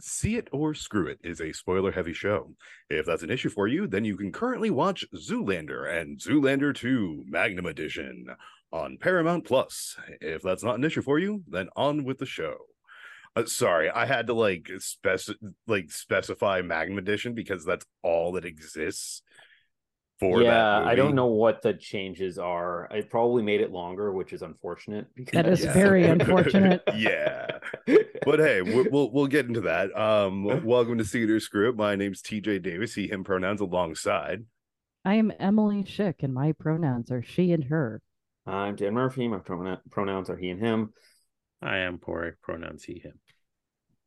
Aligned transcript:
See 0.00 0.36
It 0.36 0.48
or 0.52 0.74
Screw 0.74 1.06
It 1.06 1.18
is 1.22 1.40
a 1.40 1.52
spoiler 1.52 1.92
heavy 1.92 2.12
show. 2.12 2.54
If 2.88 3.06
that's 3.06 3.22
an 3.22 3.30
issue 3.30 3.50
for 3.50 3.66
you, 3.66 3.86
then 3.86 4.04
you 4.04 4.16
can 4.16 4.32
currently 4.32 4.70
watch 4.70 5.04
Zoolander 5.14 5.88
and 5.88 6.18
Zoolander 6.18 6.74
2 6.74 7.24
Magnum 7.26 7.66
Edition 7.66 8.26
on 8.72 8.98
Paramount 8.98 9.44
Plus. 9.44 9.96
If 10.20 10.42
that's 10.42 10.64
not 10.64 10.76
an 10.76 10.84
issue 10.84 11.02
for 11.02 11.18
you, 11.18 11.42
then 11.48 11.68
on 11.76 12.04
with 12.04 12.18
the 12.18 12.26
show. 12.26 12.56
Uh, 13.36 13.44
sorry, 13.46 13.90
I 13.90 14.06
had 14.06 14.26
to 14.26 14.34
like 14.34 14.70
spec 14.78 15.20
like 15.66 15.90
specify 15.90 16.62
Magnum 16.62 16.98
Edition 16.98 17.34
because 17.34 17.64
that's 17.64 17.86
all 18.02 18.32
that 18.32 18.44
exists 18.44 19.22
for 20.20 20.42
yeah, 20.42 20.50
that. 20.50 20.86
I 20.86 20.94
don't 20.94 21.14
know 21.14 21.26
what 21.26 21.62
the 21.62 21.72
changes 21.72 22.38
are. 22.38 22.86
It 22.90 23.08
probably 23.08 23.42
made 23.42 23.62
it 23.62 23.72
longer, 23.72 24.12
which 24.12 24.32
is 24.34 24.42
unfortunate. 24.42 25.06
Because 25.16 25.32
That 25.42 25.48
is 25.48 25.64
Yeah. 25.64 25.72
very 25.72 26.04
unfortunate. 26.04 26.82
yeah. 26.94 27.58
But 28.24 28.38
hey, 28.38 28.60
we'll, 28.62 28.84
we'll 28.90 29.10
we'll 29.10 29.26
get 29.26 29.46
into 29.46 29.62
that. 29.62 29.96
Um, 29.98 30.64
welcome 30.64 30.98
to 30.98 31.04
See 31.04 31.22
It 31.22 31.30
or 31.30 31.40
Screw 31.40 31.72
My 31.72 31.96
name's 31.96 32.22
TJ 32.22 32.62
Davis. 32.62 32.94
He 32.94 33.08
him 33.08 33.24
pronouns 33.24 33.60
alongside. 33.60 34.44
I 35.04 35.14
am 35.14 35.32
Emily 35.40 35.82
Schick, 35.82 36.16
and 36.22 36.34
my 36.34 36.52
pronouns 36.52 37.10
are 37.10 37.22
she 37.22 37.52
and 37.52 37.64
her. 37.64 38.02
I'm 38.46 38.76
Dan 38.76 38.92
Murphy. 38.92 39.26
My 39.28 39.38
pronoun- 39.38 39.80
pronouns 39.90 40.28
are 40.28 40.36
he 40.36 40.50
and 40.50 40.60
him. 40.60 40.92
I 41.62 41.78
am 41.78 41.98
Porrick, 41.98 42.34
pronouns 42.42 42.84
he, 42.84 42.98
him. 42.98 43.18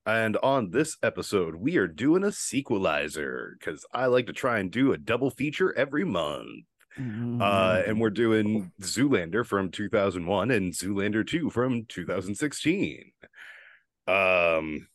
And 0.05 0.37
on 0.37 0.71
this 0.71 0.97
episode, 1.01 1.55
we 1.55 1.77
are 1.77 1.87
doing 1.87 2.23
a 2.23 2.27
sequelizer 2.27 3.57
because 3.57 3.85
I 3.93 4.07
like 4.07 4.27
to 4.27 4.33
try 4.33 4.59
and 4.59 4.69
do 4.69 4.91
a 4.91 4.97
double 4.97 5.31
feature 5.31 5.73
every 5.77 6.03
month. 6.03 6.65
Uh, 7.41 7.81
and 7.87 7.99
we're 7.99 8.11
doing 8.11 8.71
Zoolander 8.81 9.45
from 9.45 9.71
2001 9.71 10.51
and 10.51 10.73
Zoolander 10.73 11.25
2 11.25 11.49
from 11.49 11.85
2016. 11.85 13.11
Um, 14.07 14.87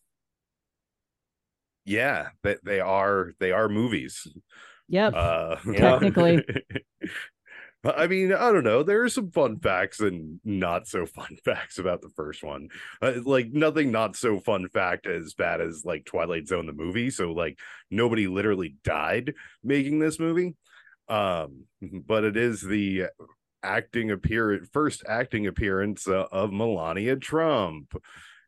yeah, 1.85 2.29
they, 2.43 2.57
they 2.63 2.80
are 2.80 3.33
they 3.41 3.51
are 3.51 3.69
movies. 3.69 4.27
Yep. 4.88 5.15
Uh, 5.16 5.57
Technically. 5.75 6.45
I 7.84 8.09
mean, 8.09 8.32
I 8.32 8.51
don't 8.51 8.65
know. 8.65 8.82
There 8.82 9.02
are 9.04 9.09
some 9.09 9.30
fun 9.30 9.60
facts 9.60 10.01
and 10.01 10.40
not 10.45 10.88
so 10.88 11.07
fun 11.16 11.37
facts 11.45 11.79
about 11.79 12.02
the 12.02 12.10
first 12.10 12.43
one. 12.43 12.68
Uh, 13.01 13.15
like 13.24 13.52
nothing 13.52 13.93
not 13.93 14.16
so 14.16 14.40
fun 14.40 14.68
fact 14.68 15.07
as 15.07 15.35
bad 15.35 15.60
as 15.60 15.85
like 15.85 16.04
Twilight 16.04 16.48
Zone 16.48 16.66
the 16.66 16.73
movie. 16.73 17.10
So 17.10 17.32
like 17.32 17.59
nobody 17.90 18.26
literally 18.26 18.76
died 18.85 19.35
making 19.62 19.98
this 19.98 20.18
movie. 20.18 20.57
Um, 21.09 21.65
but 22.07 22.24
it 22.24 22.37
is 22.37 22.60
the 22.60 23.07
acting 23.62 24.13
appearance 24.13 24.68
first 24.73 25.02
acting 25.09 25.46
appearance 25.48 26.07
uh, 26.07 26.26
of 26.30 26.52
Melania 26.52 27.16
Trump 27.16 27.92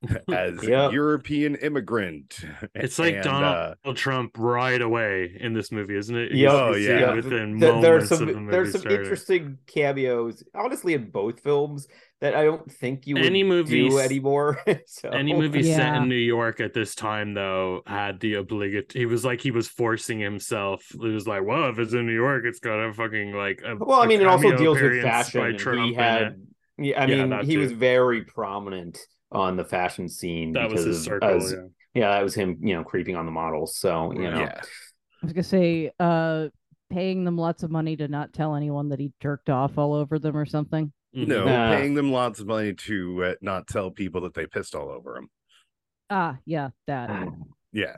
as 0.32 0.62
Yep. 0.62 0.92
European 0.92 1.56
immigrant. 1.56 2.40
It's 2.74 2.98
like 2.98 3.14
And, 3.16 3.24
Donald 3.24 3.76
uh, 3.84 3.92
Trump 3.94 4.32
right 4.38 4.80
away 4.80 5.36
in 5.38 5.52
this 5.52 5.70
movie, 5.72 5.96
isn't 5.96 6.16
it? 6.16 6.32
Yeah, 6.32 6.52
Oh, 6.52 6.74
You 6.74 6.86
see 6.86 6.88
yeah. 6.88 7.14
Within 7.14 7.58
Th- 7.58 7.72
moments 7.72 7.82
there's 7.82 8.12
of 8.12 8.18
some 8.18 8.26
the 8.28 8.34
movie 8.40 8.50
there's 8.52 8.72
some 8.72 8.80
starting. 8.80 9.00
interesting 9.02 9.58
cameos, 9.66 10.42
honestly, 10.54 10.94
in 10.94 11.10
both 11.10 11.40
films 11.40 11.86
that 12.20 12.34
I 12.34 12.44
don't 12.44 12.70
think 12.70 13.06
you 13.06 13.14
would 13.16 13.24
Any 13.24 13.42
movies- 13.42 13.92
do 13.92 13.98
anymore. 13.98 14.58
so, 14.86 15.08
Any 15.10 15.32
movie 15.34 15.62
set 15.62 15.94
in 15.96 16.08
New 16.08 16.14
York 16.16 16.60
at 16.60 16.74
this 16.74 16.94
time, 16.94 17.34
though, 17.34 17.82
had 17.86 18.20
the 18.20 18.34
obligatory. 18.34 19.00
He 19.00 19.06
was 19.06 19.24
like 19.24 19.40
he 19.40 19.50
was 19.50 19.68
forcing 19.68 20.18
himself. 20.20 20.84
It 20.94 20.98
was 21.00 21.26
like, 21.26 21.44
well, 21.44 21.70
if 21.70 21.78
it's 21.78 21.92
in 21.94 22.06
New 22.06 22.14
York, 22.14 22.44
it's 22.46 22.60
got 22.60 22.78
a 22.78 22.92
fucking 22.92 23.32
like. 23.32 23.62
A, 23.64 23.76
Well, 23.76 24.00
I 24.02 24.06
mean, 24.06 24.20
it 24.20 24.26
also 24.26 24.56
deals 24.56 24.80
with 24.80 25.02
fashion. 25.02 25.40
by 25.40 25.52
Trump 25.52 25.80
he 25.80 25.94
had, 25.94 26.42
yeah, 26.78 27.02
I 27.02 27.06
Yeah, 27.06 27.16
mean, 27.16 27.30
that 27.30 27.44
he 27.44 27.56
was 27.56 27.72
very 27.72 28.24
prominent 28.24 28.98
on 29.32 29.56
the 29.56 29.64
fashion 29.64 30.08
scene. 30.08 30.52
That 30.52 30.70
was 30.70 30.84
because 30.84 30.84
his 30.96 31.04
circle. 31.04 31.28
as- 31.28 31.52
yeah. 31.52 31.66
yeah, 31.94 32.10
that 32.12 32.22
was 32.22 32.34
him, 32.34 32.58
you 32.60 32.74
know, 32.74 32.84
creeping 32.84 33.16
on 33.16 33.26
the 33.26 33.32
models. 33.32 33.76
So 33.76 34.12
you 34.12 34.30
know, 34.30 34.40
yeah. 34.40 34.60
I 35.22 35.26
was 35.26 35.32
gonna 35.32 35.42
say, 35.42 35.90
uh, 36.00 36.48
paying 36.90 37.24
them 37.24 37.36
lots 37.36 37.62
of 37.62 37.70
money 37.70 37.96
to 37.96 38.08
not 38.08 38.32
tell 38.32 38.54
anyone 38.56 38.88
that 38.88 38.98
he 39.00 39.12
jerked 39.20 39.50
off 39.50 39.78
all 39.78 39.92
over 39.94 40.18
them 40.18 40.36
or 40.36 40.46
something. 40.46 40.92
Mhm. 41.14 41.26
No, 41.28 41.44
Nah. 41.44 41.76
paying 41.76 41.94
them 41.94 42.10
lots 42.12 42.40
of 42.40 42.46
money 42.46 42.72
to 42.72 43.24
uh, 43.24 43.34
not 43.40 43.66
tell 43.66 43.90
people 43.90 44.20
that 44.22 44.34
they 44.34 44.46
pissed 44.46 44.74
all 44.74 44.88
over 44.90 45.14
them. 45.14 45.28
Ah, 46.08 46.38
yeah, 46.44 46.70
that. 46.86 47.28
Yeah, 47.72 47.96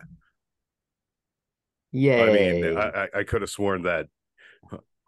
yeah. 1.92 2.22
I 2.24 2.32
mean, 2.32 2.76
I, 2.76 2.88
I, 3.04 3.08
I 3.20 3.22
could 3.24 3.42
have 3.42 3.50
sworn 3.50 3.82
that. 3.82 4.06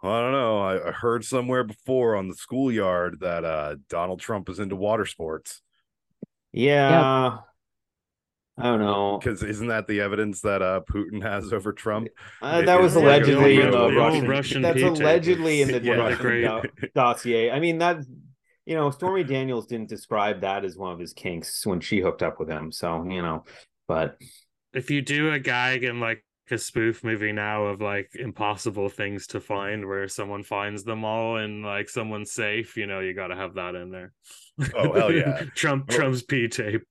I 0.03 0.20
don't 0.20 0.32
know. 0.32 0.59
I, 0.60 0.88
I 0.88 0.93
heard 0.93 1.25
somewhere 1.25 1.65
before 1.65 2.15
on 2.16 2.28
the 2.28 2.34
schoolyard 2.34 3.20
that 3.20 3.43
uh, 3.44 3.76
Donald 3.88 4.20
Trump 4.20 4.50
is 4.50 4.59
into 4.59 4.76
water 4.76 5.06
sports. 5.06 5.62
Yeah. 6.54 7.38
I 8.56 8.62
don't 8.62 8.81
know. 8.81 9.19
Because 9.19 9.42
isn't 9.42 9.66
that 9.66 9.88
the 9.88 10.00
evidence 10.00 10.41
that 10.42 10.62
uh, 10.62 10.81
Putin 10.88 11.22
has 11.22 11.53
over 11.53 11.72
Trump? 11.72 12.09
Uh, 12.41 12.62
that 12.62 12.81
was 12.81 12.94
Yeah, 12.94 13.00
the 13.00 13.06
allegedly 13.06 13.60
in 13.60 13.70
the 13.70 13.88
the 13.88 13.92
Russian. 13.97 14.28
Russian 14.28 14.62
that's 14.62 14.76
P 14.76 14.81
tape. 14.94 15.00
allegedly 15.00 15.62
in 15.62 15.72
the 15.72 15.81
Yeah. 15.82 15.94
Russian 15.94 16.41
do- 16.43 16.88
dossier. 16.94 17.50
I 17.50 17.59
mean, 17.59 17.78
that 17.78 17.98
you 18.64 18.75
know, 18.76 18.91
Stormy 18.91 19.25
Daniels 19.25 19.66
didn't 19.66 19.88
describe 19.88 20.41
that 20.43 20.64
as 20.64 20.76
one 20.76 20.93
of 20.93 20.98
his 20.98 21.12
kinks 21.12 21.66
when 21.66 21.81
she 21.81 22.00
hooked 22.00 22.22
up 22.22 22.38
with 22.38 22.48
him. 22.48 22.70
So 22.70 23.04
you 23.04 23.22
know, 23.22 23.44
but 23.88 24.16
if 24.72 24.91
you 24.91 25.03
do 25.03 25.32
a 25.32 25.38
gag 25.41 25.82
in 25.84 25.98
like 26.00 26.25
a 26.50 26.59
spoof 26.59 27.03
movie 27.03 27.32
now 27.32 27.65
of 27.65 27.81
like 27.81 28.10
impossible 28.15 28.88
things 28.88 29.27
to 29.28 29.41
find 29.41 29.87
where 29.87 30.09
someone 30.09 30.43
finds 30.43 30.84
them 30.84 31.05
all 31.05 31.37
and 31.37 31.65
like 31.65 31.88
someone's 31.88 32.32
safe, 32.32 32.77
you 32.77 32.87
know, 32.87 33.00
you 33.00 33.15
got 33.15 33.28
to 33.28 33.37
have 33.37 33.55
that 33.55 33.75
in 33.75 33.91
there. 33.91 34.12
Oh, 34.75 34.93
hell 34.93 35.12
yeah. 35.12 35.43
Trump 35.55 35.87
Oh. 35.91 35.97
Trump's 35.97 36.22
P 36.22 36.49
tape. 36.49 36.82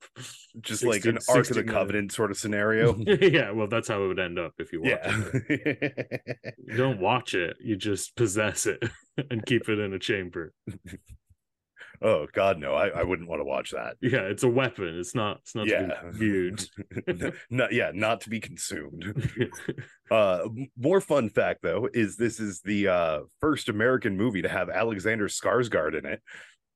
Just 0.61 0.83
like 0.83 1.05
an 1.05 1.19
Ark 1.29 1.49
of 1.49 1.55
the 1.55 1.63
Covenant 1.63 2.11
sort 2.11 2.31
of 2.31 2.37
scenario. 2.37 2.95
yeah, 3.05 3.51
well 3.51 3.67
that's 3.67 3.87
how 3.87 4.03
it 4.03 4.07
would 4.07 4.19
end 4.19 4.39
up 4.39 4.53
if 4.59 4.73
you 4.73 4.81
watch 4.81 4.89
yeah. 4.91 5.23
it. 5.49 6.29
You 6.65 6.77
don't 6.77 6.99
watch 6.99 7.35
it, 7.35 7.57
you 7.59 7.75
just 7.75 8.15
possess 8.15 8.65
it 8.65 8.83
and 9.29 9.45
keep 9.45 9.69
it 9.69 9.79
in 9.79 9.93
a 9.93 9.99
chamber. 9.99 10.53
Oh 12.03 12.27
God, 12.33 12.59
no! 12.59 12.73
I, 12.75 12.89
I 12.89 13.03
wouldn't 13.03 13.27
want 13.29 13.39
to 13.39 13.45
watch 13.45 13.71
that. 13.71 13.95
Yeah, 14.01 14.21
it's 14.21 14.43
a 14.43 14.47
weapon. 14.49 14.99
It's 14.99 15.15
not 15.15 15.37
it's 15.39 15.55
not 15.55 15.67
Yeah. 15.67 15.87
to 15.87 16.11
be 16.11 16.17
viewed. 16.19 17.39
not 17.49 17.73
yeah, 17.73 17.91
not 17.93 18.21
to 18.21 18.29
be 18.29 18.39
consumed. 18.39 19.31
Uh, 20.11 20.47
more 20.77 21.01
fun 21.01 21.27
fact 21.27 21.61
though 21.63 21.89
is 21.91 22.17
this 22.17 22.39
is 22.39 22.61
the 22.61 22.87
uh 22.87 23.19
first 23.39 23.67
American 23.69 24.15
movie 24.15 24.43
to 24.43 24.49
have 24.49 24.69
Alexander 24.69 25.27
Skarsgård 25.27 25.97
in 25.97 26.05
it. 26.05 26.21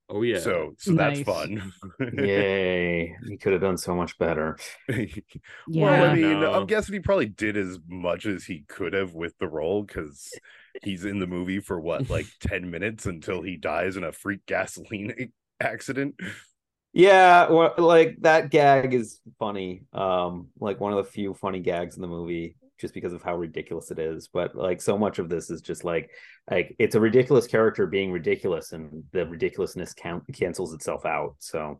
oh 0.09 0.23
yeah. 0.23 0.39
So 0.39 0.73
so 0.79 0.93
Nice. 0.93 1.17
that's 1.17 1.29
fun. 1.29 1.71
yay, 2.17 3.15
he 3.27 3.37
could 3.37 3.51
have 3.53 3.61
done 3.61 3.77
so 3.77 3.93
much 3.95 4.17
better. 4.17 4.57
Yeah. 4.89 5.05
Well, 5.67 6.09
I 6.11 6.15
mean, 6.15 6.39
No. 6.39 6.53
I'm 6.53 6.65
guessing 6.65 6.93
he 6.93 6.99
probably 6.99 7.27
did 7.27 7.57
as 7.57 7.77
much 7.87 8.25
as 8.25 8.45
he 8.45 8.63
could 8.67 8.93
have 8.93 9.13
with 9.13 9.37
the 9.39 9.47
role 9.47 9.83
because 9.83 10.31
he's 10.83 11.05
in 11.05 11.19
the 11.19 11.27
movie 11.27 11.59
for 11.59 11.79
what, 11.79 12.09
like 12.09 12.25
10 12.41 12.69
minutes 12.69 13.05
until 13.05 13.41
he 13.41 13.57
dies 13.57 13.97
in 13.97 14.03
a 14.03 14.11
freak 14.11 14.45
gasoline 14.45 15.31
accident. 15.59 16.15
Yeah, 16.93 17.49
well, 17.49 17.73
like 17.77 18.17
that 18.21 18.49
gag 18.49 18.93
is 18.93 19.19
funny. 19.37 19.83
Um, 19.93 20.47
like 20.59 20.79
one 20.79 20.93
of 20.93 20.97
the 20.97 21.11
few 21.11 21.33
funny 21.33 21.59
gags 21.59 21.95
in 21.95 22.01
the 22.01 22.07
movie, 22.07 22.55
just 22.79 22.93
because 22.93 23.13
of 23.13 23.21
how 23.21 23.35
ridiculous 23.35 23.91
it 23.91 23.99
is. 23.99 24.27
But 24.27 24.55
like 24.55 24.81
so 24.81 24.97
much 24.97 25.19
of 25.19 25.29
this 25.29 25.49
is 25.49 25.61
just 25.61 25.83
like, 25.83 26.09
like 26.49 26.75
it's 26.79 26.95
a 26.95 26.99
ridiculous 26.99 27.45
character 27.45 27.85
being 27.85 28.11
ridiculous, 28.11 28.71
and 28.71 29.03
the 29.11 29.27
ridiculousness 29.27 29.93
count 29.93 30.23
cancels 30.33 30.73
itself 30.73 31.05
out. 31.05 31.35
So, 31.39 31.79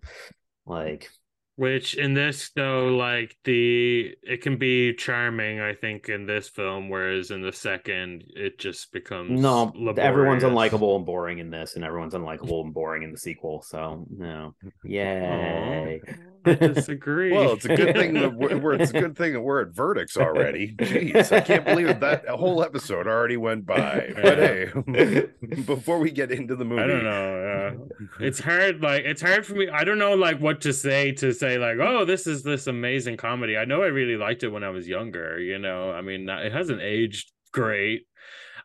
like, 0.68 1.10
Which 1.58 1.96
in 1.96 2.14
this 2.14 2.52
though, 2.56 2.90
like 2.96 3.36
the 3.44 4.16
it 4.22 4.44
can 4.44 4.58
be 4.58 4.94
charming, 4.94 5.60
I 5.60 5.74
think, 5.74 6.08
in 6.08 6.28
this 6.28 6.48
film, 6.48 6.88
whereas 6.88 7.32
in 7.32 7.42
the 7.42 7.52
second 7.52 8.26
it 8.36 8.60
just 8.60 8.92
becomes 8.92 9.42
no, 9.42 9.74
everyone's 9.98 10.44
unlikable 10.44 10.96
and 10.98 11.04
boring 11.06 11.40
in 11.40 11.50
this, 11.50 11.76
and 11.76 11.84
everyone's 11.84 12.14
unlikable 12.14 12.64
and 12.64 12.76
boring 12.76 13.02
in 13.02 13.12
the 13.12 13.18
sequel. 13.18 13.64
So, 13.64 14.06
no, 14.16 14.54
yay. 14.84 16.00
I 16.46 16.54
disagree. 16.54 17.34
Well, 17.34 17.54
it's 17.54 17.66
a 17.66 17.76
good 17.76 17.96
thing 17.96 18.14
that 18.14 18.34
we're, 18.34 18.58
we're- 18.58 18.80
it's 18.80 18.92
a 18.92 19.02
good 19.02 19.18
thing 19.18 19.34
that 19.34 19.42
we're 19.42 19.64
at 19.64 19.70
verdicts 19.76 20.16
already. 20.16 20.76
Jeez, 20.78 21.32
I 21.32 21.42
can't 21.42 21.66
believe 21.66 21.88
that, 21.88 22.00
that 22.00 22.28
whole 22.30 22.64
episode 22.64 23.08
already 23.08 23.36
went 23.36 23.66
by. 23.66 24.14
But 24.16 24.38
hey, 24.38 24.72
before 25.66 25.98
we 26.00 26.12
get 26.12 26.32
into 26.32 26.56
the 26.56 26.64
movie, 26.64 26.84
I 26.84 26.88
don't 26.88 27.04
know. 27.04 27.47
It's 28.20 28.40
hard. 28.40 28.82
Like 28.82 29.04
it's 29.06 29.22
hard 29.22 29.46
for 29.46 29.54
me. 29.54 29.70
I 29.70 29.84
don't 29.84 29.98
know 29.98 30.16
like 30.16 30.40
what 30.40 30.62
to 30.62 30.74
say 30.74 31.12
to 31.14 31.34
say 31.34 31.58
like, 31.58 31.78
oh, 31.80 32.06
this 32.06 32.28
is 32.28 32.44
this 32.44 32.68
amazing 32.68 33.18
comedy. 33.18 33.58
I 33.58 33.66
know 33.66 33.84
I 33.84 33.88
really 33.88 34.18
liked 34.18 34.44
it 34.44 34.50
when 34.50 34.64
I 34.64 34.70
was 34.70 34.88
younger. 34.88 35.40
You 35.40 35.60
know, 35.60 35.92
I 35.92 36.02
mean, 36.02 36.28
it 36.30 36.52
hasn't 36.52 36.82
aged 36.82 37.32
great. 37.52 38.08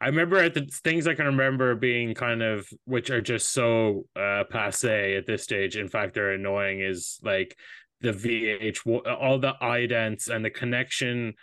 I 0.01 0.07
remember 0.07 0.39
at 0.39 0.55
the 0.55 0.69
things 0.83 1.07
I 1.07 1.15
can 1.15 1.27
remember 1.27 1.75
being 1.77 2.15
kind 2.15 2.43
of 2.43 2.67
which 2.85 3.11
are 3.11 3.21
just 3.21 3.51
so 3.51 4.07
uh 4.17 4.45
passe 4.51 5.17
at 5.17 5.27
this 5.27 5.43
stage. 5.43 5.77
In 5.77 5.89
fact, 5.89 6.15
they're 6.15 6.33
annoying. 6.33 6.81
Is 6.81 7.21
like 7.23 7.57
the 8.01 8.13
VH, 8.13 9.07
all 9.21 9.39
the 9.39 9.55
idents 9.63 10.29
and 10.29 10.45
the 10.45 10.51
connection 10.51 11.35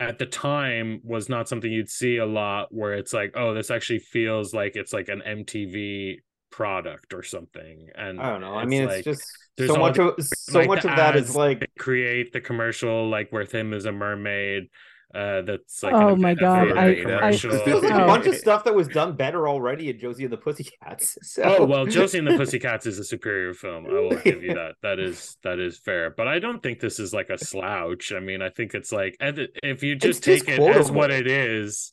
at 0.00 0.18
the 0.18 0.26
time 0.26 1.00
was 1.04 1.28
not 1.28 1.48
something 1.48 1.70
you'd 1.70 1.88
see 1.88 2.16
a 2.16 2.26
lot 2.26 2.66
where 2.70 2.94
it's 2.94 3.12
like 3.12 3.32
oh 3.36 3.54
this 3.54 3.70
actually 3.70 4.00
feels 4.00 4.52
like 4.52 4.74
it's 4.74 4.92
like 4.92 5.08
an 5.08 5.22
mtv 5.26 6.16
product 6.54 7.12
or 7.12 7.22
something. 7.24 7.88
And 7.96 8.20
I 8.20 8.30
don't 8.30 8.40
know. 8.40 8.54
I 8.54 8.64
mean, 8.64 8.82
it's 8.84 8.92
like, 8.92 9.04
just 9.04 9.24
there's 9.56 9.70
so 9.70 9.76
much 9.76 9.96
the- 9.96 10.14
of 10.14 10.24
so 10.24 10.60
like, 10.60 10.68
much 10.68 10.84
of 10.84 10.94
that 10.96 11.16
is 11.16 11.34
like 11.34 11.66
create 11.78 12.32
the 12.32 12.40
commercial 12.40 13.08
like 13.08 13.32
with 13.32 13.50
him 13.52 13.72
as 13.74 13.84
a 13.86 13.92
mermaid. 13.92 14.68
Uh, 15.12 15.42
that's 15.42 15.80
like 15.82 15.92
Oh 15.94 16.16
my 16.16 16.34
God, 16.34 16.68
for 16.70 16.78
I- 16.78 16.86
the 16.94 17.00
I- 17.00 17.02
commercial. 17.02 17.50
there's 17.50 17.82
like 17.82 17.92
a 17.92 18.02
Oh. 18.04 18.06
bunch 18.06 18.26
of 18.26 18.34
stuff 18.36 18.64
that 18.64 18.74
was 18.74 18.86
done 18.88 19.16
better 19.16 19.48
already 19.48 19.88
in 19.90 19.98
Josie 19.98 20.24
and 20.24 20.32
the 20.32 20.36
Pussycats. 20.36 21.18
So 21.22 21.42
Oh 21.44 21.64
well, 21.64 21.86
Josie 21.86 22.18
and 22.18 22.26
the 22.26 22.36
Pussycats 22.36 22.86
is 22.86 22.98
a 23.00 23.04
superior 23.04 23.52
film. 23.54 23.86
I 23.86 23.92
will 23.92 24.16
give 24.24 24.42
you 24.44 24.54
that. 24.54 24.74
That 24.82 24.98
is 25.00 25.36
that 25.42 25.58
is 25.58 25.76
fair. 25.78 26.10
But 26.16 26.28
I 26.28 26.38
don't 26.38 26.62
think 26.62 26.78
this 26.80 26.98
is 27.00 27.12
like 27.12 27.30
a 27.30 27.38
slouch. 27.38 28.12
I 28.12 28.20
mean, 28.20 28.42
I 28.42 28.50
think 28.50 28.74
it's 28.74 28.92
like 28.92 29.16
if 29.20 29.82
you 29.82 29.94
just 29.96 30.26
It's 30.28 30.44
take 30.44 30.56
it 30.56 30.60
as 30.60 30.90
what 30.90 31.10
it 31.12 31.26
is, 31.28 31.92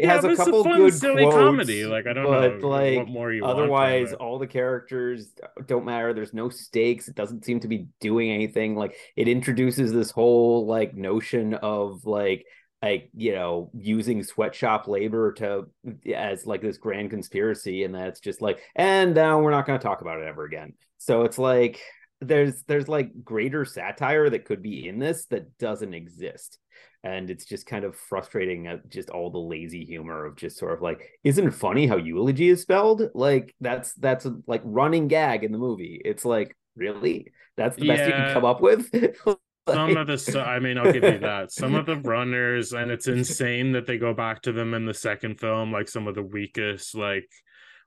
it 0.00 0.06
yeah, 0.06 0.14
has 0.14 0.24
a 0.24 0.34
couple 0.34 0.64
fun, 0.64 0.78
good 0.78 0.94
silly 0.94 1.24
quotes, 1.24 1.36
comedy. 1.36 1.84
Like 1.84 2.06
I 2.06 2.14
don't 2.14 2.24
but 2.24 2.60
know 2.60 2.68
like 2.68 2.96
what 2.96 3.08
more 3.08 3.30
you 3.30 3.44
otherwise 3.44 4.14
all 4.14 4.38
the 4.38 4.46
characters 4.46 5.34
don't 5.66 5.84
matter. 5.84 6.14
There's 6.14 6.32
no 6.32 6.48
stakes. 6.48 7.06
It 7.06 7.14
doesn't 7.14 7.44
seem 7.44 7.60
to 7.60 7.68
be 7.68 7.86
doing 8.00 8.30
anything. 8.30 8.76
Like 8.76 8.96
it 9.14 9.28
introduces 9.28 9.92
this 9.92 10.10
whole 10.10 10.66
like 10.66 10.94
notion 10.94 11.52
of 11.52 12.06
like 12.06 12.46
like 12.80 13.10
you 13.14 13.34
know 13.34 13.70
using 13.74 14.22
sweatshop 14.22 14.88
labor 14.88 15.32
to 15.32 15.66
as 16.14 16.46
like 16.46 16.62
this 16.62 16.78
grand 16.78 17.10
conspiracy 17.10 17.84
and 17.84 17.94
that's 17.94 18.20
just 18.20 18.40
like 18.40 18.60
and 18.74 19.14
now 19.14 19.38
we're 19.38 19.50
not 19.50 19.66
going 19.66 19.78
to 19.78 19.82
talk 19.82 20.00
about 20.00 20.18
it 20.18 20.26
ever 20.26 20.44
again. 20.44 20.72
So 20.96 21.24
it's 21.24 21.38
like 21.38 21.82
there's 22.22 22.62
there's 22.62 22.88
like 22.88 23.10
greater 23.22 23.66
satire 23.66 24.30
that 24.30 24.46
could 24.46 24.62
be 24.62 24.88
in 24.88 24.98
this 24.98 25.26
that 25.26 25.58
doesn't 25.58 25.92
exist 25.92 26.58
and 27.02 27.30
it's 27.30 27.44
just 27.44 27.66
kind 27.66 27.84
of 27.84 27.96
frustrating 27.96 28.66
at 28.66 28.88
just 28.88 29.10
all 29.10 29.30
the 29.30 29.38
lazy 29.38 29.84
humor 29.84 30.26
of 30.26 30.36
just 30.36 30.58
sort 30.58 30.74
of 30.74 30.82
like 30.82 31.08
isn't 31.24 31.46
it 31.46 31.54
funny 31.54 31.86
how 31.86 31.96
eulogy 31.96 32.48
is 32.48 32.62
spelled? 32.62 33.02
Like 33.14 33.54
that's 33.60 33.94
that's 33.94 34.26
a 34.26 34.36
like 34.46 34.62
running 34.64 35.08
gag 35.08 35.44
in 35.44 35.52
the 35.52 35.58
movie. 35.58 36.00
It's 36.04 36.24
like 36.24 36.56
really? 36.76 37.32
That's 37.56 37.76
the 37.76 37.88
best 37.88 38.06
you 38.06 38.12
can 38.12 38.32
come 38.32 38.44
up 38.44 38.60
with? 38.60 38.90
Some 39.68 39.96
of 39.96 40.06
the 40.06 40.44
I 40.44 40.58
mean, 40.58 40.78
I'll 40.78 40.92
give 40.92 41.04
you 41.04 41.18
that. 41.20 41.52
Some 41.52 41.74
of 41.74 41.86
the 41.86 41.96
runners, 41.96 42.72
and 42.72 42.90
it's 42.90 43.06
insane 43.06 43.72
that 43.72 43.86
they 43.86 43.98
go 43.98 44.14
back 44.14 44.42
to 44.42 44.52
them 44.52 44.74
in 44.74 44.84
the 44.84 44.94
second 44.94 45.38
film, 45.38 45.70
like 45.70 45.88
some 45.88 46.08
of 46.08 46.14
the 46.14 46.22
weakest 46.22 46.94
like 46.94 47.28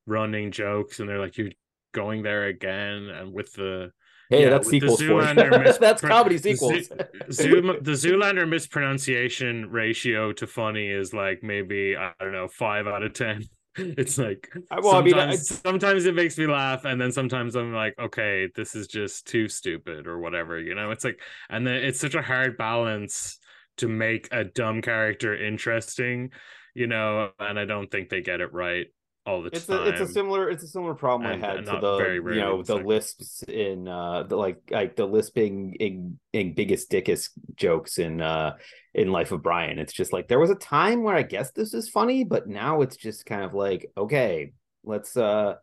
running 0.05 0.51
jokes, 0.51 0.99
and 0.99 1.09
they're 1.09 1.19
like, 1.19 1.37
"You're 1.37 1.51
going 1.93 2.23
there 2.23 2.45
again," 2.45 3.09
and 3.09 3.33
with 3.33 3.53
the 3.53 3.91
hey 4.29 4.43
Yeah, 4.43 4.49
that's 4.49 4.69
the 4.79 4.79
sequels 4.79 5.01
for 5.01 5.23
you. 5.23 5.27
Zoolander 5.27 5.63
mis- 5.63 5.77
that's 5.81 6.01
comedy 6.01 6.37
the 6.37 6.55
sequels 6.55 6.89
Zoo, 7.31 7.61
the 7.81 7.91
Zoolander 7.91 8.47
mispronunciation 8.47 9.69
ratio 9.69 10.31
to 10.33 10.47
funny 10.47 10.89
is 10.89 11.13
like 11.13 11.43
maybe 11.43 11.95
I 11.95 12.13
don't 12.19 12.31
know 12.33 12.47
five 12.47 12.87
out 12.87 13.03
of 13.03 13.13
ten. 13.13 13.45
It's 13.75 14.19
like 14.19 14.53
well, 14.69 14.93
I 14.97 15.01
mean, 15.01 15.13
sometimes, 15.15 15.61
sometimes 15.61 16.05
it 16.05 16.13
makes 16.13 16.37
me 16.37 16.45
laugh, 16.45 16.85
and 16.85 17.01
then 17.01 17.11
sometimes 17.11 17.55
I'm 17.55 17.73
like, 17.73 17.95
okay, 17.97 18.47
this 18.55 18.75
is 18.75 18.87
just 18.87 19.25
too 19.25 19.47
stupid 19.47 20.05
or 20.05 20.19
whatever. 20.19 20.59
You 20.59 20.75
know, 20.75 20.91
it's 20.91 21.03
like, 21.03 21.19
and 21.49 21.65
then 21.65 21.75
it's 21.75 21.99
such 21.99 22.13
a 22.13 22.21
hard 22.21 22.55
balance 22.55 23.39
to 23.77 23.87
make 23.87 24.29
a 24.31 24.43
dumb 24.43 24.83
character 24.83 25.35
interesting. 25.35 26.29
You 26.75 26.85
know, 26.85 27.31
and 27.39 27.57
I 27.57 27.65
don't 27.65 27.89
think 27.89 28.09
they 28.09 28.21
get 28.21 28.41
it 28.41 28.53
right 28.53 28.87
all 29.25 29.41
the 29.41 29.49
it's 29.53 29.65
time. 29.67 29.79
a 29.79 29.89
it's 29.89 30.01
a 30.01 30.07
similar 30.07 30.49
it's 30.49 30.63
a 30.63 30.67
similar 30.67 30.93
problem 30.93 31.31
And- 31.31 31.43
I 31.43 31.47
had 31.47 31.65
to 31.65 31.79
the 31.79 31.97
you 32.33 32.41
know 32.41 32.57
the 32.57 32.63
the 32.63 32.73
second. 32.73 32.87
lisps 32.87 33.43
in 33.43 33.87
uh 33.87 34.23
the 34.23 34.35
like 34.35 34.57
like 34.69 34.95
the 34.95 35.05
lisping 35.05 35.75
in, 35.79 36.19
in 36.33 36.53
biggest 36.53 36.89
dickest 36.89 37.31
jokes 37.55 37.99
in 37.99 38.21
uh 38.21 38.57
in 38.93 39.11
Life 39.11 39.31
of 39.31 39.41
Brian. 39.41 39.79
It's 39.79 39.93
just 39.93 40.11
like 40.13 40.27
there 40.27 40.39
was 40.39 40.49
a 40.51 40.55
time 40.55 41.03
where 41.03 41.15
I 41.15 41.23
guess 41.23 41.51
this 41.51 41.73
is 41.73 41.87
funny, 41.89 42.23
but 42.25 42.47
now 42.47 42.81
it's 42.81 42.97
just 42.97 43.25
kind 43.25 43.43
of 43.43 43.53
like 43.53 43.89
okay, 43.97 44.53
let's 44.83 45.15
uh 45.15 45.55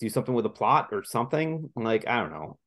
do 0.00 0.08
something 0.10 0.34
with 0.34 0.44
a 0.44 0.50
plot 0.50 0.88
or 0.92 1.04
something. 1.04 1.70
Like 1.76 2.06
I 2.06 2.20
don't 2.20 2.32
know, 2.32 2.58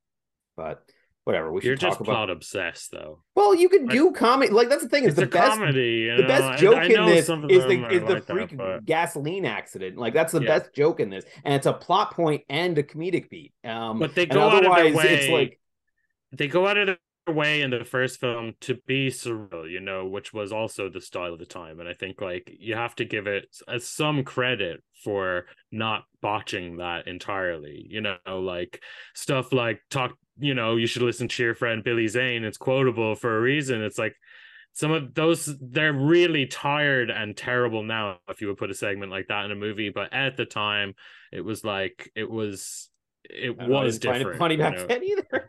but 0.56 0.82
whatever. 1.28 1.52
We 1.52 1.60
should 1.62 1.68
You're 1.68 1.76
just 1.76 2.00
about. 2.00 2.06
plot 2.06 2.30
obsessed, 2.30 2.92
though. 2.92 3.22
Well, 3.36 3.54
you 3.54 3.68
can 3.70 3.86
do 3.86 4.12
comedy. 4.14 4.52
Like 4.52 4.70
that's 4.70 4.82
the 4.84 4.90
thing 4.90 5.04
is 5.04 5.10
It's 5.10 5.20
the 5.20 5.26
best 5.28 5.60
comedy. 5.60 6.10
The 6.10 6.22
know? 6.24 6.28
best 6.28 6.62
joke 6.62 6.78
I 6.78 6.84
in 6.86 7.06
this 7.06 7.20
is 7.20 7.28
the 7.28 7.48
is 7.50 7.64
the 7.66 7.78
like 7.78 8.08
that, 8.08 8.28
freak 8.28 8.58
but- 8.58 8.86
gasoline 8.86 9.46
accident. 9.46 9.98
Like 9.98 10.14
that's 10.14 10.32
the 10.32 10.42
Yeah. 10.42 10.60
best 10.60 10.74
joke 10.74 11.00
in 11.02 11.10
this, 11.10 11.26
and 11.44 11.54
it's 11.54 11.66
a 11.68 11.74
plot 11.74 12.12
point 12.14 12.44
and 12.50 12.78
a 12.78 12.84
comedic 12.84 13.30
beat. 13.30 13.54
Um, 13.64 14.00
But 14.00 14.16
they 14.16 14.26
go 14.26 14.42
out 14.50 14.66
of 14.66 14.74
their 14.76 14.94
way. 14.94 15.14
it's 15.16 15.28
like 15.30 15.60
they 16.32 16.48
go 16.48 16.66
out 16.66 16.78
of 16.78 16.88
their 16.88 17.36
way 17.36 17.62
in 17.62 17.72
the 17.72 17.84
first 17.84 18.22
film 18.22 18.54
to 18.62 18.76
be 18.88 19.10
surreal, 19.10 19.70
you 19.70 19.82
know, 19.82 20.06
which 20.08 20.32
was 20.34 20.54
also 20.54 20.88
the 20.90 21.02
style 21.02 21.34
of 21.34 21.40
the 21.40 21.46
time. 21.46 21.82
And 21.82 21.90
I 21.90 21.94
think 21.94 22.22
like 22.22 22.50
you 22.58 22.76
have 22.76 22.96
to 22.96 23.06
give 23.06 23.28
it 23.28 23.48
s- 23.68 23.86
some 23.90 24.24
credit 24.24 24.82
for 25.04 25.46
not 25.72 26.06
botching 26.22 26.78
that 26.78 27.06
entirely. 27.08 27.86
You 27.90 28.00
know, 28.02 28.18
like 28.28 28.82
stuff 29.14 29.52
like 29.52 29.82
talk. 29.90 30.18
You 30.40 30.54
know, 30.54 30.76
you 30.76 30.88
should 30.88 31.02
listen 31.02 31.28
to 31.28 31.44
your 31.44 31.56
friend 31.56 31.84
Billy 31.84 32.08
Zane. 32.08 32.44
It's 32.44 32.58
quotable 32.58 33.16
for 33.16 33.38
a 33.38 33.42
reason. 33.42 33.82
It's 33.82 33.98
like 33.98 34.16
some 34.74 34.92
of 34.92 35.16
those 35.16 35.56
they're 35.60 35.92
really 35.92 36.46
tired 36.46 37.10
and 37.10 37.36
terrible 37.36 37.82
now 37.82 38.20
if 38.30 38.42
you 38.42 38.48
would 38.48 38.58
put 38.58 38.70
a 38.70 38.76
segment 38.76 39.12
like 39.12 39.28
that 39.28 39.44
in 39.44 39.52
a 39.52 39.56
movie 39.56 39.90
but 39.90 40.14
at 40.14 40.38
the 40.38 40.46
time 40.46 40.94
it 41.32 41.42
was 41.42 41.64
like 41.64 42.12
it 42.16 42.30
was 42.30 42.92
it 43.24 43.58
know, 43.58 43.68
was 43.68 43.98
didn't 43.98 44.14
find 44.14 44.16
it 44.16 44.20
different 44.20 44.40
funny 44.40 44.58
back 44.58 44.88
then 44.88 45.04
either. 45.04 45.47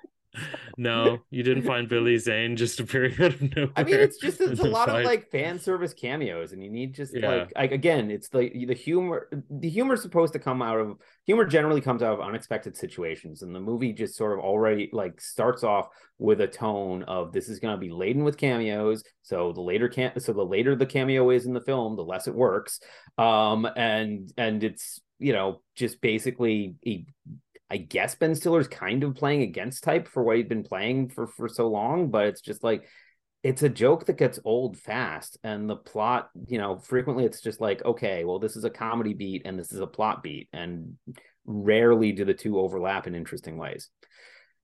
No, 0.76 1.18
you 1.30 1.42
didn't 1.42 1.64
find 1.64 1.88
Billy 1.88 2.16
Zane 2.18 2.56
just 2.56 2.80
appearing 2.80 3.14
out 3.14 3.34
of 3.34 3.42
nowhere. 3.42 3.72
I 3.76 3.84
mean, 3.84 4.00
it's 4.00 4.18
just 4.18 4.40
it's 4.40 4.60
a 4.60 4.64
lot 4.68 4.88
of 4.88 5.04
like 5.04 5.30
fan 5.30 5.58
service 5.58 5.92
cameos, 5.94 6.52
and 6.52 6.62
you 6.62 6.70
need 6.70 6.94
just 6.94 7.14
Yeah. 7.14 7.28
like 7.28 7.52
like 7.56 7.72
again, 7.72 8.10
it's 8.10 8.28
the 8.28 8.66
the 8.66 8.74
humor. 8.74 9.28
The 9.50 9.68
humor 9.68 9.94
is 9.94 10.02
supposed 10.02 10.32
to 10.34 10.38
come 10.38 10.62
out 10.62 10.78
of 10.78 10.98
humor. 11.24 11.44
Generally 11.44 11.80
comes 11.82 12.02
out 12.02 12.14
of 12.14 12.20
unexpected 12.20 12.76
situations, 12.76 13.42
and 13.42 13.54
the 13.54 13.60
movie 13.60 13.92
just 13.92 14.16
sort 14.16 14.32
of 14.32 14.44
already 14.44 14.90
like 14.92 15.20
starts 15.20 15.64
off 15.64 15.88
with 16.18 16.40
a 16.40 16.46
tone 16.48 17.04
of 17.04 17.32
this 17.32 17.48
is 17.48 17.60
going 17.60 17.74
to 17.74 17.80
be 17.80 17.90
laden 17.90 18.24
with 18.24 18.36
cameos. 18.36 19.02
So 19.22 19.52
the 19.52 19.60
later 19.60 19.88
can 19.88 20.18
so 20.20 20.32
the 20.32 20.44
later 20.44 20.74
the 20.74 20.86
cameo 20.86 21.30
is 21.30 21.46
in 21.46 21.52
the 21.52 21.60
film, 21.60 21.96
the 21.96 22.04
less 22.04 22.26
it 22.28 22.34
works. 22.34 22.80
Um, 23.16 23.68
and 23.76 24.32
and 24.36 24.62
it's 24.64 25.00
you 25.18 25.32
know 25.32 25.60
just 25.74 26.00
basically 26.00 26.76
a 26.86 27.04
I 27.70 27.76
guess 27.76 28.14
Ben 28.14 28.34
Stiller's 28.34 28.68
kind 28.68 29.04
of 29.04 29.14
playing 29.14 29.42
against 29.42 29.84
type 29.84 30.08
for 30.08 30.22
what 30.22 30.36
he'd 30.36 30.48
been 30.48 30.64
playing 30.64 31.10
for 31.10 31.26
for 31.26 31.48
so 31.48 31.68
long, 31.68 32.10
but 32.10 32.26
it's 32.26 32.40
just 32.40 32.64
like 32.64 32.88
it's 33.42 33.62
a 33.62 33.68
joke 33.68 34.06
that 34.06 34.16
gets 34.18 34.40
old 34.44 34.76
fast 34.76 35.38
and 35.44 35.70
the 35.70 35.76
plot, 35.76 36.28
you 36.48 36.58
know, 36.58 36.76
frequently 36.78 37.24
it's 37.24 37.40
just 37.40 37.60
like, 37.60 37.84
okay, 37.84 38.24
well, 38.24 38.38
this 38.40 38.56
is 38.56 38.64
a 38.64 38.70
comedy 38.70 39.14
beat 39.14 39.42
and 39.44 39.58
this 39.58 39.72
is 39.72 39.80
a 39.80 39.86
plot 39.86 40.22
beat, 40.22 40.48
and 40.52 40.96
rarely 41.46 42.12
do 42.12 42.24
the 42.24 42.34
two 42.34 42.58
overlap 42.58 43.06
in 43.06 43.14
interesting 43.14 43.56
ways. 43.56 43.90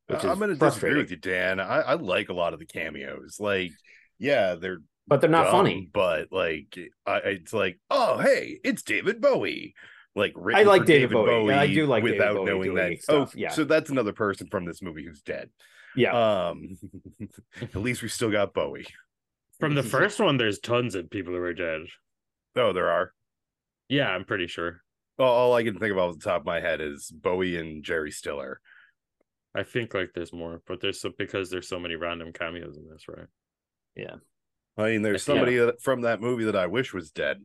I'm 0.09 0.39
going 0.39 0.51
to 0.51 0.57
disagree 0.57 0.97
with 0.97 1.11
you, 1.11 1.17
Dan. 1.17 1.61
I, 1.61 1.81
I 1.81 1.95
like 1.95 2.29
a 2.29 2.35
lot 2.35 2.53
of 2.53 2.59
the 2.59 2.67
cameos. 2.67 3.37
Like, 3.39 3.71
yeah, 4.19 4.55
they're 4.57 4.81
But 5.07 5.21
they're 5.21 5.31
not 5.31 5.45
dumb, 5.45 5.53
funny. 5.53 5.89
but 5.93 6.29
like, 6.31 6.77
I, 7.07 7.17
it's 7.19 7.53
like, 7.53 7.79
oh, 7.91 8.19
hey, 8.19 8.59
it's 8.65 8.83
David 8.83 9.21
Bowie. 9.21 9.75
Like, 10.17 10.33
written 10.37 10.67
like 10.67 10.83
for 10.83 10.87
David 10.87 11.11
Bowie. 11.11 11.53
Yeah, 11.53 11.61
I 11.61 11.67
do 11.67 11.87
like 11.87 12.05
David 12.05 12.19
without 12.19 12.35
Bowie 12.37 12.45
knowing 12.47 12.63
doing 12.75 12.91
that. 12.93 13.03
stuff, 13.03 13.31
Oh, 13.35 13.39
yeah. 13.39 13.49
so 13.51 13.65
that's 13.65 13.91
another 13.91 14.13
person 14.13 14.47
from 14.49 14.65
this 14.65 14.81
movie 14.81 15.05
who's 15.05 15.23
dead. 15.23 15.51
Yeah. 15.97 16.49
Um, 16.49 16.79
at 17.61 17.75
least 17.77 18.03
we 18.03 18.09
still 18.09 18.31
got 18.31 18.55
Bowie. 18.55 18.87
From 19.61 19.75
the 19.75 19.83
first 19.97 20.21
one, 20.21 20.37
there's 20.37 20.59
tons 20.61 20.95
of 20.95 21.11
people 21.11 21.33
who 21.33 21.41
are 21.41 21.53
dead. 21.55 21.83
Oh, 22.57 22.73
there 22.73 22.91
are. 22.91 23.13
Yeah, 23.89 24.09
I'm 24.09 24.25
pretty 24.25 24.47
sure. 24.47 24.83
All, 25.19 25.27
all 25.27 25.55
I 25.55 25.65
can 25.65 25.79
think 25.79 25.93
about 25.93 26.11
off 26.11 26.19
the 26.19 26.25
top 26.25 26.41
of 26.43 26.47
my 26.47 26.61
head 26.61 26.81
is 26.81 27.11
Bowie 27.11 27.59
and 27.59 27.83
Jerry 27.85 28.11
Stiller. 28.11 28.61
I 29.55 29.63
think 29.63 29.95
like 29.95 30.11
there's 30.15 30.33
more, 30.33 30.61
but 30.67 30.81
there's 30.81 31.01
so 31.01 31.11
because 31.17 31.51
there's 31.51 31.69
so 31.69 31.79
many 31.79 31.95
random 31.97 32.33
cameos 32.33 32.77
in 32.77 32.89
this, 32.89 33.07
right? 33.09 33.27
Yeah. 33.97 34.17
I 34.77 34.91
mean, 34.91 35.03
there's 35.03 35.23
somebody 35.23 35.57
that- 35.59 35.81
from 35.81 36.01
that 36.03 36.21
movie 36.21 36.45
that 36.45 36.57
I 36.57 36.67
wish 36.67 36.93
was 36.93 37.11
dead. 37.13 37.45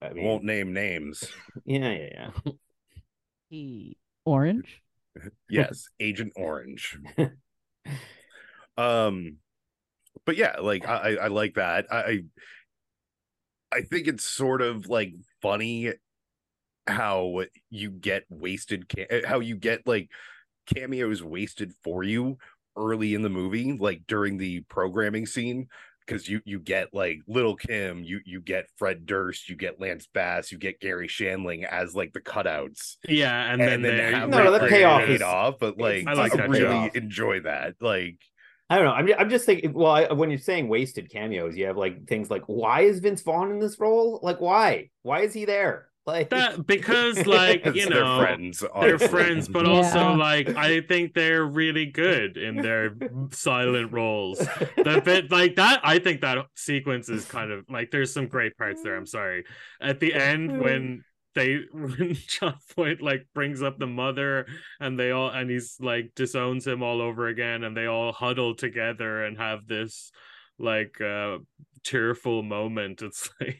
I 0.00 0.10
mean, 0.10 0.24
Won't 0.24 0.44
name 0.44 0.72
names. 0.72 1.24
yeah, 1.64 1.90
yeah, 1.90 2.30
yeah. 2.44 2.52
He 3.50 3.96
orange. 4.24 4.82
Yes, 5.50 5.88
Agent 5.98 6.34
Orange. 6.36 6.96
um, 8.76 9.38
but 10.24 10.36
yeah, 10.36 10.56
like 10.60 10.86
I, 10.86 10.94
I 10.96 11.10
I 11.24 11.26
like 11.28 11.54
that. 11.54 11.86
I, 11.90 11.96
I 11.98 12.22
I 13.72 13.82
think 13.82 14.06
it's 14.06 14.24
sort 14.24 14.62
of 14.62 14.86
like 14.88 15.14
funny 15.42 15.92
how 16.86 17.44
you 17.70 17.90
get 17.90 18.24
wasted, 18.28 18.88
ca- 18.88 19.26
how 19.26 19.40
you 19.40 19.56
get 19.56 19.86
like 19.86 20.10
cameos 20.72 21.22
wasted 21.22 21.72
for 21.82 22.02
you 22.02 22.38
early 22.76 23.14
in 23.14 23.22
the 23.22 23.28
movie, 23.28 23.72
like 23.72 24.02
during 24.06 24.38
the 24.38 24.60
programming 24.68 25.26
scene. 25.26 25.68
Because 26.08 26.28
you 26.28 26.40
you 26.46 26.58
get 26.58 26.94
like 26.94 27.20
Lil' 27.28 27.56
Kim, 27.56 28.02
you 28.02 28.20
you 28.24 28.40
get 28.40 28.66
Fred 28.78 29.04
Durst, 29.04 29.48
you 29.50 29.56
get 29.56 29.78
Lance 29.78 30.08
Bass, 30.12 30.50
you 30.50 30.56
get 30.56 30.80
Garry 30.80 31.06
Shandling 31.06 31.64
as 31.64 31.94
like 31.94 32.14
the 32.14 32.20
cutouts 32.20 32.96
Yeah, 33.06 33.52
and, 33.52 33.60
then, 33.60 33.82
they 33.82 34.12
have 34.12 34.30
No, 34.30 34.42
no, 34.42 34.52
that 34.52 34.62
that 34.62 34.70
payoff 34.70 35.02
paid 35.04 35.16
is- 35.16 35.22
off, 35.22 35.56
but 35.60 35.76
like 35.78 36.06
I 36.06 36.12
I, 36.12 36.14
like 36.14 36.32
that 36.32 36.48
really 36.48 36.64
payoff. 36.64 36.96
enjoy 36.96 37.40
that. 37.40 37.74
Like, 37.80 38.16
I 38.70 38.76
don't 38.76 38.84
know. 38.86 38.92
I'm 38.92 39.06
just, 39.06 39.20
I'm 39.20 39.30
just 39.30 39.46
thinking. 39.46 39.72
Well, 39.74 39.90
I, 39.92 40.12
when 40.12 40.30
you're 40.30 40.38
saying 40.38 40.68
wasted 40.68 41.10
cameos, 41.10 41.56
you 41.56 41.66
have 41.66 41.76
like 41.76 42.06
things 42.06 42.30
like, 42.30 42.42
why 42.46 42.82
is 42.82 43.00
Vince 43.00 43.22
Vaughn 43.22 43.50
in 43.50 43.58
this 43.58 43.78
role? 43.78 44.18
Like, 44.22 44.40
why? 44.40 44.88
Why 45.02 45.20
is 45.22 45.34
he 45.34 45.44
there? 45.44 45.87
Like 46.08 46.30
that 46.30 46.66
because 46.66 47.26
like 47.26 47.64
you 47.66 47.86
They're 47.86 47.90
know 48.02 48.18
friends. 48.18 48.60
they're 48.60 48.70
honestly. 48.74 49.08
friends, 49.08 49.46
but 49.46 49.66
Yeah. 49.66 49.72
also 49.72 50.14
like 50.14 50.48
I 50.56 50.80
think 50.80 51.12
they're 51.12 51.44
really 51.44 51.84
good 51.86 52.38
in 52.38 52.56
their 52.56 52.96
silent 53.30 53.92
roles. 53.92 54.38
The 54.38 55.02
bit 55.04 55.30
like 55.30 55.56
that, 55.56 55.80
I 55.84 55.98
think 55.98 56.22
that 56.22 56.38
sequence 56.56 57.10
is 57.10 57.26
kind 57.26 57.52
of 57.52 57.64
like 57.68 57.90
there's 57.90 58.12
some 58.12 58.26
great 58.26 58.56
parts 58.56 58.82
there. 58.82 58.96
I'm 58.96 59.06
sorry. 59.06 59.44
At 59.82 60.00
the 60.00 60.14
end 60.14 60.60
when 60.60 61.04
they 61.34 61.58
when 61.72 62.16
Jon 62.26 62.54
Voight 62.74 63.02
like 63.02 63.26
brings 63.34 63.62
up 63.62 63.78
the 63.78 63.86
mother 63.86 64.46
and 64.80 64.98
they 64.98 65.10
all 65.10 65.28
and 65.28 65.50
he's 65.50 65.76
like 65.78 66.12
disowns 66.16 66.66
him 66.66 66.82
all 66.82 67.02
over 67.02 67.28
again 67.28 67.64
and 67.64 67.76
they 67.76 67.84
all 67.86 68.12
huddle 68.12 68.54
together 68.54 69.24
and 69.24 69.36
have 69.36 69.66
this 69.66 70.10
like 70.58 71.00
uh 71.02 71.36
tearful 71.84 72.42
moment 72.42 73.02
it's 73.02 73.30
like 73.40 73.58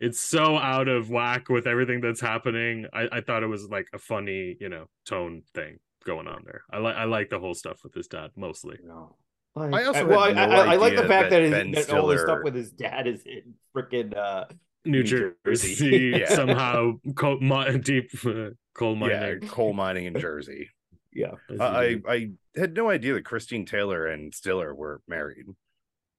it's 0.00 0.20
so 0.20 0.56
out 0.56 0.88
of 0.88 1.10
whack 1.10 1.48
with 1.48 1.66
everything 1.66 2.00
that's 2.00 2.20
happening 2.20 2.86
i 2.92 3.08
i 3.12 3.20
thought 3.20 3.42
it 3.42 3.46
was 3.46 3.68
like 3.70 3.86
a 3.92 3.98
funny 3.98 4.56
you 4.60 4.68
know 4.68 4.86
tone 5.06 5.42
thing 5.54 5.78
going 6.04 6.26
on 6.26 6.42
there 6.44 6.62
i 6.70 6.78
like 6.78 6.96
i 6.96 7.04
like 7.04 7.28
the 7.28 7.38
whole 7.38 7.54
stuff 7.54 7.80
with 7.84 7.94
his 7.94 8.06
dad 8.06 8.30
mostly 8.36 8.78
No. 8.84 9.16
Like, 9.56 9.74
I 9.74 9.84
also 9.84 10.06
well, 10.06 10.32
had 10.32 10.36
no 10.36 10.42
I, 10.42 10.46
I, 10.46 10.72
I 10.72 10.76
like 10.76 10.94
the 10.96 11.08
fact 11.08 11.30
that 11.30 11.40
that, 11.40 11.42
his, 11.42 11.50
Ben 11.50 11.70
that 11.72 11.90
all 11.90 12.06
this 12.06 12.22
stuff 12.22 12.38
with 12.44 12.54
his 12.54 12.70
dad 12.70 13.08
is 13.08 13.22
in 13.26 13.54
freaking 13.76 14.16
uh 14.16 14.44
new, 14.84 14.98
New 14.98 15.02
jersey, 15.02 15.34
Jersey. 15.44 16.12
Yeah. 16.20 16.34
somehow 16.34 16.92
coal, 17.16 17.40
mi- 17.40 17.78
deep 17.78 18.10
uh, 18.24 18.50
coal 18.74 18.96
yeah, 18.96 19.18
mining 19.20 19.48
coal 19.48 19.72
mining 19.72 20.04
in 20.06 20.18
Jersey. 20.18 20.68
yeah 21.12 21.32
as 21.52 21.60
I 21.60 21.84
you 21.86 22.02
I 22.06 22.18
do. 22.18 22.32
I 22.56 22.60
had 22.60 22.74
no 22.74 22.90
idea 22.90 23.14
that 23.14 23.24
Christine 23.24 23.66
Taylor 23.66 24.06
and 24.06 24.32
Stiller 24.32 24.74
were 24.74 25.02
married. 25.08 25.46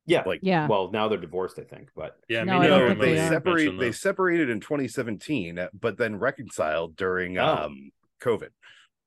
Yeah 0.06 0.24
Like 0.26 0.40
Yeah. 0.44 0.68
well 0.68 0.92
now 0.92 1.08
they're 1.08 1.20
divorced 1.20 1.60
I 1.60 1.64
think 1.64 1.90
but 1.96 2.18
yeah 2.28 2.44
No, 2.44 2.60
I 2.60 2.68
don't 2.68 2.80
neither. 2.80 2.88
think 2.90 3.00
they 3.02 3.14
they 3.14 3.20
are. 3.22 3.30
separate 3.30 3.80
they 3.80 3.92
separated 3.92 4.50
in 4.50 4.60
2017, 4.60 5.68
but 5.80 5.98
then 5.98 6.16
reconciled 6.18 6.96
during 6.96 7.38
Oh. 7.38 7.46
um 7.66 7.92
COVID. 8.22 8.50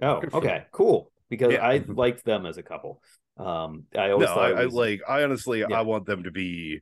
oh 0.03 0.23
okay 0.33 0.67
cool 0.73 1.11
because 1.31 1.53
Yeah. 1.53 1.67
I 1.67 1.83
liked 1.87 2.25
them 2.25 2.47
as 2.47 2.59
a 2.59 2.63
couple 2.63 3.03
um 3.37 3.85
I 3.97 4.11
always 4.11 4.29
No, 4.29 4.35
thought 4.35 4.55
I, 4.55 4.63
it 4.63 4.65
I 4.65 4.65
like 4.67 5.01
I 5.09 5.23
honestly 5.25 5.61
Yeah. 5.61 5.77
I 5.79 5.83
want 5.83 6.07
them 6.07 6.23
to 6.25 6.31
be 6.31 6.81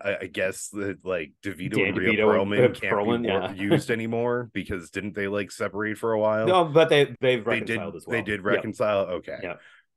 I, 0.00 0.16
I 0.22 0.26
guess 0.26 0.68
that 0.68 0.98
like 1.04 1.32
DeVito 1.42 1.74
Dan 1.74 1.86
and 1.88 1.98
Rhea 1.98 2.12
DeVito 2.12 2.40
and, 2.40 2.50
Perlman 2.52 2.64
uh, 2.70 2.80
can't 2.80 2.94
Perlman, 2.94 3.22
be 3.22 3.28
yeah. 3.28 3.52
used 3.52 3.90
anymore 3.90 4.48
because 4.54 4.90
didn't 4.90 5.14
they 5.16 5.26
like 5.26 5.50
separate 5.50 5.98
for 5.98 6.12
a 6.12 6.20
while? 6.20 6.46
no 6.46 6.64
but 6.64 6.88
they 6.88 7.04
they've 7.20 7.44
they 7.44 7.60
did. 7.60 7.70
reconciled 7.70 7.96
as 7.96 8.06
well 8.06 8.16
They 8.16 8.22
did 8.22 8.38
Yep. 8.40 8.44
reconcile. 8.44 9.00
Okay. 9.06 9.36
Yeah. 9.42 9.54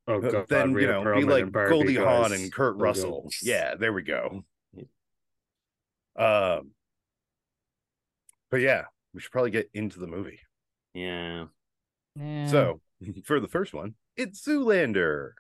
Oh 0.10 0.18
Uh, 0.22 0.32
god 0.32 0.46
then 0.50 0.70
you 0.72 0.76
Rhea 0.76 0.88
know, 0.88 1.16
be 1.16 1.24
like 1.24 1.44
and 1.44 1.52
Barbie, 1.52 1.70
Goldie 1.70 1.96
Hawn 1.96 2.34
and 2.34 2.52
Kurt 2.52 2.78
God. 2.78 2.84
Russell. 2.84 3.30
Yeah, 3.42 3.76
there 3.76 3.94
we 3.94 4.02
go. 4.02 4.44
Yeah. 4.74 6.58
Um, 6.58 6.72
but 8.52 8.58
yeah, 8.58 8.86
we 9.14 9.22
should 9.22 9.32
probably 9.32 9.52
get 9.52 9.70
into 9.74 10.00
the 10.00 10.08
movie. 10.08 10.40
yeah 10.94 11.46
Yeah. 12.16 12.48
So, 12.48 12.82
for 13.24 13.40
the 13.40 13.48
first 13.48 13.74
one, 13.74 13.96
it's 14.18 14.46
Zoolander. 14.46 15.32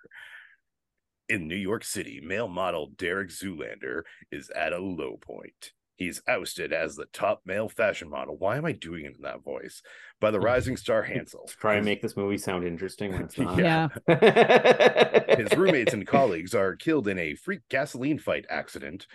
In 1.27 1.47
New 1.47 1.55
York 1.55 1.83
City, 1.83 2.19
male 2.23 2.47
model 2.47 2.87
Derek 2.97 3.29
Zoolander 3.29 4.01
is 4.31 4.49
at 4.49 4.73
a 4.73 4.79
low 4.79 5.17
point. 5.21 5.73
He's 5.99 6.21
ousted 6.29 6.71
as 6.71 6.95
the 6.95 7.07
top 7.11 7.41
male 7.45 7.67
fashion 7.67 8.09
model. 8.09 8.37
Why 8.37 8.55
am 8.55 8.63
I 8.63 8.71
doing 8.71 9.03
it 9.03 9.17
in 9.17 9.21
that 9.23 9.43
voice? 9.43 9.81
By 10.21 10.31
the 10.31 10.39
rising 10.51 10.77
star 10.77 11.03
Hansel. 11.03 11.49
try 11.59 11.75
and 11.75 11.83
make 11.83 12.01
this 12.01 12.15
movie 12.15 12.37
sound 12.37 12.63
interesting 12.65 13.11
when 13.11 13.23
it's 13.23 13.37
not 13.37 13.57
yeah. 13.59 13.89
His 15.37 15.51
roommates 15.57 15.93
and 15.93 16.07
colleagues 16.07 16.55
are 16.55 16.77
killed 16.77 17.09
in 17.09 17.19
a 17.19 17.35
freak 17.35 17.59
gasoline 17.69 18.17
fight 18.17 18.45
accident, 18.49 19.07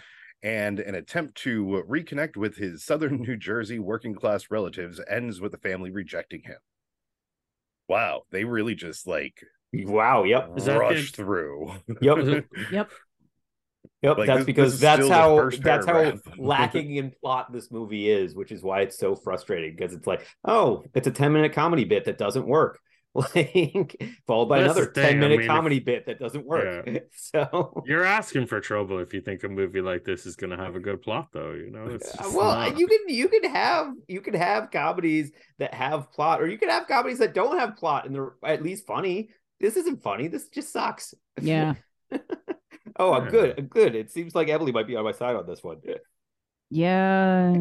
and 0.43 0.79
an 0.79 0.95
attempt 0.95 1.37
to 1.37 1.83
reconnect 1.89 2.37
with 2.37 2.57
his 2.57 2.85
southern 2.85 3.23
New 3.23 3.37
Jersey 3.39 3.79
working 3.79 4.15
class 4.15 4.51
relatives 4.51 5.01
ends 5.09 5.41
with 5.41 5.53
the 5.53 5.59
family 5.59 5.91
rejecting 5.91 6.43
him. 6.43 6.59
Wow, 7.89 8.25
they 8.31 8.45
really 8.45 8.75
just 8.75 9.07
like 9.07 9.43
wow 9.73 10.23
yep 10.23 10.51
Is 10.57 10.69
rush 10.69 11.13
through. 11.13 11.73
yep 12.03 12.45
Yep. 12.71 12.91
Yep, 14.03 14.19
Like, 14.19 14.27
that's 14.27 14.39
this- 14.41 14.47
because 14.47 14.73
this 14.73 14.81
that's 14.81 15.09
how 15.09 15.49
that's 15.51 15.87
how 15.87 16.13
lacking 16.37 16.97
in 16.97 17.13
plot 17.23 17.53
this 17.53 17.71
movie 17.71 18.09
is, 18.11 18.35
which 18.35 18.53
is 18.53 18.63
why 18.63 18.81
it's 18.83 18.99
so 18.99 19.15
frustrating 19.15 19.75
because 19.77 19.95
it's 19.95 20.07
like, 20.07 20.27
oh, 20.45 20.85
it's 20.95 21.07
a 21.07 21.11
10 21.11 21.33
minute 21.33 21.53
comedy 21.53 21.85
bit 21.85 22.05
that 22.07 22.19
doesn't 22.19 22.47
work. 22.47 22.79
Like 23.17 24.03
followed 24.27 24.47
by 24.47 24.59
That's 24.63 24.75
another 24.77 24.91
thing, 24.91 25.05
10 25.05 25.15
I 25.15 25.21
minute 25.21 25.31
mean, 25.39 25.41
if- 25.43 25.47
comedy 25.47 25.79
bit 25.79 26.07
that 26.07 26.19
doesn't 26.19 26.45
work. 26.45 26.89
So 27.13 27.83
You're 27.87 28.03
asking 28.03 28.49
for 28.49 28.61
trouble 28.61 28.99
if 28.99 29.15
you 29.15 29.21
think 29.21 29.45
a 29.45 29.49
movie 29.49 29.81
like 29.81 30.03
this 30.03 30.27
is 30.27 30.35
going 30.35 30.51
to 30.51 30.57
have 30.57 30.75
a 30.75 30.81
good 30.81 31.01
plot, 31.01 31.29
though. 31.33 31.53
You 31.53 31.71
know, 31.71 31.87
it's 31.87 32.13
Uh, 32.13 32.25
just 32.25 32.37
well, 32.37 32.57
not. 32.57 32.77
you 32.77 32.89
can 32.89 32.99
you 33.07 33.29
can 33.29 33.45
have 33.55 33.93
you 34.09 34.21
can 34.21 34.35
have 34.35 34.73
comedies 34.73 35.31
that 35.61 35.73
have 35.75 36.11
plot, 36.13 36.43
or 36.43 36.49
you 36.49 36.59
can 36.59 36.69
have 36.71 36.89
comedies 36.89 37.21
that 37.21 37.35
don't 37.35 37.57
have 37.57 37.77
plot 37.77 38.05
and 38.05 38.13
they're 38.17 38.33
at 38.45 38.65
least 38.65 38.85
funny. 38.85 39.31
This 39.61 39.77
isn't 39.77 40.03
funny. 40.03 40.27
This 40.27 40.49
just 40.49 40.73
sucks. 40.73 41.15
Yeah. 41.41 41.75
Oh, 42.99 43.13
I'm 43.13 43.29
good. 43.29 43.59
I'm 43.59 43.67
good. 43.67 43.95
It 43.95 44.11
seems 44.11 44.35
like 44.35 44.49
Emily 44.49 44.73
might 44.73 44.87
be 44.87 44.97
on 44.97 45.05
my 45.05 45.13
side 45.13 45.37
on 45.37 45.47
this 45.47 45.63
one. 45.63 45.79
Yeah. 45.85 45.95
Yeah. 46.71 47.55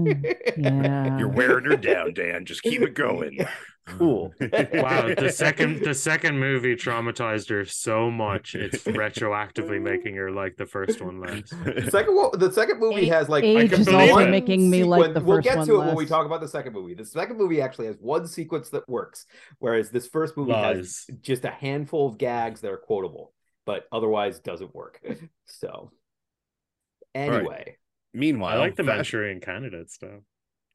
You're 1.19 1.27
wearing 1.27 1.65
her 1.65 1.77
down, 1.77 2.13
Dan. 2.13 2.45
Just 2.45 2.63
keep 2.63 2.81
it 2.81 2.95
going. 2.95 3.45
cool. 3.85 4.33
wow, 4.41 5.13
the 5.13 5.29
second 5.29 5.83
the 5.83 5.93
second 5.93 6.39
movie 6.39 6.73
traumatized 6.75 7.49
her 7.49 7.65
so 7.65 8.09
much 8.09 8.55
it's 8.55 8.83
retroactively 8.85 9.81
making 9.81 10.15
her 10.15 10.31
like 10.31 10.55
the 10.55 10.65
first 10.65 11.01
one 11.01 11.19
less. 11.19 11.49
The 11.49 11.89
second 11.91 12.15
one, 12.15 12.29
the 12.39 12.51
second 12.51 12.79
movie 12.79 13.09
A- 13.09 13.13
has 13.13 13.27
like 13.29 13.43
age 13.43 13.73
is 13.73 13.87
also 13.89 14.27
making 14.29 14.69
me 14.69 14.83
like 14.85 15.01
sequence- 15.01 15.13
the 15.19 15.25
We'll 15.25 15.37
first 15.37 15.43
get 15.47 15.57
one 15.57 15.67
to 15.67 15.81
it 15.81 15.85
when 15.87 15.95
we 15.95 16.05
talk 16.05 16.25
about 16.25 16.39
the 16.41 16.47
second 16.47 16.71
movie. 16.73 16.93
The 16.93 17.05
second 17.05 17.37
movie 17.37 17.61
actually 17.61 17.87
has 17.87 17.97
one 17.99 18.25
sequence 18.25 18.69
that 18.69 18.87
works, 18.87 19.25
whereas 19.59 19.91
this 19.91 20.07
first 20.07 20.37
movie 20.37 20.53
has 20.53 21.05
just 21.21 21.43
a 21.43 21.51
handful 21.51 22.07
of 22.07 22.17
gags 22.17 22.61
that 22.61 22.71
are 22.71 22.77
quotable, 22.77 23.32
but 23.65 23.85
otherwise 23.91 24.39
doesn't 24.39 24.73
work. 24.73 25.01
So, 25.45 25.91
anyway, 27.13 27.77
Meanwhile, 28.13 28.55
I 28.55 28.59
like 28.59 28.75
the 28.75 28.83
Manchurian 28.83 29.41
candidate 29.41 29.91
stuff. 29.91 30.21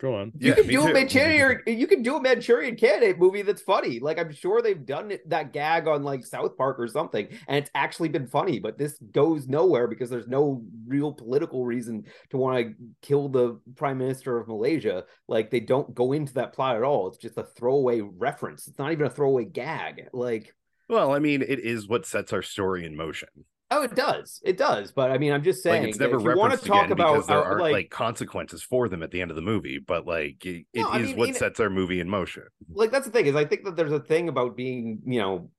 Go 0.01 0.15
on. 0.15 0.33
you 0.39 0.51
Yeah, 0.51 0.55
can 0.55 0.67
me 0.69 0.75
do 0.75 0.87
a. 0.87 0.93
Manchurian. 0.93 1.61
You 1.67 1.87
can 1.89 2.03
do 2.03 2.17
a 2.17 2.23
Manchurian 2.23 2.77
Candidate 2.77 3.19
movie 3.19 3.43
that's 3.43 3.63
funny. 3.63 3.99
Like 3.99 4.19
I'm 4.19 4.33
sure 4.33 4.63
they've 4.63 4.87
done 4.87 5.11
it, 5.11 5.29
that 5.29 5.53
gag 5.53 5.89
on 5.89 6.05
like 6.05 6.25
South 6.25 6.57
Park 6.57 6.79
or 6.79 6.87
something, 6.87 7.27
and 7.49 7.57
it's 7.59 7.71
actually 7.75 8.09
been 8.09 8.27
funny. 8.27 8.61
But 8.61 8.79
this 8.79 8.97
goes 9.13 9.49
nowhere 9.49 9.89
because 9.89 10.09
there's 10.09 10.29
no 10.29 10.63
real 10.87 11.13
political 11.13 11.65
reason 11.65 12.05
to 12.31 12.37
want 12.37 12.59
to 12.59 12.75
kill 13.03 13.29
the 13.29 13.61
Prime 13.75 13.99
Minister 13.99 14.39
of 14.39 14.47
Malaysia. 14.47 15.05
Like 15.27 15.51
they 15.51 15.61
don't 15.61 15.93
go 15.95 16.13
into 16.13 16.35
that 16.35 16.53
plot 16.53 16.77
at 16.77 16.85
all. 16.85 17.09
It's 17.09 17.19
just 17.19 17.39
a 17.39 17.43
throwaway 17.43 18.01
reference. 18.01 18.69
It's 18.69 18.79
not 18.79 18.93
even 18.93 19.07
a 19.07 19.11
throwaway 19.11 19.47
gag. 19.47 20.09
Like 20.13 20.55
Well, 20.89 21.13
I 21.13 21.19
mean, 21.19 21.43
it 21.43 21.61
is 21.61 21.87
what 21.87 22.07
sets 22.07 22.33
our 22.33 22.43
story 22.43 22.85
in 22.85 22.97
motion. 22.97 23.29
oh, 23.71 23.83
it 23.83 23.95
does, 23.95 24.41
it 24.45 24.57
does. 24.57 24.93
But 24.93 25.11
I 25.11 25.19
mean, 25.19 25.33
I'm 25.33 25.43
just 25.43 25.63
saying. 25.63 25.83
like 25.83 25.91
it's 25.91 25.99
never 25.99 26.17
if 26.17 26.23
you 26.23 26.35
want 26.35 26.59
to 26.59 26.67
talk 26.67 26.91
about 26.91 27.13
because 27.13 27.27
there 27.27 27.39
uh, 27.39 27.45
aren't 27.45 27.61
like, 27.61 27.73
like, 27.73 27.91
consequences 27.91 28.63
for 28.63 28.89
them 28.89 29.03
at 29.03 29.11
the 29.11 29.21
end 29.21 29.31
of 29.31 29.37
the 29.37 29.43
movie. 29.43 29.79
But 29.79 30.07
like 30.07 30.45
it, 30.47 30.67
it 30.73 30.81
is 30.81 30.83
No, 30.85 30.91
I 30.91 30.99
mean, 31.03 31.17
what 31.19 31.35
sets 31.35 31.61
our 31.61 31.69
movie 31.69 32.01
in 32.01 32.09
motion. 32.09 32.45
like 32.73 32.91
that's 32.91 33.05
the 33.05 33.13
thing 33.13 33.27
is 33.27 33.37
I 33.37 33.45
think 33.45 33.65
that 33.65 33.77
there's 33.77 33.93
a 33.93 34.01
thing 34.01 34.29
about 34.29 34.57
being 34.57 35.01
you 35.05 35.21
know 35.21 35.51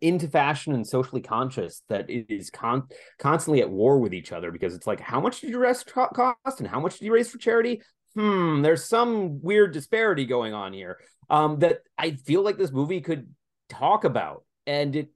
into 0.00 0.28
fashion 0.28 0.74
and 0.74 0.86
socially 0.86 1.22
conscious 1.22 1.82
that 1.88 2.10
it 2.10 2.26
is 2.28 2.50
con- 2.50 2.88
constantly 3.18 3.60
at 3.60 3.70
war 3.70 3.98
with 3.98 4.12
each 4.12 4.32
other 4.32 4.50
because 4.50 4.74
it's 4.74 4.86
like 4.86 5.00
how 5.00 5.20
much 5.20 5.40
did 5.40 5.50
your 5.50 5.60
dress 5.60 5.84
cost 5.84 6.58
and 6.58 6.68
how 6.68 6.80
much 6.80 6.98
did 6.98 7.04
you 7.04 7.12
raise 7.12 7.30
for 7.30 7.38
charity 7.38 7.80
hmm 8.14 8.62
there's 8.62 8.84
some 8.84 9.40
weird 9.42 9.72
disparity 9.72 10.24
going 10.24 10.54
on 10.54 10.72
here 10.72 10.98
um 11.30 11.60
that 11.60 11.78
I 11.96 12.12
feel 12.12 12.42
like 12.42 12.58
this 12.58 12.72
movie 12.72 13.00
could 13.00 13.28
talk 13.68 14.04
about 14.04 14.42
and 14.66 14.96
it 14.96 15.08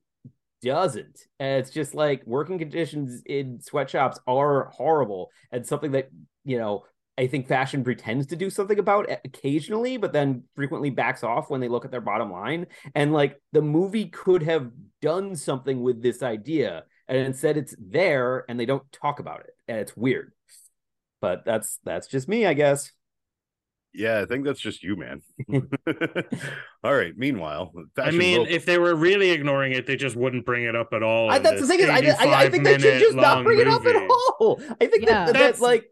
doesn't 0.63 1.27
and 1.39 1.59
it's 1.59 1.71
just 1.71 1.95
like 1.95 2.23
working 2.27 2.59
conditions 2.59 3.23
in 3.25 3.61
sweatshops 3.61 4.19
are 4.27 4.71
horrible 4.75 5.31
and 5.53 5.67
something 5.67 5.93
that 5.93 6.11
you 6.45 6.59
know 6.59 6.85
I 7.21 7.27
think 7.27 7.49
fashion 7.49 7.85
pretends 7.85 8.29
to 8.29 8.37
do 8.37 8.49
something 8.49 8.79
about 8.79 9.11
occasionally, 9.27 9.99
but 9.99 10.15
then 10.15 10.45
frequently 10.57 10.89
backs 10.89 11.23
off 11.23 11.51
when 11.51 11.61
they 11.61 11.69
look 11.69 11.85
at 11.85 11.91
their 11.91 12.01
bottom 12.01 12.33
line. 12.33 12.67
And 12.95 13.13
like 13.13 13.39
the 13.53 13.61
movie 13.61 14.07
could 14.07 14.43
have 14.45 14.71
done 15.03 15.37
something 15.37 15.83
with 15.83 16.03
this 16.03 16.23
idea, 16.23 16.85
and 17.09 17.19
instead 17.19 17.59
it's 17.59 17.75
there 17.79 18.47
and 18.49 18.59
they 18.59 18.65
don't 18.65 18.91
talk 18.91 19.21
about 19.21 19.41
it, 19.41 19.51
and 19.69 19.77
it's 19.79 19.95
weird. 19.95 20.33
But 21.21 21.45
that's 21.45 21.79
that's 21.85 22.07
just 22.07 22.27
me, 22.27 22.47
I 22.47 22.55
guess. 22.55 22.91
Yeah, 23.93 24.21
I 24.21 24.25
think 24.27 24.45
that's 24.45 24.61
just 24.61 24.83
you, 24.85 24.97
man. 24.97 25.23
All 26.85 26.95
right. 26.95 27.13
Meanwhile, 27.17 27.73
I 27.99 28.11
mean, 28.13 28.39
vocal- 28.43 28.55
if 28.55 28.65
they 28.65 28.79
were 28.79 28.95
really 28.95 29.31
ignoring 29.31 29.73
it, 29.73 29.87
they 29.87 29.97
just 29.97 30.15
wouldn't 30.17 30.47
bring 30.47 30.65
it 30.65 30.77
up 30.77 30.93
at 30.93 31.03
all. 31.03 31.31
I, 31.31 31.39
that's 31.41 31.61
the 31.61 31.67
thing 31.67 31.81
is, 31.81 31.89
I, 31.89 31.99
I, 31.99 32.43
I 32.45 32.51
think 32.51 32.65
they 32.65 32.79
should 32.79 33.01
just 33.01 33.17
not 33.17 33.43
minute-long 33.43 33.45
bring 33.45 33.59
it 33.61 33.67
up 33.69 33.85
at 33.87 33.97
all. 33.97 34.61
I 34.81 34.87
think 34.87 35.03
Yeah. 35.05 35.07
that, 35.07 35.27
that, 35.27 35.33
That's- 35.33 35.61
like 35.61 35.91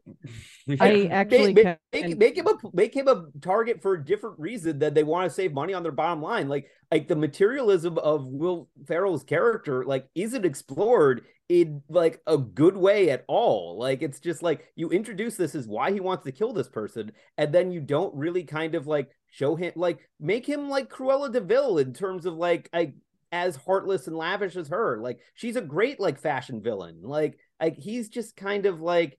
I 0.81 1.07
actually 1.07 1.55
make, 1.55 1.65
can- 1.65 1.79
make, 1.93 2.19
make 2.19 2.37
him 2.37 2.47
a 2.47 2.55
make 2.73 2.95
him 2.95 3.09
a 3.09 3.27
target 3.41 3.83
for 3.83 3.95
a 3.95 4.05
different 4.05 4.39
reason 4.39 4.79
that 4.81 4.95
they 4.95 5.03
want 5.03 5.29
to 5.29 5.35
save 5.35 5.53
money 5.53 5.75
on 5.75 5.83
their 5.83 5.93
bottom 5.93 6.23
line. 6.23 6.49
Like 6.49 6.67
like 6.91 7.09
the 7.09 7.17
materialism 7.17 7.99
of 7.99 8.27
Will 8.27 8.69
Ferrell's 8.87 9.25
character 9.25 9.85
like 9.85 10.07
isn't 10.15 10.45
explored 10.45 11.25
in 11.49 11.83
like 11.89 12.21
a 12.27 12.37
good 12.37 12.77
way 12.77 13.11
at 13.11 13.25
all. 13.29 13.79
Like 13.79 14.03
it's 14.03 14.21
just 14.21 14.43
like 14.43 14.67
you 14.77 14.91
introduce 14.91 15.37
this 15.37 15.55
as 15.55 15.67
why 15.67 15.93
he 15.93 16.01
wants 16.01 16.25
to 16.25 16.33
kill 16.33 16.53
this 16.53 16.69
person, 16.69 17.13
and 17.37 17.53
then 17.53 17.71
you 17.73 17.81
don't 17.81 18.15
really 18.15 18.45
kind 18.45 18.75
of 18.75 18.87
like 18.87 19.11
show 19.31 19.57
him 19.57 19.73
like 19.77 20.01
make 20.21 20.47
him 20.47 20.69
like 20.69 20.91
Cruella 20.91 21.33
de 21.33 21.41
Vil 21.41 21.79
in 21.79 21.93
terms 21.93 22.27
of 22.27 22.35
like 22.35 22.69
I 22.73 22.93
as 23.33 23.57
heartless 23.57 24.07
and 24.07 24.17
lavish 24.17 24.57
as 24.57 24.69
her. 24.69 24.99
Like 24.99 25.21
she's 25.35 25.57
a 25.57 25.61
great 25.61 26.01
like 26.01 26.21
fashion 26.21 26.63
villain. 26.63 27.01
Like 27.03 27.39
like 27.61 27.77
he's 27.77 28.09
just 28.09 28.37
kind 28.37 28.67
of 28.67 28.81
like 28.81 29.19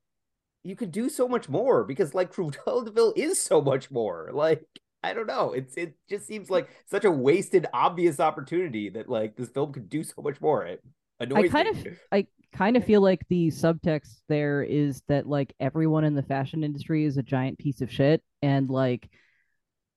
you 0.69 0.75
could 0.75 0.91
do 0.91 1.09
so 1.09 1.27
much 1.27 1.49
more 1.49 1.83
because 1.83 2.13
like 2.13 2.31
Cruella 2.35 2.85
de 2.85 2.91
Vil 2.91 3.13
is 3.15 3.41
so 3.41 3.61
much 3.61 3.89
more. 3.89 4.29
Like 4.31 4.63
I 5.03 5.13
don't 5.13 5.27
know. 5.27 5.53
It's 5.53 5.75
it 5.75 5.95
just 6.09 6.27
seems 6.27 6.49
like 6.49 6.69
such 6.85 7.05
a 7.05 7.11
wasted, 7.11 7.65
obvious 7.73 8.19
opportunity 8.19 8.89
that 8.89 9.09
like 9.09 9.35
this 9.35 9.49
film 9.49 9.73
could 9.73 9.89
do 9.89 10.03
so 10.03 10.21
much 10.21 10.39
more. 10.41 10.65
It 10.65 10.83
annoys 11.19 11.45
I 11.45 11.63
kind 11.63 11.83
me. 11.83 11.91
of 11.91 11.99
I 12.11 12.27
kind 12.53 12.77
of 12.77 12.83
feel 12.83 13.01
like 13.01 13.25
the 13.29 13.47
subtext 13.47 14.21
there 14.27 14.63
is 14.63 15.01
that 15.07 15.27
like 15.27 15.53
everyone 15.59 16.03
in 16.03 16.15
the 16.15 16.23
fashion 16.23 16.63
industry 16.63 17.05
is 17.05 17.17
a 17.17 17.23
giant 17.23 17.57
piece 17.59 17.81
of 17.81 17.91
shit 17.91 18.21
and 18.41 18.69
like 18.69 19.09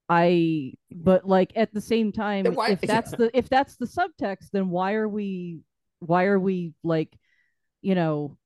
I 0.08 0.74
but 0.90 1.26
like 1.26 1.52
at 1.56 1.72
the 1.72 1.80
same 1.80 2.12
time 2.12 2.44
why- 2.46 2.70
if 2.72 2.80
that's 2.82 3.12
the 3.12 3.30
if 3.36 3.48
that's 3.48 3.76
the 3.76 3.86
subtext 3.86 4.50
then 4.52 4.68
why 4.68 4.94
are 4.94 5.08
we 5.08 5.60
why 6.00 6.24
are 6.24 6.38
we 6.38 6.74
like 6.84 7.16
you 7.80 7.94
know 7.94 8.36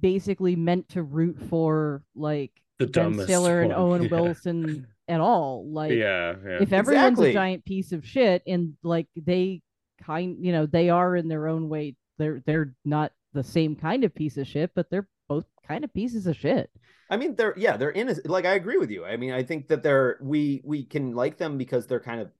basically 0.00 0.56
meant 0.56 0.88
to 0.90 1.02
root 1.02 1.38
for 1.48 2.02
like 2.14 2.52
The 2.78 2.86
Ben 2.86 3.04
dumbest 3.10 3.28
Stiller 3.28 3.62
and. 3.62 3.72
Owen 3.76 4.02
Yeah. 4.04 4.08
Wilson 4.10 4.86
at 5.08 5.20
all 5.20 5.68
like 5.68 5.90
yeah, 5.92 6.34
yeah. 6.44 6.58
if 6.62 6.72
everyone's 6.72 7.18
Exactly. 7.18 7.30
a 7.30 7.34
giant 7.34 7.64
piece 7.64 7.90
of 7.92 8.06
shit 8.06 8.40
and 8.46 8.74
like 8.84 9.08
they 9.16 9.60
kind 10.00 10.36
you 10.44 10.52
know 10.52 10.64
they 10.64 10.90
are 10.90 11.16
in 11.16 11.26
their 11.28 11.48
own 11.48 11.68
way 11.68 11.96
they're 12.18 12.40
they're 12.46 12.72
not 12.84 13.12
the 13.32 13.42
same 13.42 13.74
kind 13.74 14.04
of 14.04 14.14
piece 14.14 14.36
of 14.36 14.46
shit 14.46 14.70
but 14.76 14.88
they're 14.90 15.08
both 15.28 15.44
kind 15.66 15.82
of 15.84 15.92
pieces 15.92 16.26
of 16.26 16.36
shit 16.36 16.70
I 17.10 17.18
mean, 17.18 17.34
they're 17.36 17.52
yeah, 17.58 17.76
they're 17.76 17.92
innocent. 17.92 18.26
Like 18.30 18.46
I 18.46 18.54
agree 18.54 18.78
with 18.78 18.90
you. 18.90 19.04
I 19.04 19.18
mean, 19.18 19.32
I 19.34 19.42
think 19.42 19.68
that 19.68 19.82
they're 19.82 20.16
we 20.22 20.62
we 20.64 20.82
can 20.82 21.12
like 21.12 21.36
them 21.36 21.58
because 21.58 21.86
they're 21.86 22.00
kind 22.00 22.22
of 22.22 22.30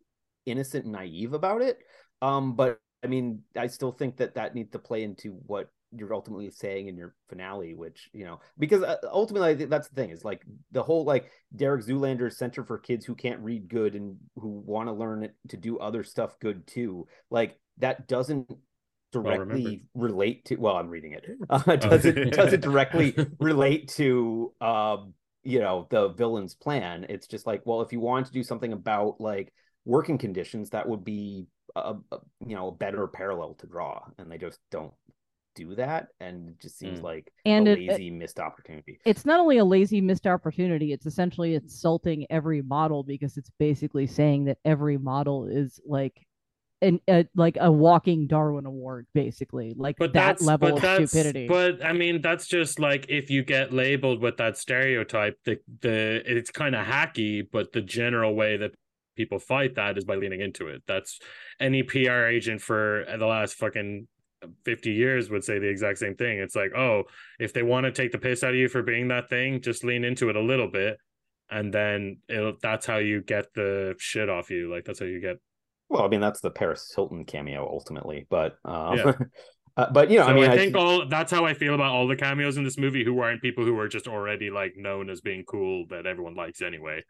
innocent 0.46 0.84
and 0.84 0.94
naive 0.94 1.34
about 1.34 1.60
it. 1.60 1.78
Um, 2.22 2.54
but 2.56 2.80
I 3.04 3.06
mean, 3.06 3.42
I 3.54 3.66
still 3.66 3.92
think 3.92 4.16
that 4.16 4.36
that 4.36 4.54
needs 4.54 4.70
to 4.70 4.78
play 4.78 5.02
into 5.02 5.32
what 5.46 5.68
you're 5.96 6.14
ultimately 6.14 6.50
saying 6.50 6.88
in 6.88 6.96
your 6.96 7.14
finale, 7.28 7.74
which 7.74 8.10
you 8.12 8.24
know, 8.24 8.40
because 8.58 8.82
uh, 8.82 8.96
ultimately 9.04 9.50
I 9.50 9.56
think 9.56 9.70
that's 9.70 9.88
the 9.88 9.94
thing 9.94 10.10
is 10.10 10.24
like 10.24 10.42
the 10.70 10.82
whole 10.82 11.04
like 11.04 11.30
Derek 11.54 11.84
Zoolander's 11.84 12.36
Center 12.36 12.64
for 12.64 12.78
Kids 12.78 13.04
who 13.04 13.14
can't 13.14 13.40
read 13.40 13.68
good 13.68 13.94
and 13.94 14.16
who 14.36 14.62
want 14.66 14.88
to 14.88 14.92
learn 14.92 15.24
it 15.24 15.34
to 15.48 15.56
do 15.56 15.78
other 15.78 16.02
stuff 16.02 16.38
good 16.40 16.66
too. 16.66 17.06
Like 17.30 17.58
that 17.78 18.08
doesn't 18.08 18.50
directly 19.12 19.84
relate 19.94 20.44
to. 20.46 20.56
Well, 20.56 20.76
I'm 20.76 20.88
reading 20.88 21.12
it. 21.12 21.26
Uh, 21.48 21.58
does 21.76 22.04
it 22.04 22.32
does 22.32 22.52
it 22.52 22.60
directly 22.62 23.14
relate 23.38 23.88
to 23.96 24.52
um 24.60 25.14
you 25.44 25.58
know 25.58 25.86
the 25.90 26.08
villain's 26.10 26.54
plan 26.54 27.04
it's 27.08 27.26
just 27.26 27.46
like 27.46 27.62
well 27.64 27.80
if 27.80 27.92
you 27.92 28.00
want 28.00 28.26
to 28.26 28.32
do 28.32 28.42
something 28.42 28.72
about 28.72 29.20
like 29.20 29.52
working 29.84 30.18
conditions 30.18 30.70
that 30.70 30.88
would 30.88 31.04
be 31.04 31.46
a, 31.74 31.94
a 32.12 32.18
you 32.46 32.54
know 32.54 32.68
a 32.68 32.72
better 32.72 33.06
parallel 33.06 33.54
to 33.54 33.66
draw 33.66 34.02
and 34.18 34.30
they 34.30 34.38
just 34.38 34.60
don't 34.70 34.92
do 35.54 35.74
that 35.74 36.08
and 36.20 36.48
it 36.50 36.60
just 36.60 36.78
seems 36.78 37.00
Mm. 37.00 37.04
like 37.04 37.32
And 37.44 37.68
a 37.68 37.72
it- 37.72 37.88
lazy 37.88 38.10
missed 38.10 38.38
opportunity. 38.40 38.98
It's 39.04 39.24
not 39.26 39.40
only 39.40 39.58
a 39.58 39.64
lazy 39.64 40.00
missed 40.00 40.26
opportunity 40.26 40.92
it's 40.92 41.06
essentially 41.06 41.54
insulting 41.54 42.26
every 42.30 42.62
model 42.62 43.02
because 43.02 43.36
it's 43.36 43.50
basically 43.58 44.06
saying 44.06 44.44
that 44.44 44.58
every 44.64 44.98
model 44.98 45.46
is 45.46 45.80
like 45.84 46.26
an 46.80 47.00
a, 47.08 47.24
like 47.36 47.56
a 47.60 47.70
walking 47.70 48.26
darwin 48.26 48.66
award 48.66 49.06
basically 49.14 49.72
like 49.76 49.96
but 49.98 50.12
that 50.14 50.26
that's 50.38 50.42
level 50.42 50.68
but 50.70 50.76
of 50.76 50.82
that's 50.82 51.10
stupidity. 51.12 51.46
but 51.46 51.84
i 51.84 51.92
mean 51.92 52.20
that's 52.20 52.48
just 52.48 52.80
like 52.80 53.06
if 53.08 53.30
you 53.30 53.44
get 53.44 53.72
labeled 53.72 54.20
with 54.20 54.36
that 54.38 54.56
stereotype 54.58 55.36
the 55.44 55.58
the 55.82 56.20
it's 56.26 56.50
kind 56.50 56.74
of 56.74 56.84
hacky 56.84 57.40
but 57.52 57.70
the 57.72 57.80
general 57.80 58.34
way 58.34 58.56
that 58.56 58.72
people 59.16 59.38
fight 59.38 59.76
that 59.76 59.96
is 59.98 60.04
by 60.06 60.14
leaning 60.14 60.40
into 60.40 60.66
it. 60.68 60.82
That's 60.88 61.20
any 61.60 61.82
pr 61.82 62.10
agent 62.10 62.62
for 62.62 63.04
the 63.16 63.26
last 63.26 63.54
fucking 63.54 64.08
50 64.64 64.90
years 64.92 65.30
would 65.30 65.44
say 65.44 65.58
the 65.58 65.68
exact 65.68 65.98
same 65.98 66.14
thing 66.14 66.38
it's 66.38 66.56
like 66.56 66.72
oh 66.76 67.04
if 67.38 67.52
they 67.52 67.62
want 67.62 67.84
to 67.84 67.92
take 67.92 68.12
the 68.12 68.18
piss 68.18 68.42
out 68.44 68.50
of 68.50 68.56
you 68.56 68.68
for 68.68 68.82
being 68.82 69.08
that 69.08 69.28
thing 69.28 69.60
just 69.60 69.84
lean 69.84 70.04
into 70.04 70.28
it 70.28 70.36
a 70.36 70.40
little 70.40 70.68
bit 70.68 70.96
and 71.50 71.72
then 71.72 72.18
it'll 72.28 72.54
that's 72.62 72.86
how 72.86 72.96
you 72.98 73.20
get 73.22 73.46
the 73.54 73.94
shit 73.98 74.28
off 74.28 74.50
you 74.50 74.70
like 74.72 74.84
that's 74.84 74.98
how 75.00 75.06
you 75.06 75.20
get 75.20 75.36
well 75.88 76.02
i 76.02 76.08
mean 76.08 76.20
that's 76.20 76.40
the 76.40 76.50
paris 76.50 76.92
hilton 76.94 77.24
cameo 77.24 77.66
ultimately 77.70 78.26
but 78.30 78.56
um 78.64 78.96
Yeah. 78.96 79.12
uh, 79.76 79.90
but 79.92 80.10
you 80.10 80.18
know 80.18 80.24
so 80.26 80.30
i 80.30 80.34
mean 80.34 80.50
I 80.50 80.54
I 80.54 80.56
think 80.56 80.72
thi- 80.74 80.78
all 80.78 81.08
that's 81.08 81.30
how 81.32 81.44
I 81.44 81.54
feel 81.54 81.74
about 81.74 81.92
all 81.92 82.06
the 82.08 82.16
cameos 82.16 82.56
in 82.56 82.64
this 82.64 82.78
movie 82.78 83.04
who 83.04 83.18
aren't 83.20 83.42
people 83.42 83.64
who 83.64 83.78
are 83.78 83.88
just 83.88 84.06
already 84.08 84.50
like 84.50 84.74
known 84.76 85.08
as 85.10 85.20
being 85.20 85.44
cool 85.44 85.86
that 85.90 86.06
everyone 86.06 86.34
likes 86.34 86.60
anyway. 86.62 87.02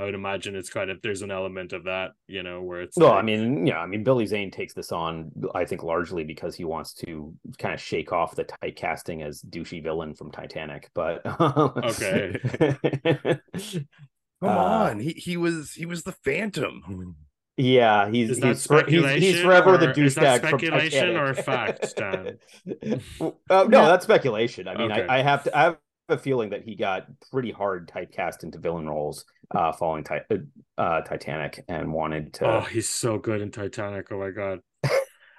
I 0.00 0.04
would 0.04 0.14
imagine 0.14 0.56
it's 0.56 0.70
kind 0.70 0.90
of 0.90 1.02
there's 1.02 1.20
an 1.20 1.30
element 1.30 1.74
of 1.74 1.84
that, 1.84 2.12
you 2.26 2.42
know, 2.42 2.62
where 2.62 2.80
it's 2.80 2.96
Well, 2.96 3.12
I 3.12 3.20
mean, 3.20 3.66
yeah, 3.66 3.78
I 3.80 3.86
mean, 3.86 4.02
Billy 4.02 4.24
Zane 4.24 4.50
takes 4.50 4.72
this 4.72 4.92
on, 4.92 5.30
I 5.54 5.66
think, 5.66 5.82
largely 5.82 6.24
because 6.24 6.56
he 6.56 6.64
wants 6.64 6.94
to 7.04 7.34
kind 7.58 7.74
of 7.74 7.80
shake 7.80 8.10
off 8.10 8.34
the 8.34 8.46
typecasting 8.46 9.22
as 9.22 9.42
douchey 9.42 9.82
villain 9.82 10.14
from 10.14 10.30
Titanic. 10.32 10.88
But 10.94 11.20
Okay. 11.26 12.38
Come 14.42 14.48
Uh, 14.48 14.48
on, 14.48 15.00
he 15.00 15.10
he 15.12 15.36
was 15.36 15.72
he 15.74 15.84
was 15.84 16.02
the 16.04 16.12
Phantom. 16.24 17.14
yeah, 17.58 18.10
he's 18.10 18.30
Is 18.30 18.40
that 18.40 18.46
he's, 18.48 18.66
for- 18.66 18.86
he's, 18.86 19.04
he's 19.22 19.40
forever 19.42 19.76
the 19.76 19.90
or- 19.90 20.00
is 20.02 20.14
that 20.14 20.40
douchebag 20.40 20.48
from 20.48 20.58
speculation 20.60 21.16
or 21.16 21.34
Titanic. 21.34 21.44
fact, 21.44 21.96
Dan? 21.96 22.38
no, 23.20 23.34
No. 23.50 23.66
that's 23.68 24.04
speculation. 24.04 24.66
I 24.66 24.76
mean, 24.78 24.90
Okay. 24.92 25.06
I, 25.06 25.18
I 25.18 25.22
have 25.22 25.44
to. 25.44 25.54
I 25.58 25.62
have 25.64 25.76
a 26.12 26.18
feeling 26.18 26.50
that 26.50 26.62
he 26.62 26.74
got 26.74 27.06
pretty 27.30 27.50
hard 27.50 27.88
typecast 27.88 28.42
into 28.44 28.58
villain 28.58 28.88
roles 28.88 29.24
uh, 29.54 29.72
following 29.72 30.04
ti- 30.04 30.18
uh, 30.30 30.36
uh, 30.80 31.00
Titanic 31.02 31.64
and 31.68 31.92
wanted 31.92 32.32
to. 32.34 32.46
Oh, 32.46 32.60
he's 32.60 32.88
so 32.88 33.18
good 33.18 33.40
in 33.40 33.50
Titanic. 33.50 34.06
Oh 34.10 34.18
my 34.18 34.30
god. 34.30 34.60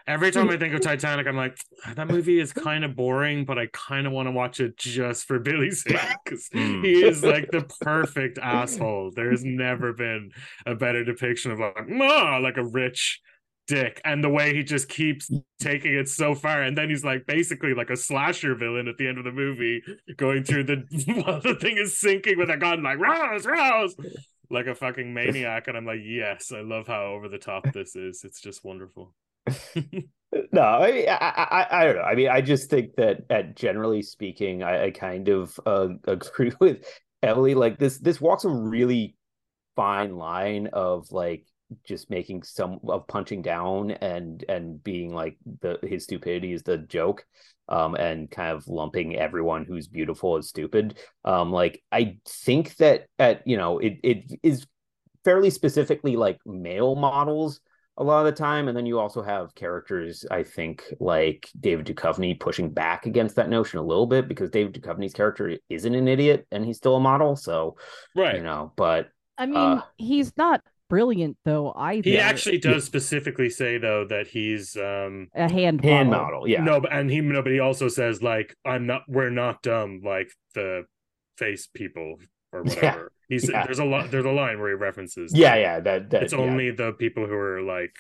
Every 0.07 0.31
time 0.31 0.49
I 0.49 0.57
think 0.57 0.73
of 0.73 0.81
Titanic, 0.81 1.27
I'm 1.27 1.37
like, 1.37 1.57
that 1.95 2.07
movie 2.07 2.39
is 2.39 2.51
kind 2.51 2.83
of 2.83 2.95
boring, 2.95 3.45
but 3.45 3.59
I 3.59 3.67
kind 3.71 4.07
of 4.07 4.13
want 4.13 4.27
to 4.27 4.31
watch 4.31 4.59
it 4.59 4.75
just 4.75 5.25
for 5.25 5.39
Billy's 5.39 5.83
sake 5.83 5.99
because 6.25 6.49
Mm. 6.49 6.83
he 6.83 7.03
is 7.03 7.23
like 7.23 7.51
the 7.51 7.61
perfect 7.81 8.39
asshole. 8.39 9.11
There 9.15 9.29
has 9.29 9.43
never 9.45 9.93
been 9.93 10.31
a 10.65 10.73
better 10.75 11.03
depiction 11.05 11.51
of 11.51 11.59
like, 11.59 11.87
ma, 11.87 12.37
like 12.37 12.57
a 12.57 12.65
rich 12.65 13.21
dick, 13.67 14.01
and 14.03 14.23
the 14.23 14.29
way 14.29 14.53
he 14.53 14.63
just 14.63 14.89
keeps 14.89 15.31
taking 15.59 15.93
it 15.93 16.09
so 16.09 16.35
far, 16.35 16.61
and 16.61 16.77
then 16.77 16.89
he's 16.89 17.03
like 17.03 17.25
basically 17.25 17.73
like 17.73 17.89
a 17.89 17.97
slasher 17.97 18.55
villain 18.55 18.87
at 18.87 18.97
the 18.97 19.07
end 19.07 19.17
of 19.17 19.23
the 19.23 19.31
movie, 19.31 19.81
going 20.17 20.43
through 20.43 20.63
the 20.63 20.83
while 21.25 21.41
the 21.41 21.55
thing 21.55 21.77
is 21.77 21.97
sinking 21.97 22.37
with 22.37 22.49
a 22.49 22.57
gun, 22.57 22.83
like 22.83 22.99
rouse, 22.99 23.45
rouse, 23.45 23.95
like 24.49 24.67
a 24.67 24.75
fucking 24.75 25.13
maniac, 25.13 25.67
and 25.67 25.77
I'm 25.77 25.85
like, 25.85 26.01
yes, 26.03 26.51
I 26.51 26.61
love 26.61 26.87
how 26.87 27.05
over 27.13 27.29
the 27.29 27.37
top 27.37 27.71
this 27.73 27.95
is. 27.95 28.23
It's 28.23 28.41
just 28.41 28.63
wonderful. 28.63 29.13
No, 30.53 30.61
I, 30.61 31.05
I, 31.09 31.17
I, 31.19 31.67
I 31.71 31.85
don't 31.85 31.95
know. 31.97 32.01
I 32.03 32.15
mean, 32.15 32.29
I 32.29 32.41
just 32.41 32.69
think 32.69 32.95
that, 32.95 33.25
at 33.29 33.55
generally 33.55 34.01
speaking, 34.01 34.63
I, 34.63 34.85
I 34.85 34.91
kind 34.91 35.27
of 35.27 35.59
uh, 35.65 35.89
agree 36.05 36.53
with 36.59 36.85
Emily. 37.21 37.53
Like 37.53 37.77
this, 37.77 37.99
this 37.99 38.21
walks 38.21 38.45
a 38.45 38.49
really 38.49 39.15
fine 39.75 40.15
line 40.15 40.67
of 40.71 41.11
like 41.11 41.45
just 41.83 42.09
making 42.09 42.43
some 42.43 42.79
of 42.87 43.07
punching 43.07 43.41
down 43.41 43.91
and 43.91 44.43
and 44.49 44.83
being 44.83 45.13
like 45.13 45.37
the 45.61 45.79
his 45.83 46.03
stupidity 46.03 46.53
is 46.53 46.63
the 46.63 46.77
joke, 46.77 47.25
um, 47.69 47.95
and 47.95 48.29
kind 48.29 48.55
of 48.55 48.67
lumping 48.67 49.15
everyone 49.15 49.65
who's 49.65 49.87
beautiful 49.87 50.37
as 50.37 50.47
stupid. 50.49 50.97
Um, 51.25 51.51
like 51.51 51.81
I 51.91 52.17
think 52.27 52.75
that 52.77 53.05
at 53.19 53.45
you 53.47 53.57
know 53.57 53.79
it 53.79 53.99
it 54.03 54.39
is 54.43 54.65
fairly 55.23 55.49
specifically 55.49 56.15
like 56.15 56.39
male 56.45 56.95
models 56.95 57.59
a 57.97 58.03
lot 58.03 58.25
of 58.25 58.33
the 58.33 58.37
time. 58.39 58.67
And 58.67 58.75
then 58.75 58.85
you 58.85 58.99
also 58.99 59.21
have 59.21 59.53
characters, 59.53 60.25
I 60.31 60.43
think, 60.43 60.83
like 60.99 61.49
David 61.59 61.85
Duchovny 61.85 62.39
pushing 62.39 62.71
back 62.71 63.05
against 63.05 63.35
that 63.35 63.49
notion 63.49 63.79
a 63.79 63.83
little 63.83 64.07
bit 64.07 64.27
because 64.27 64.49
David 64.49 64.73
Duchovny's 64.73 65.13
character 65.13 65.57
isn't 65.69 65.93
an 65.93 66.07
idiot 66.07 66.47
and 66.51 66.65
he's 66.65 66.77
still 66.77 66.95
a 66.95 66.99
model. 66.99 67.35
So, 67.35 67.77
Right. 68.15 68.35
you 68.37 68.43
know, 68.43 68.73
but 68.75 69.09
i 69.37 69.45
mean 69.45 69.57
Uh, 69.57 69.81
he's 69.97 70.35
not 70.37 70.61
brilliant 70.91 71.37
though 71.45 71.71
either 71.75 72.09
He 72.09 72.17
actually 72.19 72.57
does 72.59 72.83
specifically 72.83 73.49
say 73.49 73.77
though 73.77 74.05
that 74.09 74.27
he's 74.27 74.75
um 74.75 75.29
a 75.33 75.49
hand 75.51 75.83
hand 75.83 76.09
model. 76.09 76.23
model, 76.25 76.47
yeah. 76.47 76.63
no, 76.63 76.81
and 76.91 77.09
he 77.09 77.21
no, 77.21 77.41
but 77.41 77.51
he 77.51 77.59
also 77.59 77.87
says 77.87 78.21
like 78.21 78.55
I'm 78.65 78.85
not 78.85 79.03
we're 79.07 79.29
not 79.29 79.61
dumb 79.63 80.01
like 80.03 80.29
the 80.53 80.83
face 81.37 81.67
people 81.73 82.17
or 82.51 82.63
Yeah, 82.65 82.73
whatever. 82.75 83.11
He's 83.29 83.49
yeah. 83.49 83.65
there's 83.65 83.79
a 83.79 83.85
lot 83.85 84.11
there's 84.11 84.25
a 84.25 84.31
line 84.31 84.59
where 84.59 84.69
he 84.69 84.75
references 84.75 85.31
Yeah, 85.33 85.55
yeah. 85.55 85.79
That, 85.79 86.09
that 86.09 86.23
it's 86.23 86.33
yeah. 86.33 86.39
only 86.39 86.71
the 86.71 86.91
people 86.93 87.25
who 87.25 87.33
are 87.35 87.61
like 87.61 87.95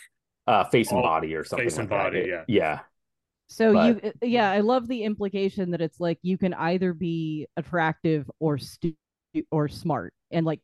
uh 0.47 0.65
face 0.65 0.91
and 0.91 1.01
body 1.01 1.33
or 1.35 1.43
something 1.45 1.65
face 1.69 1.77
and 1.77 1.89
like 1.89 1.97
that. 1.97 2.03
body, 2.11 2.19
It- 2.19 2.27
yeah. 2.29 2.43
Yeah. 2.47 2.79
So 3.47 3.73
But- 3.73 4.03
you, 4.03 4.11
yeah, 4.21 4.49
I 4.51 4.59
love 4.59 4.87
the 4.87 5.03
implication 5.03 5.71
that 5.71 5.81
it's 5.81 5.99
like 5.99 6.19
you 6.23 6.37
can 6.37 6.53
either 6.53 6.93
be 6.93 7.47
attractive 7.57 8.29
or 8.39 8.57
stu- 8.57 8.95
or 9.51 9.67
smart, 9.69 10.13
and 10.31 10.45
like, 10.45 10.59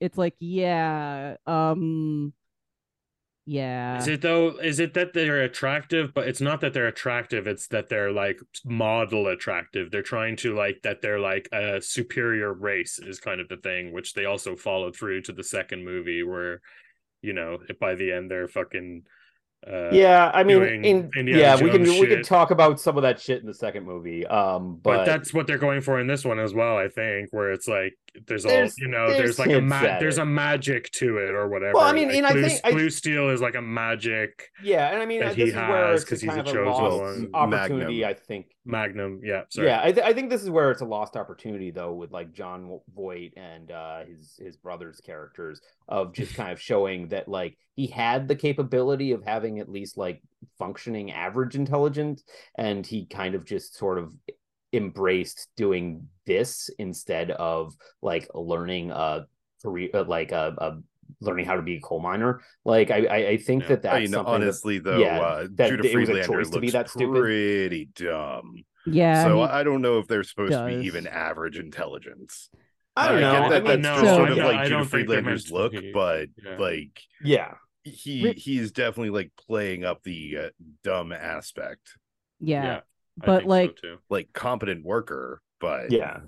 it's 0.00 0.18
like, 0.18 0.34
yeah, 0.40 1.36
um, 1.46 2.32
Yeah. 3.46 3.98
Is 3.98 4.06
it 4.06 4.22
though? 4.22 4.58
Is 4.62 4.78
it 4.78 4.94
that 4.94 5.12
they're 5.12 5.42
attractive? 5.42 6.14
But 6.14 6.28
it's 6.28 6.40
not 6.40 6.60
that 6.60 6.72
they're 6.72 6.86
attractive. 6.86 7.46
It's 7.48 7.66
that 7.68 7.88
they're 7.88 8.12
like 8.12 8.38
model 8.64 9.26
attractive. 9.26 9.90
They're 9.90 10.02
trying 10.02 10.36
to 10.36 10.54
like 10.54 10.82
that 10.84 11.02
they're 11.02 11.18
like 11.18 11.48
a 11.52 11.80
superior 11.80 12.52
race 12.52 13.00
is 13.00 13.18
kind 13.18 13.40
of 13.40 13.48
the 13.48 13.56
thing, 13.56 13.92
which 13.92 14.14
they 14.14 14.24
also 14.24 14.54
follow 14.56 14.92
through 14.92 15.22
to 15.22 15.32
the 15.32 15.42
second 15.42 15.84
movie 15.84 16.22
where, 16.22 16.60
you 17.22 17.32
know, 17.32 17.58
by 17.80 17.94
the 17.96 18.12
end 18.12 18.30
they're 18.30 18.48
fucking. 18.48 19.02
Uh, 19.66 19.90
yeah, 19.90 20.30
I 20.32 20.42
mean, 20.42 20.62
in, 20.62 21.10
Indiana 21.14 21.38
yeah, 21.38 21.62
we 21.62 21.70
can 21.70 21.84
Jones 21.84 22.00
we 22.00 22.06
can 22.06 22.22
talk 22.22 22.50
about 22.50 22.80
some 22.80 22.96
of 22.96 23.02
that 23.02 23.20
shit 23.20 23.40
in 23.40 23.46
the 23.46 23.52
second 23.52 23.84
movie. 23.84 24.26
Um, 24.26 24.80
but, 24.82 24.98
but, 24.98 25.04
that's 25.04 25.34
what 25.34 25.46
they're 25.46 25.58
going 25.58 25.82
for 25.82 26.00
in 26.00 26.06
this 26.06 26.24
one 26.24 26.38
as 26.38 26.54
well. 26.54 26.78
I 26.78 26.88
think 26.88 27.28
where 27.32 27.52
it's 27.52 27.68
like 27.68 27.94
there's, 28.26 28.44
all 28.44 28.52
you 28.52 28.88
know 28.88 29.08
there's 29.08 29.36
there's, 29.36 29.38
like 29.38 29.48
a 29.50 29.52
hints 29.54 29.68
ma- 29.70 29.98
there's 30.00 30.18
a 30.18 30.24
magic 30.24 30.90
to 30.92 31.18
it 31.18 31.30
or 31.30 31.48
whatever. 31.48 31.74
Well, 31.74 31.84
I 31.84 31.92
mean, 31.92 32.08
like 32.08 32.16
and 32.16 32.26
I 32.26 32.32
blue, 32.32 32.48
think- 32.48 32.60
I- 32.64 32.70
blue 32.72 32.90
steel 32.90 33.28
is 33.30 33.40
like 33.40 33.54
a 33.54 33.62
magic 33.62 34.48
yeah, 34.62 34.88
and 34.92 35.00
I 35.02 35.06
mean, 35.06 35.20
that 35.20 35.36
he 35.36 35.44
is 35.44 35.54
has 35.54 36.02
it's 36.02 36.10
'cause 36.10 36.22
a 36.22 36.26
he's 36.26 36.36
a 36.36 36.40
of 36.40 36.46
a 36.46 36.52
chosen 36.52 36.64
lost 36.66 37.00
one. 37.00 37.30
opportunity. 37.34 38.00
Magnum. 38.00 38.10
I 38.10 38.14
think 38.14 38.46
magnum. 38.64 39.20
Yeah, 39.22 39.42
sorry. 39.48 39.68
Yeah, 39.68 39.80
I, 39.82 39.92
th- 39.92 40.04
I 40.04 40.12
think 40.12 40.30
this 40.30 40.42
is 40.42 40.50
where 40.50 40.70
it's 40.70 40.80
a 40.80 40.84
lost 40.86 41.16
opportunity 41.16 41.70
though, 41.70 41.92
with 41.94 42.10
like 42.10 42.32
Jon 42.32 42.80
Voight 42.94 43.32
and 43.36 43.70
uh, 43.70 44.04
his 44.04 44.38
his 44.42 44.56
brother's 44.56 45.00
characters 45.00 45.60
of 45.88 46.12
just 46.12 46.34
kind 46.34 46.50
of 46.52 46.60
showing 46.70 47.08
that 47.08 47.28
like 47.28 47.56
he 47.74 47.86
had 47.86 48.26
the 48.28 48.36
capability 48.36 49.12
of 49.12 49.24
having 49.24 49.60
at 49.60 49.68
least 49.68 49.96
like 49.96 50.20
functioning 50.58 51.12
average 51.12 51.54
intelligence, 51.54 52.24
and 52.58 52.84
he 52.84 53.06
kind 53.06 53.34
of 53.34 53.44
just 53.44 53.76
sort 53.76 53.98
of 53.98 54.12
embraced 54.72 55.48
doing 55.56 56.08
this 56.26 56.70
instead 56.78 57.30
of 57.32 57.74
like 58.02 58.28
learning 58.34 58.90
a 58.90 59.26
career, 59.62 59.90
uh, 59.94 60.04
like 60.04 60.32
a, 60.32 60.54
a 60.58 60.78
learning 61.20 61.44
how 61.44 61.56
to 61.56 61.62
be 61.62 61.76
a 61.76 61.80
coal 61.80 62.00
miner. 62.00 62.40
Like 62.64 62.90
I 62.90 63.04
I, 63.06 63.16
I 63.30 63.36
think 63.36 63.62
Yeah. 63.64 63.68
that 63.70 63.82
that's 63.82 63.94
I 63.96 64.00
mean, 64.00 64.08
something 64.10 64.32
that- 64.32 64.42
honestly, 64.42 64.78
though, 64.78 64.98
yeah, 64.98 65.20
uh, 65.20 65.48
that 65.54 65.70
Judah 65.70 65.90
it 65.90 65.96
was 65.96 66.08
a 66.08 66.24
choice 66.24 66.50
to 66.50 66.60
be 66.60 66.66
looks 66.68 66.72
that 66.74 66.90
stupid. 66.90 67.20
pretty 67.20 67.88
dumb. 67.94 68.64
yeah. 68.86 69.24
so 69.24 69.40
I 69.42 69.62
don't 69.62 69.82
know 69.82 69.98
if 69.98 70.06
they're 70.06 70.22
supposed 70.24 70.52
to 70.52 70.66
be 70.66 70.86
even 70.86 71.06
average 71.06 71.58
intelligence. 71.58 72.48
I 72.96 73.08
don't 73.08 73.18
I 73.18 73.20
know. 73.20 73.32
get 73.32 73.42
I 73.42 73.48
that 73.48 73.64
mean, 73.64 73.82
that's 73.82 73.82
no, 73.82 73.94
just 74.02 74.04
so- 74.06 74.16
sort 74.16 74.30
of 74.30 74.36
like 74.38 74.56
don't 74.56 74.64
Judah 74.64 74.78
think 74.78 74.90
Friedlander's 74.90 75.50
look, 75.50 75.72
be. 75.72 75.90
but 75.92 76.28
Yeah. 76.44 76.56
like 76.58 77.00
yeah. 77.22 77.54
he 77.82 78.32
he's 78.32 78.72
definitely 78.72 79.10
like 79.10 79.32
playing 79.46 79.84
up 79.84 80.02
the 80.02 80.36
uh, 80.36 80.48
dumb 80.84 81.12
aspect, 81.12 81.96
yeah. 82.40 82.62
Yeah, 82.64 82.76
I 82.76 82.80
But, 83.24 83.42
think 83.42 83.54
so, 83.58 83.66
like, 83.66 83.76
too. 83.76 83.98
like 84.08 84.32
competent 84.32 84.84
worker, 84.84 85.42
but 85.60 85.90
Yeah. 85.90 86.20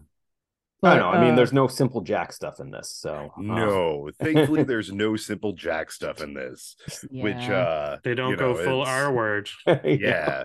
I 0.85 0.95
don't 0.95 0.99
know. 0.99 1.11
I 1.11 1.21
mean, 1.21 1.35
uh, 1.35 1.37
there's 1.37 1.53
no 1.53 1.69
simple 1.69 2.01
Jack 2.01 2.33
stuff 2.33 2.59
in 2.59 2.71
this, 2.73 2.91
so 2.91 3.33
uh, 3.37 3.43
no, 3.43 4.11
thankfully 4.21 4.63
there's 4.65 4.93
no 4.93 5.15
simple 5.17 5.53
Jack 5.53 5.93
stuff 5.93 6.21
in 6.21 6.35
this, 6.35 6.77
which 7.09 7.49
uh 7.49 7.99
they 8.03 8.15
don't 8.17 8.31
you 8.31 8.37
go 8.37 8.55
know, 8.55 8.55
full 8.55 8.83
R 8.83 9.13
word. 9.13 9.49
yeah, 9.85 10.45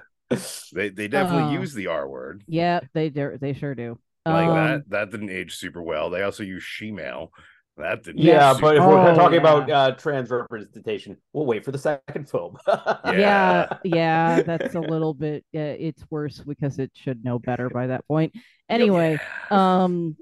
they 0.71 0.89
they 0.89 1.07
definitely 1.07 1.45
Uh, 1.45 1.59
use 1.59 1.73
the 1.73 1.87
R 1.87 2.07
word. 2.07 2.43
Yeah, 2.47 2.81
they 2.93 3.09
do. 3.09 3.37
They 3.39 3.53
sure 3.53 3.73
do. 3.75 3.99
Like 4.27 4.49
Um, 4.49 4.55
that 4.55 4.89
that 4.89 5.11
didn't 5.11 5.29
age 5.31 5.55
super 5.55 5.81
well. 5.81 6.09
They 6.09 6.21
also 6.23 6.43
use 6.43 6.63
she-male. 6.63 7.31
That 7.77 8.03
didn't 8.03 8.21
yeah, 8.21 8.53
age 8.53 8.57
but 8.59 8.75
if 8.77 8.85
we're 8.85 8.99
Oh, 8.99 9.13
talking 9.13 9.39
yeah. 9.41 9.41
about 9.41 9.69
uh, 9.69 9.91
trans 9.95 10.31
representation, 10.31 11.17
we'll 11.33 11.45
wait 11.45 11.63
for 11.63 11.71
the 11.71 11.77
second 11.77 12.29
film. 12.29 12.57
Yeah. 13.03 13.67
yeah, 13.83 13.83
yeah, 13.83 14.41
that's 14.41 14.75
a 14.75 14.81
little 14.81 15.13
bit. 15.13 15.45
Uh, 15.55 15.59
it's 15.79 16.03
worse 16.09 16.39
because 16.39 16.79
it 16.79 16.91
should 16.95 17.23
know 17.23 17.39
better 17.39 17.69
by 17.69 17.87
that 17.87 18.07
point. 18.07 18.33
Anyway, 18.69 19.21
um, 19.51 20.17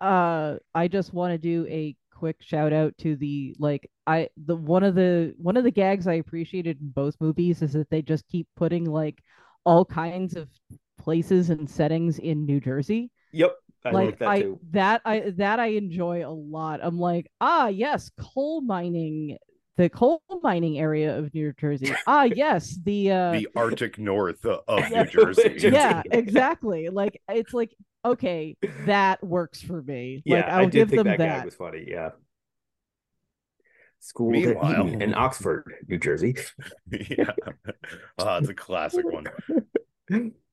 uh, 0.00 0.56
I 0.74 0.88
just 0.88 1.12
want 1.14 1.32
to 1.32 1.38
do 1.38 1.66
a 1.68 1.96
quick 2.12 2.36
shout 2.40 2.72
out 2.72 2.96
to 2.98 3.16
the 3.16 3.54
like 3.58 3.90
I 4.06 4.28
the 4.46 4.56
one 4.56 4.82
of 4.82 4.94
the 4.94 5.34
one 5.38 5.56
of 5.56 5.64
the 5.64 5.70
gags 5.70 6.06
I 6.06 6.14
appreciated 6.14 6.80
in 6.80 6.88
both 6.90 7.16
movies 7.20 7.62
is 7.62 7.72
that 7.74 7.90
they 7.90 8.02
just 8.02 8.26
keep 8.28 8.48
putting 8.56 8.84
like 8.84 9.22
all 9.64 9.84
kinds 9.84 10.36
of 10.36 10.48
places 10.98 11.50
and 11.50 11.68
settings 11.68 12.18
in 12.18 12.46
New 12.46 12.60
Jersey. 12.60 13.10
yep, 13.32 13.56
I 13.86 13.90
like 13.90 14.06
like 14.06 14.18
that 14.18 14.28
I 14.28 14.42
too. 14.42 14.60
that 14.70 15.00
I 15.04 15.20
that 15.36 15.60
I 15.60 15.66
enjoy 15.68 16.26
a 16.26 16.30
lot. 16.30 16.80
I'm 16.82 16.98
like, 16.98 17.30
ah, 17.40 17.68
yes, 17.68 18.10
coal 18.18 18.60
mining, 18.60 19.38
the 19.76 19.88
coal 19.88 20.22
mining 20.42 20.78
area 20.78 21.18
of 21.18 21.32
New 21.34 21.52
Jersey. 21.58 21.92
Ah, 22.06 22.24
yes, 22.24 22.78
the 22.84 23.10
uh, 23.12 23.32
the 23.32 23.48
Arctic 23.56 23.98
North 23.98 24.44
of 24.44 24.64
New 24.90 25.04
Jersey. 25.06 25.54
yeah, 25.58 26.02
exactly. 26.10 26.88
Like 26.88 27.20
it's 27.28 27.52
like 27.54 27.74
okay, 28.04 28.56
that 28.86 29.22
works 29.24 29.60
for 29.62 29.82
me. 29.82 30.22
Yeah, 30.24 30.36
like 30.36 30.44
I 30.46 30.50
I'll 30.60 30.64
did 30.68 30.72
give 30.72 30.88
think 30.90 30.98
them 30.98 31.06
that, 31.08 31.18
that. 31.18 31.36
gag 31.38 31.44
was 31.44 31.54
funny. 31.54 31.84
Yeah. 31.88 32.10
School 33.98 34.30
Meanwhile- 34.30 34.86
in 35.02 35.14
Oxford, 35.14 35.64
New 35.88 35.98
Jersey. 35.98 36.36
yeah. 36.92 37.32
Ah, 38.18 38.38
it's 38.38 38.48
a 38.48 38.54
classic 38.54 39.04
one. 39.10 39.24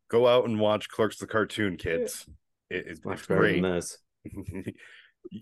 Go 0.10 0.28
out 0.28 0.46
and 0.46 0.60
watch 0.60 0.89
Clerks 0.89 1.17
the 1.17 1.28
cartoon, 1.28 1.78
kids. 1.78 2.26
It, 2.73 2.86
it's, 2.88 3.05
Much 3.05 3.19
it's 3.19 3.27
better 3.27 3.39
great. 3.41 3.62
than 3.62 3.71
this. 3.73 3.97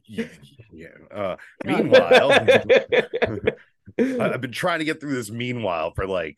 yeah. 0.07 0.25
yeah. 0.71 0.87
Uh, 1.15 1.35
meanwhile, 1.65 2.31
I- 2.31 4.31
I've 4.33 4.41
been 4.41 4.51
trying 4.51 4.79
to 4.79 4.85
get 4.85 4.99
through 4.99 5.15
this 5.15 5.31
meanwhile 5.31 5.91
for 5.95 6.05
like 6.07 6.37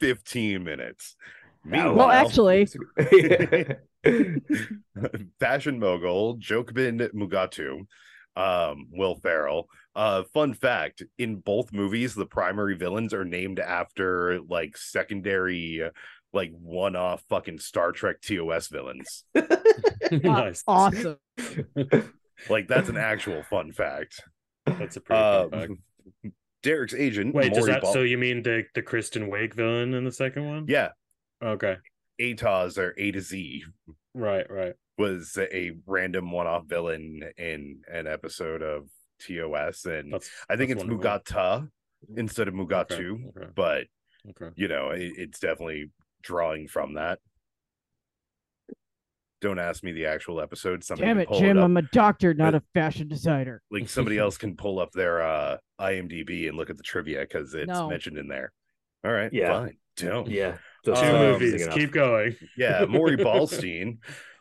15 0.00 0.62
minutes. 0.64 1.16
Meanwhile, 1.64 1.94
Well, 1.94 2.10
actually- 2.10 2.66
fashion 5.40 5.78
mogul 5.78 6.34
Jacobim 6.38 6.98
Mugatu, 7.14 7.86
um, 8.36 8.88
Will 8.92 9.16
Ferrell. 9.16 9.68
Uh, 9.96 10.24
fun 10.34 10.54
fact: 10.54 11.02
in 11.18 11.36
both 11.36 11.72
movies, 11.72 12.14
the 12.14 12.26
primary 12.26 12.76
villains 12.76 13.14
are 13.14 13.24
named 13.24 13.60
after 13.60 14.40
like 14.48 14.76
secondary, 14.76 15.82
like 16.34 16.52
one-off 16.60 17.24
fucking 17.30 17.58
Star 17.60 17.92
Trek 17.92 18.20
TOS 18.20 18.68
villains. 18.68 19.24
nice. 20.12 20.62
Awesome. 20.66 21.16
Like 22.50 22.68
that's 22.68 22.88
an 22.88 22.96
actual 22.96 23.42
fun 23.44 23.72
fact. 23.72 24.20
That's 24.66 24.96
a 24.96 25.00
pretty 25.00 25.22
fun 25.22 25.44
Um, 25.44 25.50
fact. 25.50 25.72
Derek's 26.62 26.94
agent. 26.94 27.34
Wait, 27.34 27.52
does 27.54 27.66
that 27.66 27.82
Bal- 27.82 27.92
so 27.92 28.00
you 28.02 28.18
mean 28.18 28.42
the 28.42 28.64
the 28.74 28.82
Kristen 28.82 29.30
Wiig 29.30 29.54
villain 29.54 29.94
in 29.94 30.04
the 30.04 30.12
second 30.12 30.46
one? 30.46 30.64
Yeah, 30.68 30.90
Okay. 31.42 31.76
Atoz 32.20 32.78
or 32.78 32.94
A 32.96 33.10
to 33.12 33.20
Z 33.20 33.64
Right, 34.14 34.48
right. 34.50 34.74
was 34.96 35.36
a 35.38 35.72
random 35.86 36.30
one-off 36.30 36.66
villain 36.66 37.22
in 37.36 37.80
an 37.92 38.06
episode 38.06 38.62
of 38.62 38.88
TOS, 39.20 39.84
and 39.84 40.12
That's 40.12 40.30
I 40.48 40.56
think 40.56 40.70
it's 40.70 40.84
wonderful. 40.84 41.04
Mugato 41.10 41.68
instead 42.16 42.48
of 42.48 42.54
Mugatu, 42.54 43.28
Okay, 43.28 43.40
okay, 43.40 43.48
but 43.54 43.84
okay. 44.30 44.52
you 44.56 44.68
know, 44.68 44.90
it, 44.90 45.12
it's 45.16 45.38
definitely 45.40 45.90
drawing 46.24 46.66
from 46.68 46.94
that. 46.94 47.18
Don't 49.40 49.58
ask 49.58 49.84
me 49.84 49.92
the 49.92 50.06
actual 50.06 50.40
episode. 50.40 50.82
Somebody 50.82 51.06
Damn 51.08 51.18
it, 51.18 51.28
Jim! 51.34 51.58
up. 51.58 51.64
I'm 51.64 51.76
a 51.76 51.82
doctor, 51.82 52.32
not 52.32 52.54
a 52.54 52.62
fashion 52.72 53.08
designer. 53.08 53.60
Like 53.70 53.88
somebody 53.88 54.16
else 54.24 54.38
can 54.38 54.56
pull 54.56 54.78
up 54.80 54.90
their 54.92 55.22
uh 55.22 55.58
IMDb 55.80 56.48
and 56.48 56.56
look 56.56 56.70
at 56.70 56.76
the 56.76 56.82
trivia 56.82 57.20
because 57.20 57.52
it's 57.54 57.68
No. 57.68 57.88
mentioned 57.88 58.16
in 58.16 58.28
there. 58.28 58.52
All 59.04 59.12
right, 59.12 59.30
Yeah. 59.32 59.52
fine. 59.52 59.76
Don't. 59.96 60.28
yeah. 60.28 60.56
Two 60.84 60.94
Um, 60.94 61.12
movies. 61.32 61.66
Keep 61.68 61.92
going. 61.92 62.36
Yeah, 62.56 62.84
Maury 62.86 63.16
Ballstein, 63.18 63.98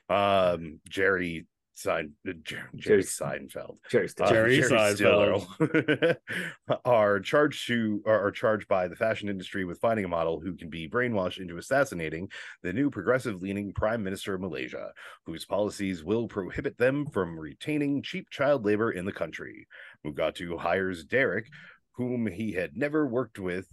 um, 0.10 0.80
Jerry 0.90 1.46
Sein, 1.76 2.14
uh, 2.28 2.34
Jer- 2.44 2.70
Jerry 2.76 3.04
Seinfeld, 3.04 3.78
Jerry 3.90 4.08
uh, 4.20 4.30
Jerry 4.30 4.60
Seinfeld 4.60 6.18
are 6.86 7.20
charged 7.20 7.68
to 7.68 8.02
are, 8.06 8.28
are 8.28 8.32
charged 8.32 8.68
by 8.68 8.88
the 8.88 8.96
fashion 8.96 9.28
industry 9.28 9.66
with 9.66 9.80
finding 9.80 10.06
a 10.06 10.08
model 10.10 10.40
who 10.40 10.56
can 10.56 10.70
be 10.70 10.88
brainwashed 10.88 11.40
into 11.40 11.58
assassinating 11.58 12.30
the 12.62 12.74
new 12.74 12.90
progressive 12.92 13.42
leaning 13.42 13.74
prime 13.74 14.04
minister 14.04 14.36
of 14.36 14.42
Malaysia, 14.42 14.92
whose 15.26 15.46
policies 15.46 16.04
will 16.04 16.28
prohibit 16.28 16.78
them 16.78 17.08
from 17.08 17.40
retaining 17.40 18.04
cheap 18.04 18.30
child 18.30 18.66
labor 18.66 18.92
in 18.92 19.06
the 19.06 19.12
country. 19.12 19.68
Mugatu 20.06 20.58
hires 20.60 21.04
Derek, 21.04 21.48
whom 21.94 22.28
he 22.28 22.52
had 22.52 22.78
never 22.78 23.08
worked 23.08 23.40
with. 23.40 23.68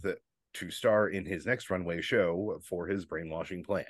To 0.54 0.70
star 0.70 1.08
in 1.08 1.24
his 1.24 1.46
next 1.46 1.70
runway 1.70 2.00
show 2.00 2.58
for 2.64 2.86
his 2.86 3.04
brainwashing 3.04 3.62
plan. 3.62 3.84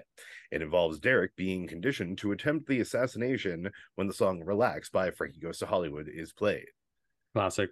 It 0.50 0.60
involves 0.60 0.98
Derek 0.98 1.34
being 1.34 1.66
conditioned 1.66 2.18
to 2.18 2.32
attempt 2.32 2.68
the 2.68 2.80
assassination 2.80 3.70
when 3.94 4.06
the 4.06 4.12
song 4.12 4.42
Relax 4.44 4.90
by 4.90 5.10
Frankie 5.10 5.40
Goes 5.40 5.58
to 5.58 5.66
Hollywood 5.66 6.08
is 6.12 6.32
played 6.32 6.66
Classic. 7.32 7.70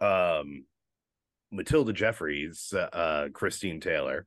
um 0.00 0.66
Matilda 1.50 1.92
Jeffries, 1.92 2.74
uh, 2.76 2.88
uh, 2.92 3.28
Christine 3.28 3.80
Taylor, 3.80 4.26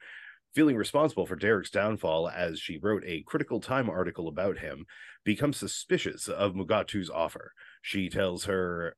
feeling 0.56 0.78
responsible 0.78 1.26
for 1.26 1.36
Derek's 1.36 1.70
downfall 1.70 2.30
as 2.30 2.60
she 2.60 2.78
wrote 2.78 3.04
a 3.06 3.22
critical 3.24 3.60
time 3.60 3.90
article 3.90 4.28
about 4.28 4.58
him, 4.58 4.86
becomes 5.24 5.58
suspicious 5.58 6.28
of 6.28 6.54
Mugatu's 6.54 7.10
offer. 7.10 7.52
She 7.82 8.10
tells 8.10 8.46
her 8.46 8.96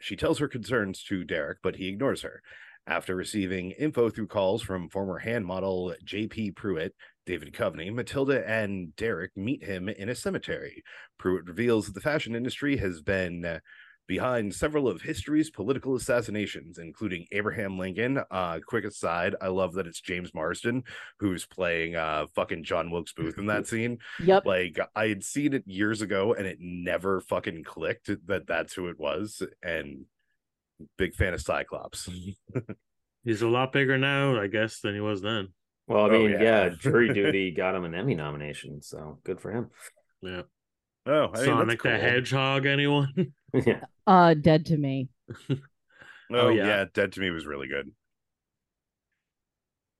she 0.00 0.16
tells 0.16 0.38
her 0.38 0.48
concerns 0.48 1.02
to 1.04 1.24
Derek, 1.24 1.58
but 1.62 1.76
he 1.76 1.88
ignores 1.88 2.22
her. 2.22 2.42
After 2.90 3.14
receiving 3.14 3.70
info 3.70 4.10
through 4.10 4.26
calls 4.26 4.62
from 4.62 4.88
former 4.88 5.18
hand 5.18 5.46
model 5.46 5.94
J.P. 6.02 6.50
Pruitt, 6.50 6.92
David 7.24 7.52
Duchovny, 7.52 7.94
Matilda 7.94 8.44
and 8.50 8.96
Derek 8.96 9.30
meet 9.36 9.62
him 9.62 9.88
in 9.88 10.08
a 10.08 10.14
cemetery. 10.16 10.82
Pruitt 11.16 11.46
reveals 11.46 11.86
that 11.86 11.92
the 11.92 12.00
fashion 12.00 12.34
industry 12.34 12.76
has 12.78 13.00
been 13.00 13.60
behind 14.08 14.52
several 14.52 14.88
of 14.88 15.02
history's 15.02 15.50
political 15.50 15.94
assassinations, 15.94 16.78
including 16.78 17.26
Abraham 17.30 17.78
Lincoln. 17.78 18.24
Uh, 18.28 18.58
quick 18.66 18.84
aside, 18.84 19.36
I 19.40 19.46
love 19.46 19.74
that 19.74 19.86
it's 19.86 20.00
James 20.00 20.34
Marsden 20.34 20.82
who's 21.20 21.46
playing 21.46 21.94
uh 21.94 22.26
fucking 22.34 22.64
John 22.64 22.90
Wilkes 22.90 23.12
Booth 23.12 23.38
in 23.38 23.46
that 23.46 23.66
scene. 23.68 23.98
Yep. 24.18 24.46
Like 24.46 24.80
I 24.96 25.06
had 25.06 25.22
seen 25.22 25.54
it 25.54 25.62
years 25.64 26.02
ago 26.02 26.34
and 26.34 26.44
it 26.44 26.58
never 26.58 27.20
fucking 27.20 27.62
clicked 27.62 28.10
that 28.26 28.48
that's 28.48 28.74
who 28.74 28.88
it 28.88 28.98
was. 28.98 29.44
And 29.62 30.06
big 30.98 31.14
fan 31.14 31.34
of 31.34 31.40
Cyclops. 31.40 32.08
He's 33.24 33.42
a 33.42 33.48
lot 33.48 33.72
bigger 33.72 33.98
now, 33.98 34.40
I 34.40 34.46
guess, 34.46 34.80
than 34.80 34.94
he 34.94 35.00
was 35.00 35.20
then. 35.22 35.48
Well, 35.86 36.06
I 36.06 36.08
Oh, 36.08 36.10
mean, 36.12 36.30
yeah. 36.32 36.42
yeah. 36.42 36.68
jury 36.70 37.12
duty 37.14 37.50
got 37.50 37.74
him 37.74 37.84
an 37.84 37.94
Emmy 37.94 38.14
nomination, 38.14 38.80
so 38.82 39.18
good 39.24 39.40
for 39.40 39.50
him. 39.50 39.68
Yeah. 40.22 40.42
Oh, 41.06 41.12
I 41.12 41.20
mean, 41.24 41.30
that's 41.32 41.44
Sonic 41.46 41.82
the. 41.82 41.90
Hedgehog, 41.98 42.66
anyone? 42.66 43.32
yeah. 43.54 43.80
Uh, 44.06 44.34
dead 44.34 44.66
to 44.66 44.76
me. 44.76 45.08
Oh, 45.50 45.56
Oh, 46.32 46.48
yeah. 46.48 46.66
yeah. 46.66 46.84
Dead 46.94 47.12
to 47.12 47.20
Me 47.20 47.30
was 47.30 47.44
really 47.46 47.66
good. 47.68 47.90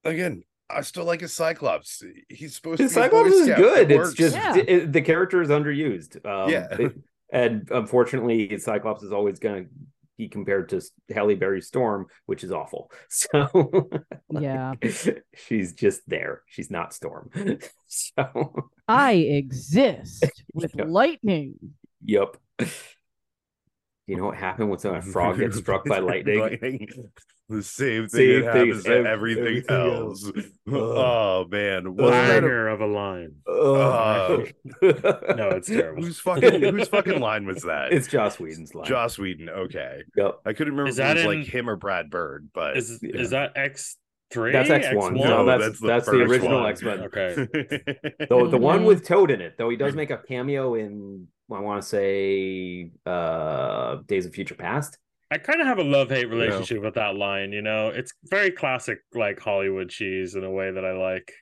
Again, 0.05 0.45
I 0.69 0.83
still 0.83 1.05
like 1.05 1.21
his 1.21 1.35
Cyclops. 1.35 2.03
He's 2.29 2.55
supposed 2.55 2.79
to 2.79 2.85
be 2.85 2.89
Cyclops 2.89 3.31
is 3.33 3.47
good. 3.49 3.91
It 3.91 4.01
It's 4.01 4.15
just 4.15 4.37
Yeah. 4.37 4.57
it- 4.57 4.93
the 4.93 5.03
character 5.03 5.43
is 5.43 5.49
underused. 5.49 6.25
Um, 6.25 6.51
Yeah. 6.51 6.69
it- 6.71 6.97
and 7.33 7.69
unfortunately, 7.71 8.57
Cyclops 8.59 9.03
is 9.03 9.13
always 9.13 9.39
going 9.39 9.65
to 9.65 9.71
be 10.21 10.29
compared 10.29 10.69
to 10.69 10.81
Halle 11.09 11.35
Berry 11.35 11.63
Storm, 11.63 12.07
which 12.27 12.45
is 12.45 12.53
awful. 12.53 12.91
So 13.09 13.89
Yeah. 14.29 14.75
she's 15.35 15.73
just 15.73 16.03
there. 16.07 16.43
She's 16.47 16.71
not 16.71 16.93
Storm. 16.93 17.31
So 17.87 18.69
I 18.87 19.13
exist 19.15 20.25
with 20.55 20.73
Yeah. 20.77 20.85
lightning. 20.87 21.55
yep. 22.05 22.37
You 24.07 24.17
know 24.17 24.27
what 24.27 24.37
happened 24.37 24.71
when 24.71 24.79
a 24.95 25.03
frog 25.03 25.39
gets 25.39 25.57
struck 25.59 25.85
by 25.87 25.99
lightning? 26.01 26.89
The 27.51 27.63
same 27.65 28.07
thing 28.07 28.09
Same 28.09 28.43
that 28.45 28.53
thing 28.53 28.67
happens 28.69 28.77
as 28.79 28.85
to 28.85 28.91
everything, 29.07 29.45
everything 29.67 29.77
else. 29.77 30.25
else. 30.25 30.47
oh 30.73 31.45
man, 31.51 31.97
wasn't 31.97 32.13
that 32.13 32.39
a- 32.39 32.41
Banger 32.41 32.69
of 32.69 32.81
a 32.81 32.87
line. 32.87 33.35
Oh. 33.49 34.45
No, 34.81 35.49
it's 35.51 35.69
terrible. 35.69 36.03
whose 36.03 36.21
fucking 36.21 36.63
whose 36.63 36.89
fucking 36.89 37.21
line 37.21 37.47
was 37.47 37.63
that? 37.65 37.93
It's 37.93 38.07
Joss 38.07 38.39
Whedon's 38.39 38.75
line. 38.75 38.87
Joss 38.87 39.19
Whedon. 39.19 39.49
Okay, 39.49 40.03
Yep. 40.17 40.41
I 40.47 40.53
couldn't 40.53 40.75
remember 40.75 40.91
Is 40.91 40.99
if 40.99 41.05
it 41.05 41.09
that 41.09 41.27
was 41.27 41.37
like 41.37 41.47
him 41.47 41.69
or 41.69 41.77
Brad 41.77 42.09
Bird, 42.09 42.49
but 42.55 42.77
Is 42.77 43.01
Yeah. 43.03 43.17
is 43.21 43.31
that 43.31 43.53
X 43.57 43.97
three? 44.31 44.53
That's 44.53 44.71
X1. 44.71 45.15
No, 45.17 45.45
that's 45.45 45.81
that's 45.81 46.07
the, 46.07 46.13
first 46.13 46.31
original. 46.31 46.65
X-Men. 46.67 47.01
Okay. 47.01 47.49
The, 48.31 48.49
the 48.49 48.59
one 48.59 48.85
with 48.85 49.05
Toad 49.05 49.31
in 49.33 49.41
it, 49.41 49.55
though 49.59 49.69
he 49.71 49.77
does 49.77 49.95
make 49.97 50.11
a 50.11 50.19
cameo 50.19 50.75
in 50.77 51.27
I 51.53 51.59
want 51.59 51.83
to 51.83 51.89
say 51.89 52.93
uh 53.05 53.97
Days 54.07 54.25
of 54.27 54.33
Future 54.35 54.55
Past. 54.55 54.99
I 55.31 55.39
kind 55.39 55.61
of 55.61 55.67
have 55.67 55.79
a 55.79 55.85
love 55.85 56.11
hate 56.11 56.29
relationship 56.29 56.83
with 56.83 56.95
that 56.95 57.15
line. 57.15 57.53
You 57.53 57.63
know, 57.63 57.89
it's 57.89 58.13
very 58.25 58.51
classic, 58.51 58.99
like 59.15 59.39
Hollywood 59.39 59.89
cheese 59.89 60.35
in 60.35 60.43
a 60.43 60.51
way 60.51 60.73
that 60.73 60.85
I 60.85 60.93
like. 60.93 61.33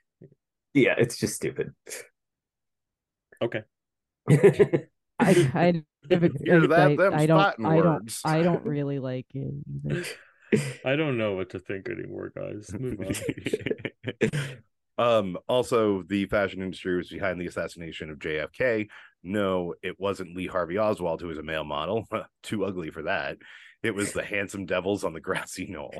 Yeah, 0.74 0.94
it's 0.98 1.18
just 1.18 1.34
stupid. 1.34 1.72
Okay. 3.42 3.62
I 5.18 5.34
kind 5.52 5.84
of 6.10 6.22
agree. 6.22 6.38
Hear 6.44 6.66
that? 6.66 7.00
I, 7.00 7.22
I 7.22 7.26
don't. 7.26 7.38
fighting 7.38 7.66
I 7.66 7.76
don't. 7.76 7.86
words. 7.86 8.20
I 8.24 8.42
don't 8.42 8.64
really 8.64 8.98
like 8.98 9.26
it 9.32 9.54
either. 9.86 10.04
I 10.84 10.96
don't 10.96 11.18
know 11.18 11.34
what 11.34 11.50
to 11.50 11.58
think 11.58 11.88
anymore, 11.88 12.32
guys. 12.34 12.70
Move 12.78 13.00
on. 13.00 14.30
um 14.98 15.38
also 15.48 16.02
the 16.08 16.26
fashion 16.26 16.60
industry 16.60 16.96
was 16.96 17.08
behind 17.08 17.40
the 17.40 17.46
assassination 17.46 18.10
of 18.10 18.18
jfk 18.18 18.88
no 19.22 19.72
it 19.80 19.94
wasn't 19.98 20.34
lee 20.36 20.48
harvey 20.48 20.76
oswald 20.76 21.20
who 21.20 21.28
was 21.28 21.38
a 21.38 21.42
male 21.42 21.62
model 21.62 22.04
too 22.42 22.64
ugly 22.64 22.90
for 22.90 23.02
that 23.02 23.36
it 23.82 23.94
was 23.94 24.12
the 24.12 24.24
handsome 24.24 24.66
devils 24.66 25.04
on 25.04 25.12
the 25.12 25.20
grassy 25.20 25.66
knoll 25.66 25.94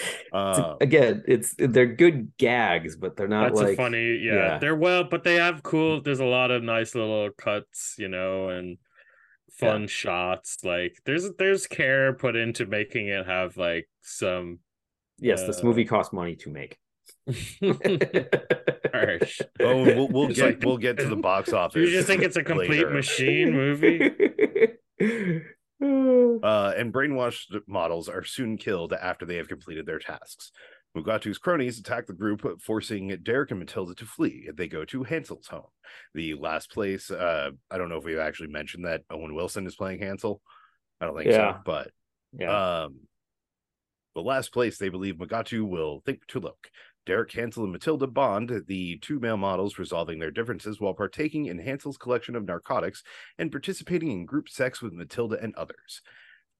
uh, 0.32 0.76
Again, 0.80 1.24
it's 1.26 1.54
they're 1.58 1.86
good 1.86 2.32
gags, 2.38 2.96
but 2.96 3.16
they're 3.16 3.28
not 3.28 3.48
That's 3.48 3.60
like 3.60 3.72
a 3.72 3.76
funny, 3.76 4.18
yeah, 4.18 4.34
yeah. 4.34 4.58
They're 4.58 4.76
well, 4.76 5.04
but 5.04 5.24
they 5.24 5.36
have 5.36 5.62
cool. 5.62 6.00
There's 6.00 6.20
a 6.20 6.24
lot 6.24 6.50
of 6.50 6.62
nice 6.62 6.94
little 6.94 7.30
cuts, 7.36 7.96
you 7.98 8.08
know, 8.08 8.48
and 8.48 8.78
fun 9.58 9.86
shots. 9.88 10.58
Like 10.64 10.98
there's 11.04 11.28
there's 11.38 11.66
care 11.66 12.12
put 12.12 12.36
into 12.36 12.66
making 12.66 13.08
it 13.08 13.26
have 13.26 13.56
like 13.56 13.88
some 14.02 14.60
yes, 15.18 15.42
this 15.44 15.60
uh, 15.60 15.64
movie 15.64 15.84
cost 15.84 16.12
money 16.12 16.36
to 16.36 16.50
make. 16.50 16.78
harsh. 18.92 19.40
oh 19.60 19.82
we'll, 19.84 20.08
we'll 20.08 20.28
get 20.28 20.44
like- 20.44 20.62
we'll 20.62 20.78
get 20.78 20.98
to 20.98 21.06
the 21.06 21.16
box 21.16 21.52
office 21.52 21.76
you 21.86 21.90
just 21.90 22.06
think 22.06 22.22
it's 22.22 22.36
a 22.36 22.42
complete 22.42 22.70
later. 22.70 22.90
machine 22.90 23.52
movie? 23.52 24.10
Uh, 25.80 26.72
and 26.76 26.92
brainwashed 26.92 27.60
models 27.66 28.08
are 28.08 28.24
soon 28.24 28.56
killed 28.56 28.92
after 28.92 29.24
they 29.26 29.36
have 29.36 29.48
completed 29.48 29.86
their 29.86 29.98
tasks. 29.98 30.50
Mugatu's 30.96 31.38
cronies 31.38 31.78
attack 31.78 32.06
the 32.06 32.12
group, 32.12 32.42
forcing 32.62 33.16
Derek 33.22 33.50
and 33.50 33.60
Matilda 33.60 33.94
to 33.94 34.04
flee. 34.06 34.48
They 34.54 34.68
go 34.68 34.84
to 34.86 35.04
Hansel's 35.04 35.46
home. 35.46 35.66
The 36.14 36.34
last 36.34 36.72
place, 36.72 37.10
uh, 37.10 37.50
I 37.70 37.78
don't 37.78 37.88
know 37.88 37.98
if 37.98 38.04
we've 38.04 38.18
actually 38.18 38.48
mentioned 38.48 38.86
that 38.86 39.02
Owen 39.10 39.34
Wilson 39.34 39.66
is 39.66 39.76
playing 39.76 40.00
Hansel. 40.00 40.40
I 41.00 41.06
don't 41.06 41.16
think 41.16 41.30
Yeah. 41.30 41.54
so, 41.54 41.60
but 41.64 41.90
yeah. 42.32 42.84
um, 42.84 43.00
the 44.14 44.22
last 44.22 44.52
place 44.52 44.78
they 44.78 44.88
believe 44.88 45.16
Mugatu 45.16 45.68
will 45.68 46.00
think 46.04 46.26
to 46.28 46.40
look. 46.40 46.68
Derek, 47.08 47.32
Hansel, 47.32 47.62
and 47.64 47.72
Matilda 47.72 48.06
bond, 48.06 48.64
the 48.66 48.98
two 48.98 49.18
male 49.18 49.38
models 49.38 49.78
resolving 49.78 50.18
their 50.18 50.30
differences 50.30 50.78
while 50.78 50.92
partaking 50.92 51.46
in 51.46 51.58
Hansel's 51.58 51.96
collection 51.96 52.36
of 52.36 52.44
narcotics 52.44 53.02
and 53.38 53.50
participating 53.50 54.10
in 54.10 54.26
group 54.26 54.46
sex 54.46 54.82
with 54.82 54.92
Matilda 54.92 55.38
and 55.42 55.54
others. 55.54 56.02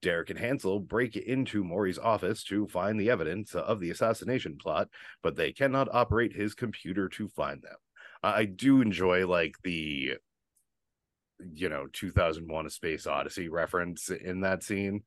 Derek 0.01 0.31
and 0.31 0.39
Hansel 0.39 0.81
break 0.81 1.17
into 1.17 1.63
Maury's 1.63 1.99
office 1.99 2.43
to 2.45 2.67
find 2.67 2.99
the 2.99 3.11
evidence 3.11 3.55
of 3.55 3.79
the 3.79 3.91
assassination 3.91 4.57
plot, 4.57 4.89
but 5.23 5.37
they 5.37 5.53
cannot 5.53 5.93
operate 5.93 6.33
his 6.35 6.55
computer 6.55 7.11
to 7.11 7.29
find 7.29 7.61
them. 7.61 7.77
I 8.23 8.47
do 8.47 8.81
enjoy 8.81 9.27
like 9.27 9.57
the 9.63 10.15
you 11.53 11.69
know 11.69 11.89
2001 11.93 12.67
a 12.67 12.71
space 12.71 13.07
odyssey 13.07 13.49
reference 13.51 14.09
in 14.11 14.41
that 14.41 14.63
scene 14.63 15.03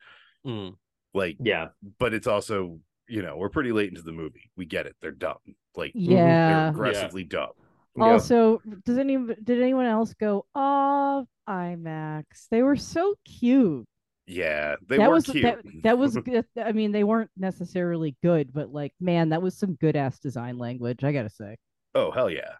Mm. 0.45 0.75
like 1.13 1.37
yeah. 1.41 1.69
but 1.99 2.13
it's 2.13 2.27
also 2.27 2.79
you 3.11 3.21
know 3.21 3.35
we're 3.37 3.49
pretty 3.49 3.71
late 3.71 3.89
into 3.89 4.01
the 4.01 4.11
movie 4.11 4.49
we 4.57 4.65
get 4.65 4.85
it 4.85 4.95
they're 5.01 5.11
dumb 5.11 5.37
like 5.75 5.91
they're 5.93 6.17
Yeah. 6.17 6.69
aggressively 6.69 7.23
dumb 7.23 7.51
Yep. 7.97 8.07
Also, 8.07 8.61
does 8.85 8.97
any 8.97 9.17
did 9.43 9.61
anyone 9.61 9.85
else 9.85 10.13
go? 10.13 10.45
Oh, 10.55 11.27
IMAX. 11.49 12.23
They 12.49 12.63
were 12.63 12.77
so 12.77 13.15
cute. 13.25 13.85
yeah 14.27 14.77
they 14.87 14.95
that 14.95 15.09
were 15.09 15.15
was 15.15 15.25
cute 15.25 15.43
that, 15.43 15.59
that 15.83 15.97
was 15.97 16.15
good. 16.25 16.45
I 16.55 16.71
mean, 16.71 16.93
they 16.93 17.03
weren't 17.03 17.31
necessarily 17.35 18.15
good, 18.23 18.53
but 18.53 18.71
like, 18.71 18.93
man, 19.01 19.27
that 19.29 19.41
was 19.41 19.57
some 19.57 19.73
good 19.75 19.97
ass 19.97 20.19
design 20.19 20.57
language. 20.57 21.03
I 21.03 21.11
gotta 21.11 21.29
say. 21.29 21.57
oh 21.93 22.11
hell 22.11 22.29
yeah 22.29 22.53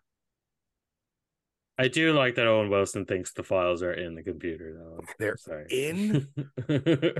I 1.80 1.88
do 1.88 2.12
like 2.12 2.36
that 2.36 2.48
Owen 2.48 2.70
Wilson 2.70 3.06
thinks 3.06 3.32
the 3.32 3.44
files 3.44 3.82
are 3.84 3.94
in 3.94 4.16
the 4.16 4.24
computer 4.24 4.74
though. 4.78 5.00
They're 5.18 5.38
Sorry. 5.38 5.66
in? 5.70 6.28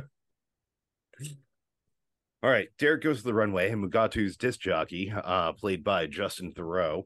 all 2.44 2.50
right 2.50 2.70
derek 2.80 3.02
goes 3.04 3.20
to 3.20 3.24
the 3.24 3.34
runway 3.34 3.70
and 3.70 3.84
mugatu's 3.84 4.38
disc 4.38 4.60
jockey 4.60 5.12
uh 5.14 5.52
played 5.54 5.84
by 5.84 6.08
justin 6.08 6.52
theroux 6.54 7.04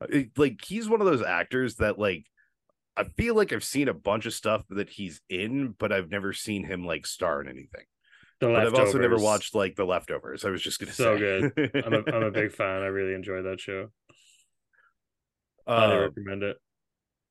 uh, 0.00 0.06
it- 0.10 0.30
like 0.36 0.58
he's 0.64 0.88
one 0.88 1.00
of 1.00 1.06
those 1.06 1.22
actors 1.22 1.76
that 1.76 1.98
like 1.98 2.24
i 2.96 3.04
feel 3.16 3.34
like 3.34 3.52
i've 3.52 3.64
seen 3.64 3.88
a 3.88 3.94
bunch 3.94 4.26
of 4.26 4.34
stuff 4.34 4.62
that 4.70 4.88
he's 4.90 5.20
in 5.28 5.74
but 5.78 5.92
i've 5.92 6.10
never 6.10 6.32
seen 6.32 6.64
him 6.64 6.84
like 6.84 7.06
star 7.06 7.40
in 7.42 7.48
anything 7.48 7.84
the 8.40 8.48
but 8.48 8.56
i've 8.66 8.74
also 8.74 8.98
never 8.98 9.16
watched 9.18 9.54
like 9.54 9.76
the 9.76 9.84
leftovers 9.84 10.44
i 10.44 10.50
was 10.50 10.62
just 10.62 10.80
gonna 10.80 10.92
So 10.92 11.16
say 11.16 11.50
good. 11.54 11.72
I'm 11.84 11.92
a 11.92 12.02
I'm 12.14 12.22
a 12.24 12.30
big 12.30 12.52
fan. 12.52 12.82
I 12.82 12.86
really 12.86 13.14
enjoy 13.14 13.42
that 13.42 13.60
show. 13.60 13.88
Highly 15.66 15.96
uh, 15.96 16.00
recommend 16.00 16.42
it. 16.42 16.56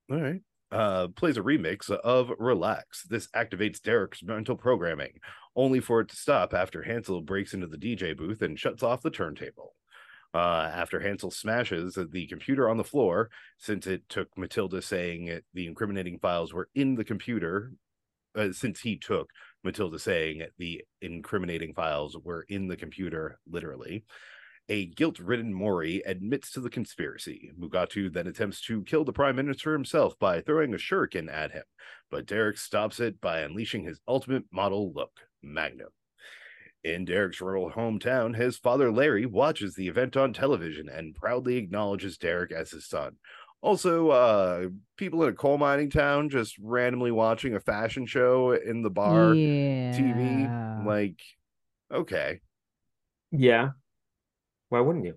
All 0.10 0.18
right. 0.22 0.42
Uh, 0.72 1.08
plays 1.10 1.36
a 1.36 1.42
remix 1.42 1.90
of 1.92 2.32
Relax. 2.40 3.04
This 3.04 3.28
activates 3.36 3.82
Derek's 3.82 4.24
mental 4.24 4.56
programming, 4.56 5.20
only 5.56 5.80
for 5.80 6.02
it 6.02 6.10
to 6.10 6.16
stop 6.16 6.54
after 6.54 6.84
Hansel 6.84 7.22
breaks 7.22 7.54
into 7.54 7.68
the 7.68 7.78
DJ 7.78 8.16
booth 8.16 8.42
and 8.42 8.60
shuts 8.60 8.84
off 8.84 9.02
the 9.02 9.10
turntable. 9.10 9.76
Uh, 10.34 10.70
after 10.74 11.02
Hansel 11.02 11.32
smashes 11.32 11.98
the 12.12 12.28
computer 12.28 12.70
on 12.70 12.78
the 12.78 12.86
floor, 12.86 13.30
since 13.58 13.86
it 13.86 14.08
took 14.08 14.30
Matilda 14.38 14.82
saying 14.82 15.42
the 15.54 15.68
incriminating 15.68 16.20
files 16.20 16.54
were 16.54 16.70
in 16.74 16.96
the 16.96 17.04
computer, 17.04 17.74
uh, 18.36 18.54
since 18.54 18.80
he 18.80 18.98
took 18.98 19.30
Matilda 19.64 20.00
saying 20.00 20.46
the 20.58 20.84
incriminating 21.02 21.74
files 21.74 22.18
were 22.24 22.46
in 22.48 22.68
the 22.68 22.78
computer, 22.78 23.40
literally. 23.46 24.06
A 24.70 24.86
guilt 24.86 25.20
ridden 25.20 25.54
Maury 25.54 26.02
admits 26.06 26.52
to 26.52 26.62
the 26.62 26.70
conspiracy. 26.70 27.52
Mugatu 27.60 28.12
then 28.14 28.28
attempts 28.28 28.62
to 28.62 28.84
kill 28.84 29.04
the 29.04 29.12
Prime 29.12 29.36
Minister 29.36 29.74
himself 29.74 30.18
by 30.18 30.40
throwing 30.40 30.74
a 30.74 30.78
shuriken 30.78 31.30
at 31.30 31.52
him, 31.52 31.64
but 32.10 32.26
Derek 32.26 32.58
stops 32.58 33.02
it 33.02 33.20
by 33.20 33.42
unleashing 33.42 33.84
his 33.84 34.00
ultimate 34.08 34.46
model 34.50 34.94
look, 34.94 35.12
Magnum. 35.44 35.90
In 36.84 37.06
Derek's 37.06 37.42
rural 37.42 37.72
hometown, 37.72 38.36
his 38.36 38.58
father 38.58 38.92
Larry 38.92 39.26
watches 39.26 39.76
the 39.76 39.88
event 39.88 40.18
on 40.18 40.34
television 40.34 40.90
and 40.90 41.14
proudly 41.14 41.58
acknowledges 41.58 42.18
Derek 42.18 42.52
as 42.52 42.72
his 42.72 42.88
son. 42.88 43.18
Also, 43.62 44.10
uh, 44.10 44.68
people 44.98 45.22
in 45.24 45.30
a 45.30 45.34
coal 45.34 45.60
mining 45.60 45.92
town 45.92 46.30
just 46.30 46.58
randomly 46.60 47.12
watching 47.12 47.54
a 47.54 47.60
fashion 47.60 48.08
show 48.08 48.54
in 48.54 48.82
the 48.82 48.90
bar 48.90 49.36
yeah. 49.36 49.92
TV. 49.92 50.86
Like, 50.86 51.22
okay. 51.94 52.40
Yeah. 53.32 53.70
Why 54.70 54.80
wouldn't 54.80 55.06
you? 55.06 55.16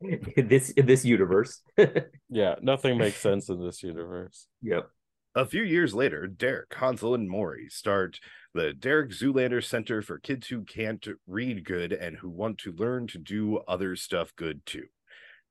In 0.00 0.48
this 0.48 0.70
in 0.70 0.86
this 0.86 1.04
universe. 1.04 1.60
Yeah, 2.28 2.56
nothing 2.60 2.98
makes 2.98 3.18
sense 3.18 3.48
in 3.48 3.64
this 3.64 3.84
universe. 3.84 4.48
yep. 4.60 4.88
A 5.36 5.44
few 5.44 5.62
years 5.62 5.94
later, 5.94 6.26
Derek, 6.26 6.72
Hansel, 6.74 7.14
and 7.14 7.28
Maury 7.28 7.68
start 7.68 8.18
the 8.54 8.72
Derek 8.72 9.10
Zoolander 9.10 9.62
Center 9.62 10.00
for 10.00 10.18
kids 10.18 10.48
who 10.48 10.62
can't 10.64 11.06
read 11.26 11.62
good 11.64 11.92
and 11.92 12.16
who 12.16 12.30
want 12.30 12.56
to 12.58 12.72
learn 12.72 13.06
to 13.08 13.18
do 13.18 13.58
other 13.68 13.96
stuff 13.96 14.34
good 14.34 14.64
too. 14.64 14.86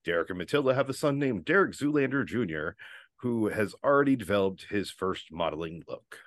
Derek 0.04 0.30
and 0.32 0.40
Matilda 0.40 0.74
have 0.74 0.90
a 0.90 0.94
son 0.94 1.20
named 1.20 1.46
Derek 1.46 1.74
Zoolander 1.74 2.26
Jr., 2.26 2.70
who 3.18 3.50
has 3.50 3.76
already 3.84 4.16
developed 4.16 4.66
his 4.72 4.90
first 4.90 5.32
modeling 5.32 5.84
look. 5.88 6.18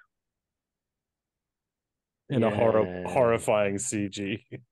In 2.30 2.44
a 2.44 2.54
horror 2.54 2.84
Yeah. 2.86 3.12
horrifying 3.12 3.76
CG. 3.78 4.44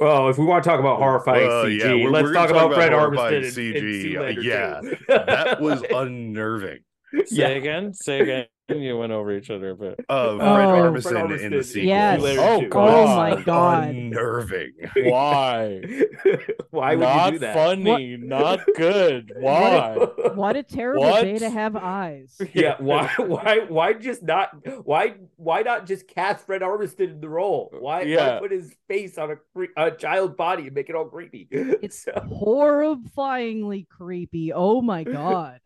Well, 0.00 0.28
if 0.28 0.36
we 0.36 0.44
want 0.44 0.62
to 0.62 0.68
talk 0.68 0.78
about 0.80 0.98
horrifying 0.98 1.46
Well, 1.48 1.64
CG, 1.64 1.78
yeah, 1.78 1.86
we're- 1.94 2.10
let's 2.10 2.24
we're 2.26 2.34
talk 2.34 2.48
gonna 2.50 2.66
about 2.66 2.68
talk 2.68 2.74
Fred 2.76 2.92
about 2.92 3.12
Armisen 3.12 3.36
and, 3.36 3.46
CG. 3.46 4.16
and 4.16 4.36
Zoolander 4.36 4.42
Yeah. 4.42 4.80
That 5.24 5.60
was 5.60 5.82
unnerving. 5.90 6.80
Say 7.24 7.56
Yeah. 7.56 7.56
again. 7.56 7.94
Say 7.94 8.20
again. 8.20 8.46
You 8.68 8.98
went 8.98 9.12
over 9.12 9.30
each 9.30 9.48
other 9.50 9.70
a 9.70 9.76
bit. 9.76 10.04
Uh, 10.08 10.36
Fred 10.38 10.48
Oh. 10.48 10.90
Armisen 10.90 11.02
Fred 11.28 11.40
in 11.40 11.52
the 11.52 11.62
sequel. 11.62 11.88
Yes. 11.88 12.20
Zoolander 12.20 12.38
Oh, 12.56 12.60
too. 12.62 12.68
God. 12.68 12.88
Oh 12.90 13.16
my 13.16 13.42
god. 13.42 13.88
Unnerving. 13.90 14.72
Why? 15.04 15.82
Why 16.70 16.96
would 16.96 17.00
not 17.04 17.26
you 17.26 17.32
do 17.32 17.38
that? 17.46 17.54
funny. 17.54 18.16
Not 18.16 18.60
good. 18.74 19.32
Why? 19.38 19.94
What 20.34 20.56
a 20.56 20.64
terrible 20.64 21.04
What? 21.04 21.22
day 21.22 21.38
to 21.38 21.48
have 21.48 21.76
eyes. 21.76 22.36
yeah, 22.54 22.74
why 22.80 23.06
why 23.18 23.60
why 23.68 23.92
just 23.92 24.22
not 24.24 24.50
why 24.84 25.14
why 25.36 25.62
not 25.62 25.86
just 25.86 26.08
cast 26.08 26.44
Fred 26.44 26.62
Armisen 26.62 27.00
in 27.12 27.20
the 27.20 27.28
role? 27.28 27.70
Why, 27.78 28.02
Yeah. 28.02 28.34
why 28.34 28.40
put 28.40 28.50
his 28.50 28.74
face 28.88 29.16
on 29.16 29.30
a 29.30 29.36
cre- 29.54 29.72
a 29.76 29.92
child's 29.92 30.34
body 30.34 30.64
and 30.66 30.74
make 30.74 30.88
it 30.88 30.96
all 30.96 31.04
creepy? 31.04 31.46
It's 31.52 32.00
So- 32.02 32.12
horrifyingly 32.12 33.88
creepy. 33.88 34.52
Oh 34.52 34.82
my 34.82 35.04
god. 35.04 35.60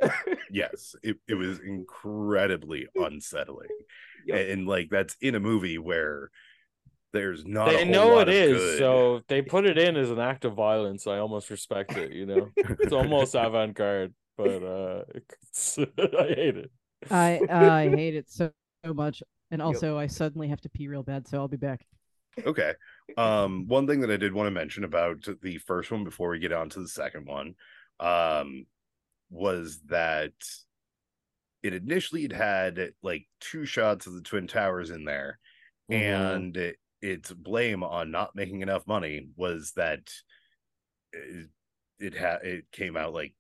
Yes, 0.51 0.95
it, 1.03 1.17
it 1.29 1.35
was 1.35 1.61
incredibly 1.61 2.89
unsettling. 2.97 3.69
Yep. 4.27 4.39
And, 4.39 4.51
and, 4.51 4.69
like 4.69 4.89
that's 4.91 5.17
in 5.21 5.35
a 5.35 5.41
movie 5.41 5.79
where 5.79 6.31
there's 7.13 7.45
not 7.45 7.69
a 7.69 7.73
They 7.73 7.85
whole 7.85 7.93
know 7.93 8.15
lot 8.17 8.29
it 8.29 8.51
of 8.51 8.57
is, 8.57 8.59
good. 8.59 8.79
so 8.79 9.17
if 9.17 9.27
they 9.27 9.43
put 9.43 9.67
it 9.67 9.79
in 9.79 9.97
as 9.97 10.11
an 10.11 10.21
act 10.21 10.45
of 10.45 10.55
violence. 10.55 11.07
I 11.07 11.19
almost 11.19 11.51
respect 11.51 11.97
it. 11.97 12.13
You 12.13 12.27
know, 12.27 12.51
it's 12.57 12.93
almost 12.93 13.35
avant-garde, 13.35 14.15
but 14.37 14.63
uh, 14.63 15.03
I 15.79 16.29
hate 16.29 16.57
it. 16.57 16.71
I 17.11 17.41
I 17.49 17.89
hate 17.89 18.15
it 18.15 18.31
so, 18.31 18.51
so 18.85 18.95
much. 18.95 19.23
And 19.51 19.61
also 19.61 19.99
I 19.99 20.07
suddenly 20.07 20.49
have 20.49 20.61
to 20.61 20.69
pee 20.69 20.87
real 20.87 21.03
bad, 21.03 21.27
so 21.27 21.39
I'll 21.39 21.49
be 21.49 21.57
back. 21.57 21.85
Okay. 22.47 22.75
Um, 23.17 23.67
one 23.67 23.87
thing 23.87 24.01
that 24.01 24.11
I 24.11 24.17
did 24.17 24.33
want 24.33 24.47
to 24.47 24.53
mention 24.53 24.85
about 24.85 25.27
the 25.43 25.59
first 25.59 25.91
one 25.91 26.05
before 26.05 26.31
we 26.31 26.39
get 26.39 26.53
on 26.53 26.69
to 26.71 26.81
the 26.81 26.89
second 26.89 27.27
one, 27.27 27.55
um, 27.99 28.67
was 29.31 29.81
that 29.87 30.33
it 31.63 31.75
initially 31.75 32.23
had 32.23 32.33
had 32.33 32.93
like 33.03 33.27
two 33.41 33.65
shots 33.65 34.07
of 34.07 34.15
the 34.15 34.23
Twin 34.23 34.47
Towers 34.47 34.91
in 34.91 35.05
there, 35.05 35.39
Mhm. 35.91 35.97
and 35.97 36.57
it, 36.57 36.77
its 37.03 37.33
blame 37.33 37.83
on 37.83 38.11
not 38.11 38.35
making 38.35 38.63
enough 38.63 38.87
money 38.87 39.29
was 39.37 39.73
that 39.73 40.11
it, 41.13 41.49
it 41.99 42.15
had 42.15 42.43
it 42.43 42.71
came 42.73 42.97
out 42.97 43.13
like 43.15 43.35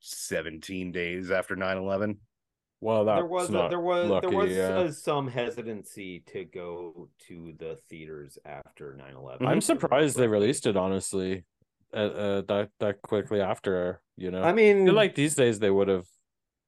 17 0.00 0.92
days 0.92 1.30
after 1.30 1.54
9-11 1.56 2.18
well, 2.80 3.04
that's 3.04 3.18
there 3.18 3.26
was 3.26 3.48
a, 3.50 3.68
there 3.68 3.80
was 3.80 4.10
lucky, 4.10 4.26
there 4.26 4.36
was 4.36 4.50
yeah. 4.50 4.68
uh, 4.78 4.90
some 4.90 5.28
hesitancy 5.28 6.24
to 6.32 6.44
go 6.44 7.08
to 7.28 7.54
the 7.56 7.78
theaters 7.88 8.38
after 8.44 8.98
9-11 9.00 9.46
I'm 9.46 9.60
surprised 9.60 10.16
they 10.16 10.26
released 10.26 10.66
it 10.66 10.76
honestly, 10.76 11.44
uh, 11.94 11.96
uh, 11.96 12.42
that 12.48 12.70
that 12.80 13.00
quickly 13.02 13.40
after. 13.40 14.00
You 14.16 14.30
know, 14.30 14.42
I 14.42 14.50
I 14.50 14.52
mean, 14.52 14.86
feel 14.86 14.94
like 14.94 15.14
these 15.14 15.34
days 15.34 15.58
they 15.58 15.70
would 15.70 15.88
have 15.88 16.06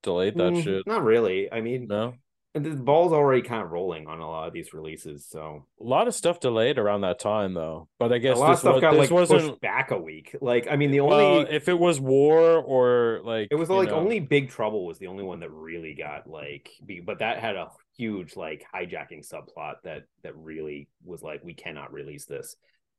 delayed 0.04 0.36
that 0.36 0.52
mm, 0.52 0.62
shit. 0.62 0.86
Not 0.86 1.02
really. 1.02 1.52
I 1.52 1.60
mean, 1.60 1.88
No, 1.88 2.14
And 2.54 2.64
the 2.64 2.76
ball's 2.76 3.12
already 3.12 3.42
kind 3.42 3.62
of 3.62 3.70
rolling 3.70 4.06
on 4.06 4.20
a 4.20 4.28
lot 4.28 4.46
of 4.46 4.52
these 4.52 4.72
releases, 4.72 5.26
so 5.26 5.66
a 5.80 5.84
lot 5.84 6.06
of 6.06 6.14
stuff 6.14 6.38
delayed 6.38 6.78
around 6.78 7.00
that 7.00 7.18
time 7.18 7.54
though. 7.54 7.88
But 7.98 8.12
I 8.12 8.18
guess 8.18 8.36
a 8.36 8.40
lot 8.40 8.52
of 8.52 8.58
stuff 8.60 8.74
was, 8.74 8.80
got 8.80 8.96
like 8.96 9.10
wasn't. 9.10 9.40
pushed 9.40 9.60
back 9.60 9.90
a 9.90 9.98
week. 9.98 10.36
Like, 10.40 10.68
I 10.70 10.76
mean, 10.76 10.92
the 10.92 11.00
only 11.00 11.50
if 11.50 11.68
it 11.68 11.78
was 11.78 12.00
war 12.00 12.58
or 12.58 13.20
like 13.24 13.48
it 13.50 13.56
was 13.56 13.68
like 13.70 13.88
know, 13.88 13.96
only 13.96 14.20
Big 14.20 14.50
Trouble 14.50 14.86
was 14.86 14.98
the 14.98 15.08
only 15.08 15.24
one 15.24 15.40
that 15.40 15.50
really 15.50 15.94
got 15.94 16.28
like, 16.28 16.70
but 17.04 17.18
that 17.18 17.40
had 17.40 17.56
a 17.56 17.70
huge 17.96 18.36
like 18.36 18.64
hijacking 18.72 19.28
subplot 19.28 19.74
that 19.82 20.04
that 20.22 20.36
really 20.36 20.88
was 21.04 21.22
like, 21.22 21.42
we 21.42 21.54
cannot 21.54 21.92
release 21.92 22.26
this, 22.26 22.56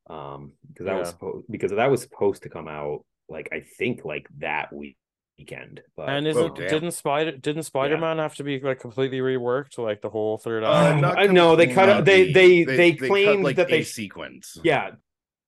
um, 0.09 0.51
because 0.67 0.85
that 0.87 0.99
was 0.99 1.09
supposed 1.09 1.45
because 1.49 1.71
that 1.71 1.89
was 1.89 2.01
supposed 2.01 2.43
to 2.43 2.49
come 2.49 2.67
out 2.67 3.05
like 3.29 3.49
I 3.51 3.61
think 3.61 4.05
like 4.05 4.27
that 4.39 4.73
week 4.73 4.97
weekend, 5.37 5.81
but 5.95 6.09
And 6.09 6.27
isn't 6.27 6.41
Oh, 6.43 6.49
didn't 6.49 6.91
Spider 6.91 7.31
didn't 7.31 7.63
Spider 7.63 7.97
Man 7.97 8.17
have 8.17 8.35
to 8.35 8.43
be 8.43 8.59
like 8.59 8.79
completely 8.79 9.19
reworked 9.19 9.77
like 9.77 10.01
the 10.01 10.09
whole 10.09 10.37
third 10.37 10.63
Uh, 10.63 10.71
act? 10.71 11.17
I 11.17 11.27
know, 11.27 11.55
they 11.55 11.67
cut 11.67 11.89
out- 11.89 12.05
they- 12.05 12.25
completely. 12.25 12.63
they- 12.65 12.75
they 12.77 12.91
cut, 12.93 13.07
claimed 13.07 13.43
like 13.43 13.55
that 13.57 13.69
they 13.69 13.79
a 13.79 13.83
sequence. 13.85 14.57
yeah. 14.63 14.91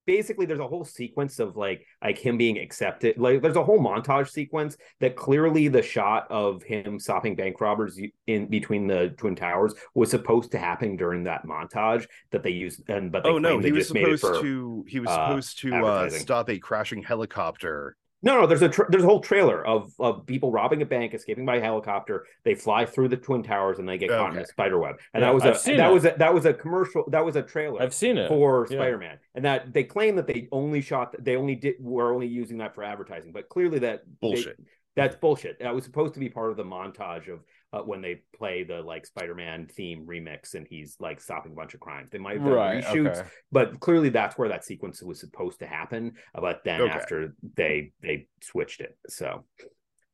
Basically 0.06 0.46
there's 0.46 0.62
a 0.62 0.68
whole 0.68 0.86
sequence 0.86 1.38
of 1.38 1.58
like 1.58 1.86
like 2.02 2.18
him 2.18 2.38
being 2.38 2.58
accepted 2.58 3.18
like 3.18 3.42
there's 3.42 3.58
a 3.58 3.64
whole 3.64 3.78
montage 3.78 4.30
sequence 4.30 4.78
that 5.02 5.18
clearly 5.18 5.68
the 5.68 5.82
shot 5.82 6.28
of 6.32 6.64
him 6.64 6.98
stopping 6.98 7.36
bank 7.36 7.60
robbers 7.60 8.00
in 8.26 8.46
between 8.48 8.88
the 8.88 9.10
twin 9.18 9.36
towers 9.36 9.74
was 9.96 10.10
supposed 10.10 10.52
to 10.54 10.58
happen 10.58 10.96
during 10.96 11.26
that 11.26 11.46
montage 11.46 12.08
that 12.32 12.42
they 12.42 12.52
used 12.52 12.90
and 12.90 13.12
but 13.12 13.24
they 13.24 13.30
oh 13.30 13.38
no 13.38 13.50
claimed 13.60 13.66
he 13.66 13.70
they 13.72 13.78
was 13.78 13.94
made 13.94 14.18
supposed 14.18 14.22
for 14.22 14.42
to 14.42 14.86
he 14.88 15.02
was 15.02 15.10
uh, 15.10 15.28
supposed 15.28 15.60
to 15.60 15.76
uh 15.86 16.10
stop 16.10 16.50
a 16.50 16.58
crashing 16.58 17.04
helicopter 17.04 17.98
no 18.28 18.42
no 18.42 18.46
there's 18.48 18.62
a 18.62 18.70
tra- 18.70 18.90
there's 18.92 19.04
a 19.04 19.08
whole 19.08 19.20
trailer 19.22 19.66
of 19.66 19.94
of 20.00 20.26
people 20.26 20.52
robbing 20.52 20.82
a 20.82 20.86
bank 20.86 21.14
escaping 21.14 21.46
by 21.46 21.60
helicopter 21.60 22.26
they 22.44 22.54
fly 22.54 22.86
through 22.86 23.08
the 23.08 23.18
twin 23.18 23.42
towers 23.42 23.80
and 23.80 23.88
they 23.90 23.98
get 23.98 24.10
caught 24.10 24.34
in 24.34 24.40
a 24.40 24.46
spider 24.46 24.78
web 24.78 24.96
and 25.14 25.22
Yeah, 25.22 25.28
that 25.28 25.34
was 25.34 25.44
a 25.68 25.76
that 25.78 25.90
it. 25.90 25.94
was 25.94 26.06
a 26.06 26.14
that 26.18 26.34
was 26.34 26.46
a 26.46 26.54
commercial 26.54 27.04
that 27.10 27.24
was 27.26 27.36
a 27.36 27.42
trailer 27.42 27.82
I've 27.82 27.94
seen 27.94 28.18
it. 28.18 28.28
for 28.28 28.68
Yeah. 28.70 28.78
Spider-Man, 28.78 29.18
and 29.36 29.46
that 29.46 29.74
they 29.74 29.84
claim 29.84 30.16
that 30.18 30.28
they 30.28 30.48
only 30.52 30.82
shot, 30.82 31.16
they 31.24 31.36
only 31.36 31.56
did, 31.56 31.76
were 31.80 32.14
only 32.14 32.28
using 32.28 32.58
that 32.60 32.76
for 32.76 32.84
advertising, 32.84 33.32
but 33.32 33.50
clearly 33.50 33.80
that 33.80 34.04
they- 34.06 34.12
bullshit 34.22 34.60
that's 34.96 35.16
bullshit. 35.16 35.60
That 35.60 35.76
was 35.76 35.84
supposed 35.84 36.16
to 36.16 36.20
be 36.20 36.28
part 36.28 36.50
of 36.50 36.58
the 36.58 36.64
montage 36.64 37.28
of 37.32 37.42
uh, 37.74 37.82
when 37.82 38.02
they 38.02 38.22
play 38.38 38.64
the 38.64 38.82
like 38.82 39.06
Spider-Man 39.06 39.68
theme 39.68 40.06
remix, 40.06 40.54
and 40.56 40.66
he's 40.70 40.96
like 41.00 41.20
stopping 41.20 41.52
a 41.52 41.56
bunch 41.56 41.74
of 41.74 41.80
crimes. 41.80 42.10
They 42.12 42.18
might 42.18 42.38
have 42.38 42.46
done 42.46 42.54
right. 42.54 42.84
reshoots, 42.84 43.18
Okay. 43.20 43.30
but 43.52 43.80
clearly 43.80 44.10
that's 44.10 44.38
where 44.38 44.50
that 44.50 44.64
sequence 44.64 45.02
was 45.04 45.20
supposed 45.20 45.60
to 45.60 45.68
happen. 45.68 46.14
uh, 46.34 46.42
But 46.42 46.62
then 46.64 46.82
Okay. 46.82 46.92
after 46.94 47.36
they 47.56 47.92
they 48.02 48.28
switched 48.42 48.82
it, 48.82 48.98
so. 49.08 49.46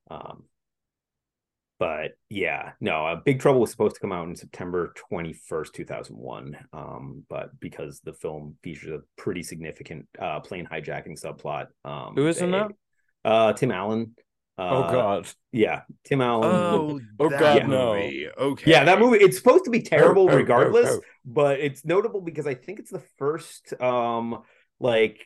Um, 0.10 0.44
but 1.80 2.12
yeah, 2.30 2.74
no, 2.80 3.06
uh, 3.08 3.16
Big 3.26 3.40
Trouble 3.40 3.60
was 3.60 3.72
supposed 3.72 3.96
to 3.96 4.00
come 4.02 4.12
out 4.14 4.28
in 4.28 4.36
September 4.36 4.94
21st, 5.12 5.74
2001. 5.74 6.56
Um, 6.72 7.26
but 7.30 7.60
because 7.60 8.00
the 8.00 8.14
film 8.14 8.56
features 8.64 8.92
a 8.92 9.22
pretty 9.22 9.44
significant 9.44 10.08
uh, 10.18 10.40
plane 10.40 10.66
hijacking 10.72 11.20
subplot, 11.22 11.68
um, 11.84 12.16
Who 12.16 12.28
is 12.28 12.42
in 12.42 12.52
that? 12.52 12.72
Uh, 13.26 13.54
Tim 13.54 13.72
Allen. 13.72 14.16
Uh, 14.58 14.70
oh 14.70 14.92
God. 14.92 15.28
Yeah, 15.52 15.82
Tim 16.04 16.22
Allen. 16.22 16.50
oh 16.50 17.00
Oh, 17.20 17.30
that 17.30 17.40
God, 17.40 17.68
no. 17.68 17.94
okay 17.94 18.72
Yeah, 18.72 18.84
that 18.84 19.00
movie. 19.00 19.18
It's 19.18 19.38
supposed 19.38 19.66
to 19.66 19.72
be 19.72 19.82
terrible 19.82 20.30
oh, 20.30 20.34
oh, 20.34 20.36
regardless, 20.36 20.90
oh. 20.90 21.02
but 21.26 21.60
it's 21.60 21.84
notable 21.86 22.22
because 22.22 22.46
I 22.46 22.54
think 22.54 22.80
it's 22.80 22.92
the 22.92 23.04
first 23.18 23.80
um 23.82 24.44
like 24.80 25.26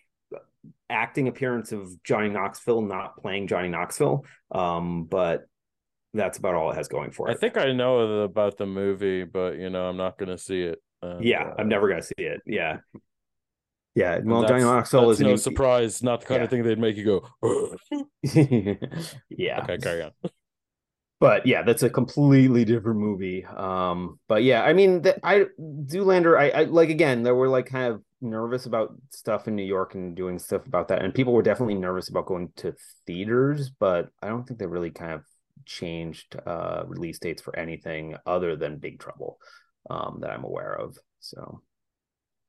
acting 0.89 1.27
appearance 1.27 1.71
of 1.71 2.01
Johnny 2.03 2.29
Knoxville 2.29 2.81
not 2.81 3.17
playing 3.17 3.47
Johnny 3.47 3.69
Knoxville. 3.69 4.25
Um, 4.51 5.05
but 5.05 5.47
that's 6.13 6.37
about 6.37 6.55
all 6.55 6.71
it 6.71 6.75
has 6.75 6.87
going 6.87 7.11
for 7.11 7.29
it. 7.29 7.33
I 7.33 7.37
think 7.37 7.57
I 7.57 7.73
know 7.73 8.21
about 8.21 8.57
the 8.57 8.65
movie, 8.65 9.23
but 9.23 9.57
you 9.57 9.69
know 9.69 9.87
I'm 9.87 9.97
not 9.97 10.17
gonna 10.17 10.37
see 10.37 10.61
it. 10.61 10.81
And, 11.01 11.23
yeah, 11.23 11.43
uh, 11.43 11.55
I'm 11.59 11.67
never 11.67 11.89
gonna 11.89 12.01
see 12.01 12.13
it. 12.17 12.41
Yeah. 12.45 12.77
Yeah, 13.97 14.19
well, 14.23 14.41
Johnny 14.43 14.61
that's- 14.61 14.63
Knoxville 14.63 15.09
is 15.09 15.19
no 15.19 15.35
surprise. 15.37 16.03
Not 16.03 16.21
the 16.21 16.27
kind 16.27 16.39
Yeah. 16.39 16.43
of 16.43 16.49
thing 16.51 16.63
they'd 16.63 16.77
make 16.77 16.97
you 16.97 17.05
go. 17.41 17.77
yeah. 19.29 19.63
Okay, 19.63 19.77
carry 19.77 20.03
on. 20.03 20.11
but 21.19 21.45
yeah, 21.47 21.63
that's 21.63 21.81
a 21.83 21.89
completely 21.89 22.63
different 22.63 22.99
movie. 22.99 23.43
Um, 23.45 24.19
but 24.27 24.43
yeah, 24.43 24.61
I 24.63 24.73
mean, 24.73 25.01
the, 25.01 25.17
I 25.25 25.45
Zoolander, 25.59 26.37
I, 26.39 26.49
I 26.49 26.63
like 26.65 26.89
again, 26.89 27.23
there 27.23 27.33
were 27.35 27.49
like 27.49 27.65
kind 27.65 27.91
of 27.93 28.03
nervous 28.21 28.67
about 28.67 28.93
stuff 29.09 29.47
in 29.47 29.55
New 29.55 29.63
York 29.65 29.95
and 29.95 30.15
doing 30.15 30.37
stuff 30.37 30.67
about 30.67 30.89
that, 30.89 31.01
and 31.03 31.13
people 31.13 31.33
were 31.33 31.41
definitely 31.41 31.75
nervous 31.75 32.09
about 32.09 32.27
going 32.27 32.49
to 32.57 32.75
theaters, 33.07 33.69
but 33.69 34.09
I 34.21 34.27
don't 34.27 34.45
think 34.47 34.59
they 34.59 34.67
really 34.67 34.91
kind 34.91 35.13
of 35.13 35.23
changed 35.65 36.35
uh 36.45 36.83
release 36.87 37.19
dates 37.19 37.41
for 37.41 37.55
anything 37.57 38.15
other 38.27 38.55
than 38.55 38.77
Big 38.77 38.99
Trouble, 38.99 39.39
um, 39.89 40.19
that 40.21 40.29
I'm 40.29 40.43
aware 40.43 40.73
of. 40.75 40.97
So 41.19 41.61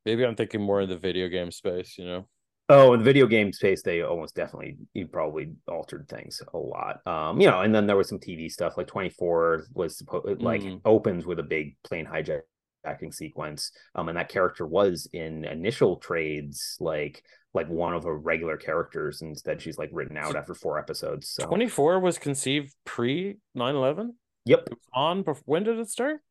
Maybe 0.09 0.25
I'm 0.25 0.35
thinking 0.35 0.61
more 0.61 0.81
in 0.81 0.89
the 0.89 0.97
video 0.97 1.27
game 1.27 1.51
space. 1.51 1.95
You 1.99 2.05
know. 2.05 2.27
Oh, 2.67 2.93
in 2.93 2.99
the 2.99 3.05
video 3.05 3.27
game 3.27 3.53
space, 3.53 3.83
they 3.83 4.01
almost 4.01 4.33
definitely 4.33 4.77
you 4.95 5.05
probably 5.07 5.51
altered 5.67 6.07
things 6.09 6.41
a 6.51 6.57
lot. 6.57 7.05
Um, 7.05 7.39
you 7.39 7.47
know, 7.47 7.61
and 7.61 7.73
then 7.75 7.85
there 7.85 7.95
was 7.95 8.09
some 8.09 8.17
TV 8.17 8.49
stuff 8.49 8.73
like 8.75 8.87
24 8.87 9.67
was 9.75 9.99
supposed 9.99 10.41
like 10.41 10.63
Mm. 10.63 10.81
opens 10.83 11.27
with 11.27 11.37
a 11.37 11.43
big 11.43 11.75
plane 11.83 12.07
hijacking 12.07 13.13
sequence. 13.13 13.71
Um, 13.93 14.09
and 14.09 14.17
that 14.17 14.29
character 14.29 14.65
was 14.65 15.07
in 15.13 15.45
initial 15.45 15.97
trades 15.97 16.75
like 16.79 17.21
like 17.53 17.69
one 17.69 17.93
of 17.93 18.01
the 18.01 18.11
regular 18.11 18.57
characters. 18.57 19.21
Instead, 19.21 19.61
she's 19.61 19.77
like 19.77 19.91
written 19.93 20.17
out 20.17 20.35
after 20.35 20.55
four 20.55 20.79
episodes. 20.79 21.29
So 21.29 21.45
24 21.45 21.99
was 21.99 22.17
conceived 22.17 22.73
pre 22.83 23.37
9 23.53 23.75
11? 23.75 24.15
yep, 24.45 24.67
on 24.91 25.23
when 25.45 25.63
did 25.65 25.77
it 25.77 25.89
start? 25.89 26.21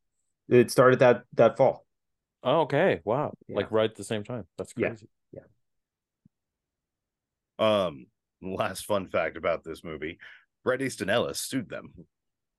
it 0.49 0.71
started 0.73 0.99
that 0.99 1.23
that 1.35 1.57
fall. 1.57 1.85
Oh, 2.43 2.61
okay. 2.63 3.01
Wow. 3.05 3.35
Yeah. 3.49 3.57
Like 3.57 3.71
right 3.73 3.91
at 3.91 3.97
the 3.97 4.05
same 4.05 4.25
time. 4.25 4.45
That's 4.57 4.73
crazy. 4.73 5.09
Yeah. 5.33 5.41
crazy. 5.41 5.53
Um, 7.59 8.07
last 8.43 8.85
fun 8.85 9.09
fact 9.09 9.37
about 9.37 9.65
this 9.65 9.83
movie: 9.83 10.19
Bret 10.65 10.83
Easton 10.83 11.11
Ellis 11.11 11.41
sued 11.41 11.69
them, 11.69 11.93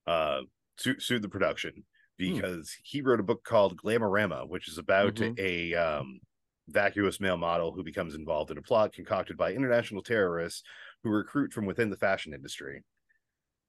uh, 0.08 0.42
su- 0.78 1.00
sued 1.00 1.22
the 1.22 1.30
production 1.30 1.86
because 2.18 2.76
he 2.84 3.02
wrote 3.02 3.22
a 3.22 3.24
book 3.24 3.44
called 3.46 3.78
Glamorama, 3.78 4.48
which 4.48 4.68
is 4.68 4.78
about 4.78 5.16
Mhm. 5.16 5.40
a 5.40 5.74
um 5.76 6.20
vacuous 6.68 7.20
male 7.20 7.38
model 7.38 7.72
who 7.72 7.82
becomes 7.84 8.14
involved 8.14 8.52
in 8.52 8.58
a 8.58 8.62
plot 8.62 8.94
concocted 8.94 9.36
by 9.38 9.54
international 9.54 10.04
terrorists 10.04 10.62
who 11.02 11.10
recruit 11.10 11.52
from 11.54 11.66
within 11.66 11.90
the 11.90 11.98
fashion 11.98 12.34
industry. 12.34 12.84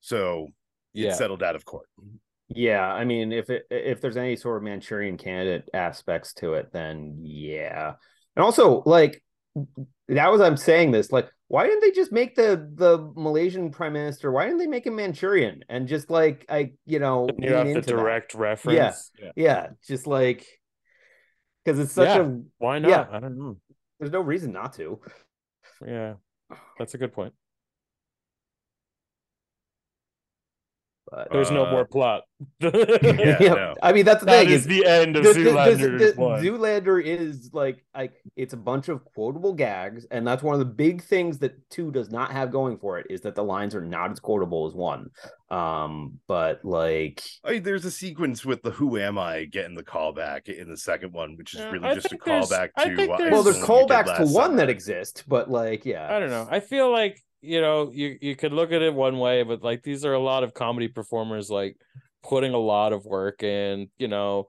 So 0.01 0.49
it 0.93 1.05
Yeah. 1.05 1.13
settled 1.15 1.43
out 1.43 1.57
of 1.57 1.65
court. 1.65 1.89
Yeah, 2.53 2.85
I 2.85 3.05
mean, 3.05 3.33
if 3.33 3.49
it 3.49 3.67
if 3.71 4.01
there's 4.01 4.17
any 4.17 4.37
sort 4.37 4.57
of 4.57 4.63
Manchurian 4.65 5.17
candidate 5.17 5.69
aspects 5.73 6.35
to 6.35 6.55
it, 6.55 6.73
then 6.73 7.19
yeah. 7.23 7.95
And 8.37 8.45
also, 8.45 8.83
like 8.85 9.23
that 10.09 10.31
was 10.33 10.41
I'm 10.41 10.57
saying 10.57 10.91
this, 10.91 11.13
like, 11.13 11.29
why 11.49 11.67
didn't 11.67 11.81
they 11.81 11.93
just 11.93 12.11
make 12.13 12.35
the 12.35 12.69
the 12.75 13.13
Malaysian 13.15 13.71
prime 13.71 13.93
minister? 13.93 14.33
Why 14.33 14.45
didn't 14.45 14.59
they 14.59 14.67
make 14.67 14.87
him 14.87 14.97
Manchurian 14.97 15.65
and 15.69 15.87
just 15.87 16.11
like 16.11 16.45
I, 16.49 16.73
you 16.87 16.99
know, 16.99 17.29
you 17.39 17.53
have 17.55 17.67
the 17.67 17.73
into 17.73 17.81
that? 17.83 17.87
direct 17.97 18.35
reference. 18.35 19.11
Yeah. 19.19 19.31
Yeah, 19.37 19.67
just 19.87 20.07
like 20.09 20.45
because 21.65 21.79
it's 21.79 21.93
such 21.93 22.09
Yeah. 22.09 22.23
a 22.23 22.39
Why 22.59 22.79
Yeah. 22.79 22.89
not? 22.89 23.15
I 23.15 23.21
don't 23.21 23.39
know. 23.39 23.57
there's 24.01 24.13
no 24.13 24.21
reason 24.23 24.53
not 24.53 24.73
to. 24.75 25.01
Yeah. 25.87 26.15
That's 26.79 26.95
a 26.95 26.99
good 26.99 27.13
point. 27.13 27.33
But 31.11 31.29
There's 31.33 31.51
no 31.51 31.67
Uh, 31.67 31.71
more 31.73 31.85
plot. 31.85 32.23
Yeah, 32.61 33.37
Yeah, 33.41 33.55
no. 33.55 33.75
I 33.83 33.93
mean 33.93 34.05
that's 34.05 34.21
the 34.21 34.27
That 34.27 34.45
thing 34.47 34.51
is 34.55 34.61
is 34.63 34.67
the 34.69 34.87
end 34.87 35.17
of 35.17 35.25
the, 35.25 35.33
the- 35.33 35.43
the- 35.43 35.51
Zoolander. 35.51 35.99
the- 36.15 36.21
one. 36.21 36.43
Zoolander 36.43 37.03
is 37.05 37.51
like 37.53 37.85
like 37.95 38.13
it's 38.37 38.55
a 38.55 38.57
bunch 38.57 38.89
of 38.89 39.05
quotable 39.05 39.53
gags, 39.53 40.07
and 40.11 40.27
that's 40.27 40.43
one 40.43 40.55
of 40.55 40.59
the 40.61 40.65
big 40.65 41.03
things 41.03 41.39
that 41.41 41.69
two 41.71 41.91
does 41.91 42.11
not 42.11 42.31
have 42.33 42.51
going 42.53 42.79
for 42.79 42.99
it 42.99 43.07
is 43.11 43.21
that 43.23 43.35
the 43.35 43.43
lines 43.45 43.75
are 43.75 43.85
not 43.85 44.11
as 44.13 44.21
quotable 44.21 44.67
as 44.67 44.75
one. 44.75 45.11
Um, 45.51 46.21
but 46.29 46.65
like 46.65 47.23
I 47.45 47.53
mean, 47.53 47.63
there's 47.65 47.85
a 47.85 47.91
sequence 47.91 48.45
with 48.47 48.63
the 48.63 48.71
"Who 48.71 48.97
am 48.99 49.19
I?" 49.19 49.45
getting 49.47 49.75
the 49.75 49.83
callback 49.83 50.49
in 50.49 50.69
the 50.71 50.77
second 50.77 51.13
one, 51.13 51.37
which 51.37 51.55
is 51.55 51.61
Yeah, 51.61 51.71
really 51.73 51.89
I 51.89 51.95
just 51.95 52.07
a 52.07 52.11
think 52.11 52.25
there's- 52.25 52.51
callback 52.53 52.69
to. 52.75 52.83
uh, 52.83 53.17
there's- 53.19 53.33
well, 53.33 53.43
there's 53.43 53.57
Iceland 53.57 53.81
you 53.91 53.95
callbacks 53.97 54.17
to 54.17 54.23
last 54.25 54.35
one 54.35 54.57
that 54.57 54.71
exist, 54.71 55.25
but 55.27 55.51
like 55.51 55.85
yeah, 55.85 56.07
I 56.15 56.21
don't 56.21 56.31
know. 56.31 56.47
I 56.51 56.61
feel 56.61 56.91
like 56.91 57.21
you 57.41 57.61
know 57.61 57.91
you 57.93 58.19
you 58.21 58.37
could 58.37 58.53
look 58.53 58.73
at 58.73 58.83
it 58.83 58.95
one 58.95 59.19
way, 59.19 59.43
but 59.43 59.63
like 59.63 59.83
these 59.83 60.05
are 60.05 60.15
a 60.15 60.19
lot 60.21 60.45
of 60.45 60.55
comedy 60.55 60.89
performers 60.89 61.51
like 61.51 61.77
putting 62.23 62.53
a 62.55 62.59
lot 62.59 62.93
of 62.93 63.05
work 63.05 63.43
in. 63.43 63.89
You 63.99 64.09
know, 64.09 64.49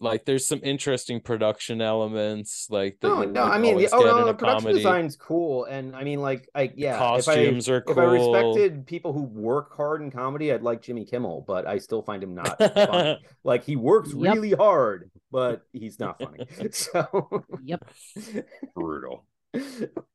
like 0.00 0.24
there's 0.24 0.46
some 0.46 0.60
interesting 0.62 1.20
production 1.20 1.80
elements. 1.80 2.68
Like 2.70 2.98
that 3.00 3.08
oh, 3.10 3.22
No, 3.22 3.30
no, 3.30 3.42
I 3.42 3.58
mean, 3.58 3.74
always 3.74 3.92
oh 3.92 3.98
get 3.98 4.06
no, 4.06 4.26
the 4.26 4.34
production 4.34 4.60
comedy. 4.62 4.78
design's 4.78 5.16
cool, 5.16 5.64
and 5.64 5.96
I 5.96 6.04
mean, 6.04 6.20
like, 6.20 6.48
I 6.54 6.72
yeah, 6.76 6.98
Costumes 6.98 7.68
are 7.68 7.78
if 7.78 7.88
I, 7.88 7.92
If 7.92 7.98
I 7.98 8.02
respected 8.04 8.86
people 8.86 9.12
who 9.12 9.22
work 9.22 9.76
hard 9.76 10.02
in 10.02 10.10
comedy, 10.10 10.52
I'd 10.52 10.62
like 10.62 10.82
Jimmy 10.82 11.04
Kimmel, 11.04 11.44
but 11.46 11.66
I 11.66 11.78
still 11.78 12.02
find 12.02 12.22
him 12.22 12.34
not 12.34 12.58
funny. 12.58 13.18
Like 13.44 13.64
he 13.64 13.76
works 13.76 14.12
Yep. 14.12 14.34
really 14.34 14.52
hard, 14.52 15.10
but 15.32 15.62
he's 15.72 15.98
not 15.98 16.20
funny. 16.20 16.46
so 16.70 17.44
Yep. 17.64 17.88
brutal. 18.74 19.24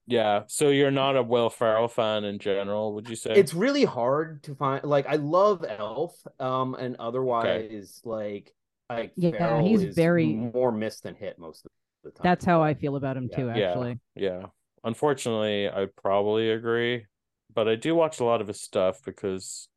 Yeah. 0.06 0.44
So 0.48 0.70
you're 0.70 0.92
not 0.92 1.16
a 1.16 1.24
Will 1.24 1.50
Ferrell 1.50 1.88
fan 1.88 2.24
in 2.26 2.38
general, 2.40 2.94
would 2.94 3.10
you 3.10 3.16
say? 3.16 3.32
it's 3.34 3.54
really 3.54 3.86
hard 3.86 4.44
to 4.44 4.56
find. 4.56 4.84
Like 4.84 5.06
I 5.08 5.16
love 5.16 5.64
Elf, 5.68 6.16
um, 6.40 6.76
and 6.76 6.96
otherwise, 6.98 8.02
like, 8.04 8.54
like 8.90 9.14
Yeah, 9.16 9.32
Ferrell 9.32 9.66
he's 9.66 9.96
very- 9.96 10.34
more 10.34 10.72
missed 10.72 11.04
than 11.04 11.16
hit 11.16 11.40
most 11.40 11.66
of 11.66 11.72
the 12.04 12.12
time. 12.12 12.22
That's 12.24 12.44
how 12.46 12.62
I 12.62 12.74
feel 12.74 12.96
about 12.98 13.16
him 13.18 13.30
Yeah. 13.32 13.38
too, 13.38 13.48
Yeah. 13.56 13.68
actually. 13.70 14.00
Yeah. 14.16 14.46
Unfortunately, 14.84 15.70
I'd 15.70 15.96
probably 15.96 16.50
agree, 16.52 17.06
but 17.54 17.70
I 17.70 17.76
do 17.76 17.96
watch 17.96 18.20
a 18.20 18.26
lot 18.26 18.42
of 18.42 18.48
his 18.48 18.60
stuff 18.62 19.02
because 19.06 19.70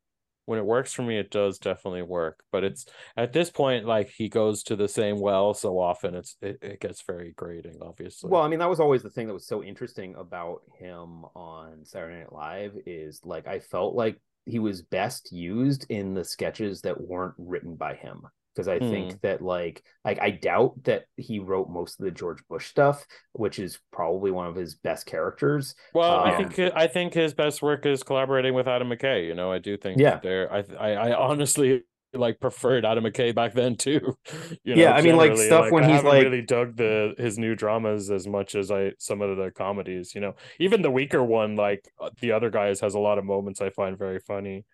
when 0.47 0.59
it 0.59 0.65
works 0.65 0.93
for 0.93 1.03
me, 1.03 1.17
it 1.17 1.29
does 1.29 1.59
definitely 1.59 2.01
work. 2.01 2.41
But 2.53 2.63
it's 2.63 2.85
at 3.17 3.33
this 3.33 3.49
point, 3.49 3.85
like 3.85 4.09
he 4.09 4.29
goes 4.29 4.63
to 4.63 4.77
the 4.77 4.87
same 4.87 5.19
well 5.19 5.53
so 5.53 5.77
often, 5.77 6.15
it's 6.15 6.37
it, 6.41 6.57
it 6.61 6.79
gets 6.79 7.03
very 7.03 7.33
grating, 7.35 7.77
obviously. 7.81 8.29
Well, 8.29 8.41
I 8.41 8.47
mean, 8.47 8.59
that 8.59 8.69
was 8.69 8.79
always 8.79 9.03
the 9.03 9.09
thing 9.09 9.27
that 9.27 9.33
was 9.33 9.45
so 9.45 9.61
interesting 9.61 10.15
about 10.15 10.61
him 10.79 11.25
on 11.35 11.83
Saturday 11.83 12.19
Night 12.19 12.31
Live 12.31 12.77
is 12.85 13.19
like 13.25 13.45
I 13.45 13.59
felt 13.59 13.93
like 13.93 14.21
he 14.45 14.59
was 14.59 14.81
best 14.81 15.33
used 15.33 15.85
in 15.89 16.13
the 16.13 16.23
sketches 16.23 16.81
that 16.81 16.99
weren't 16.99 17.35
written 17.37 17.75
by 17.75 17.95
him. 17.95 18.21
Because 18.57 18.67
I 18.67 18.79
Hmm. 18.79 18.89
think 18.89 19.21
that 19.21 19.39
like 19.43 19.83
like 20.03 20.19
I 20.19 20.31
doubt 20.31 20.83
that 20.85 21.05
he 21.15 21.37
wrote 21.37 21.69
most 21.69 21.99
of 21.99 22.05
the 22.05 22.11
George 22.11 22.39
Bush 22.49 22.65
stuff, 22.67 23.05
which 23.33 23.59
is 23.59 23.79
probably 23.91 24.31
one 24.31 24.47
of 24.47 24.55
his 24.55 24.73
best 24.73 25.05
characters. 25.05 25.75
Well, 25.93 26.11
I 26.11 26.31
Um, 26.35 26.49
think 26.49 26.73
I 26.75 26.87
think 26.87 27.13
his 27.13 27.35
best 27.35 27.61
work 27.61 27.85
is 27.85 28.01
collaborating 28.01 28.55
with 28.55 28.67
Adam 28.67 28.89
McKay. 28.89 29.27
You 29.27 29.35
know, 29.35 29.51
I 29.51 29.59
do 29.59 29.77
think 29.77 29.99
Yeah. 30.01 30.19
there. 30.23 30.51
I 30.51 30.63
I, 30.79 30.91
I 30.93 31.13
honestly 31.15 31.83
like 32.13 32.39
preferred 32.39 32.83
Adam 32.83 33.03
McKay 33.03 33.35
back 33.35 33.53
then 33.53 33.75
too. 33.75 34.17
You 34.63 34.75
know, 34.75 34.81
Yeah, 34.81 34.93
I 34.93 35.01
mean, 35.01 35.17
like, 35.17 35.37
stuff 35.37 35.71
when 35.71 35.83
I 35.83 35.93
he's, 35.93 36.03
like- 36.03 36.23
really 36.23 36.41
dug 36.41 36.75
the 36.77 37.13
his 37.19 37.37
new 37.37 37.53
dramas 37.53 38.09
as 38.09 38.27
much 38.27 38.55
as 38.55 38.71
I 38.71 38.93
some 38.97 39.21
of 39.21 39.37
the 39.37 39.51
comedies. 39.51 40.15
You 40.15 40.21
know, 40.21 40.33
even 40.59 40.81
the 40.81 40.89
weaker 40.89 41.23
one, 41.23 41.55
like 41.55 41.87
uh, 42.01 42.09
the 42.21 42.31
other 42.31 42.49
guys, 42.49 42.79
has 42.79 42.95
a 42.95 42.99
lot 42.99 43.19
of 43.19 43.25
moments 43.25 43.61
I 43.61 43.69
find 43.69 43.95
very 43.97 44.19
funny. 44.19 44.65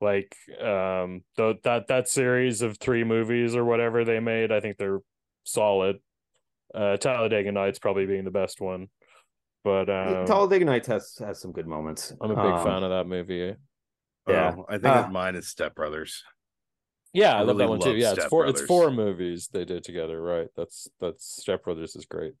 Like 0.00 0.36
um 0.60 1.22
the 1.36 1.54
that 1.64 1.86
that 1.88 2.08
series 2.08 2.62
of 2.62 2.78
three 2.78 3.04
movies 3.04 3.56
or 3.56 3.64
whatever 3.64 4.04
they 4.04 4.20
made, 4.20 4.52
I 4.52 4.60
think 4.60 4.76
they're 4.76 5.00
solid. 5.44 5.96
Uh 6.74 6.96
Talladega 6.98 7.52
Nights 7.52 7.78
probably 7.78 8.06
being 8.06 8.24
the 8.24 8.30
best 8.30 8.60
one. 8.60 8.88
But 9.64 9.90
um, 9.90 10.26
Talladega 10.26 10.64
Nights 10.64 10.86
has 10.88 11.16
has 11.18 11.40
some 11.40 11.52
good 11.52 11.66
moments. 11.66 12.12
I'm 12.20 12.30
a 12.30 12.36
big 12.36 12.44
Um, 12.44 12.64
fan 12.64 12.82
of 12.84 12.90
that 12.90 13.06
movie. 13.08 13.56
Yeah. 14.28 14.54
Oh, 14.58 14.66
I 14.68 14.78
think 14.78 14.84
Uh, 14.84 15.08
mine 15.08 15.34
is 15.34 15.48
Step 15.48 15.74
Brothers. 15.74 16.22
Yeah, 17.12 17.34
I, 17.34 17.38
I 17.38 17.42
love 17.42 17.56
that 17.58 17.64
really 17.64 17.70
one 17.70 17.80
too. 17.80 17.88
love 17.88 17.98
Yeah, 17.98 18.10
it's 18.10 18.20
Step 18.20 18.30
four. 18.30 18.46
It's 18.46 18.60
four 18.60 18.90
movies 18.90 19.48
they 19.48 19.64
did 19.64 19.82
together, 19.82 20.20
right? 20.20 20.48
That's 20.56 20.88
that's 21.00 21.24
Step 21.42 21.64
Brothers 21.64 21.96
is 21.96 22.04
great. 22.06 22.34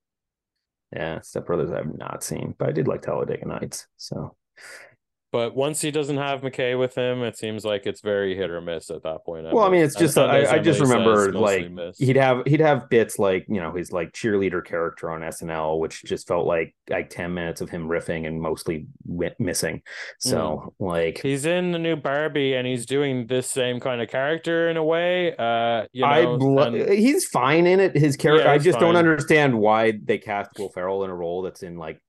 Yeah, 0.92 1.20
Step 1.20 1.46
Brothers 1.46 1.70
I 1.72 1.78
have 1.78 1.96
not 1.98 2.22
seen, 2.22 2.54
but 2.58 2.68
I 2.68 2.72
did 2.72 2.86
like 2.86 3.02
Talladega 3.02 3.46
Nights. 3.46 3.86
So 3.96 4.36
But 5.36 5.54
once 5.54 5.82
he 5.82 5.90
doesn't 5.90 6.16
have 6.16 6.40
McKay 6.40 6.78
with 6.78 6.94
him, 6.94 7.22
it 7.22 7.36
seems 7.36 7.62
like 7.62 7.84
it's 7.84 8.00
very 8.00 8.34
hit 8.34 8.48
or 8.48 8.62
miss 8.62 8.88
at 8.88 9.02
that 9.02 9.22
point. 9.26 9.44
Well, 9.52 9.64
I 9.64 9.68
mean, 9.68 9.82
it's 9.82 9.94
just 9.94 10.14
Sundays, 10.14 10.48
I, 10.48 10.54
I 10.54 10.58
just 10.60 10.80
remember 10.80 11.30
like 11.30 11.70
he'd 11.98 12.16
have 12.16 12.42
he'd 12.46 12.60
have 12.60 12.88
bits 12.88 13.18
like 13.18 13.44
you 13.46 13.60
know 13.60 13.70
his 13.72 13.92
like 13.92 14.12
cheerleader 14.14 14.64
character 14.64 15.10
on 15.10 15.20
SNL, 15.20 15.78
which 15.78 16.02
just 16.04 16.26
felt 16.26 16.46
like 16.46 16.74
like 16.88 17.10
ten 17.10 17.34
minutes 17.34 17.60
of 17.60 17.68
him 17.68 17.86
riffing 17.86 18.26
and 18.26 18.40
mostly 18.40 18.86
missing. 19.38 19.82
So 20.20 20.72
like 20.80 21.20
He's 21.20 21.44
in 21.44 21.72
the 21.72 21.78
new 21.78 21.96
Barbie, 21.96 22.54
and 22.54 22.66
he's 22.66 22.86
doing 22.86 23.26
this 23.26 23.50
same 23.50 23.78
kind 23.78 24.00
of 24.00 24.08
character 24.08 24.70
in 24.70 24.78
a 24.78 24.84
way. 24.84 25.36
Uh, 25.36 25.84
you 25.92 26.00
know, 26.00 26.08
I 26.58 26.66
and- 26.66 26.90
he's 26.92 27.26
fine 27.26 27.66
in 27.66 27.78
it. 27.78 27.94
His 27.94 28.16
character, 28.16 28.46
Yeah, 28.46 28.52
I 28.52 28.56
just 28.56 28.78
don't 28.78 28.96
understand 28.96 29.58
why 29.58 29.98
they 30.02 30.16
cast 30.16 30.58
Will 30.58 30.70
Ferrell 30.70 31.04
in 31.04 31.10
a 31.10 31.14
role 31.14 31.42
that's 31.42 31.62
in 31.62 31.76
like 31.76 32.00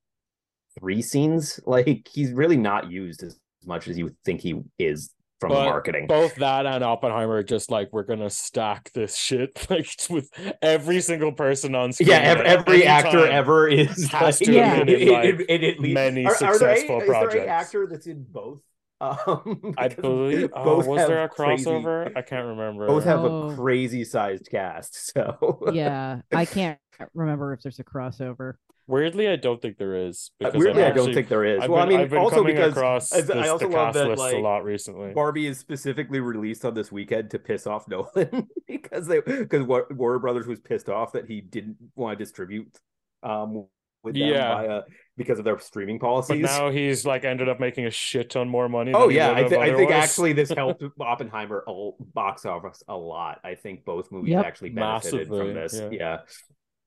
three 0.79 1.01
scenes. 1.01 1.59
Like 1.65 2.07
he's 2.11 2.31
really 2.31 2.57
not 2.57 2.89
used 2.91 3.23
as 3.23 3.39
much 3.65 3.87
as 3.87 3.97
you 3.97 4.05
would 4.05 4.17
think 4.23 4.41
he 4.41 4.61
is 4.79 5.11
from 5.39 5.49
the 5.49 5.55
But 5.55 5.65
marketing. 5.65 6.07
both 6.07 6.33
that 6.35 6.65
and 6.65 6.83
Oppenheimer, 6.83 7.43
just 7.43 7.69
like 7.69 7.89
we're 7.91 8.03
gonna 8.03 8.29
stack 8.29 8.91
this 8.93 9.15
shit 9.15 9.65
like 9.69 9.87
with 10.09 10.29
every 10.61 10.99
single 11.01 11.31
person 11.31 11.75
on 11.75 11.93
screen. 11.93 12.09
Yeah, 12.09 12.17
ev- 12.19 12.41
every 12.41 12.85
actor 12.85 13.27
ever 13.27 13.67
is 13.67 14.09
has 14.11 14.41
like, 14.41 14.49
to 14.49 14.59
have 14.63 14.79
in- 14.79 14.85
been 14.87 14.95
in, 14.95 15.07
in- 15.07 15.13
like, 15.13 15.25
in- 15.25 15.41
in 15.41 15.63
at 15.63 15.79
many 15.79 16.25
are, 16.25 16.31
are 16.43 16.57
there 16.57 16.69
any- 16.69 16.79
successful 16.79 17.01
Is 17.01 17.07
there 17.07 17.31
any 17.41 17.47
actor 17.47 17.87
that's 17.87 18.07
in 18.07 18.25
both? 18.29 18.61
Um, 18.99 19.75
I 19.77 19.89
because 19.89 20.01
believe. 20.01 20.49
Oh, 20.55 20.63
both 20.77 20.87
was 20.87 21.05
there 21.07 21.17
a 21.19 21.21
have 21.21 21.29
crazy- 21.29 21.65
crossover? 21.65 22.11
I 22.17 22.23
can't 22.23 22.47
remember. 22.47 22.87
Both 22.87 23.03
have 23.03 23.19
Oh. 23.19 23.49
a 23.51 23.55
crazy 23.55 24.03
sized 24.03 24.47
cast. 24.49 25.13
So 25.13 25.69
Yeah, 25.71 26.21
I 26.33 26.45
can't 26.45 26.79
remember 27.13 27.53
if 27.53 27.61
there's 27.61 27.77
a 27.77 27.83
crossover. 27.83 28.53
Weirdly, 28.89 29.27
I 29.27 29.35
don't 29.35 29.61
think 29.61 29.77
there 29.77 29.95
is. 30.07 30.31
Uh, 30.41 30.45
Because 30.47 30.59
weirdly, 30.63 30.83
I've 30.83 30.93
I 30.93 30.95
don't 30.95 31.13
think 31.13 31.27
there 31.27 31.43
is. 31.43 31.61
I've 31.61 31.69
well, 31.69 31.85
been, 31.85 31.95
I 31.95 31.97
mean, 31.97 32.03
I've 32.05 32.09
been 32.09 32.19
also 32.19 32.43
because 32.43 32.71
across 32.71 33.11
as- 33.11 33.27
this, 33.27 33.35
I 33.35 33.49
also 33.49 33.67
the 33.67 33.75
love 33.75 33.87
cast 33.87 33.93
that, 33.95 34.07
list 34.07 34.21
a 34.21 34.23
like, 34.23 34.43
lot 34.43 34.63
recently. 34.63 35.13
Barbie 35.13 35.47
is 35.47 35.59
specifically 35.59 36.21
released 36.21 36.63
on 36.63 36.73
this 36.73 36.89
weekend 36.91 37.29
to 37.31 37.39
piss 37.39 37.67
off 37.67 37.87
Nolan 37.89 38.47
because 38.67 39.05
they 39.07 39.19
because 39.19 39.63
Warner 39.63 40.19
Brothers 40.19 40.47
was 40.47 40.61
pissed 40.61 40.87
off 40.87 41.11
that 41.13 41.25
he 41.27 41.41
didn't 41.41 41.75
want 41.95 42.17
to 42.17 42.23
distribute 42.23 42.77
um 43.23 43.65
with 44.03 44.13
them 44.15 44.29
Yeah. 44.29 44.55
via 44.55 44.81
because 45.17 45.37
of 45.39 45.43
their 45.43 45.59
streaming 45.59 45.97
But 45.97 46.05
policies. 46.07 46.41
now 46.43 46.69
he's 46.69 47.05
like 47.05 47.25
ended 47.25 47.49
up 47.49 47.59
making 47.59 47.87
a 47.87 47.91
shit 47.91 48.29
ton 48.29 48.47
more 48.47 48.69
money. 48.69 48.93
Oh 48.93 49.07
than 49.07 49.15
yeah, 49.17 49.31
I, 49.33 49.43
th- 49.43 49.59
I 49.59 49.75
think 49.75 49.91
actually 49.91 50.31
this 50.31 50.49
helped 50.55 50.81
Oppenheimer 51.01 51.63
a 51.67 51.71
l- 51.71 51.97
box 52.13 52.45
office 52.45 52.83
a 52.87 52.95
lot. 52.95 53.41
I 53.43 53.55
think 53.55 53.83
both 53.83 54.11
movies 54.13 54.31
Yep. 54.31 54.45
actually 54.45 54.69
benefited 54.69 55.27
Massively, 55.29 55.39
from 55.39 55.53
this. 55.55 55.73
yeah. 55.73 55.89
Yeah. 55.91 56.17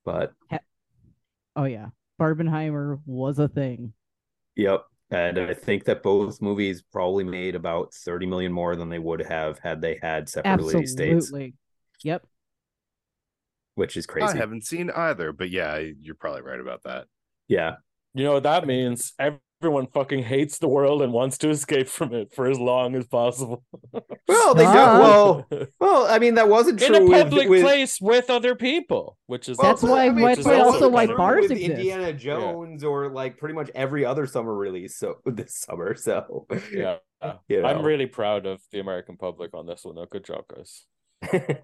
but 0.03 0.31
Oh 1.55 1.63
yeah, 1.65 1.89
Barbenheimer 2.19 3.01
was 3.05 3.39
a 3.39 3.47
thing. 3.47 3.93
yep, 4.55 4.85
and 5.09 5.37
I 5.39 5.53
think 5.53 5.85
that 5.85 6.03
both 6.03 6.41
movies 6.41 6.81
probably 6.81 7.23
made 7.23 7.55
about 7.55 7.93
thirty 7.93 8.25
million 8.25 8.51
more 8.51 8.75
than 8.75 8.89
they 8.89 8.99
would 8.99 9.21
have 9.21 9.59
had 9.59 9.81
they 9.81 9.99
had 10.01 10.29
separate 10.29 10.55
release 10.57 10.93
dates, 10.95 11.33
Absolutely. 11.33 11.55
Yep. 12.03 12.25
which 13.75 13.97
is 13.97 14.05
crazy. 14.05 14.37
I 14.37 14.41
haven't 14.41 14.65
seen 14.65 14.89
either, 14.89 15.31
but 15.31 15.49
yeah, 15.49 15.77
you're 15.77 16.15
probably 16.15 16.41
right 16.41 16.59
about 16.59 16.83
that. 16.83 17.07
Yeah, 17.47 17.75
You 18.13 18.23
know 18.23 18.33
what 18.33 18.43
that 18.43 18.65
means? 18.67 19.13
Everyone 19.61 19.85
fucking 19.85 20.23
hates 20.23 20.57
the 20.57 20.67
world 20.67 21.03
and 21.03 21.13
wants 21.13 21.37
to 21.37 21.49
escape 21.51 21.87
from 21.87 22.15
it 22.15 22.33
for 22.33 22.47
as 22.47 22.57
long 22.57 22.95
as 22.95 23.05
possible. 23.05 23.63
well, 24.27 24.55
they 24.55 24.63
do. 24.63 24.71
Stop. 24.71 24.99
Well, 24.99 25.67
well, 25.79 26.07
I 26.09 26.17
mean 26.17 26.33
that 26.33 26.49
wasn't 26.49 26.79
true 26.79 26.95
in 26.95 27.05
true 27.05 27.15
a 27.15 27.23
public 27.23 27.47
with, 27.47 27.61
place 27.61 28.01
with 28.01 28.31
other 28.31 28.55
people, 28.55 29.19
which 29.27 29.47
is 29.47 29.59
Well, 29.59 29.69
That's 29.69 29.83
but, 29.83 29.91
why- 29.91 30.05
I 30.05 30.09
mean, 30.09 30.23
why- 30.23 30.31
it's 30.31 30.45
why 30.45 30.59
also 30.61 30.89
why 30.89 31.05
true 31.05 31.15
bars 31.15 31.43
with 31.43 31.51
exist. 31.51 31.69
Indiana 31.73 32.11
Jones 32.11 32.83
or 32.83 33.11
like 33.11 33.37
pretty 33.37 33.53
much 33.53 33.69
every 33.75 34.03
other 34.03 34.25
summer 34.25 34.55
release. 34.55 34.97
So 34.97 35.17
this 35.25 35.55
summer, 35.55 35.93
so 35.93 36.47
yeah. 36.73 36.95
you 37.47 37.61
know. 37.61 37.67
I'm 37.67 37.83
really 37.83 38.07
proud 38.07 38.47
of 38.47 38.61
the 38.71 38.79
American 38.79 39.15
public 39.15 39.53
on 39.53 39.67
this 39.67 39.85
one. 39.85 39.93
Though. 39.93 40.07
Good 40.07 40.25
job, 40.25 40.45
guys. 40.47 40.87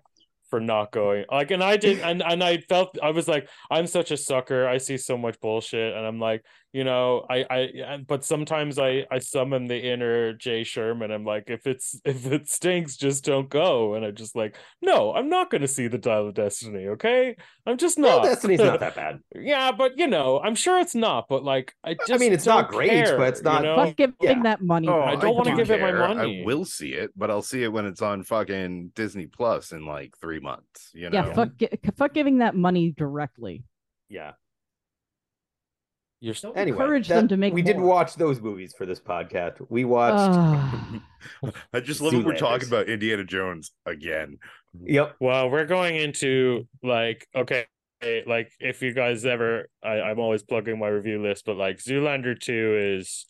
for 0.49 0.59
not 0.59 0.91
going 0.91 1.25
like 1.31 1.51
and 1.51 1.63
i 1.63 1.75
did 1.75 1.99
and 1.99 2.23
and 2.23 2.43
i 2.43 2.57
felt 2.57 2.97
i 3.03 3.09
was 3.09 3.27
like 3.27 3.49
i'm 3.69 3.85
such 3.85 4.11
a 4.11 4.17
sucker 4.17 4.67
i 4.67 4.77
see 4.77 4.97
so 4.97 5.17
much 5.17 5.39
bullshit 5.41 5.93
and 5.93 6.05
i'm 6.05 6.19
like 6.19 6.43
you 6.77 6.83
know 6.83 7.25
i 7.27 7.43
i 7.49 7.97
but 8.07 8.23
sometimes 8.23 8.77
i 8.77 9.03
i 9.09 9.17
summon 9.17 9.65
the 9.65 9.75
inner 9.75 10.33
jay 10.33 10.63
sherman 10.63 11.09
i'm 11.09 11.25
like 11.25 11.49
if 11.49 11.65
it's 11.65 11.99
if 12.05 12.27
it 12.27 12.47
stinks 12.47 12.95
just 12.95 13.25
don't 13.25 13.49
go 13.49 13.95
and 13.95 14.05
i'm 14.05 14.13
just 14.13 14.35
like 14.35 14.55
no 14.79 15.11
i'm 15.13 15.27
not 15.27 15.49
going 15.49 15.61
to 15.61 15.67
see 15.67 15.87
the 15.87 15.97
dial 15.97 16.27
of 16.27 16.35
destiny 16.35 16.87
okay 16.89 17.35
i'm 17.65 17.77
just 17.77 17.97
well, 17.97 18.19
not 18.19 18.25
Destiny's 18.25 18.59
not 18.59 18.79
that 18.79 18.95
bad. 18.95 19.19
yeah 19.35 19.71
but 19.71 19.97
you 19.97 20.05
know 20.05 20.39
i'm 20.39 20.53
sure 20.53 20.79
it's 20.79 20.93
not 20.93 21.25
but 21.27 21.43
like 21.43 21.73
i 21.83 21.95
just 21.95 22.11
i 22.11 22.17
mean, 22.17 22.31
it's 22.31 22.45
not 22.45 22.69
great, 22.69 22.91
care, 22.91 23.17
but 23.17 23.29
it's 23.29 23.41
not- 23.41 23.63
you 23.63 23.69
know? 23.69 23.75
Fuck 23.77 23.95
giving 23.95 24.15
yeah. 24.21 24.41
that 24.43 24.61
money. 24.61 24.87
Oh, 24.87 25.01
I 25.01 25.15
don't 25.15 25.35
wanna 25.35 25.51
do 25.51 25.57
give 25.57 25.71
it 25.71 25.81
my 25.81 25.91
money. 25.91 26.41
I 26.41 26.45
will 26.45 26.65
see 26.65 26.93
it, 26.93 27.11
but 27.15 27.31
I'll 27.31 27.41
see 27.41 27.63
it 27.63 27.71
when 27.71 27.85
it's 27.85 28.01
on 28.01 28.23
fucking 28.23 28.91
Disney 28.95 29.25
Plus 29.25 29.71
in 29.71 29.85
like 29.85 30.13
three 30.19 30.39
months. 30.39 30.91
You 30.93 31.09
know? 31.09 31.25
Yeah, 31.25 31.33
fuck, 31.33 31.49
fuck 31.95 32.13
giving 32.13 32.39
that 32.39 32.55
money 32.55 32.93
directly. 32.95 33.63
Yeah. 34.09 34.33
You're 36.19 36.33
so 36.33 36.51
Anyway, 36.53 36.77
Encourage 36.77 37.07
that- 37.07 37.15
them 37.15 37.27
to 37.29 37.37
make 37.37 37.53
We 37.53 37.61
didn't 37.61 37.83
watch 37.83 38.15
those 38.15 38.41
movies 38.41 38.73
for 38.77 38.85
this 38.85 38.99
podcast. 38.99 39.65
We 39.69 39.85
watched. 39.85 41.01
Ugh. 41.43 41.53
I 41.73 41.79
just 41.79 42.01
love 42.01 42.13
that 42.13 42.25
we're 42.25 42.35
talking 42.35 42.67
about 42.67 42.89
Indiana 42.89 43.23
Jones 43.23 43.71
again. 43.85 44.37
Yep. 44.83 45.15
Well, 45.19 45.49
we're 45.49 45.65
going 45.65 45.95
into 45.95 46.67
like 46.83 47.27
okay, 47.35 47.65
like 48.25 48.51
if 48.59 48.81
you 48.81 48.93
guys 48.93 49.25
ever, 49.25 49.69
I, 49.83 50.01
I'm 50.01 50.19
always 50.19 50.43
plugging 50.43 50.79
my 50.79 50.87
review 50.87 51.21
list, 51.21 51.45
but 51.45 51.55
like 51.57 51.77
Zoolander 51.77 52.39
two 52.39 52.77
is 52.97 53.25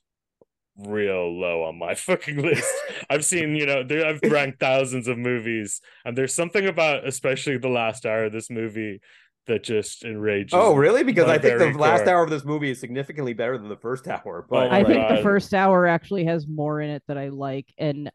real 0.77 1.38
low 1.39 1.63
on 1.63 1.77
my 1.77 1.95
fucking 1.95 2.38
list. 2.41 2.71
I've 3.09 3.25
seen, 3.25 3.55
you 3.55 3.65
know, 3.65 3.83
there 3.83 4.05
I've 4.05 4.19
ranked 4.31 4.59
thousands 4.59 5.07
of 5.07 5.17
movies, 5.17 5.81
and 6.05 6.17
there's 6.17 6.33
something 6.33 6.67
about 6.67 7.07
especially 7.07 7.57
the 7.57 7.69
last 7.69 8.05
hour 8.05 8.25
of 8.25 8.31
this 8.33 8.49
movie 8.49 9.01
that 9.47 9.63
just 9.63 10.03
enrages. 10.03 10.53
Oh, 10.53 10.75
really? 10.75 11.03
Because 11.03 11.27
I 11.27 11.37
think 11.37 11.53
the 11.53 11.65
very 11.65 11.73
last 11.73 12.07
hour 12.07 12.23
of 12.23 12.29
this 12.29 12.43
movie 12.45 12.69
is 12.71 12.79
significantly 12.79 13.33
better 13.33 13.57
than 13.57 13.69
the 13.69 13.77
first 13.77 14.07
hour. 14.07 14.45
But 14.49 14.67
Oh 14.67 14.69
I 14.69 14.83
my 14.83 14.87
think 14.89 15.09
the 15.09 15.23
first 15.23 15.53
hour 15.53 15.87
actually 15.87 16.25
has 16.25 16.47
more 16.47 16.81
in 16.81 16.89
it 16.89 17.03
that 17.07 17.17
I 17.17 17.29
like, 17.29 17.73
and 17.77 18.11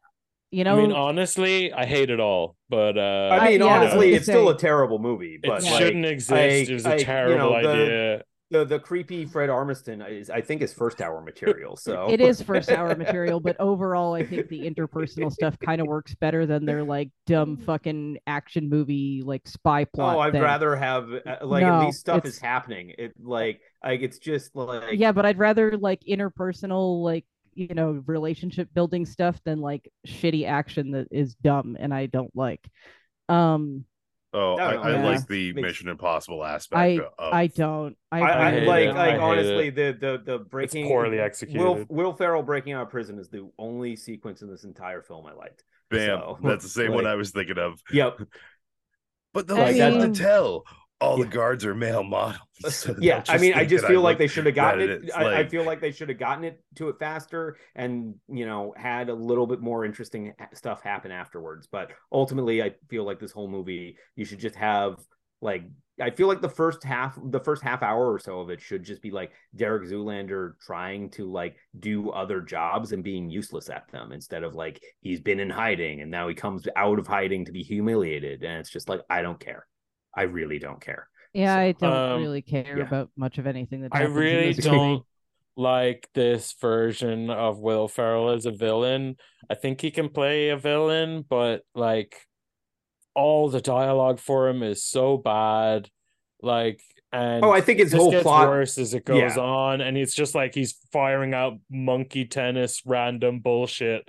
you 0.50 0.64
know, 0.64 0.78
I 0.78 0.82
mean, 0.82 0.92
honestly, 0.92 1.72
I 1.72 1.86
hate 1.86 2.10
it 2.10 2.20
all, 2.20 2.56
but 2.68 2.98
uh, 2.98 3.30
I 3.32 3.48
mean, 3.48 3.62
I- 3.62 3.64
yeah, 3.64 3.74
honestly, 3.80 4.08
I 4.08 4.10
was 4.10 4.16
it's 4.18 4.26
still 4.26 4.50
a 4.50 4.58
terrible 4.58 4.98
movie. 4.98 5.36
it 5.42 5.48
But 5.48 5.62
like, 5.62 5.78
shouldn't 5.82 6.04
exist. 6.04 6.32
I- 6.32 6.44
it 6.70 6.70
was 6.74 6.84
I- 6.86 6.94
a 6.94 6.98
you 6.98 7.04
terrible 7.04 7.38
know, 7.38 7.62
the- 7.62 7.68
idea. 7.70 7.86
the 7.86 8.24
the 8.52 8.64
the 8.64 8.78
creepy 8.78 9.24
Fred 9.24 9.48
Armisen 9.48 10.08
is, 10.08 10.30
I 10.30 10.40
think, 10.40 10.62
is 10.62 10.72
first 10.72 11.00
hour 11.00 11.20
material. 11.20 11.76
So 11.76 12.08
it 12.10 12.20
is 12.20 12.40
first 12.52 12.70
hour 12.70 12.94
material, 12.94 13.40
but 13.40 13.56
overall, 13.58 14.14
I 14.14 14.24
think 14.24 14.48
the 14.48 14.60
interpersonal 14.60 15.32
stuff 15.32 15.58
kind 15.58 15.80
of 15.80 15.86
works 15.86 16.14
better 16.14 16.46
than 16.46 16.66
their 16.66 16.84
like 16.84 17.10
dumb 17.26 17.56
fucking 17.56 18.18
action 18.26 18.68
movie 18.68 19.22
like 19.24 19.48
spy 19.48 19.84
plot. 19.84 20.16
Oh, 20.16 20.20
I'd 20.20 20.32
thing. 20.32 20.42
rather 20.42 20.76
have 20.76 21.08
uh, 21.12 21.36
like 21.42 21.62
No, 21.62 21.80
at 21.80 21.86
least 21.86 22.00
stuff 22.00 22.26
is 22.26 22.38
happening. 22.38 22.94
It 22.98 23.14
like 23.20 23.60
like 23.82 24.02
it's 24.02 24.18
just 24.18 24.54
like 24.54 24.90
yeah, 24.92 25.12
but 25.12 25.26
I'd 25.26 25.38
rather 25.38 25.76
like 25.76 26.02
interpersonal 26.08 27.02
like 27.02 27.24
you 27.54 27.74
know 27.74 28.02
relationship 28.06 28.68
building 28.74 29.06
stuff 29.06 29.40
than 29.44 29.60
like 29.60 29.90
shitty 30.06 30.46
action 30.46 30.92
that 30.92 31.08
is 31.10 31.34
dumb 31.34 31.76
and 31.80 31.92
I 31.92 32.06
don't 32.06 32.34
like. 32.36 32.64
Um, 33.28 33.84
Oh, 34.34 34.56
I 34.56 34.74
I, 34.74 34.82
I, 34.94 34.96
know, 34.96 35.08
like 35.10 35.26
the 35.26 35.52
makes- 35.52 35.66
Mission 35.66 35.88
Impossible 35.88 36.42
aspect. 36.44 36.78
I 36.78 36.98
of, 36.98 37.32
I 37.34 37.46
don't. 37.48 37.96
I, 38.10 38.20
I, 38.20 38.28
I, 38.30 38.50
I 38.50 38.58
like 38.60 38.84
it. 38.86 38.94
like 38.94 38.96
I 38.96 39.10
hate 39.12 39.20
honestly 39.20 39.70
the 39.70 39.96
the 40.00 40.22
the 40.24 40.38
breaking 40.38 40.86
poorly 40.86 41.18
Will 41.18 41.24
executed. 41.24 41.62
Will 41.62 41.84
Will 41.88 42.12
Ferrell 42.14 42.42
breaking 42.42 42.72
out 42.72 42.82
of 42.82 42.90
prison 42.90 43.18
is 43.18 43.28
the 43.28 43.50
only 43.58 43.94
sequence 43.96 44.40
in 44.42 44.48
this 44.48 44.64
entire 44.64 45.02
film 45.02 45.26
I 45.26 45.34
liked. 45.34 45.64
Bam. 45.90 46.18
So, 46.18 46.38
That's 46.42 46.62
the 46.64 46.70
same 46.70 46.92
one 46.92 47.06
I 47.06 47.14
was 47.16 47.30
thinking 47.30 47.58
of. 47.58 47.82
Yep. 47.92 48.20
But 49.34 49.46
they'll 49.48 49.56
I 49.60 49.72
be 49.72 49.80
able 49.80 49.98
mean- 49.98 50.12
to 50.12 50.22
tell 50.22 50.64
all 51.02 51.18
Yeah. 51.18 51.24
the 51.24 51.30
guards 51.30 51.64
are 51.64 51.74
male 51.74 52.02
models. 52.02 52.40
so 52.68 52.94
yeah, 53.00 53.22
I 53.28 53.38
mean, 53.38 53.54
I 53.54 53.64
just 53.64 53.84
feel 53.86 54.00
like 54.02 54.18
they 54.18 54.26
should 54.28 54.46
have 54.46 54.54
gotten 54.54 54.80
it. 54.82 54.90
it's 55.04 55.14
I, 55.14 55.40
I 55.40 55.46
feel 55.48 55.64
like 55.64 55.80
they 55.80 55.90
should 55.92 56.08
have 56.08 56.18
gotten 56.18 56.44
it 56.44 56.62
to 56.76 56.88
it 56.88 56.98
faster, 56.98 57.56
and 57.74 58.14
you 58.28 58.46
know, 58.46 58.72
had 58.76 59.08
a 59.08 59.14
little 59.14 59.46
bit 59.46 59.60
more 59.60 59.84
interesting 59.84 60.32
stuff 60.54 60.82
happen 60.82 61.10
afterwards. 61.10 61.66
But 61.70 61.92
ultimately, 62.10 62.62
I 62.62 62.74
feel 62.88 63.04
like 63.04 63.18
this 63.18 63.32
whole 63.32 63.48
movie, 63.48 63.96
you 64.16 64.24
should 64.24 64.38
just 64.40 64.56
have 64.56 64.96
like. 65.40 65.64
I 66.00 66.10
feel 66.10 66.26
like 66.26 66.40
the 66.40 66.48
first 66.48 66.82
half, 66.82 67.18
the 67.22 67.38
first 67.38 67.62
half 67.62 67.82
hour 67.82 68.10
or 68.12 68.18
so 68.18 68.40
of 68.40 68.48
it 68.48 68.62
should 68.62 68.82
just 68.82 69.02
be 69.02 69.10
like 69.10 69.30
Derek 69.54 69.84
Zoolander 69.88 70.54
trying 70.58 71.10
to 71.10 71.30
like 71.30 71.56
do 71.78 72.10
other 72.10 72.40
jobs 72.40 72.92
and 72.92 73.04
being 73.04 73.28
useless 73.28 73.68
at 73.68 73.90
them 73.92 74.10
instead 74.10 74.42
of 74.42 74.54
like 74.54 74.82
he's 75.02 75.20
been 75.20 75.38
in 75.38 75.50
hiding 75.50 76.00
and 76.00 76.10
now 76.10 76.28
he 76.28 76.34
comes 76.34 76.66
out 76.76 76.98
of 76.98 77.06
hiding 77.06 77.44
to 77.44 77.52
be 77.52 77.62
humiliated, 77.62 78.42
and 78.42 78.58
it's 78.58 78.70
just 78.70 78.88
like 78.88 79.00
I 79.10 79.20
don't 79.20 79.38
care. 79.38 79.66
I 80.14 80.22
really 80.22 80.58
don't 80.58 80.80
care. 80.80 81.08
yeah, 81.32 81.56
I 81.56 81.72
don't 81.72 81.92
Um, 81.92 82.20
really 82.20 82.42
care 82.42 82.78
yeah. 82.78 82.84
about 82.86 83.10
much 83.16 83.38
of 83.38 83.46
anything 83.46 83.82
that 83.82 83.90
I 83.92 84.02
really 84.02 84.52
don't 84.52 85.04
like 85.56 86.08
this 86.14 86.54
version 86.60 87.30
of 87.30 87.58
Will 87.58 87.88
Ferrell 87.88 88.30
as 88.30 88.46
a 88.46 88.50
villain. 88.50 89.16
I 89.50 89.54
think 89.54 89.80
he 89.80 89.90
can 89.90 90.08
play 90.08 90.48
a 90.50 90.56
villain, 90.56 91.24
but 91.28 91.62
like 91.74 92.16
all 93.14 93.48
the 93.48 93.60
dialogue 93.60 94.18
for 94.18 94.48
him 94.48 94.62
is 94.62 94.84
so 94.84 95.16
bad. 95.16 95.88
Like 96.42 96.80
and 97.12 97.44
Oh, 97.44 97.50
I 97.50 97.60
think 97.60 97.78
his 97.78 97.90
this 97.92 98.00
whole 98.00 98.10
gets 98.10 98.22
plot 98.22 98.48
worse 98.48 98.78
as 98.78 98.94
it 98.94 99.04
goes 99.04 99.36
Yeah. 99.36 99.42
on, 99.42 99.80
and 99.82 99.96
it's 99.98 100.14
just 100.14 100.34
like 100.34 100.54
he's 100.54 100.78
firing 100.92 101.34
out 101.34 101.58
monkey 101.70 102.24
tennis 102.24 102.82
random 102.86 103.40
bullshit. 103.40 104.08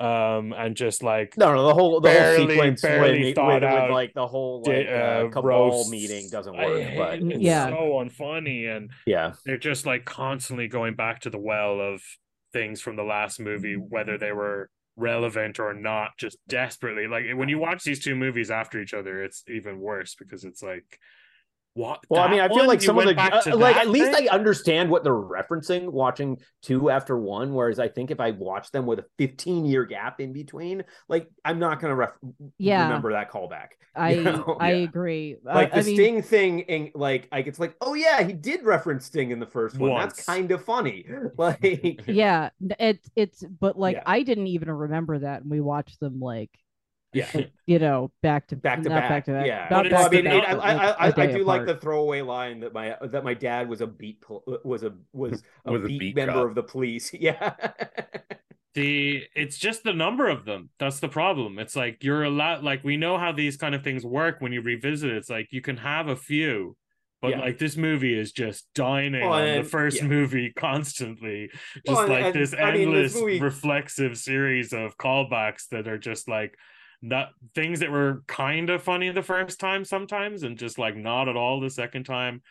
Um 0.00 0.52
and 0.52 0.76
just 0.76 1.02
like 1.02 1.36
No, 1.36 1.52
no, 1.54 1.66
the 1.66 1.74
whole 1.74 2.00
the 2.00 2.08
Barely- 2.08 2.38
whole 2.38 2.48
sequence 2.50 2.82
barely 2.82 3.24
with, 3.24 3.34
thought 3.34 3.46
with, 3.46 3.62
with, 3.62 3.70
out 3.72 3.90
like 3.90 4.14
the 4.14 4.26
whole 4.28 4.62
like 4.64 4.86
uh, 4.86 4.90
uh, 4.90 5.28
cabal 5.28 5.42
roasts. 5.42 5.90
meeting 5.90 6.28
doesn't 6.30 6.56
work. 6.56 6.80
hate 6.82 6.96
But 6.96 7.14
it. 7.14 7.22
It's 7.32 7.40
Yeah. 7.40 7.68
so 7.70 7.74
unfunny 8.04 8.68
and 8.74 8.90
yeah, 9.06 9.32
they're 9.44 9.56
just 9.58 9.86
like 9.86 10.04
constantly 10.04 10.68
going 10.68 10.94
back 10.94 11.20
to 11.22 11.30
the 11.30 11.38
well 11.38 11.80
of 11.80 12.00
things 12.52 12.80
from 12.80 12.94
the 12.96 13.02
last 13.02 13.40
movie, 13.40 13.74
whether 13.76 14.16
they 14.16 14.32
were 14.32 14.70
relevant 14.96 15.58
or 15.60 15.74
not, 15.74 16.10
just 16.16 16.38
desperately. 16.48 17.06
Like 17.06 17.24
when 17.34 17.48
you 17.48 17.58
watch 17.58 17.82
these 17.84 18.02
two 18.02 18.14
movies 18.14 18.50
after 18.50 18.80
each 18.80 18.94
other, 18.94 19.22
it's 19.22 19.42
even 19.48 19.80
worse 19.80 20.14
because 20.14 20.44
it's 20.44 20.62
like, 20.62 20.98
what? 21.78 22.00
well, 22.08 22.22
I 22.22 22.30
mean, 22.30 22.40
I 22.40 22.48
feel 22.48 22.58
one? 22.58 22.66
like 22.66 22.82
some 22.82 22.98
of 22.98 23.04
the 23.04 23.20
uh, 23.20 23.56
like 23.56 23.76
at 23.76 23.88
least 23.88 24.12
thing? 24.12 24.28
I 24.28 24.34
understand 24.34 24.90
what 24.90 25.04
they're 25.04 25.12
referencing 25.12 25.88
watching 25.90 26.38
two 26.62 26.90
after 26.90 27.16
one. 27.16 27.54
Whereas 27.54 27.78
I 27.78 27.88
think 27.88 28.10
if 28.10 28.18
I 28.20 28.32
watch 28.32 28.72
them 28.72 28.84
with 28.84 28.98
a 28.98 29.04
15 29.18 29.64
year 29.64 29.84
gap 29.84 30.20
in 30.20 30.32
between, 30.32 30.84
like 31.08 31.28
I'm 31.44 31.58
not 31.58 31.80
gonna 31.80 31.94
ref- 31.94 32.18
Yeah. 32.58 32.82
remember 32.84 33.12
that 33.12 33.30
callback. 33.30 33.68
I 33.94 34.12
you 34.14 34.22
know? 34.24 34.56
I 34.60 34.72
Yeah. 34.72 34.84
agree. 34.84 35.36
Like 35.42 35.72
I, 35.72 35.80
the 35.80 35.82
I 35.82 35.82
mean, 35.84 35.96
Sting 35.96 36.22
thing, 36.22 36.62
and 36.68 36.90
like 36.94 37.28
like 37.30 37.46
it's 37.46 37.58
like, 37.60 37.76
oh 37.80 37.94
yeah, 37.94 38.22
he 38.22 38.32
did 38.32 38.64
reference 38.64 39.06
Sting 39.06 39.30
in 39.30 39.38
the 39.38 39.46
first 39.46 39.78
one. 39.78 39.92
Once. 39.92 40.14
That's 40.16 40.26
kind 40.26 40.50
of 40.50 40.64
funny. 40.64 41.06
Like 41.36 42.02
yeah, 42.08 42.50
it's 42.80 43.08
it's 43.14 43.44
but 43.60 43.78
like 43.78 43.96
Yeah. 43.96 44.02
I 44.06 44.22
didn't 44.22 44.48
even 44.48 44.70
remember 44.70 45.20
that, 45.20 45.42
and 45.42 45.50
we 45.50 45.60
watched 45.60 46.00
them 46.00 46.18
like 46.20 46.50
yeah. 47.12 47.30
you 47.66 47.78
know 47.78 48.10
back 48.22 48.46
to 48.48 48.56
back 48.56 48.82
to 48.82 48.88
back, 48.90 49.08
back 49.08 49.24
to 49.26 49.32
back. 49.32 49.46
Yeah, 49.46 49.66
not 49.70 49.84
But 49.84 49.92
Well, 49.92 50.00
I 50.00 50.02
back 50.02 50.10
to 50.10 50.16
mean, 50.16 50.24
back, 50.24 50.34
it, 50.34 50.48
I, 50.48 50.54
but, 50.54 50.60
I, 50.64 50.72
like, 50.74 50.80
I, 51.00 51.06
a 51.06 51.08
I 51.24 51.26
day 51.26 51.38
do 51.38 51.44
like 51.44 51.66
the 51.66 51.76
throwaway 51.76 52.20
line 52.22 52.60
that 52.60 52.72
my 52.72 52.96
that 53.00 53.24
my 53.24 53.34
dad 53.34 53.68
was 53.68 53.80
a 53.80 53.86
beat 53.86 54.22
was 54.64 54.82
a 54.82 54.92
was 55.12 55.42
a 55.64 55.70
Was 55.72 55.84
a 55.84 55.86
beat, 55.86 56.00
beat 56.00 56.16
member 56.16 56.32
cop. 56.34 56.48
of 56.48 56.54
the 56.54 56.62
police. 56.62 57.12
Yeah, 57.18 57.54
the 58.74 59.24
it's 59.34 59.58
just 59.58 59.82
the 59.82 59.92
number 59.94 60.28
of 60.28 60.44
them 60.44 60.68
that's 60.78 61.00
the 61.00 61.08
problem 61.08 61.58
it's 61.58 61.74
like 61.74 62.04
you're 62.04 62.22
a 62.24 62.30
lot 62.30 62.62
like 62.62 62.84
we 62.84 62.96
know 62.96 63.16
how 63.18 63.32
these 63.32 63.56
kind 63.56 63.74
of 63.74 63.82
things 63.82 64.04
work 64.04 64.36
when 64.40 64.52
you 64.52 64.60
revisit 64.60 65.10
it. 65.10 65.16
it's 65.16 65.30
like 65.30 65.48
you 65.50 65.60
can 65.62 65.78
have 65.78 66.08
a 66.08 66.16
few 66.16 66.76
But 67.22 67.30
Yeah. 67.30 67.40
like 67.40 67.58
this 67.58 67.76
movie 67.76 68.16
is 68.16 68.30
just 68.30 68.68
dining 68.74 69.22
Well, 69.22 69.32
on 69.32 69.42
and- 69.44 69.64
the 69.64 69.68
first 69.68 69.96
yeah. 70.02 70.06
movie 70.06 70.52
constantly. 70.54 71.50
Just 71.86 71.98
Well, 71.98 72.08
like 72.08 72.24
and, 72.26 72.34
this 72.34 72.54
I 72.54 72.70
mean, 72.72 72.92
this 72.92 73.14
endless 73.14 73.14
movie- 73.16 73.40
reflexive 73.40 74.16
series 74.16 74.72
of 74.72 74.96
callbacks 74.98 75.66
that 75.72 75.88
are 75.88 75.98
just 75.98 76.28
like 76.28 76.54
not 77.00 77.30
things 77.54 77.80
that 77.80 77.90
were 77.90 78.22
kind 78.26 78.70
of 78.70 78.82
funny 78.82 79.10
the 79.10 79.22
first 79.22 79.60
time 79.60 79.84
sometimes 79.84 80.42
and 80.42 80.58
just 80.58 80.78
like 80.78 80.96
not 80.96 81.28
at 81.28 81.36
all 81.36 81.60
the 81.60 81.70
second 81.70 82.04
time. 82.04 82.42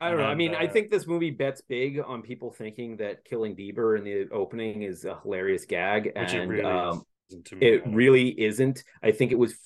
I 0.00 0.10
don't 0.10 0.18
know. 0.18 0.26
I 0.26 0.34
mean, 0.34 0.54
I 0.54 0.66
uh, 0.66 0.72
think 0.72 0.90
this 0.90 1.06
movie 1.06 1.30
bets 1.30 1.62
big 1.62 2.00
on 2.04 2.20
people 2.20 2.52
thinking 2.52 2.98
that 2.98 3.24
killing 3.24 3.56
Bieber 3.56 3.96
in 3.96 4.04
the 4.04 4.28
opening 4.30 4.82
is 4.82 5.06
a 5.06 5.18
hilarious 5.22 5.64
gag, 5.64 6.12
and 6.14 6.30
it 6.30 6.46
really 6.46 6.64
um, 6.64 7.02
isn't 7.30 7.46
to 7.46 7.56
me. 7.56 7.66
it 7.66 7.82
really 7.86 8.28
isn't. 8.38 8.84
I 9.02 9.12
think 9.12 9.32
it 9.32 9.38
was 9.38 9.56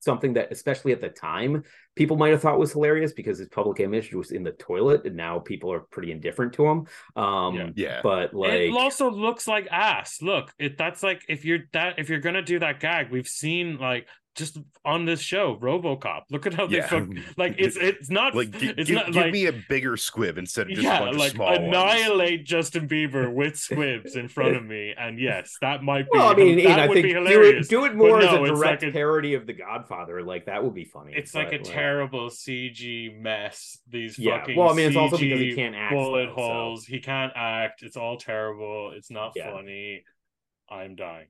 something 0.00 0.34
that, 0.34 0.50
especially 0.50 0.92
at 0.92 1.00
the 1.00 1.08
time, 1.08 1.62
people 1.94 2.16
might 2.16 2.30
have 2.30 2.42
thought 2.42 2.58
was 2.58 2.72
hilarious 2.72 3.12
because 3.12 3.38
his 3.38 3.48
public 3.48 3.80
image 3.80 4.12
was 4.12 4.32
in 4.32 4.42
the 4.42 4.52
toilet, 4.52 5.04
and 5.04 5.14
now 5.14 5.38
people 5.38 5.72
are 5.72 5.80
pretty 5.80 6.10
indifferent 6.10 6.52
to 6.54 6.66
him. 6.66 6.86
Um, 7.16 7.54
Yeah. 7.54 7.70
Yeah. 7.76 8.00
but 8.02 8.34
like, 8.34 8.52
it 8.52 8.72
also 8.72 9.10
looks 9.10 9.46
like 9.46 9.68
ass. 9.70 10.20
Look, 10.22 10.52
it 10.58 10.76
that's 10.76 11.02
like 11.02 11.24
if 11.28 11.44
you're 11.44 11.60
that 11.72 11.98
if 11.98 12.08
you're 12.08 12.20
gonna 12.20 12.42
do 12.42 12.58
that 12.58 12.80
gag, 12.80 13.10
we've 13.10 13.28
seen 13.28 13.78
like 13.78 14.08
just 14.40 14.58
on 14.84 15.04
this 15.04 15.20
show, 15.20 15.56
RoboCop. 15.56 16.22
Look 16.30 16.46
at 16.46 16.54
how 16.54 16.66
they 16.66 16.78
Yeah. 16.78 16.88
fuck 16.88 17.06
like 17.36 17.54
it's 17.58 17.76
it's 17.76 18.10
not 18.10 18.34
like 18.34 18.50
gi- 18.50 18.74
it's 18.76 18.88
give, 18.88 18.96
not 18.96 19.06
give 19.12 19.14
like 19.22 19.32
me 19.32 19.46
a 19.46 19.52
bigger 19.68 19.96
squib 19.96 20.36
instead 20.38 20.66
of 20.66 20.70
just 20.74 20.80
a 20.80 20.82
yeah, 20.90 20.98
bunch 20.98 21.16
like 21.18 21.30
of 21.30 21.36
small 21.36 21.46
ones. 21.52 21.60
annihilate 21.62 22.44
Justin 22.44 22.88
Bieber 22.88 23.32
with 23.32 23.56
squibs 23.56 24.16
in 24.16 24.26
front 24.26 24.56
of 24.56 24.64
me, 24.66 24.92
and 24.98 25.20
yes, 25.20 25.56
that 25.60 25.84
might 25.84 26.06
be. 26.10 26.18
well, 26.18 26.30
I 26.32 26.34
mean, 26.34 26.56
that 26.56 26.62
Ian, 26.64 26.80
I 26.80 26.86
would 26.88 26.94
think 26.94 27.06
be 27.06 27.12
do 27.12 27.42
it, 27.44 27.68
do 27.68 27.84
it 27.84 27.90
but 27.90 27.96
more 27.96 28.18
as 28.20 28.32
a 28.32 28.38
direct 28.44 28.82
like 28.82 28.90
a- 28.90 28.92
parody 28.92 29.34
of 29.34 29.46
The 29.46 29.52
Godfather. 29.52 30.22
Like 30.22 30.46
that 30.46 30.64
would 30.64 30.74
be 30.74 30.84
funny. 30.84 31.12
It's 31.14 31.34
like 31.34 31.52
a 31.52 31.58
but, 31.58 31.66
terrible 31.66 32.30
CG 32.30 33.16
mess. 33.20 33.78
These 33.88 34.18
Yeah, 34.18 34.40
fucking 34.40 34.56
well, 34.56 34.70
I 34.70 34.74
mean, 34.74 34.86
it's 34.88 34.96
CG 34.96 35.00
also 35.00 35.18
because 35.18 35.40
he 35.40 35.54
can't 35.54 35.74
act, 35.76 35.92
bullet 35.94 36.26
though, 36.26 36.36
so- 36.36 36.42
holes. 36.42 36.86
He 36.86 36.98
can't 36.98 37.32
act. 37.36 37.82
It's 37.82 37.96
all 37.96 38.16
terrible. 38.16 38.92
It's 38.96 39.10
not 39.10 39.32
Yeah. 39.36 39.52
funny. 39.52 40.04
I'm 40.68 40.94
dying. 40.96 41.26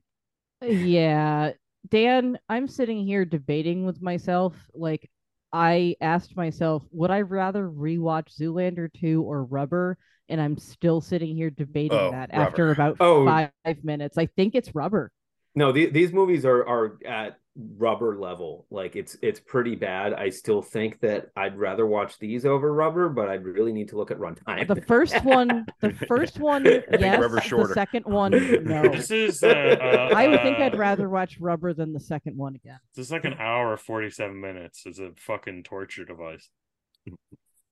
yeah 0.63 1.51
dan 1.89 2.37
i'm 2.49 2.67
sitting 2.67 3.05
here 3.05 3.25
debating 3.25 3.85
with 3.85 4.01
myself 4.01 4.55
like 4.73 5.09
i 5.51 5.95
asked 6.01 6.35
myself 6.37 6.83
would 6.91 7.11
i 7.11 7.21
rather 7.21 7.67
rewatch 7.67 8.27
zoolander 8.39 8.87
2 8.93 9.21
or 9.23 9.43
rubber 9.43 9.97
and 10.29 10.39
i'm 10.39 10.57
still 10.57 11.01
sitting 11.01 11.35
here 11.35 11.49
debating 11.49 11.97
Oh, 11.97 12.11
that 12.11 12.29
Rubber. 12.31 12.43
after 12.43 12.71
about 12.71 12.97
Oh. 12.99 13.25
five 13.25 13.83
minutes 13.83 14.17
i 14.17 14.25
think 14.27 14.55
it's 14.55 14.73
rubber 14.75 15.11
No, 15.55 15.71
the, 15.73 15.87
these 15.87 16.13
movies 16.13 16.45
are 16.45 16.65
are 16.65 16.97
at 17.05 17.37
rubber 17.55 18.17
level. 18.17 18.65
Like 18.69 18.95
it's 18.95 19.17
it's 19.21 19.39
pretty 19.39 19.75
bad. 19.75 20.13
I 20.13 20.29
still 20.29 20.61
think 20.61 20.99
that 21.01 21.27
I'd 21.35 21.57
rather 21.57 21.85
watch 21.85 22.17
these 22.19 22.45
over 22.45 22.73
rubber, 22.73 23.09
but 23.09 23.27
I'd 23.29 23.43
really 23.43 23.73
need 23.73 23.89
to 23.89 23.97
look 23.97 24.11
at 24.11 24.17
runtime. 24.17 24.67
the 24.67 24.81
first 24.81 25.23
one 25.23 25.65
the 25.81 25.91
first 26.07 26.39
one 26.39 26.63
think 26.63 26.85
yes 26.91 27.19
Rubber's 27.19 27.49
the 27.49 27.73
second 27.73 28.05
one 28.05 28.31
no 28.63 28.81
This 28.91 29.11
is. 29.11 29.43
Uh, 29.43 29.47
uh, 29.81 30.15
i 30.15 30.27
would 30.27 30.41
think 30.41 30.59
uh, 30.59 30.63
i'd 30.63 30.77
rather 30.77 31.09
watch 31.09 31.39
rubber 31.39 31.73
than 31.73 31.91
the 31.93 31.99
second 31.99 32.37
one 32.37 32.55
again 32.55 32.79
This 32.95 33.07
is 33.07 33.11
like 33.11 33.25
an 33.25 33.35
hour 33.39 33.75
forty 33.77 34.09
seven 34.09 34.39
minutes. 34.39 34.83
It's 34.85 34.99
a 34.99 35.11
fucking 35.17 35.63
torture 35.63 36.05
device. 36.05 36.49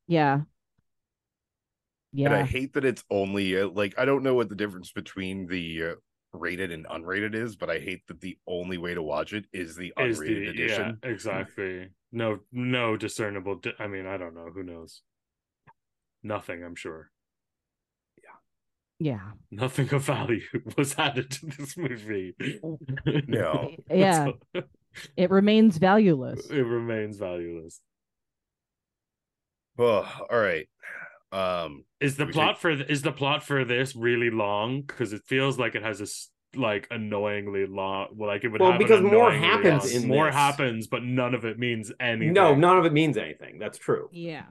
yeah 0.08 0.42
Yeah. 2.12 2.26
And 2.28 2.36
I 2.36 2.44
hate 2.44 2.74
that 2.74 2.86
it's 2.86 3.04
only 3.10 3.58
uh, 3.60 3.70
like 3.70 3.94
I 3.98 4.06
don't 4.06 4.24
know 4.24 4.34
what 4.36 4.50
the 4.50 4.56
difference 4.56 4.92
between 4.92 5.48
the 5.48 5.84
uh, 5.84 5.96
rated 6.34 6.72
and 6.72 6.86
unrated 6.88 7.34
is, 7.36 7.56
but 7.56 7.70
I 7.70 7.80
hate 7.80 8.06
that 8.08 8.22
the 8.22 8.38
only 8.48 8.78
way 8.78 8.94
to 8.94 9.02
watch 9.02 9.34
it 9.34 9.46
is 9.52 9.76
the 9.76 9.92
Is 10.00 10.20
unrated 10.20 10.28
the 10.28 10.50
edition. 10.50 11.00
yeah 11.04 11.10
exactly 11.10 11.90
no 12.12 12.40
no 12.52 12.98
discernible. 12.98 13.56
Di- 13.56 13.74
I 13.80 13.88
mean 13.88 14.06
I 14.06 14.18
don't 14.18 14.36
know 14.36 14.50
who 14.54 14.64
knows. 14.64 15.02
Nothing. 16.24 16.64
I'm 16.64 16.76
sure. 16.76 17.10
yeah 18.22 19.12
Yeah. 19.12 19.32
Nothing 19.52 19.92
of 19.94 20.04
value 20.04 20.42
was 20.78 20.96
added 20.98 21.32
to 21.32 21.46
this 21.48 21.78
movie. 21.78 22.36
No. 23.28 23.72
yeah 23.92 24.32
it 25.16 25.30
remains 25.30 25.78
valueless 25.78 26.50
it 26.50 26.62
remains 26.66 27.18
valueless. 27.18 27.80
Oh, 29.78 30.06
all 30.30 30.40
right. 30.40 30.68
Um, 31.32 31.86
Is 32.00 32.16
the 32.18 32.26
We 32.26 32.32
plot 32.34 32.60
for 32.60 32.76
th- 32.76 32.90
is 32.90 33.02
the 33.04 33.12
plot 33.12 33.44
for 33.44 33.64
this 33.66 33.96
really 33.96 34.30
long? 34.32 34.82
Because 34.82 35.14
it 35.14 35.22
feels 35.26 35.60
like 35.60 35.76
it 35.76 35.84
has 35.84 36.00
a 36.00 36.04
s- 36.04 36.30
like 36.56 36.88
annoyingly 36.90 37.68
long. 37.68 38.08
Well, 38.16 38.30
like 38.30 38.44
it 38.44 38.48
would 38.48 38.62
Well, 38.62 38.72
have 38.72 38.80
because 38.80 39.02
more 39.02 39.32
happens 39.32 39.94
long- 39.94 40.04
in 40.04 40.08
more 40.10 40.26
this. 40.26 40.36
happens, 40.36 40.88
but 40.88 41.04
none 41.04 41.36
of 41.36 41.46
it 41.46 41.60
means 41.60 41.92
anything. 42.00 42.34
no, 42.34 42.56
none 42.56 42.78
of 42.80 42.86
it 42.86 42.94
means 42.94 43.18
anything. 43.18 43.60
That's 43.60 43.78
true. 43.78 44.10
yeah 44.12 44.46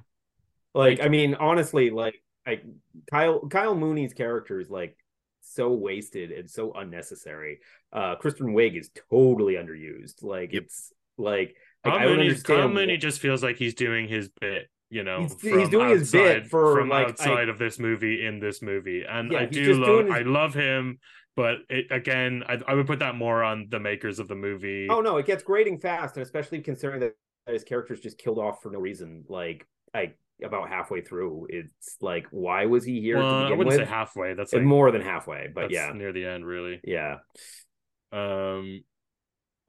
Like, 0.74 0.99
Like- 0.99 1.07
I 1.07 1.09
mean, 1.09 1.35
honestly, 1.35 1.91
like, 1.91 2.22
I 2.47 2.61
Kyle 3.11 3.41
Kyle 3.49 3.74
Mooney's 3.74 4.14
character 4.14 4.61
is 4.61 4.70
like 4.70 4.97
so 5.41 5.72
wasted 5.72 6.31
and 6.31 6.49
so 6.49 6.72
unnecessary. 6.74 7.59
Uh, 7.93 8.14
Kristen 8.16 8.49
Wiig 8.55 8.79
is 8.79 8.91
totally 9.11 9.55
underused. 9.55 10.22
Like, 10.22 10.53
Yep. 10.53 10.62
it's 10.64 10.93
like, 11.16 11.57
like 11.85 11.95
Kyle 11.95 12.09
I 12.12 12.16
Mooney. 12.16 12.35
Kyle 12.43 12.68
Mooney 12.68 12.97
just 12.99 13.18
feels 13.20 13.43
like 13.43 13.57
he's 13.57 13.74
doing 13.74 14.07
his 14.09 14.29
bit. 14.41 14.68
You 14.91 15.05
know, 15.05 15.20
He's- 15.20 15.41
he's 15.43 15.68
doing 15.68 15.91
his 15.91 16.11
bit 16.11 16.47
for, 16.47 16.74
from 16.74 16.89
like, 16.89 17.09
outside 17.09 17.49
I- 17.49 17.53
of 17.53 17.59
this 17.59 17.78
movie 17.78 18.24
in 18.24 18.41
this 18.41 18.62
movie, 18.62 19.05
and 19.09 19.30
Yeah, 19.30 19.41
I 19.41 19.45
do 19.45 19.74
love. 19.74 20.07
his- 20.07 20.14
I 20.14 20.20
love 20.22 20.55
him, 20.55 20.99
but 21.36 21.59
it, 21.68 21.89
again, 21.91 22.43
I, 22.49 22.59
I 22.66 22.72
would 22.74 22.86
put 22.86 23.01
that 23.01 23.14
more 23.14 23.43
on 23.45 23.66
the 23.68 23.78
makers 23.80 24.18
of 24.18 24.28
the 24.28 24.34
movie. 24.34 24.89
Oh 24.91 25.01
no, 25.03 25.18
it 25.18 25.26
gets 25.26 25.43
grating 25.43 25.78
fast, 25.78 26.16
and 26.16 26.22
especially 26.22 26.61
considering 26.62 27.01
that 27.01 27.12
his 27.47 27.64
character's 27.64 28.01
just 28.01 28.16
killed 28.18 28.39
off 28.39 28.62
for 28.62 28.70
no 28.70 28.78
reason. 28.78 29.24
Like, 29.28 29.66
I 29.93 30.14
about 30.43 30.68
halfway 30.68 31.01
through, 31.03 31.49
it's 31.51 31.97
like, 32.01 32.26
why 32.30 32.64
was 32.66 32.84
he 32.84 33.01
here 33.01 33.18
well, 33.18 33.26
I 33.47 33.51
wouldn't 33.51 33.66
with? 33.66 33.76
say 33.76 33.84
halfway. 33.84 34.34
That's 34.34 34.53
like 34.53 34.62
more 34.62 34.91
than 34.91 35.01
halfway, 35.03 35.49
but 35.53 35.62
that's 35.62 35.72
yeah, 35.74 35.93
near 35.93 36.12
the 36.12 36.24
end, 36.24 36.47
really. 36.47 36.80
yeah. 36.84 37.16
Um, 38.12 38.84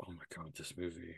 oh 0.01 0.07
my 0.11 0.23
god, 0.33 0.53
this 0.57 0.77
movie 0.77 1.15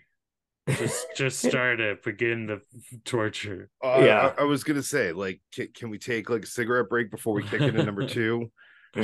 just 0.70 1.06
just 1.16 1.40
start 1.48 1.80
it. 1.80 2.04
Begin 2.04 2.46
the 2.48 2.62
torture. 3.06 3.70
uh, 3.84 4.02
Yeah. 4.04 4.34
I, 4.38 4.42
I 4.42 4.44
was 4.46 4.64
gonna 4.64 4.84
say, 4.84 5.12
like, 5.12 5.42
can, 5.54 5.68
can 5.74 5.90
we 5.90 5.98
take 5.98 6.30
like 6.30 6.44
a 6.44 6.48
cigarette 6.48 6.90
break 6.90 7.12
before 7.12 7.34
we 7.34 7.44
kick 7.44 7.62
into 7.62 7.84
number 7.84 8.06
two, 8.08 8.52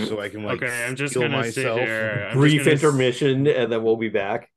so 0.06 0.20
I 0.20 0.30
can 0.30 0.44
like 0.44 0.62
okay, 0.62 0.86
I'm 0.86 0.96
just 0.96 1.14
gonna 1.16 1.30
myself? 1.30 1.80
sit 1.80 1.88
here. 1.88 2.28
I'm 2.32 2.38
Brief 2.38 2.60
gonna 2.64 2.72
s- 2.76 2.84
intermission, 2.84 3.48
and 3.48 3.72
then 3.72 3.84
we'll 3.84 3.96
be 3.98 4.10
back. 4.10 4.50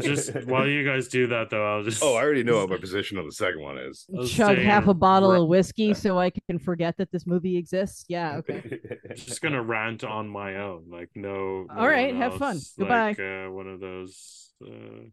Just 0.00 0.32
while 0.46 0.66
you 0.66 0.82
guys 0.84 1.08
do 1.08 1.26
that, 1.26 1.50
though, 1.50 1.66
I'll 1.76 1.82
just 1.82 2.02
Oh, 2.02 2.14
I 2.14 2.22
already 2.22 2.42
know 2.44 2.58
what 2.58 2.70
my 2.70 2.76
position 2.80 3.18
on 3.18 3.26
the 3.26 3.32
second 3.32 3.60
one 3.60 3.76
is. 3.76 4.06
I 4.14 4.18
was 4.20 4.32
chug 4.32 4.56
half 4.56 4.86
a 4.86 4.94
bottle 4.94 5.32
of 5.32 5.46
whiskey 5.48 5.92
so 5.94 6.18
I 6.18 6.30
can 6.30 6.58
forget 6.58 6.96
that 6.96 7.10
this 7.12 7.26
movie 7.26 7.58
exists. 7.58 8.04
Yeah, 8.08 8.36
okay. 8.38 8.78
just 9.14 9.42
gonna 9.42 9.62
rant 9.62 10.04
on 10.04 10.26
my 10.28 10.56
own. 10.56 10.84
Like 10.90 11.10
no. 11.14 11.64
no 11.68 11.74
All 11.76 11.86
right, 11.88 12.12
one 12.14 12.22
have 12.22 12.36
fun. 12.36 12.58
Goodbye. 12.78 13.08
Like 13.08 13.20
uh, 13.20 13.50
one 13.50 13.66
of 13.66 13.80
those, 13.80 14.52
uh, 14.64 15.08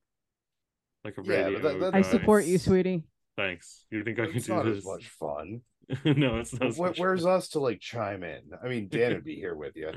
like 1.06 1.18
a 1.18 1.22
Yeah, 1.24 1.44
radio. 1.46 1.60
that- 1.60 1.80
that- 1.80 1.96
I 1.96 2.02
support 2.02 2.44
you, 2.46 2.58
sweetie. 2.58 3.04
Thanks. 3.38 3.86
You 3.92 4.04
think 4.04 4.20
I 4.20 4.26
can 4.28 4.36
It's 4.38 4.48
do 4.48 4.54
not 4.56 4.66
this? 4.66 4.80
as 4.80 4.86
much 4.86 5.08
fun. 5.10 5.62
no, 6.06 6.40
it's 6.40 6.52
not. 6.54 6.64
as 6.70 6.78
Wh- 6.78 6.82
much 6.82 7.00
where's 7.00 7.24
fun. 7.24 7.34
us 7.34 7.50
to 7.50 7.60
like 7.60 7.80
chime 7.80 8.24
in? 8.24 8.42
I 8.64 8.68
mean, 8.68 8.88
Dan 8.90 9.14
would 9.14 9.24
be 9.24 9.36
here 9.46 9.56
with 9.56 9.76
you. 9.76 9.92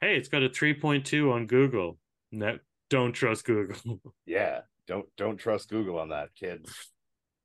Hey, 0.00 0.16
it's 0.16 0.28
got 0.28 0.42
a 0.42 0.48
3.2 0.48 1.30
on 1.32 1.46
Google. 1.46 1.98
No, 2.32 2.58
don't 2.88 3.12
trust 3.12 3.44
Google. 3.44 4.00
Yeah, 4.26 4.60
don't 4.86 5.06
don't 5.16 5.36
trust 5.38 5.68
Google 5.70 5.98
on 5.98 6.10
that, 6.10 6.28
kids. 6.36 6.72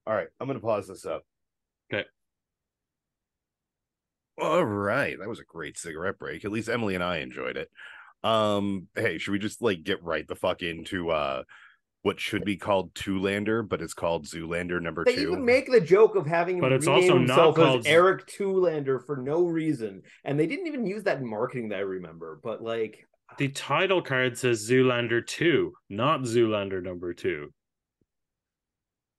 All 0.05 0.13
right, 0.13 0.27
I'm 0.39 0.47
gonna 0.47 0.59
pause 0.59 0.87
this 0.87 1.05
up. 1.05 1.23
Okay. 1.91 2.05
All 4.39 4.65
right, 4.65 5.17
that 5.17 5.29
was 5.29 5.39
a 5.39 5.43
great 5.45 5.77
cigarette 5.77 6.19
break. 6.19 6.43
At 6.45 6.51
least 6.51 6.69
Emily 6.69 6.93
and 6.95 7.03
I 7.03 7.17
enjoyed 7.17 7.57
it. 7.57 7.69
Um, 8.23 8.87
hey, 8.95 9.17
should 9.17 9.31
we 9.31 9.39
just 9.39 9.61
like 9.61 9.83
get 9.83 10.03
right 10.03 10.27
the 10.27 10.35
fuck 10.35 10.61
into 10.61 11.09
uh 11.11 11.43
what 12.05 12.19
should 12.19 12.45
be 12.45 12.55
called 12.55 12.93
Two-Lander, 12.93 13.63
but 13.63 13.81
it's 13.81 13.95
called 13.95 14.25
Zoolander 14.27 14.79
number 14.79 15.03
They 15.03 15.15
two? 15.15 15.21
even 15.23 15.43
make 15.43 15.71
the 15.71 15.81
joke 15.81 16.15
of 16.15 16.27
having 16.27 16.57
him 16.57 16.61
But 16.61 16.71
it's 16.71 16.85
rename 16.85 17.01
also 17.01 17.13
not 17.17 17.19
himself 17.27 17.55
called- 17.55 17.79
as 17.79 17.85
Eric 17.87 18.27
Two-Lander 18.27 18.99
for 18.99 19.17
no 19.17 19.47
reason, 19.47 20.03
and 20.23 20.39
they 20.39 20.45
didn't 20.45 20.67
even 20.67 20.85
use 20.85 21.01
that 21.05 21.17
in 21.17 21.27
marketing 21.27 21.69
that 21.69 21.77
I 21.77 21.81
remember. 21.81 22.39
But 22.43 22.61
like, 22.61 23.07
uh, 23.27 23.33
the 23.39 23.47
title 23.47 24.03
card 24.03 24.37
says 24.37 24.69
Zoolander 24.69 25.25
2, 25.25 25.73
not 25.89 26.21
Zoolander 26.21 26.83
number 26.83 27.11
2. 27.15 27.51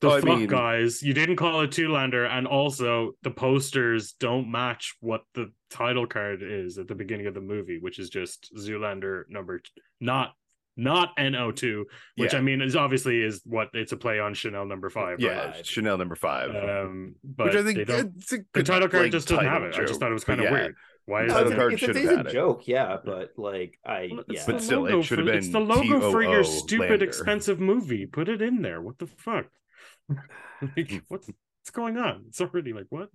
The 0.00 0.08
Oh, 0.08 0.10
I 0.12 0.20
fuck, 0.20 0.38
mean- 0.38 0.46
guys? 0.46 1.02
You 1.02 1.12
didn't 1.12 1.36
call 1.36 1.62
it 1.62 1.72
Two-Lander, 1.72 2.24
and 2.26 2.46
also 2.46 3.14
the 3.22 3.32
posters 3.32 4.12
don't 4.12 4.48
match 4.48 4.94
what 5.00 5.22
the 5.34 5.50
title 5.70 6.06
card 6.06 6.40
is 6.40 6.78
at 6.78 6.86
the 6.86 6.94
beginning 6.94 7.26
of 7.26 7.34
the 7.34 7.40
movie, 7.40 7.78
which 7.80 7.98
is 7.98 8.10
just 8.10 8.54
Zoolander 8.56 9.24
number, 9.28 9.58
t- 9.58 9.70
not 10.00 10.34
not 10.76 11.16
NO2, 11.16 11.84
which 12.16 12.32
Yeah. 12.32 12.38
I 12.38 12.42
mean 12.42 12.60
is 12.60 12.76
obviously 12.76 13.22
is 13.22 13.40
what 13.44 13.68
it's 13.72 13.92
a 13.92 13.96
play 13.96 14.20
on 14.20 14.34
Chanel 14.34 14.66
number 14.66 14.90
five. 14.90 15.20
yeah, 15.20 15.50
right? 15.50 15.66
Chanel 15.66 15.96
number 15.98 16.14
five. 16.16 16.50
Um, 16.54 17.14
but 17.24 17.46
which 17.48 17.56
I 17.56 17.62
think 17.62 17.78
it's 17.78 18.32
a 18.32 18.38
The 18.52 18.62
title 18.62 18.88
card 18.88 19.04
like, 19.04 19.12
just 19.12 19.28
doesn't 19.28 19.44
have 19.44 19.62
title 19.62 19.68
it. 19.68 19.82
I 19.82 19.86
just 19.86 20.00
thought 20.00 20.10
it 20.10 20.14
was 20.14 20.24
but 20.24 20.36
kind 20.36 20.40
of 20.40 20.44
yeah. 20.44 20.52
weird. 20.52 20.74
Why 21.06 21.24
is 21.24 21.28
no, 21.28 21.34
title 21.34 21.52
it's, 21.52 21.52
it? 21.52 21.54
a, 21.54 21.56
card 21.60 21.72
it's 21.72 21.82
a 21.82 21.86
should 21.86 21.94
have 21.96 22.02
decent 22.02 22.18
had 22.18 22.26
it. 22.26 22.32
joke, 22.32 22.68
yeah. 22.68 22.96
But 23.04 23.30
like, 23.36 23.78
I 23.86 24.08
Well, 24.12 24.24
yeah, 24.28 24.42
But 24.46 24.60
still, 24.62 24.86
it 24.86 25.02
should 25.04 25.18
have 25.18 25.28
for- 25.28 25.34
It's 25.34 25.46
the 25.48 25.52
been 25.60 25.68
logo 25.68 26.10
for 26.10 26.22
your 26.22 26.44
stupid, 26.44 26.90
Lander. 26.90 27.04
expensive 27.04 27.60
movie. 27.60 28.06
Put 28.06 28.28
it 28.28 28.42
in 28.42 28.60
there. 28.62 28.82
What 28.82 28.98
the 28.98 29.06
fuck? 29.06 29.46
like, 30.08 31.02
what? 31.08 31.22
what's 31.26 31.70
going 31.72 31.96
on? 31.96 32.24
It's 32.28 32.40
already 32.40 32.72
like 32.72 32.86
what? 32.90 33.08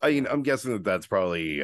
I 0.00 0.10
mean, 0.10 0.26
I'm 0.30 0.42
guessing 0.42 0.72
that 0.72 0.84
that's 0.84 1.06
probably 1.06 1.62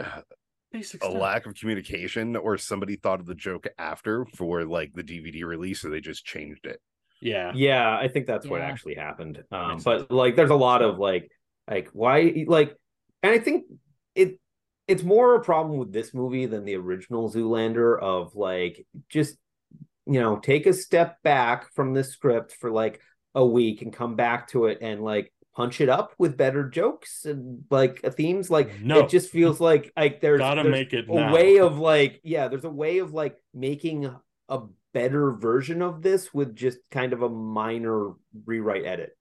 a 0.74 0.82
stuff. 0.82 1.12
lack 1.12 1.46
of 1.46 1.54
communication, 1.54 2.36
or 2.36 2.56
somebody 2.58 2.96
thought 2.96 3.20
of 3.20 3.26
the 3.26 3.34
joke 3.34 3.66
after 3.78 4.24
for 4.36 4.64
like 4.64 4.92
the 4.94 5.02
DVD 5.02 5.44
release, 5.44 5.80
so 5.80 5.90
they 5.90 6.00
just 6.00 6.24
changed 6.24 6.66
it. 6.66 6.80
Yeah. 7.20 7.52
Yeah, 7.54 7.96
I 7.96 8.08
think 8.08 8.26
that's 8.26 8.46
what 8.46 8.62
actually 8.62 8.94
happened. 8.94 9.42
Um, 9.52 9.80
but 9.84 10.10
like, 10.10 10.36
there's 10.36 10.50
a 10.50 10.54
lot 10.54 10.82
of 10.82 10.98
like, 10.98 11.30
like 11.68 11.88
why, 11.92 12.44
like, 12.46 12.74
and 13.22 13.32
I 13.32 13.38
think 13.38 13.66
it 14.14 14.40
it's 14.88 15.02
more 15.02 15.34
a 15.34 15.42
problem 15.42 15.78
with 15.78 15.92
this 15.92 16.14
movie 16.14 16.46
than 16.46 16.64
the 16.64 16.76
original 16.76 17.30
Zoolander. 17.30 18.00
Of 18.00 18.34
like, 18.34 18.86
just 19.08 19.36
you 20.06 20.20
know, 20.20 20.38
take 20.38 20.66
a 20.66 20.72
step 20.72 21.22
back 21.22 21.72
from 21.74 21.94
the 21.94 22.02
script 22.02 22.56
for 22.58 22.70
like 22.70 23.00
a 23.34 23.44
week 23.44 23.82
and 23.82 23.92
come 23.92 24.16
back 24.16 24.48
to 24.48 24.66
it 24.66 24.78
and 24.80 25.02
like 25.02 25.32
punch 25.60 25.80
it 25.80 25.88
up 25.88 26.14
with 26.18 26.36
better 26.36 26.68
jokes 26.68 27.24
and 27.24 27.64
like 27.70 28.00
uh, 28.04 28.10
themes. 28.10 28.50
Like, 28.50 28.80
No. 28.80 29.00
it 29.00 29.08
just 29.10 29.30
feels 29.30 29.60
like 29.60 29.92
like 29.96 30.20
there's 30.20 30.38
Gotta 30.40 30.62
there's 30.62 30.72
make 30.72 30.92
it 30.92 31.08
a 31.08 31.14
now. 31.14 31.32
way 31.34 31.58
of 31.58 31.78
like 31.78 32.20
yeah 32.24 32.48
there's 32.48 32.64
a 32.64 32.70
way 32.70 32.98
of 32.98 33.12
like 33.12 33.36
making 33.52 34.10
a 34.48 34.60
better 34.92 35.32
version 35.32 35.82
of 35.82 36.02
this 36.02 36.32
with 36.34 36.56
just 36.56 36.78
kind 36.90 37.12
of 37.12 37.22
a 37.22 37.28
minor 37.28 38.10
rewrite 38.44 38.84
edit 38.86 39.16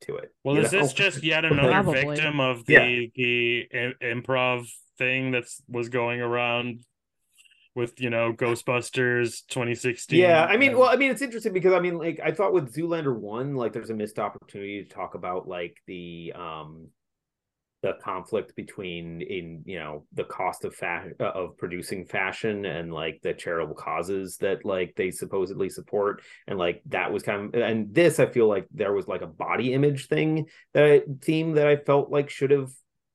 to 0.00 0.16
it 0.16 0.32
Well, 0.42 0.56
you 0.56 0.62
is 0.62 0.70
this 0.72 0.92
just 0.92 1.22
yet 1.32 1.44
another 1.44 1.68
Probably. 1.70 2.16
victim 2.16 2.40
of 2.40 2.64
the 2.66 2.72
Yeah. 2.72 3.06
the 3.14 3.68
improv 4.02 4.66
thing 4.98 5.30
that's 5.30 5.62
was 5.68 5.88
going 5.90 6.20
around 6.20 6.80
with 7.74 8.00
you 8.00 8.10
know 8.10 8.32
Ghostbusters 8.32 9.46
2016? 9.48 10.18
yeah 10.18 10.44
i 10.44 10.56
mean 10.56 10.76
well 10.76 10.88
i 10.88 10.96
mean 10.96 11.10
it's 11.10 11.22
interesting 11.22 11.52
because 11.52 11.72
i 11.72 11.80
mean 11.80 11.98
like 11.98 12.20
i 12.22 12.30
thought 12.30 12.52
with 12.52 12.74
zoolander 12.74 13.16
1 13.16 13.54
like 13.54 13.72
there's 13.72 13.90
a 13.90 13.94
missed 13.94 14.18
opportunity 14.18 14.82
to 14.82 14.88
talk 14.88 15.14
about 15.14 15.48
like 15.48 15.76
the 15.86 16.32
um 16.36 16.88
the 17.82 17.94
conflict 17.94 18.54
between 18.54 19.20
in 19.20 19.62
you 19.66 19.78
know 19.78 20.04
the 20.12 20.24
cost 20.24 20.64
of 20.64 20.74
fa- 20.74 21.10
uh, 21.18 21.24
of 21.24 21.56
producing 21.58 22.04
fashion 22.04 22.64
and 22.64 22.92
like 22.92 23.20
the 23.22 23.34
charitable 23.34 23.74
causes 23.74 24.36
that 24.36 24.64
like 24.64 24.94
they 24.96 25.10
supposedly 25.10 25.68
support 25.68 26.22
and 26.46 26.58
like 26.58 26.80
that 26.86 27.12
was 27.12 27.24
kind 27.24 27.52
of 27.54 27.60
and 27.60 27.92
this 27.92 28.20
i 28.20 28.26
feel 28.26 28.46
like 28.46 28.66
there 28.72 28.92
was 28.92 29.08
like 29.08 29.22
a 29.22 29.26
body 29.26 29.72
image 29.72 30.06
thing 30.06 30.46
that 30.74 31.02
theme 31.20 31.54
that 31.54 31.66
i 31.66 31.76
felt 31.76 32.08
like 32.08 32.30
should 32.30 32.52
have 32.52 32.70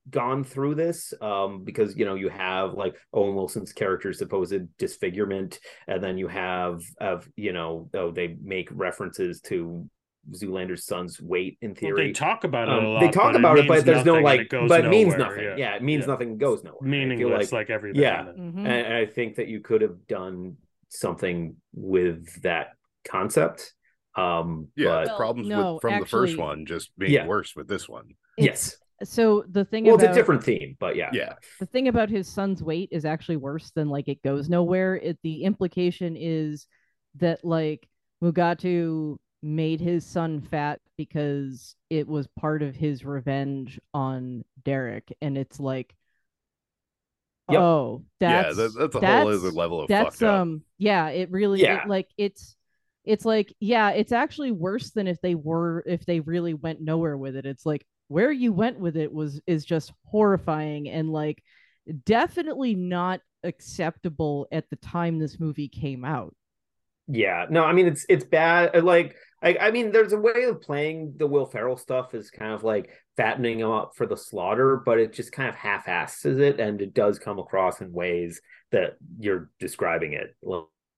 gone 0.09 0.43
through 0.43 0.73
this 0.75 1.13
um 1.21 1.63
because 1.63 1.95
you 1.97 2.05
know 2.05 2.15
you 2.15 2.29
have 2.29 2.73
like 2.73 2.95
owen 3.13 3.35
wilson's 3.35 3.73
character's 3.73 4.17
supposed 4.19 4.77
disfigurement 4.77 5.59
and 5.87 6.01
then 6.03 6.17
you 6.17 6.27
have 6.27 6.81
of 7.01 7.27
you 7.35 7.51
know 7.51 7.89
oh 7.93 8.09
they 8.11 8.37
make 8.41 8.69
references 8.71 9.41
to 9.41 9.85
zoolander's 10.31 10.85
son's 10.85 11.21
weight 11.21 11.57
in 11.61 11.69
Well, 11.69 11.75
theory 11.75 12.07
they 12.07 12.11
talk 12.13 12.43
about 12.43 12.67
it 12.67 12.73
um, 12.73 12.85
a 12.85 12.89
lot. 12.89 12.99
they 12.99 13.09
talk 13.11 13.31
but 13.33 13.39
about 13.39 13.57
it, 13.57 13.61
means 13.61 13.67
but 13.69 13.85
there's 13.85 14.05
no 14.05 14.15
like, 14.15 14.41
it 14.41 14.49
goes 14.49 14.67
but 14.69 14.83
it 14.85 14.89
means 14.89 15.13
nowhere, 15.15 15.29
nothing. 15.37 15.57
Yeah, 15.59 15.75
it 15.75 15.83
means 15.83 16.01
Yeah. 16.01 16.07
nothing 16.07 16.37
goes 16.37 16.63
nowhere. 16.63 16.79
I 16.81 16.83
feel 16.83 16.89
meaningless, 16.89 17.51
like, 17.53 17.53
like, 17.53 17.69
everything. 17.69 18.01
yeah. 18.01 18.21
in 18.21 18.27
it. 18.27 18.37
Mhm. 18.37 18.57
and, 18.57 18.67
and 18.67 18.93
I 18.93 19.05
think 19.05 19.35
that 19.37 19.47
you 19.47 19.61
could 19.61 19.81
have 19.81 20.05
done 20.07 20.57
something 20.89 21.55
with 21.73 22.41
that 22.43 22.71
concept. 23.07 23.73
Um, 24.15 24.67
Yeah, 24.75 25.05
but 25.05 25.15
problems 25.15 25.47
no, 25.47 25.75
with 25.75 25.81
from 25.81 25.99
the 26.01 26.05
first 26.05 26.37
one 26.37 26.65
just 26.65 26.91
being 26.97 27.13
Yeah. 27.13 27.25
worse 27.27 27.55
with 27.55 27.67
this 27.69 27.87
one. 27.87 28.15
It's- 28.37 28.73
yes, 28.73 28.77
So 29.03 29.43
the 29.49 29.63
thing 29.65 29.85
well, 29.85 29.95
about 29.95 30.05
it's 30.05 30.17
a 30.17 30.19
different 30.19 30.43
theme, 30.43 30.75
but 30.79 30.95
yeah, 30.95 31.09
Yeah, 31.13 31.33
the 31.59 31.65
thing 31.67 31.87
about 31.87 32.09
his 32.09 32.27
son's 32.27 32.63
weight 32.63 32.89
is 32.91 33.05
actually 33.05 33.37
worse 33.37 33.71
than 33.71 33.89
like 33.89 34.07
it 34.07 34.23
goes 34.23 34.49
nowhere. 34.49 34.95
It 34.95 35.19
the 35.23 35.43
implication 35.43 36.15
is 36.17 36.67
that 37.15 37.43
like 37.45 37.87
Mugatu 38.23 39.17
made 39.43 39.79
his 39.81 40.05
son 40.05 40.41
fat 40.41 40.79
because 40.97 41.75
it 41.89 42.07
was 42.07 42.27
part 42.39 42.63
of 42.63 42.75
his 42.75 43.05
revenge 43.05 43.79
on 43.93 44.43
Derek, 44.63 45.15
and 45.21 45.37
it's 45.37 45.59
like, 45.59 45.95
Yep. 47.49 47.59
oh, 47.61 48.03
yeah, 48.27 48.41
that's 48.43 48.57
that, 48.57 48.73
that's 48.77 48.95
a 48.95 48.99
that's, 48.99 49.23
whole 49.23 49.27
other 49.33 49.51
level 49.51 49.81
of 49.81 49.87
that's 49.89 50.19
fucked 50.19 50.23
up. 50.23 50.41
um 50.41 50.61
yeah 50.77 51.07
it 51.09 51.31
really 51.31 51.61
Yeah. 51.61 51.83
it, 51.83 51.87
like 51.87 52.09
it's 52.17 52.55
it's 53.05 53.23
like 53.25 53.53
yeah 53.59 53.91
it's 53.91 54.11
actually 54.11 54.51
worse 54.51 54.91
than 54.91 55.07
if 55.07 55.21
they 55.21 55.35
were 55.35 55.81
if 55.85 56.05
they 56.05 56.19
really 56.19 56.53
went 56.53 56.81
nowhere 56.81 57.17
with 57.17 57.37
it 57.37 57.45
it's 57.45 57.65
like 57.65 57.85
where 58.07 58.31
you 58.31 58.53
went 58.53 58.79
with 58.79 58.97
it 58.97 59.11
was 59.11 59.41
is 59.47 59.65
just 59.65 59.91
horrifying 60.05 60.89
and 60.89 61.11
like 61.11 61.43
definitely 62.05 62.75
not 62.75 63.21
acceptable 63.43 64.47
at 64.51 64.69
the 64.69 64.75
time 64.77 65.19
this 65.19 65.39
movie 65.39 65.69
came 65.69 66.03
out 66.03 66.33
yeah. 67.07 67.45
No, 67.49 67.63
I 67.63 67.71
mean 67.71 67.87
it's 67.87 68.05
it's 68.09 68.25
bad. 68.25 68.75
uh, 68.75 68.81
Like 68.81 69.15
I, 69.41 69.57
I 69.57 69.71
mean, 69.71 69.91
there's 69.91 70.13
a 70.13 70.19
way 70.19 70.43
of 70.43 70.61
playing 70.61 71.13
the 71.17 71.27
Will 71.27 71.45
Ferrell 71.45 71.77
stuff 71.77 72.13
is 72.13 72.29
kind 72.29 72.53
of 72.53 72.63
like 72.63 72.89
fattening 73.15 73.59
him 73.59 73.71
up 73.71 73.91
for 73.95 74.05
the 74.05 74.17
slaughter, 74.17 74.81
but 74.85 74.99
it 74.99 75.13
just 75.13 75.31
kind 75.31 75.47
of 75.47 75.55
half-asses 75.55 76.39
it, 76.39 76.59
and 76.59 76.81
it 76.81 76.93
does 76.93 77.19
come 77.19 77.39
across 77.39 77.79
in 77.79 77.93
ways 77.93 78.41
that 78.71 78.97
you're 79.19 79.49
describing 79.59 80.13
it. 80.13 80.35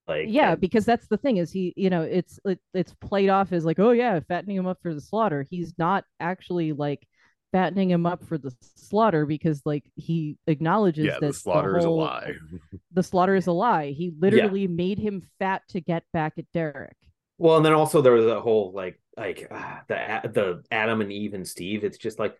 Like 0.08 0.26
yeah 0.28 0.52
and- 0.52 0.60
because 0.60 0.84
that's 0.84 1.06
the 1.06 1.16
thing 1.16 1.36
is 1.36 1.52
he 1.52 1.72
you 1.76 1.90
know 1.90 2.02
it's 2.02 2.40
it, 2.44 2.58
it's 2.74 2.94
played 3.00 3.28
off 3.28 3.52
as 3.52 3.64
like 3.64 3.78
oh 3.78 3.90
yeah 3.92 4.18
fattening 4.28 4.56
him 4.56 4.66
up 4.66 4.78
for 4.82 4.92
the 4.94 5.00
slaughter 5.00 5.46
he's 5.48 5.72
not 5.78 6.04
actually 6.18 6.72
like 6.72 7.06
fattening 7.52 7.90
him 7.90 8.06
up 8.06 8.24
for 8.24 8.38
the 8.38 8.52
slaughter 8.76 9.26
because 9.26 9.62
like 9.64 9.84
he 9.96 10.36
acknowledges 10.46 11.06
Yeah, 11.06 11.18
that 11.20 11.26
the 11.28 11.32
slaughter 11.32 11.76
is 11.78 11.84
a 11.84 11.90
lie. 11.90 12.32
the 12.92 13.02
slaughter 13.02 13.34
is 13.34 13.46
a 13.46 13.52
lie 13.52 13.90
he 13.90 14.12
literally 14.18 14.66
made 14.68 14.98
him 14.98 15.22
fat 15.38 15.62
to 15.70 15.80
get 15.80 16.04
back 16.12 16.34
at 16.38 16.44
derek 16.52 16.96
Well, 17.38 17.56
and 17.56 17.64
then 17.64 17.72
also 17.72 18.02
there 18.02 18.12
was 18.12 18.26
a 18.26 18.40
whole 18.40 18.72
like 18.72 19.00
like 19.16 19.48
ah, 19.50 19.82
the 19.88 19.96
the 20.32 20.62
Adam 20.70 21.00
and 21.00 21.12
Eve 21.12 21.34
and 21.34 21.46
Steve. 21.46 21.84
It's 21.84 21.98
just 21.98 22.18
like 22.18 22.36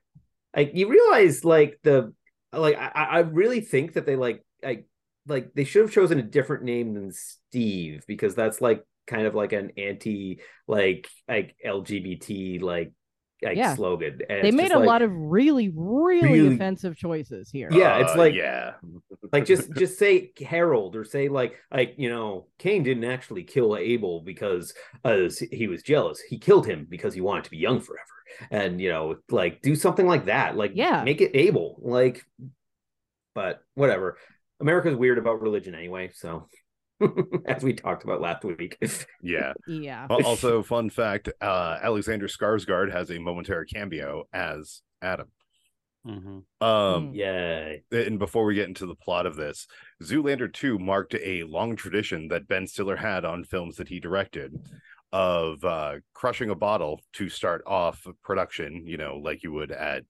like 0.56 0.72
you 0.74 0.88
realize 0.88 1.44
like 1.44 1.78
the 1.82 2.12
like 2.52 2.76
I, 2.76 2.90
I 2.94 3.18
really 3.20 3.60
think 3.60 3.94
that 3.94 4.06
they 4.06 4.16
like 4.16 4.44
like 4.62 4.86
like 5.30 5.54
they 5.54 5.64
should 5.64 5.82
have 5.82 5.92
chosen 5.92 6.18
a 6.18 6.22
different 6.22 6.64
name 6.64 6.92
than 6.94 7.12
Steve 7.12 8.04
because 8.06 8.34
that's 8.34 8.60
like 8.60 8.84
kind 9.06 9.26
of 9.26 9.34
like 9.34 9.52
an 9.52 9.72
anti 9.78 10.40
like 10.68 11.08
like 11.28 11.56
LGBT 11.64 12.60
like 12.62 12.92
like 13.42 13.56
Yeah. 13.56 13.74
slogan. 13.74 14.18
And 14.28 14.44
they 14.44 14.50
made 14.50 14.70
a 14.70 14.78
like- 14.78 14.86
lot 14.86 15.00
of 15.02 15.10
really 15.14 15.72
really, 15.74 16.30
really- 16.30 16.54
offensive 16.54 16.94
choices 16.96 17.48
here 17.50 17.68
Yeah, 17.72 17.98
it's 18.00 18.12
Uh, 18.14 18.18
like- 18.18 18.34
yeah, 18.34 18.74
like 19.32 19.46
just 19.46 19.72
just 19.76 19.98
say 19.98 20.32
Harold 20.46 20.94
or 20.94 21.04
say 21.04 21.28
like 21.28 21.54
like 21.72 21.94
you 21.96 22.10
know 22.10 22.48
Cain 22.58 22.82
didn't 22.82 23.04
actually 23.04 23.44
kill 23.44 23.76
Abel 23.76 24.20
because 24.20 24.74
uh, 25.04 25.28
he 25.50 25.68
was 25.68 25.82
jealous. 25.82 26.20
He 26.20 26.38
killed 26.38 26.66
him 26.66 26.86
because 26.90 27.14
he 27.14 27.22
wanted 27.22 27.44
to 27.44 27.50
be 27.50 27.56
young 27.56 27.80
forever. 27.80 28.04
And 28.50 28.80
you 28.80 28.90
know 28.90 29.16
like 29.30 29.62
do 29.62 29.74
something 29.74 30.06
like 30.06 30.26
that. 30.26 30.54
Like 30.56 30.72
Yeah. 30.74 31.02
make 31.04 31.20
it 31.22 31.30
Abel. 31.34 31.78
Like 31.82 32.24
but 33.34 33.62
whatever. 33.74 34.18
America's 34.60 34.96
weird 34.96 35.18
about 35.18 35.40
religion 35.40 35.74
anyway, 35.74 36.10
so 36.14 36.46
as 37.46 37.62
we 37.62 37.72
talked 37.72 38.04
about 38.04 38.20
last 38.20 38.44
week. 38.44 38.76
yeah. 39.22 39.52
yeah 39.66 40.06
Also, 40.10 40.62
fun 40.62 40.90
fact: 40.90 41.28
uh, 41.40 41.78
Alexander 41.82 42.28
Skarsgård 42.28 42.92
has 42.92 43.10
a 43.10 43.18
momentary 43.18 43.66
cameo 43.66 44.24
as 44.32 44.82
Adam. 45.02 45.28
Mhm. 46.06 46.44
Um, 46.62 47.12
Mm. 47.12 47.14
yeah. 47.14 47.74
and 47.98 48.18
before 48.18 48.44
we 48.46 48.54
get 48.54 48.68
into 48.68 48.86
the 48.86 48.94
plot 48.94 49.26
of 49.26 49.36
this, 49.36 49.66
Zoolander 50.02 50.50
2 50.52 50.78
marked 50.78 51.14
a 51.14 51.42
long 51.44 51.76
tradition 51.76 52.28
that 52.28 52.48
Ben 52.48 52.66
Stiller 52.66 52.96
had 52.96 53.24
on 53.26 53.44
films 53.44 53.76
that 53.76 53.88
he 53.88 54.00
directed 54.00 54.54
of 55.12 55.62
uh, 55.64 55.96
crushing 56.14 56.48
a 56.50 56.54
bottle 56.54 57.00
to 57.14 57.28
start 57.28 57.62
off 57.66 58.06
production, 58.22 58.86
you 58.86 58.96
know, 58.96 59.16
like 59.16 59.42
you 59.42 59.52
would 59.52 59.72
at 59.72 60.04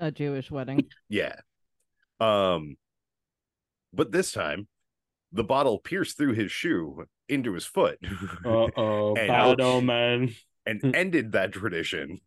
a 0.00 0.10
jewish 0.12 0.50
wedding 0.50 0.80
yeah. 1.08 1.34
Um 2.20 2.76
but 3.92 4.12
this 4.12 4.32
time 4.32 4.68
the 5.32 5.44
bottle 5.44 5.78
pierced 5.78 6.16
through 6.16 6.34
his 6.34 6.50
shoe 6.50 7.04
into 7.28 7.52
his 7.54 7.64
foot 7.66 7.98
Uh-oh, 8.44 9.14
And- 9.16 9.28
bad 9.28 9.60
omen. 9.60 10.34
and 10.66 10.80
ended 10.96 11.32
that 11.32 11.52
tradition. 11.52 12.20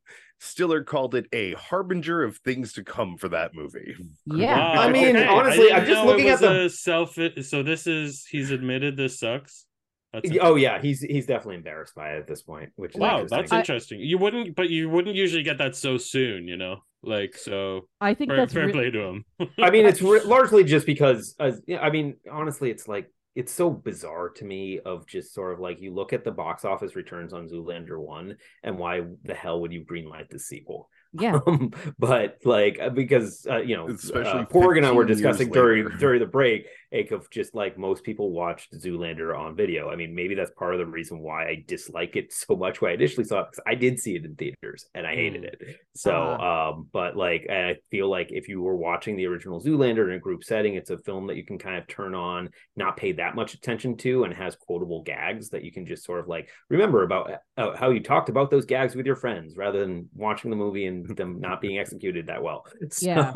Stiller 0.44 0.84
called 0.84 1.14
it 1.14 1.28
a 1.32 1.54
harbinger 1.54 2.24
of 2.24 2.38
things 2.38 2.74
to 2.74 2.84
come 2.84 3.16
for 3.18 3.30
that 3.30 3.54
movie. 3.54 3.96
yeah 4.26 4.76
Wow, 4.76 4.82
I 4.82 4.92
mean, 4.92 5.16
okay. 5.16 5.28
honestly, 5.28 5.64
didn't 5.66 5.80
I'm 5.82 5.86
just 5.86 6.06
looking 6.06 6.30
at 6.30 6.40
the- 6.40 6.70
self. 6.70 7.16
So 7.44 7.62
this 7.64 7.86
is 7.86 8.26
he's 8.26 8.50
admitted 8.52 8.98
this 8.98 9.20
sucks. 9.20 9.66
That's 10.14 10.30
Oh 10.42 10.56
yeah, 10.56 10.82
he's 10.82 11.00
he's 11.02 11.26
definitely 11.28 11.56
embarrassed 11.58 11.94
by 11.96 12.14
it 12.14 12.20
at 12.20 12.28
this 12.28 12.42
point, 12.42 12.72
which 12.76 12.96
is 12.96 13.00
wow, 13.00 13.22
interesting. 13.22 13.38
that's 13.40 13.52
I- 13.52 13.60
interesting. 13.60 14.00
You 14.00 14.18
wouldn't, 14.18 14.56
but 14.56 14.70
you 14.70 14.90
wouldn't 14.90 15.16
usually 15.16 15.44
get 15.44 15.60
that 15.60 15.76
so 15.76 15.98
soon, 15.98 16.48
you 16.48 16.58
know. 16.58 16.78
Like 17.04 17.36
so, 17.36 17.88
i 18.00 18.14
think 18.14 18.30
fair, 18.30 18.38
that's 18.38 18.54
fair 18.54 18.68
re- 18.68 18.72
play 18.72 18.92
to 18.92 19.00
him. 19.02 19.26
I 19.60 19.72
mean, 19.72 19.86
it's 19.86 20.02
re- 20.02 20.22
largely 20.26 20.64
just 20.64 20.86
because, 20.86 21.36
uh, 21.40 21.52
I 21.80 21.90
mean, 21.90 22.18
honestly, 22.32 22.70
it's 22.70 22.88
like 22.88 23.12
it's 23.34 23.52
so 23.52 23.72
bizarre 23.72 24.30
to 24.30 24.46
me 24.46 24.80
of 24.86 25.08
just 25.08 25.34
sort 25.34 25.54
of 25.54 25.60
like 25.60 25.82
you 25.82 25.94
look 25.94 26.14
at 26.14 26.24
the 26.24 26.32
box 26.32 26.64
office 26.64 26.96
returns 26.96 27.34
on 27.34 27.48
Zoolander 27.48 27.98
one, 27.98 28.38
and 28.62 28.78
why 28.78 29.02
the 29.24 29.34
hell 29.34 29.62
would 29.62 29.72
you 29.72 29.84
greenlight 29.84 30.30
the 30.30 30.40
sequel? 30.40 30.90
yeah 31.14 31.40
Um, 31.48 31.72
but 32.00 32.38
like 32.46 32.80
uh, 32.80 32.90
because 32.90 33.46
uh, 33.50 33.58
you 33.62 33.76
know, 33.76 33.88
Especially 33.90 34.42
uh, 34.42 34.46
Porg 34.46 34.78
and 34.78 34.86
I 34.86 34.92
were 34.92 35.06
discussing 35.06 35.50
during 35.50 35.88
during 35.98 36.20
the 36.20 36.26
break 36.26 36.68
ache 36.92 37.12
of 37.12 37.30
just 37.30 37.56
like 37.56 37.78
most 37.78 38.04
people 38.04 38.32
watched 38.32 38.74
Zoolander 38.74 39.38
on 39.38 39.56
video. 39.56 39.90
I 39.90 39.96
mean, 39.96 40.14
maybe 40.14 40.36
that's 40.36 40.52
part 40.52 40.74
of 40.74 40.80
the 40.80 40.86
reason 40.86 41.20
why 41.20 41.46
I 41.46 41.64
dislike 41.68 42.16
it 42.16 42.34
so 42.34 42.56
much. 42.56 42.82
When 42.82 42.92
I 42.92 42.96
initially 42.96 43.24
saw 43.26 43.42
it, 43.42 43.48
because 43.52 43.64
I 43.66 43.76
did 43.76 44.00
see 44.00 44.16
it 44.16 44.26
in 44.26 44.36
theaters 44.36 44.86
and 44.94 45.08
I 45.08 45.16
hated 45.16 45.44
it. 45.46 45.62
So, 45.96 46.12
Ah. 46.12 46.70
um, 46.70 46.88
but 46.92 47.16
like, 47.16 47.48
I 47.50 47.76
feel 47.92 48.10
like 48.10 48.32
if 48.32 48.48
you 48.48 48.62
were 48.62 48.76
watching 48.76 49.16
the 49.16 49.28
original 49.28 49.62
Zoolander 49.62 50.08
in 50.10 50.16
a 50.16 50.20
group 50.20 50.44
setting, 50.44 50.76
it's 50.76 50.90
a 50.90 50.98
film 50.98 51.28
that 51.28 51.38
you 51.38 51.46
can 51.46 51.58
kind 51.58 51.78
of 51.78 51.88
turn 51.88 52.14
on, 52.16 52.50
not 52.76 52.98
pay 52.98 53.14
that 53.14 53.36
much 53.36 53.54
attention 53.54 53.98
to, 53.98 54.24
and 54.26 54.34
has 54.34 54.56
quotable 54.56 55.04
gags 55.04 55.50
that 55.50 55.64
you 55.64 55.72
can 55.72 55.86
just 55.86 56.04
sort 56.04 56.20
of 56.20 56.28
like 56.28 56.50
remember 56.70 57.04
about 57.04 57.32
uh, 57.58 57.76
how 57.76 57.90
you 57.90 58.02
talked 58.02 58.30
about 58.30 58.50
those 58.52 58.66
gags 58.66 58.96
with 58.96 59.06
your 59.06 59.16
friends 59.16 59.56
rather 59.56 59.80
than 59.80 60.10
watching 60.16 60.50
the 60.50 60.58
movie 60.58 60.86
and 60.88 61.16
them 61.16 61.40
not 61.40 61.62
being 61.62 61.80
executed 61.80 62.28
that 62.28 62.44
well. 62.44 62.66
So, 62.92 63.06
Yeah. 63.08 63.32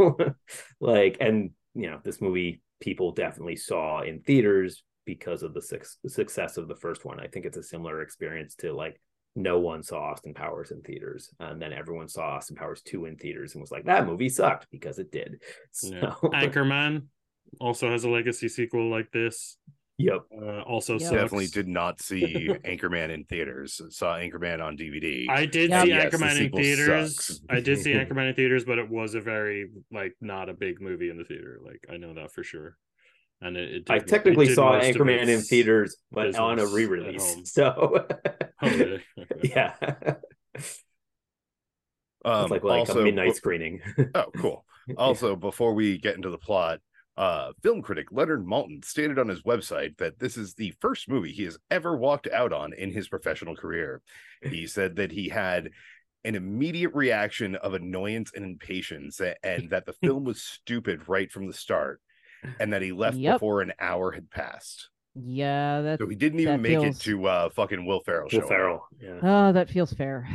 like, 0.79 1.17
and 1.19 1.51
you 1.73 1.89
know, 1.89 1.99
this 2.03 2.21
movie 2.21 2.61
people 2.85 3.11
definitely 3.11 3.55
saw 3.55 4.01
in 4.01 4.21
theaters 4.21 4.83
because 5.05 5.41
of 5.41 5.53
the 5.55 5.61
six, 5.61 5.97
success 6.07 6.57
of 6.57 6.67
the 6.67 6.75
first 6.75 7.03
one. 7.03 7.19
I 7.19 7.27
think 7.27 7.45
it's 7.45 7.57
a 7.57 7.63
similar 7.63 8.01
experience 8.01 8.53
to 8.57 8.73
like 8.73 9.01
no 9.35 9.59
one 9.59 9.81
saw 9.83 10.11
Austin 10.11 10.33
Powers 10.33 10.71
in 10.71 10.81
theaters, 10.81 11.33
um, 11.39 11.53
and 11.53 11.61
then 11.61 11.73
everyone 11.73 12.07
saw 12.07 12.35
Austin 12.35 12.55
Powers 12.55 12.81
two 12.81 13.05
in 13.05 13.17
theaters 13.17 13.53
and 13.53 13.61
was 13.61 13.71
like, 13.71 13.85
that 13.85 14.05
movie 14.05 14.29
sucked 14.29 14.67
because 14.71 14.99
it 14.99 15.11
did. 15.11 15.41
So, 15.71 15.89
Yeah. 15.93 16.13
Anchorman 16.23 17.07
also 17.59 17.89
has 17.89 18.03
a 18.03 18.09
legacy 18.09 18.47
sequel 18.47 18.89
like 18.89 19.11
this. 19.11 19.57
Yep. 19.97 20.21
Uh, 20.35 20.61
also 20.61 20.93
Yep. 20.93 21.01
sucks. 21.01 21.11
Definitely 21.13 21.47
did 21.47 21.67
not 21.67 22.01
see 22.01 22.49
Anchorman 22.65 23.09
in 23.11 23.23
theaters. 23.25 23.81
Saw 23.89 24.15
Anchorman 24.17 24.61
on 24.63 24.77
DVD. 24.77 25.25
I 25.29 25.45
did 25.45 25.69
Yeah. 25.69 25.83
see 25.83 25.89
Yes, 25.89 26.11
the 26.11 26.17
Anchorman 26.17 26.45
in 26.45 26.51
theaters. 26.51 27.41
I 27.49 27.59
did 27.59 27.79
see 27.81 27.93
Anchorman 27.93 28.29
in 28.29 28.35
theaters, 28.35 28.65
but 28.65 28.77
it 28.79 28.89
was 28.89 29.15
a 29.15 29.21
very 29.21 29.69
like 29.91 30.13
not 30.21 30.49
a 30.49 30.53
big 30.53 30.81
movie 30.81 31.09
in 31.09 31.17
the 31.17 31.23
theater. 31.25 31.59
Like 31.63 31.85
I 31.91 31.97
know 31.97 32.13
that 32.13 32.31
for 32.31 32.43
sure. 32.43 32.77
And 33.41 33.57
it, 33.57 33.73
it 33.73 33.89
I 33.91 33.99
technically 33.99 34.45
it 34.45 34.49
did 34.49 34.55
saw 34.55 34.73
most 34.73 34.89
of 34.89 34.95
Anchorman 34.95 35.27
in 35.27 35.41
theaters, 35.41 35.97
but 36.11 36.35
on 36.35 36.57
a 36.59 36.65
re-release. 36.65 37.51
So, 37.51 38.05
Oh. 38.61 38.67
Okay. 38.67 39.01
yeah, 39.43 39.73
um, 42.23 42.43
it's 42.43 42.51
like 42.51 42.63
like 42.63 42.79
also, 42.79 43.01
a 43.01 43.03
midnight 43.03 43.35
screening. 43.35 43.81
Oh, 44.15 44.25
cool. 44.37 44.65
Also, 44.97 45.35
before 45.35 45.73
we 45.73 45.97
get 45.97 46.15
into 46.15 46.29
the 46.29 46.37
plot, 46.37 46.79
uh, 47.17 47.51
film 47.63 47.81
critic 47.81 48.07
Leonard 48.11 48.45
Maltin 48.45 48.83
stated 48.83 49.17
on 49.17 49.27
his 49.29 49.41
website 49.43 49.97
that 49.97 50.19
this 50.19 50.35
is 50.37 50.53
the 50.55 50.73
first 50.81 51.07
movie 51.09 51.31
he 51.31 51.43
has 51.43 51.57
ever 51.71 51.95
walked 51.95 52.27
out 52.27 52.51
on 52.51 52.73
in 52.73 52.91
his 52.91 53.07
professional 53.07 53.55
career. 53.55 54.01
He 54.43 54.67
said 54.67 54.97
that 54.97 55.11
he 55.11 55.29
had 55.29 55.69
an 56.25 56.35
immediate 56.35 56.93
reaction 56.93 57.55
of 57.55 57.73
annoyance 57.73 58.31
and 58.35 58.43
impatience, 58.43 59.21
and 59.43 59.69
that 59.69 59.85
the 59.85 59.93
film 59.93 60.23
was 60.23 60.41
stupid 60.41 61.07
right 61.07 61.31
from 61.31 61.47
the 61.47 61.53
start, 61.53 62.01
and 62.59 62.73
that 62.73 62.81
he 62.81 62.91
left 62.91 63.15
Yep. 63.17 63.35
before 63.35 63.61
an 63.61 63.73
hour 63.79 64.11
had 64.11 64.29
passed. 64.31 64.89
Yeah, 65.13 65.81
that 65.81 65.99
So 65.99 66.07
he 66.09 66.15
didn't 66.15 66.41
even 66.41 66.61
make 66.61 66.79
feels- 66.81 66.97
it 66.97 67.01
to 67.03 67.25
uh, 67.27 67.49
fucking 67.49 67.85
Will 67.85 68.01
Ferrell 68.01 68.27
show. 68.27 68.39
Will 68.39 68.47
Ferrell. 68.47 68.87
Yeah. 68.99 69.19
oh, 69.21 69.53
that 69.53 69.69
feels 69.69 69.93
fair. 69.93 70.27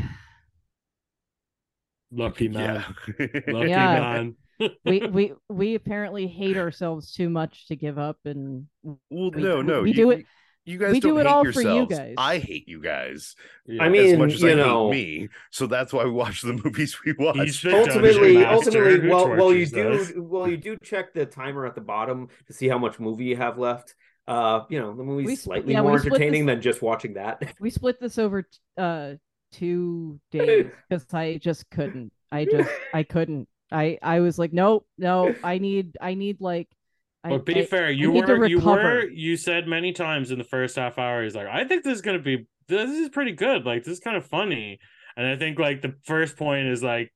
Lucky 2.12 2.48
man. 2.56 2.84
Yeah. 3.18 3.26
Lucky 3.48 3.68
Yeah. 3.68 4.00
man. 4.00 4.36
We 4.84 5.00
we 5.12 5.32
we 5.48 5.74
apparently 5.74 6.26
hate 6.26 6.56
ourselves 6.56 7.12
too 7.12 7.28
much 7.30 7.66
to 7.68 7.76
give 7.76 7.98
up 7.98 8.18
and 8.24 8.66
well, 8.82 8.98
We- 9.10 9.30
no, 9.42 9.62
no. 9.62 9.82
we 9.82 9.90
you, 9.90 9.94
do 9.94 10.10
it- 10.10 10.26
You 10.66 10.78
guys 10.78 10.92
we 10.92 11.00
do 11.00 11.08
don't 11.08 11.20
it 11.20 11.26
hate 11.26 11.32
all 11.32 11.52
for 11.52 11.62
you 11.62 11.86
guys. 11.86 12.14
I 12.18 12.38
hate 12.38 12.68
you 12.68 12.80
guys. 12.82 13.34
Yeah. 13.66 13.82
I 13.82 13.88
mean, 13.88 14.12
as 14.12 14.18
much 14.18 14.34
as 14.34 14.42
you 14.42 14.50
I 14.50 14.54
know- 14.54 14.90
hate 14.92 15.20
me. 15.22 15.28
So 15.50 15.66
that's 15.66 15.92
why 15.92 16.04
we 16.04 16.10
watch 16.10 16.42
the 16.42 16.52
movies 16.64 16.96
we 17.04 17.14
watch. 17.18 17.36
He's 17.38 17.60
the 17.62 17.76
ultimately, 17.78 18.44
ultimately, 18.44 19.00
who 19.00 19.08
well, 19.08 19.28
well, 19.30 19.52
you 19.54 19.66
tortures 19.66 20.08
do, 20.12 20.18
us. 20.20 20.24
well, 20.30 20.48
you 20.48 20.56
do 20.58 20.76
check 20.82 21.14
the 21.14 21.26
timer 21.26 21.64
at 21.66 21.74
the 21.74 21.80
bottom 21.80 22.28
to 22.46 22.52
see 22.52 22.68
how 22.68 22.78
much 22.78 23.00
movie 23.00 23.24
you 23.24 23.36
have 23.36 23.58
left. 23.58 23.94
Uh, 24.28 24.62
you 24.68 24.78
know, 24.78 24.94
the 24.94 25.02
movie's 25.02 25.26
We 25.26 25.34
sp- 25.34 25.44
slightly 25.44 25.72
yeah, 25.72 25.82
more 25.82 25.96
entertaining 25.98 26.46
this- 26.46 26.54
than 26.54 26.62
just 26.62 26.82
watching 26.82 27.14
that. 27.14 27.42
we 27.58 27.70
split 27.70 27.98
this 27.98 28.18
over 28.18 28.42
t- 28.42 28.48
uh 28.76 29.14
two 29.52 30.20
days 30.30 30.66
because 30.88 31.06
I 31.12 31.38
just 31.42 31.68
couldn't. 31.70 32.12
I 32.30 32.44
just 32.44 32.70
I 32.94 33.02
couldn't. 33.02 33.48
I 33.72 33.98
I 34.02 34.20
was 34.20 34.38
like, 34.38 34.52
nope, 34.52 34.86
no. 34.98 35.34
I 35.44 35.58
need 35.58 35.96
I 36.00 36.14
need 36.14 36.40
like. 36.40 36.68
I, 37.22 37.30
But 37.30 37.44
be 37.44 37.60
I- 37.60 37.66
fair, 37.66 37.90
you 37.90 38.10
were 38.12 38.46
you 38.46 38.60
were 38.60 39.08
you 39.08 39.36
said 39.36 39.66
many 39.68 39.92
times 39.92 40.30
in 40.30 40.38
the 40.38 40.44
first 40.44 40.76
half 40.76 40.98
hour, 40.98 41.22
he's 41.22 41.34
like, 41.34 41.48
I 41.48 41.64
think 41.64 41.84
this 41.84 41.96
is 41.96 42.02
gonna 42.02 42.18
be 42.18 42.46
this 42.68 42.90
is 42.90 43.08
pretty 43.10 43.32
good. 43.32 43.66
Like 43.66 43.84
this 43.84 43.94
is 43.94 44.00
kind 44.00 44.16
of 44.16 44.26
funny. 44.26 44.78
And 45.16 45.26
I 45.26 45.36
think 45.36 45.58
like 45.58 45.82
the 45.82 45.94
first 46.04 46.36
point 46.36 46.68
is 46.68 46.82
like 46.82 47.12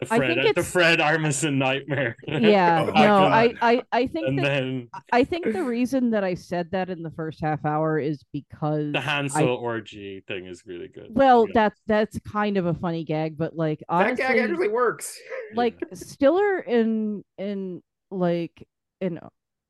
the 0.00 0.06
I 0.12 0.16
Fred 0.16 0.42
think 0.42 0.56
the 0.56 0.62
Fred 0.62 0.98
Armisen 0.98 1.54
nightmare. 1.54 2.16
Yeah, 2.26 2.84
Oh 2.88 2.92
no, 2.92 3.16
I, 3.24 3.54
I 3.62 3.82
I 3.92 4.06
think 4.06 4.28
and 4.28 4.38
that 4.38 4.44
then 4.44 4.88
I 5.12 5.24
think 5.24 5.52
the 5.52 5.62
reason 5.62 6.10
that 6.10 6.24
I 6.24 6.34
said 6.34 6.70
that 6.72 6.90
in 6.90 7.02
the 7.02 7.10
first 7.10 7.40
half 7.40 7.64
hour 7.64 7.98
is 7.98 8.22
because 8.32 8.92
the 8.92 9.00
Hansel 9.00 9.48
orgy 9.48 10.22
thing 10.26 10.46
is 10.46 10.62
really 10.66 10.88
good. 10.88 11.08
well, 11.10 11.46
Yeah. 11.48 11.52
that's 11.54 11.80
that's 11.86 12.18
kind 12.20 12.56
of 12.56 12.66
a 12.66 12.74
funny 12.74 13.04
gag, 13.04 13.36
but 13.38 13.56
like 13.56 13.82
that 13.88 14.16
gag 14.16 14.38
actually 14.38 14.68
works. 14.68 15.18
like 15.54 15.76
Stiller 15.92 16.58
and 16.58 17.22
and 17.38 17.82
like 18.10 18.66
and 19.00 19.20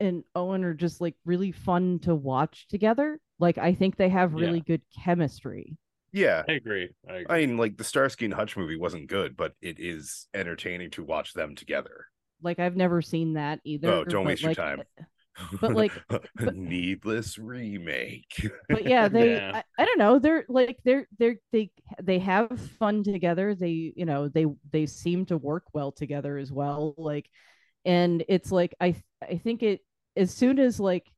and 0.00 0.24
Owen 0.34 0.64
are 0.64 0.74
just 0.74 1.00
like 1.00 1.14
really 1.24 1.52
fun 1.52 1.98
to 2.00 2.14
watch 2.14 2.66
together. 2.68 3.20
Like 3.38 3.58
I 3.58 3.74
think 3.74 3.96
they 3.96 4.08
have 4.08 4.32
really 4.34 4.60
good 4.60 4.82
chemistry. 5.04 5.76
Yeah. 6.14 6.42
I 6.48 6.52
agree. 6.52 6.88
I 7.08 7.12
agree. 7.16 7.26
I 7.28 7.46
mean, 7.46 7.56
like 7.56 7.76
the 7.76 7.84
Starsky 7.84 8.24
and 8.24 8.34
Hutch 8.34 8.56
movie 8.56 8.76
wasn't 8.76 9.08
good, 9.08 9.36
but 9.36 9.54
it 9.60 9.78
is 9.78 10.26
entertaining 10.32 10.90
to 10.92 11.02
watch 11.02 11.34
them 11.34 11.54
together. 11.54 12.06
Like 12.42 12.58
I've 12.58 12.76
never 12.76 13.02
seen 13.02 13.34
that 13.34 13.60
either. 13.64 13.88
Oh, 13.88 14.04
don't 14.04 14.24
but, 14.24 14.30
waste 14.30 14.42
your 14.42 14.54
time. 14.54 14.82
But, 15.60 15.74
like, 15.74 15.90
but- 16.08 16.54
needless 16.54 17.38
remake. 17.38 18.48
but 18.68 18.84
yeah 18.84 19.08
they 19.08 19.32
Yeah. 19.34 19.62
I, 19.76 19.82
I 19.82 19.84
don't 19.84 19.98
know 19.98 20.20
they're 20.20 20.44
like 20.48 20.78
they're 20.84 21.08
they're 21.18 21.38
they 21.50 21.72
they 22.00 22.20
have 22.20 22.56
fun 22.78 23.02
together 23.02 23.56
they 23.56 23.92
you 23.96 24.04
know 24.04 24.28
they 24.28 24.46
they 24.70 24.86
seem 24.86 25.26
to 25.26 25.36
work 25.36 25.64
well 25.72 25.90
together 25.90 26.38
as 26.38 26.52
well 26.52 26.94
like 26.96 27.28
and 27.84 28.24
it's 28.28 28.52
like 28.52 28.76
i 28.80 28.94
i 29.28 29.36
think 29.36 29.64
it 29.64 29.80
as 30.16 30.32
soon 30.32 30.60
as 30.60 30.78
like 30.78 31.10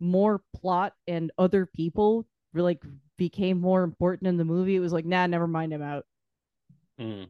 more 0.00 0.42
plot 0.56 0.92
and 1.06 1.30
other 1.38 1.64
people 1.64 2.26
were 2.52 2.62
like 2.62 2.82
became 3.16 3.60
more 3.60 3.82
important 3.82 4.28
in 4.28 4.36
the 4.36 4.44
movie 4.44 4.76
it 4.76 4.80
was 4.80 4.92
like 4.92 5.04
nah 5.04 5.26
never 5.26 5.46
mind 5.46 5.72
i'm 5.72 5.82
out 5.82 6.04
Mm. 7.00 7.28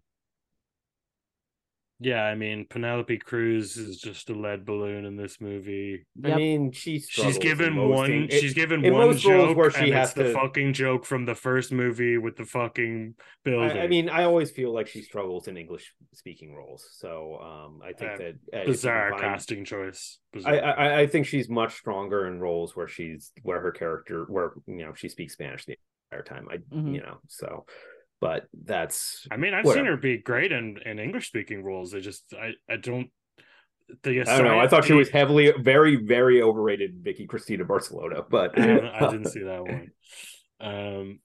Yeah, 2.01 2.24
I 2.24 2.34
mean 2.34 2.66
Penelope 2.68 3.18
Cruz 3.18 3.76
is 3.76 3.99
just 3.99 4.28
a 4.28 4.34
lead 4.34 4.64
balloon 4.66 5.05
in 5.05 5.16
this 5.16 5.40
movie. 5.40 6.05
I 6.24 6.34
mean, 6.34 6.72
she 6.72 6.99
She's 6.99 7.38
given 7.38 7.76
one. 7.88 8.07
things. 8.09 8.34
It- 8.34 8.40
she's 8.40 8.53
given 8.55 8.82
one 8.82 8.92
most 8.92 9.22
joke 9.22 9.57
where 9.57 9.70
she 9.70 9.84
and 9.84 9.95
has 9.95 10.09
it's 10.11 10.14
the 10.14 10.32
fucking 10.32 10.72
joke 10.72 11.07
from 11.07 11.24
the 11.24 11.36
first 11.36 11.70
movie 11.72 12.18
with 12.18 12.36
the 12.36 12.45
fucking 12.45 13.14
building. 13.45 13.78
I, 13.78 13.84
I 13.84 13.86
mean, 13.86 14.09
I 14.09 14.24
always 14.24 14.51
feel 14.51 14.72
like 14.74 14.88
she 14.88 15.03
struggles 15.03 15.47
in 15.47 15.57
English 15.57 15.95
speaking 16.12 16.55
roles. 16.55 16.84
So 16.99 17.38
um, 17.40 17.80
I 17.82 17.92
think 17.92 18.11
Uh, 18.11 18.16
that 18.18 18.26
uh, 18.26 18.26
if 18.26 18.34
you 18.34 18.59
can 18.62 18.66
bizarre 18.72 19.11
find- 19.11 19.22
casting 19.22 19.64
choice. 19.64 20.18
I, 20.34 20.36
Bizarre. 20.36 20.78
I 20.80 21.01
I 21.03 21.07
think 21.07 21.26
she's 21.26 21.49
much 21.49 21.74
stronger 21.74 22.26
in 22.26 22.40
roles 22.40 22.74
where 22.74 22.88
she's 22.88 23.30
where 23.42 23.61
her 23.61 23.70
character 23.70 24.24
where 24.28 24.53
you 24.66 24.84
know 24.84 24.95
she 24.95 25.09
speaks 25.09 25.34
Spanish 25.34 25.64
the 25.64 25.78
entire 26.11 26.24
time. 26.24 26.49
I 26.51 26.57
Mhm. 26.74 26.92
you 26.97 27.01
know 27.03 27.18
so, 27.28 27.66
but 28.25 28.47
that's 28.64 29.27
I 29.31 29.37
mean, 29.37 29.53
I've 29.53 29.66
seen 29.66 29.85
her 29.85 29.99
be 29.99 30.16
great 30.16 30.51
in, 30.51 30.79
in 30.87 30.99
English 30.99 31.27
speaking 31.27 31.62
roles. 31.62 31.95
I 31.95 32.01
just 32.01 32.25
I, 32.33 32.53
I 32.72 32.77
don't 32.77 33.11
the 34.03 34.22
I 34.22 34.39
don't 34.39 34.45
know. 34.47 34.59
I 34.59 34.66
thought 34.66 34.87
she 34.87 34.95
was 34.95 35.11
heavily 35.11 35.53
very 35.59 35.97
very 35.97 36.41
overrated, 36.41 37.01
Vicky 37.03 37.27
Cristina 37.27 37.66
Barcelona. 37.66 38.22
But 38.27 38.59
I, 38.59 38.99
I 38.99 39.01
didn't 39.11 39.29
see 39.29 39.43
that 39.43 39.62
one. 39.62 39.91
Um, 40.59 41.18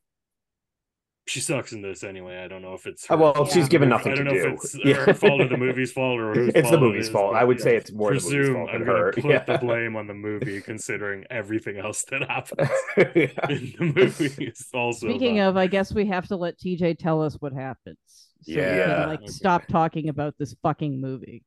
she 1.30 1.40
sucks 1.40 1.72
in 1.72 1.82
this 1.82 2.04
anyway. 2.04 2.38
I 2.44 2.48
don't 2.48 2.62
know 2.62 2.74
if 2.74 2.86
it's 2.88 3.10
Uh, 3.10 3.16
well, 3.18 3.34
fault 3.34 3.52
she's 3.52 3.66
or 3.68 3.70
given 3.70 3.90
the- 3.90 3.96
nothing 3.96 4.14
I 4.14 4.16
don't 4.16 4.26
to 4.26 4.34
know 4.34 4.42
do. 4.42 4.48
if 4.54 4.64
it's 4.64 4.76
Yeah. 4.84 4.94
her 5.06 5.14
fault 5.14 5.42
or 5.42 5.48
the 5.48 5.58
movie's 5.66 5.92
fault 5.92 6.20
or 6.20 6.34
whose 6.34 6.48
It's 6.50 6.56
the 6.56 6.62
fault 6.64 6.74
it 6.74 6.80
movie's 6.82 7.06
is, 7.06 7.12
fault. 7.12 7.36
I 7.36 7.44
would 7.44 7.58
yeah. 7.60 7.64
say 7.64 7.76
it's 7.78 7.92
more 7.92 8.10
the 8.14 8.22
movie's 8.22 8.50
fault 8.54 8.70
I'm 8.70 8.80
than 8.80 8.88
gonna 8.88 9.00
her. 9.00 9.12
put 9.14 9.26
Yeah. 9.26 9.44
the 9.44 9.58
blame 9.60 9.96
on 9.96 10.08
the 10.08 10.14
movie, 10.14 10.62
considering 10.72 11.26
everything 11.30 11.78
else 11.78 12.04
that 12.06 12.24
happens 12.30 12.70
Yeah. 12.98 13.50
in 13.50 13.74
the 13.78 13.94
movie 13.96 14.46
is 14.46 14.68
also. 14.74 15.08
speaking 15.08 15.36
bad. 15.38 15.48
of 15.50 15.58
i 15.58 15.68
guess 15.68 15.94
we 15.94 16.06
have 16.08 16.28
to 16.28 16.36
let 16.36 16.58
tj 16.60 16.98
tell 16.98 17.22
us 17.22 17.36
what 17.40 17.54
happens 17.54 17.98
so 18.42 18.54
we 18.54 18.58
Yeah. 18.58 18.86
can 18.86 19.10
like 19.10 19.20
Okay. 19.20 19.28
stop 19.28 19.68
talking 19.68 20.10
about 20.10 20.34
this 20.40 20.56
fucking 20.64 21.00
movie 21.00 21.44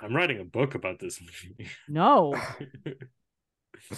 I'm 0.00 0.14
writing 0.16 0.40
a 0.40 0.44
book 0.44 0.74
about 0.74 0.98
this 0.98 1.20
movie. 1.20 1.68
no 1.88 2.34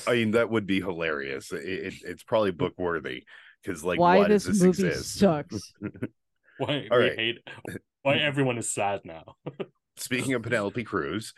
I 0.06 0.12
mean, 0.12 0.32
that 0.32 0.50
would 0.50 0.66
be 0.66 0.80
hilarious. 0.80 1.52
It, 1.52 1.64
it, 1.64 1.94
it's 2.04 2.22
probably 2.22 2.50
book 2.50 2.74
worthy 2.76 3.24
because, 3.62 3.84
like, 3.84 3.98
why, 3.98 4.18
why, 4.18 4.28
this, 4.28 4.44
does 4.44 4.60
this 4.60 4.66
movie 4.66 4.88
exist? 4.88 5.18
sucks 5.18 5.72
why 6.60 6.86
All 6.90 6.98
we 6.98 7.10
hate? 7.10 7.38
Why 8.02 8.16
everyone 8.16 8.56
is 8.56 8.70
sad 8.70 9.00
now? 9.04 9.36
Speaking 9.96 10.32
of 10.32 10.42
Penelope 10.42 10.84
Cruz, 10.84 11.34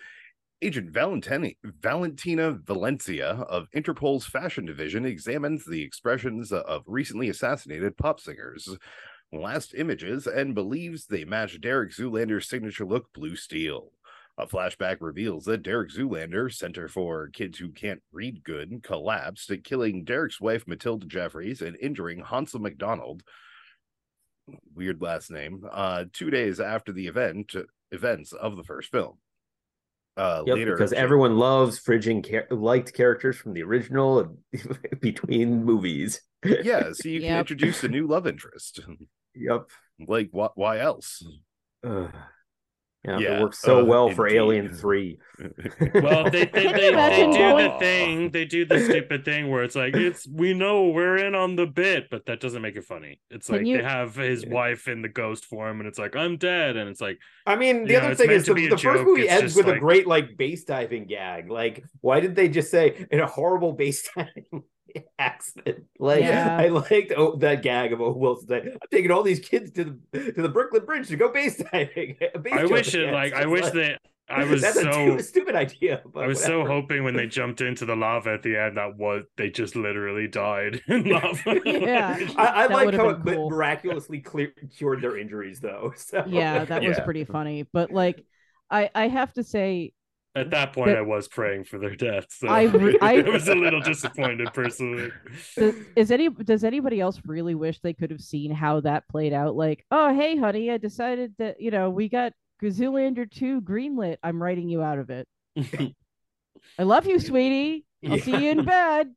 Agent 0.61 0.91
Valentini, 0.91 1.59
Valentina 1.65 2.53
Valencia 2.53 3.31
of 3.31 3.67
Interpol's 3.73 4.27
fashion 4.27 4.65
division 4.65 5.05
examines 5.05 5.65
the 5.65 5.83
expressions 5.83 6.53
of 6.53 6.83
recently 6.87 7.29
assassinated 7.31 7.97
pop 7.97 8.21
singers' 8.21 8.77
last 9.33 9.75
images 9.77 10.29
and 10.29 10.55
believes 10.55 11.07
they 11.07 11.25
match 11.25 11.61
Derek 11.61 11.91
Zoolander's 11.91 12.49
signature 12.49 12.87
look, 12.87 13.13
Blue 13.13 13.35
Steel. 13.35 13.91
A 14.39 14.47
flashback 14.47 14.97
reveals 15.01 15.45
that 15.45 15.63
Derek 15.63 15.91
Zoolander, 15.91 16.53
Center 16.53 16.89
for 16.89 17.29
Kids 17.29 17.59
Who 17.59 17.71
Can't 17.71 18.03
Read 18.13 18.43
Good, 18.43 18.83
collapsed, 18.83 19.53
killing 19.63 20.05
Derek's 20.05 20.41
wife 20.41 20.67
Matilda 20.67 21.07
Jeffries 21.07 21.61
and 21.61 21.77
injuring 21.81 22.21
Hansel 22.21 22.61
McDonald. 22.61 23.23
Weird 24.75 25.03
last 25.03 25.31
name. 25.31 25.65
Uh, 25.71 26.07
two 26.13 26.31
days 26.31 26.61
after 26.61 26.93
the 26.93 27.07
event 27.09 27.55
events 27.91 28.33
of 28.33 28.57
the 28.57 28.65
first 28.65 28.91
film. 28.91 29.19
Uh, 30.17 30.43
Yep, 30.47 30.57
later, 30.57 30.73
because 30.77 30.93
everyone 30.95 31.37
loves 31.37 31.79
fridging 31.81 32.27
char- 32.29 32.47
liked 32.51 32.93
characters 32.95 33.37
from 33.37 33.53
the 33.53 33.63
original 33.63 34.37
between 35.01 35.63
movies. 35.65 36.21
yeah, 36.45 36.89
so 36.93 37.09
you 37.09 37.21
can 37.21 37.39
introduce 37.39 37.85
a 37.85 37.89
new 37.89 38.07
love 38.07 38.27
interest. 38.27 38.81
Yep. 39.35 39.71
like, 40.07 40.31
wh- 40.33 40.57
why 40.57 40.81
else? 40.81 41.23
Ugh. 43.09 43.21
yeah, 43.21 43.29
Yeah, 43.31 43.39
it 43.39 43.43
works 43.43 43.59
so 43.59 43.81
uh, 43.81 43.85
well 43.85 44.11
for. 44.11 44.29
Alien 44.29 44.73
Three. 44.73 45.19
Well, 45.95 46.31
they 46.31 46.45
they, 46.45 46.67
they, 46.73 46.73
they 46.73 47.27
do 47.33 47.39
going- 47.39 47.71
the 47.73 47.77
thing. 47.81 48.31
They 48.31 48.45
do 48.45 48.65
the 48.65 48.79
stupid 48.85 49.25
thing 49.25 49.51
where 49.51 49.65
it's 49.65 49.75
like 49.75 49.95
it's 49.97 50.29
we 50.29 50.55
know 50.55 50.89
we're 50.91 51.17
in 51.17 51.35
on 51.35 51.57
the 51.57 51.67
bit, 51.67 52.09
but 52.11 52.27
that 52.27 52.41
doesn't 52.41 52.63
make 52.63 52.77
it 52.77 52.85
funny. 52.85 53.21
It's 53.31 53.47
Can 53.49 53.57
like 53.57 53.67
you- 53.67 53.79
they 53.79 53.83
have 53.83 54.15
his 54.15 54.45
Yeah. 54.45 54.51
wife 54.51 54.87
in 54.87 55.03
the 55.03 55.09
ghost 55.09 55.47
form, 55.47 55.81
and 55.81 55.89
it's 55.89 55.99
like 55.99 56.15
I'm 56.15 56.37
dead, 56.37 56.77
and 56.77 56.89
it's 56.89 57.01
like 57.01 57.19
I 57.47 57.57
mean, 57.57 57.87
the 57.87 57.97
other 57.97 58.13
it's 58.13 58.21
thing 58.21 58.31
is 58.31 58.47
the, 58.47 58.55
the 58.69 58.79
first 58.79 59.03
movie 59.05 59.23
it's 59.23 59.33
ends 59.33 59.55
just 59.55 59.57
with 59.57 59.75
a 59.75 59.79
great 59.81 60.07
like 60.07 60.37
base 60.37 60.63
diving 60.65 61.07
gag. 61.07 61.51
Like, 61.51 61.83
why 62.01 62.21
did 62.21 62.37
they 62.37 62.49
just 62.49 62.71
say 62.71 63.07
in 63.11 63.19
a 63.19 63.27
horrible 63.27 63.73
base 63.73 64.09
diving 64.17 64.63
accident? 65.19 65.85
Like, 65.99 66.23
Yeah. 66.23 66.57
I 66.59 66.69
liked 66.69 67.13
oh, 67.17 67.37
that 67.37 67.63
gag 67.63 67.93
of 67.93 68.01
O. 68.01 68.13
Wilson 68.13 68.49
saying, 68.49 68.69
"I'm 68.73 68.89
taking 68.91 69.11
all 69.11 69.23
these 69.23 69.41
kids 69.41 69.71
to 69.73 69.99
the 70.13 70.33
to 70.33 70.43
the 70.43 70.49
Brooklyn 70.49 70.85
Bridge 70.85 71.09
to 71.09 71.17
go 71.17 71.33
base 71.33 71.57
diving." 71.57 72.17
Base 72.43 72.53
I 72.53 72.65
wish 72.65 72.95
it 72.95 73.13
like 73.13 73.33
I 73.33 73.47
wish 73.47 73.65
like- 73.65 73.73
that 73.75 73.99
I 74.29 74.45
was 74.45 74.63
that's 74.63 74.81
so 74.81 74.91
stu- 74.91 75.23
stupid 75.23 75.55
idea. 75.55 76.03
But 76.13 76.25
I 76.25 76.27
was 76.27 76.43
so 76.43 76.65
hoping 76.65 77.05
when 77.05 77.15
they 77.15 77.27
jumped 77.27 77.61
into 77.61 77.85
the 77.85 77.97
lava 77.97 78.31
at 78.31 78.43
the 78.43 78.57
end 78.57 78.77
that 78.77 78.97
was 78.97 79.25
they 79.37 79.51
just 79.51 79.77
literally 79.77 80.29
died 80.29 80.81
in 80.89 81.05
lava. 81.05 81.61
Yeah. 81.65 82.19
I, 82.37 82.47
I 82.47 82.67
like 82.67 82.95
how 82.95 83.11
it 83.11 83.25
mi- 83.25 83.35
cool. 83.35 83.51
miraculously 83.51 84.21
clear, 84.21 84.53
cured 84.77 85.03
their 85.03 85.19
injuries, 85.19 85.61
though. 85.61 85.93
So 85.97 86.25
yeah, 86.27 86.65
that 86.65 86.83
was 86.83 86.99
pretty 87.01 87.25
funny. 87.25 87.65
But 87.73 87.91
like, 87.91 88.25
I 88.71 88.91
I 88.95 89.09
have 89.09 89.33
to 89.35 89.43
say, 89.45 89.93
At 90.35 90.49
that 90.51 90.73
point, 90.73 90.87
But- 90.87 90.97
I 90.97 91.03
was 91.03 91.29
praying 91.29 91.65
for 91.65 91.79
their 91.79 91.95
death. 91.95 92.27
So 92.31 92.49
I 92.49 92.63
I- 93.03 93.19
I 93.19 93.21
was 93.23 93.49
a 93.49 93.55
little 93.55 93.81
disappointed 93.83 94.49
personally. 94.55 95.11
does, 95.57 95.75
is 95.95 96.11
any 96.11 96.31
does 96.31 96.65
anybody 96.65 97.01
else 97.01 97.21
really 97.27 97.55
wish 97.55 97.81
they 97.81 97.93
could 97.93 98.11
have 98.11 98.23
seen 98.23 98.51
how 98.51 98.81
that 98.81 99.07
played 99.09 99.33
out? 99.35 99.55
Like, 99.57 99.85
oh 99.91 100.15
hey 100.15 100.37
honey, 100.39 100.71
I 100.71 100.79
decided 100.79 101.35
that 101.39 101.61
you 101.61 101.71
know 101.71 101.91
we 101.91 102.09
got 102.09 102.33
Zoolander 102.63 103.31
two 103.31 103.61
greenlit. 103.61 104.17
I'm 104.23 104.43
writing 104.43 104.69
you 104.71 104.83
out 104.83 104.99
of 104.99 105.11
it. 105.11 105.29
I 106.79 106.83
love 106.85 107.07
you, 107.07 107.19
sweetie. 107.19 107.85
I'll 108.09 108.19
see 108.19 108.31
you 108.45 108.51
in 108.53 108.65
bed. 108.65 109.13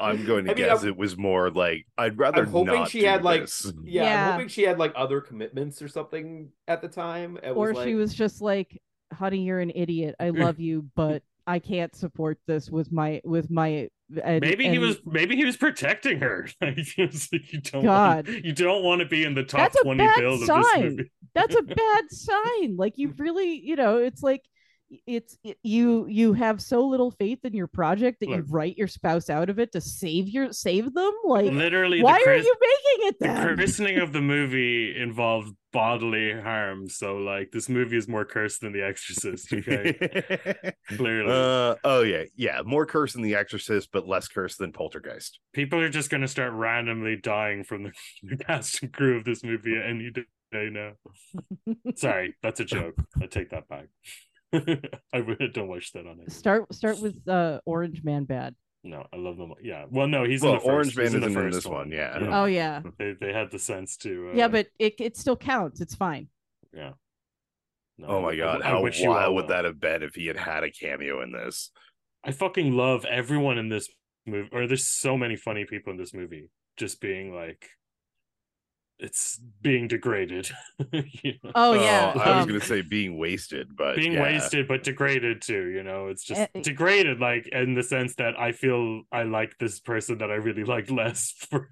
I'm 0.00 0.24
going 0.26 0.44
to 0.44 0.52
I 0.52 0.54
mean, 0.54 0.64
guess 0.64 0.78
I'm- 0.80 0.88
it 0.88 0.96
was 0.96 1.16
more 1.16 1.50
like 1.50 1.86
I'd 1.96 2.18
rather 2.18 2.42
I'm 2.42 2.50
hoping 2.50 2.74
not 2.74 2.90
she 2.90 3.00
do 3.00 3.06
had, 3.06 3.24
like. 3.24 3.48
Yeah, 3.82 4.02
Yeah. 4.04 4.26
I'm 4.26 4.32
hoping 4.34 4.48
she 4.48 4.62
had 4.62 4.78
like 4.78 4.92
other 4.94 5.20
commitments 5.20 5.82
or 5.82 5.88
something 5.88 6.50
at 6.68 6.82
the 6.82 6.88
time. 6.88 7.36
It 7.42 7.50
or 7.50 7.72
was 7.72 7.84
she 7.84 7.94
was 7.96 8.14
just 8.14 8.40
like, 8.40 8.80
honey, 9.12 9.42
you're 9.42 9.60
an 9.60 9.72
idiot. 9.74 10.14
I 10.20 10.30
love 10.30 10.60
you, 10.60 10.86
but 10.94 11.22
I 11.46 11.58
can't 11.58 11.94
support 11.94 12.38
this 12.46 12.70
with 12.70 12.92
my 12.92 13.20
with 13.24 13.50
my. 13.50 13.88
And, 14.24 14.40
maybe 14.40 14.66
he 14.66 14.78
was 14.78 14.98
maybe 15.04 15.36
he 15.36 15.44
was 15.44 15.56
protecting 15.56 16.20
her. 16.20 16.48
Like, 16.62 16.78
it's 16.78 17.30
like 17.32 17.52
you 17.52 17.60
don't 17.60 17.84
God. 17.84 18.26
want, 18.26 18.44
you 18.44 18.54
don't 18.54 18.82
want 18.82 19.00
to 19.00 19.06
be 19.06 19.24
in 19.24 19.34
the 19.34 19.44
top 19.44 19.72
twenty 19.82 20.06
build 20.16 20.42
of 20.42 20.46
this 20.48 20.66
movie. 20.76 21.10
that's 21.34 21.54
a 21.54 21.62
bad 21.62 22.04
sign 22.10 22.76
like 22.76 22.94
you 22.96 23.14
really 23.18 23.60
you 23.60 23.76
know 23.76 23.98
it's 23.98 24.22
like 24.22 24.42
it's 25.06 25.36
it- 25.44 25.58
you 25.62 26.06
you 26.08 26.32
have 26.32 26.62
so 26.62 26.86
little 26.86 27.10
faith 27.10 27.40
in 27.44 27.52
your 27.52 27.66
project 27.66 28.20
that 28.20 28.28
you 28.28 28.42
write 28.48 28.76
your 28.78 28.88
spouse 28.88 29.28
out 29.28 29.50
of 29.50 29.58
it 29.58 29.70
to 29.72 29.80
save 29.80 30.28
your 30.28 30.52
save 30.52 30.94
them 30.94 31.12
like 31.24 31.52
Literally, 31.52 32.02
why 32.02 32.14
the, 32.14 32.20
are 32.20 32.24
Chris- 32.24 32.46
you 32.46 32.54
making 32.60 33.08
it 33.08 33.18
the 33.20 33.54
christening 33.54 33.98
of 33.98 34.12
the 34.12 34.20
movie 34.34 34.96
involved 34.98 35.54
bodily 35.72 36.32
harm. 36.32 36.88
So 36.88 37.16
like 37.18 37.50
this 37.52 37.68
movie 37.68 37.98
is 37.98 38.08
more 38.08 38.24
cursed 38.24 38.62
than 38.62 38.72
The 38.72 38.82
Exorcist. 38.86 39.52
Okay, 39.52 39.92
clearly. 40.96 41.30
uh, 41.30 41.74
oh 41.84 42.02
yeah, 42.02 42.24
yeah. 42.34 42.62
More 42.64 42.86
cursed 42.86 43.12
than 43.14 43.22
The 43.22 43.34
Exorcist, 43.34 43.90
but 43.92 44.08
less 44.08 44.28
cursed 44.28 44.58
than 44.58 44.72
Poltergeist. 44.72 45.38
people 45.52 45.80
are 45.80 45.90
just 45.90 46.08
going 46.08 46.22
to 46.22 46.28
start 46.28 46.52
randomly 46.54 47.16
dying 47.16 47.62
from 47.64 47.82
the, 47.82 47.92
the 48.22 48.36
cast 48.38 48.82
and 48.82 48.92
crew 48.92 49.18
of 49.18 49.24
this 49.24 49.44
movie 49.44 49.76
at 49.76 49.84
any 49.86 50.10
day 50.10 50.70
now. 50.70 50.92
Sorry, 51.96 52.34
that's 52.42 52.60
a 52.60 52.64
joke. 52.64 52.94
I 53.20 53.26
take 53.26 53.50
that 53.50 53.68
back. 53.68 53.88
I 55.12 55.18
really 55.18 55.48
don't 55.48 55.68
wish 55.68 55.92
that 55.92 56.06
on 56.06 56.20
it. 56.20 56.32
start 56.32 56.72
start 56.74 56.98
with 57.00 57.26
uh 57.28 57.60
orange 57.66 58.02
man 58.04 58.24
bad 58.24 58.54
No, 58.84 59.06
I 59.12 59.16
love 59.16 59.36
them. 59.36 59.52
Yeah. 59.62 59.84
Well, 59.90 60.06
no, 60.08 60.24
he's 60.24 60.42
well, 60.42 60.52
in 60.54 60.58
the 60.58 60.64
first. 60.64 60.96
Orange 60.96 60.96
he's 60.96 60.96
Man 60.96 61.14
in 61.14 61.20
the 61.20 61.26
isn't 61.26 61.32
in 61.32 61.34
first 61.34 61.54
this 61.56 61.66
one. 61.66 61.90
Yeah. 61.90 62.18
oh 62.30 62.44
yeah 62.46 62.80
They 62.98 63.14
they 63.20 63.32
had 63.32 63.50
the 63.50 63.58
sense 63.58 63.96
to. 63.98 64.30
Uh, 64.30 64.36
yeah 64.36 64.48
but 64.48 64.68
it, 64.78 64.94
it 65.00 65.16
still 65.16 65.36
counts 65.36 65.80
it's 65.80 65.94
fine 65.94 66.28
yeah. 66.72 66.92
No, 67.98 68.06
Oh 68.08 68.22
my 68.22 68.36
god, 68.36 68.62
I 68.62 68.68
how 68.70 68.82
wish 68.82 69.00
you 69.00 69.10
wild 69.10 69.34
would 69.34 69.46
well. 69.46 69.56
that 69.56 69.64
have 69.64 69.80
been 69.80 70.02
if 70.02 70.14
he 70.14 70.26
had 70.26 70.36
had 70.36 70.62
a 70.64 70.70
cameo 70.70 71.20
in 71.20 71.32
this? 71.32 71.70
I 72.24 72.30
fucking 72.32 72.72
love 72.72 73.04
everyone 73.04 73.58
in 73.58 73.68
this 73.70 73.88
movie. 74.26 74.48
Or 74.52 74.66
there's 74.66 74.86
so 74.86 75.16
many 75.16 75.34
funny 75.36 75.64
people 75.64 75.92
in 75.92 75.98
this 75.98 76.14
movie, 76.14 76.50
just 76.76 77.00
being 77.00 77.34
like, 77.34 77.68
it's 79.00 79.40
being 79.62 79.86
degraded. 79.88 80.48
you 80.92 81.34
know? 81.44 81.52
oh 81.54 81.74
yeah 81.74 82.12
I 82.14 82.36
was 82.36 82.42
um, 82.42 82.48
gonna 82.48 82.60
say 82.60 82.82
being 82.82 83.16
wasted, 83.18 83.76
but 83.76 83.96
being 83.96 84.12
yeah. 84.14 84.22
wasted 84.22 84.66
but 84.68 84.82
degraded 84.82 85.42
too 85.42 85.66
you 85.68 85.82
know 85.82 86.08
it's 86.08 86.24
just 86.24 86.40
Eh, 86.40 86.60
degraded 86.62 87.20
like 87.20 87.46
in 87.48 87.74
the 87.74 87.82
sense 87.82 88.14
that 88.16 88.38
i 88.38 88.52
feel 88.52 89.02
i 89.12 89.22
like 89.24 89.56
this 89.58 89.80
person 89.80 90.18
that 90.18 90.30
i 90.30 90.34
really 90.34 90.64
like 90.64 90.90
less 90.90 91.32
for 91.50 91.70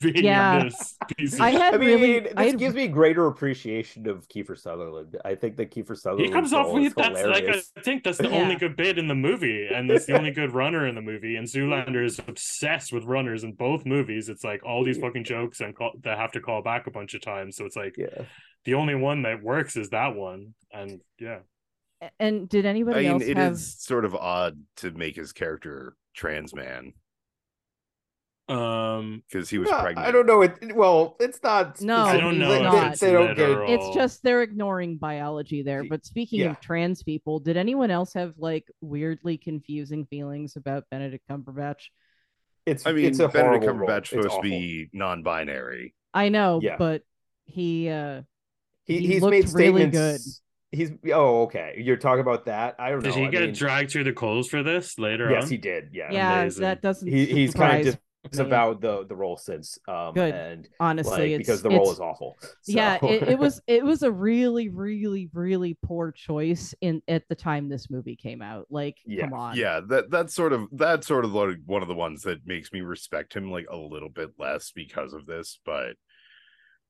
being 0.00 0.24
Yeah. 0.24 0.60
in 0.60 0.66
this 0.68 0.96
piece 1.16 1.34
of 1.34 1.40
I 1.40 1.50
shit. 1.52 1.60
had 1.60 1.74
I 1.74 1.78
mean, 1.78 1.88
really 1.88 2.18
this 2.20 2.32
I 2.36 2.44
had- 2.46 2.58
gives 2.58 2.74
me 2.74 2.88
greater 2.88 3.26
appreciation 3.26 4.08
of 4.08 4.28
Kiefer 4.28 4.58
Sutherland. 4.58 5.16
I 5.24 5.34
think 5.34 5.56
that 5.56 5.70
Kiefer 5.70 5.96
Sutherland 5.96 6.26
he 6.26 6.32
comes 6.32 6.52
off 6.52 6.72
with 6.72 6.94
that's 6.94 7.22
like 7.24 7.44
i 7.48 7.80
think 7.82 8.04
that's 8.04 8.18
the 8.18 8.28
Yeah. 8.28 8.36
only 8.42 8.56
good 8.56 8.76
bit 8.76 8.98
in 8.98 9.08
the 9.08 9.14
movie 9.14 9.68
and 9.72 9.88
that's 9.90 10.06
the 10.06 10.16
only 10.16 10.30
good 10.40 10.52
runner 10.54 10.86
in 10.86 10.94
the 10.94 11.02
movie 11.02 11.36
and 11.36 11.46
zoolander 11.46 12.04
is 12.04 12.18
obsessed 12.26 12.92
with 12.92 13.04
runners 13.04 13.44
in 13.44 13.52
both 13.52 13.84
movies 13.86 14.28
it's 14.28 14.44
like 14.44 14.64
all 14.64 14.84
these 14.84 14.98
fucking 14.98 15.24
jokes 15.24 15.60
and 15.60 15.74
call, 15.74 15.92
that 16.02 16.18
have 16.18 16.32
to 16.32 16.40
call 16.40 16.53
back 16.62 16.86
a 16.86 16.90
bunch 16.90 17.14
of 17.14 17.20
times 17.20 17.56
so 17.56 17.64
it's 17.64 17.76
like 17.76 17.94
yeah. 17.96 18.24
the 18.64 18.74
only 18.74 18.94
one 18.94 19.22
that 19.22 19.42
works 19.42 19.76
is 19.76 19.90
that 19.90 20.14
one 20.14 20.54
and 20.72 21.00
yeah 21.18 21.38
and 22.18 22.48
did 22.48 22.66
anybody 22.66 23.06
I 23.06 23.10
anybody 23.10 23.34
mean, 23.34 23.38
else 23.38 23.52
it 23.52 23.52
is 23.62 23.72
have 23.74 23.80
sort 23.80 24.04
of 24.04 24.14
odd 24.14 24.58
to 24.78 24.90
make 24.90 25.16
his 25.16 25.32
character 25.32 25.96
trans 26.14 26.54
man 26.54 26.92
um 28.48 29.22
because 29.30 29.48
he 29.48 29.56
was 29.56 29.70
No, 29.70 29.80
pregnant. 29.80 30.06
I 30.06 30.10
don't 30.10 30.26
know. 30.26 30.42
It 30.42 30.76
well, 30.76 31.16
it's 31.18 31.42
not. 31.42 31.80
No, 31.80 31.96
i 31.96 32.18
don't 32.20 32.38
know 32.38 32.50
it's 32.50 32.58
if 32.58 32.62
not. 32.62 32.92
it's 32.92 33.00
They 33.00 33.12
don't 33.12 33.34
get- 33.34 33.70
it's 33.70 33.94
just 33.94 34.22
they're 34.22 34.42
ignoring 34.42 34.98
biology 34.98 35.62
there 35.62 35.82
but 35.84 36.04
speaking 36.04 36.40
yeah. 36.40 36.50
of 36.50 36.60
trans 36.60 37.02
people 37.02 37.40
did 37.40 37.56
anyone 37.56 37.90
else 37.90 38.12
have 38.12 38.34
like 38.36 38.70
weirdly 38.82 39.38
confusing 39.38 40.04
feelings 40.04 40.56
about 40.56 40.84
benedict 40.90 41.24
cumberbatch 41.30 41.86
It's. 42.66 42.86
I 42.86 42.92
mean, 42.92 43.06
it's 43.06 43.18
a 43.18 43.28
Benedict 43.28 43.64
horrible 43.64 43.80
role. 43.80 43.88
Cumberbatch 43.88 44.08
supposed 44.08 44.36
to 44.36 44.40
be 44.42 44.90
non-binary. 44.92 45.94
I 46.14 46.28
know 46.30 46.60
Yeah. 46.62 46.76
but 46.78 47.02
he 47.44 47.88
uh 47.90 48.22
He, 48.84 49.00
he 49.00 49.06
he's 49.08 49.22
looked 49.22 49.30
made 49.32 49.48
really 49.52 49.90
statements. 49.90 50.40
He's. 50.70 50.90
Oh, 51.12 51.42
okay. 51.42 51.74
You're 51.78 51.96
talking 51.96 52.20
about 52.20 52.46
that. 52.46 52.74
I 52.80 52.90
don't 52.90 52.98
know. 53.04 53.10
did 53.10 53.14
he 53.14 53.26
I 53.26 53.30
get 53.30 53.42
mean, 53.42 53.54
dragged 53.54 53.92
through 53.92 54.04
the 54.04 54.12
coals 54.12 54.48
for 54.48 54.62
this 54.64 54.98
later 54.98 55.26
on? 55.26 55.32
Yes, 55.32 55.44
on 55.44 55.50
he 55.50 55.56
did. 55.56 55.90
Yeah. 55.92 56.10
yeah 56.10 56.40
amazing. 56.40 56.62
that 56.62 56.82
doesn't 56.82 57.06
He, 57.08 57.26
he's 57.26 57.54
kind 57.54 57.84
surprise 57.84 57.94
of 57.94 57.98
me. 58.32 58.38
about 58.46 58.80
the 58.80 59.04
the 59.06 59.14
role 59.14 59.36
since. 59.36 59.78
Um, 59.86 60.14
Good. 60.14 60.34
And 60.34 60.68
honestly 60.80 61.12
like 61.12 61.30
it's, 61.30 61.38
because 61.38 61.62
the 61.62 61.68
role 61.70 61.82
it's- 61.82 61.94
is 61.94 62.00
awful. 62.00 62.36
yeah 62.66 62.98
it, 63.04 63.28
it 63.28 63.38
was 63.38 63.60
it 63.66 63.84
was 63.84 64.02
a 64.02 64.10
really 64.10 64.68
really 64.68 65.28
really 65.32 65.76
poor 65.82 66.10
choice 66.12 66.74
in 66.80 67.02
at 67.08 67.28
the 67.28 67.34
time 67.34 67.68
this 67.68 67.90
movie 67.90 68.16
came 68.16 68.42
out 68.42 68.66
like 68.70 68.96
Yeah. 69.06 69.24
come 69.24 69.34
on 69.34 69.56
Yeah, 69.56 69.80
that 69.88 70.10
that's 70.10 70.34
sort 70.34 70.52
of 70.52 70.68
that's 70.72 71.06
sort 71.06 71.24
of 71.24 71.32
like 71.32 71.58
one 71.66 71.82
of 71.82 71.88
the 71.88 71.94
ones 71.94 72.22
that 72.22 72.46
makes 72.46 72.72
me 72.72 72.80
respect 72.80 73.34
him 73.34 73.50
like 73.50 73.66
a 73.70 73.76
little 73.76 74.08
bit 74.10 74.30
less 74.38 74.72
because 74.72 75.12
of 75.12 75.26
this, 75.26 75.58
but 75.64 75.96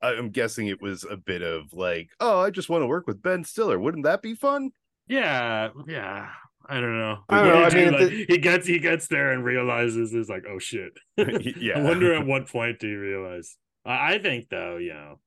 I'm 0.03 0.31
guessing 0.31 0.67
it 0.67 0.83
was 0.83 1.05
a 1.11 1.17
bit 1.17 1.41
of 1.41 1.73
like, 1.73 2.11
oh, 2.21 2.41
I 2.41 2.51
just 2.51 2.69
want 2.69 2.83
to 2.83 2.87
work 2.87 3.07
with 3.07 3.23
Ben 3.23 3.43
Stiller. 3.43 3.79
Wouldn't 3.79 4.05
that 4.05 4.21
be 4.21 4.35
fun? 4.35 4.71
Yeah, 5.09 5.71
yeah. 5.87 6.29
I 6.69 6.81
don't 6.81 6.99
know. 6.99 7.25
I 7.29 7.37
don't 7.37 7.45
What 7.45 7.49
know, 7.49 7.55
do 7.55 7.59
you 7.61 7.67
I 7.67 7.69
do? 7.69 7.91
mean, 7.91 7.93
Like, 7.93 8.11
he 8.29 8.39
gets 8.39 8.67
he 8.67 8.79
gets 8.79 9.09
there 9.09 9.33
and 9.33 9.45
realizes 9.45 10.15
is 10.15 10.29
like, 10.29 10.45
oh 10.49 10.59
shit. 10.59 10.93
Yeah. 11.57 11.79
I 11.79 11.81
wonder 11.81 12.15
at 12.15 12.25
what 12.27 12.49
point 12.49 12.79
do 12.79 12.89
you 12.89 13.01
realize? 13.01 13.57
I, 13.85 14.15
I 14.15 14.19
think 14.19 14.49
though, 14.49 14.77
you 14.77 14.95
know, 14.95 15.21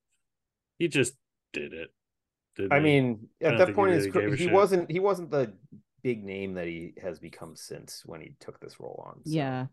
he 0.80 0.88
just 0.88 1.14
did 1.54 1.74
it. 1.74 1.90
didn't 2.56 2.74
I 2.74 2.80
he? 2.80 2.82
mean, 2.82 3.30
at 3.42 3.52
don't 3.52 3.58
that 3.58 3.68
think 3.68 3.78
he 3.78 3.84
point, 3.84 3.92
really 3.92 4.06
his 4.32 4.40
he 4.40 4.48
wasn't 4.48 4.92
he 4.92 5.00
wasn't 5.00 5.32
the 5.32 5.54
big 6.04 6.24
name 6.24 6.54
that 6.56 6.68
he 6.68 6.94
has 7.02 7.20
become 7.20 7.56
since 7.56 8.04
when 8.06 8.22
he 8.22 8.34
took 8.40 8.60
this 8.60 8.80
role 8.80 9.04
on. 9.08 9.22
so. 9.26 9.30
yeah 9.32 9.68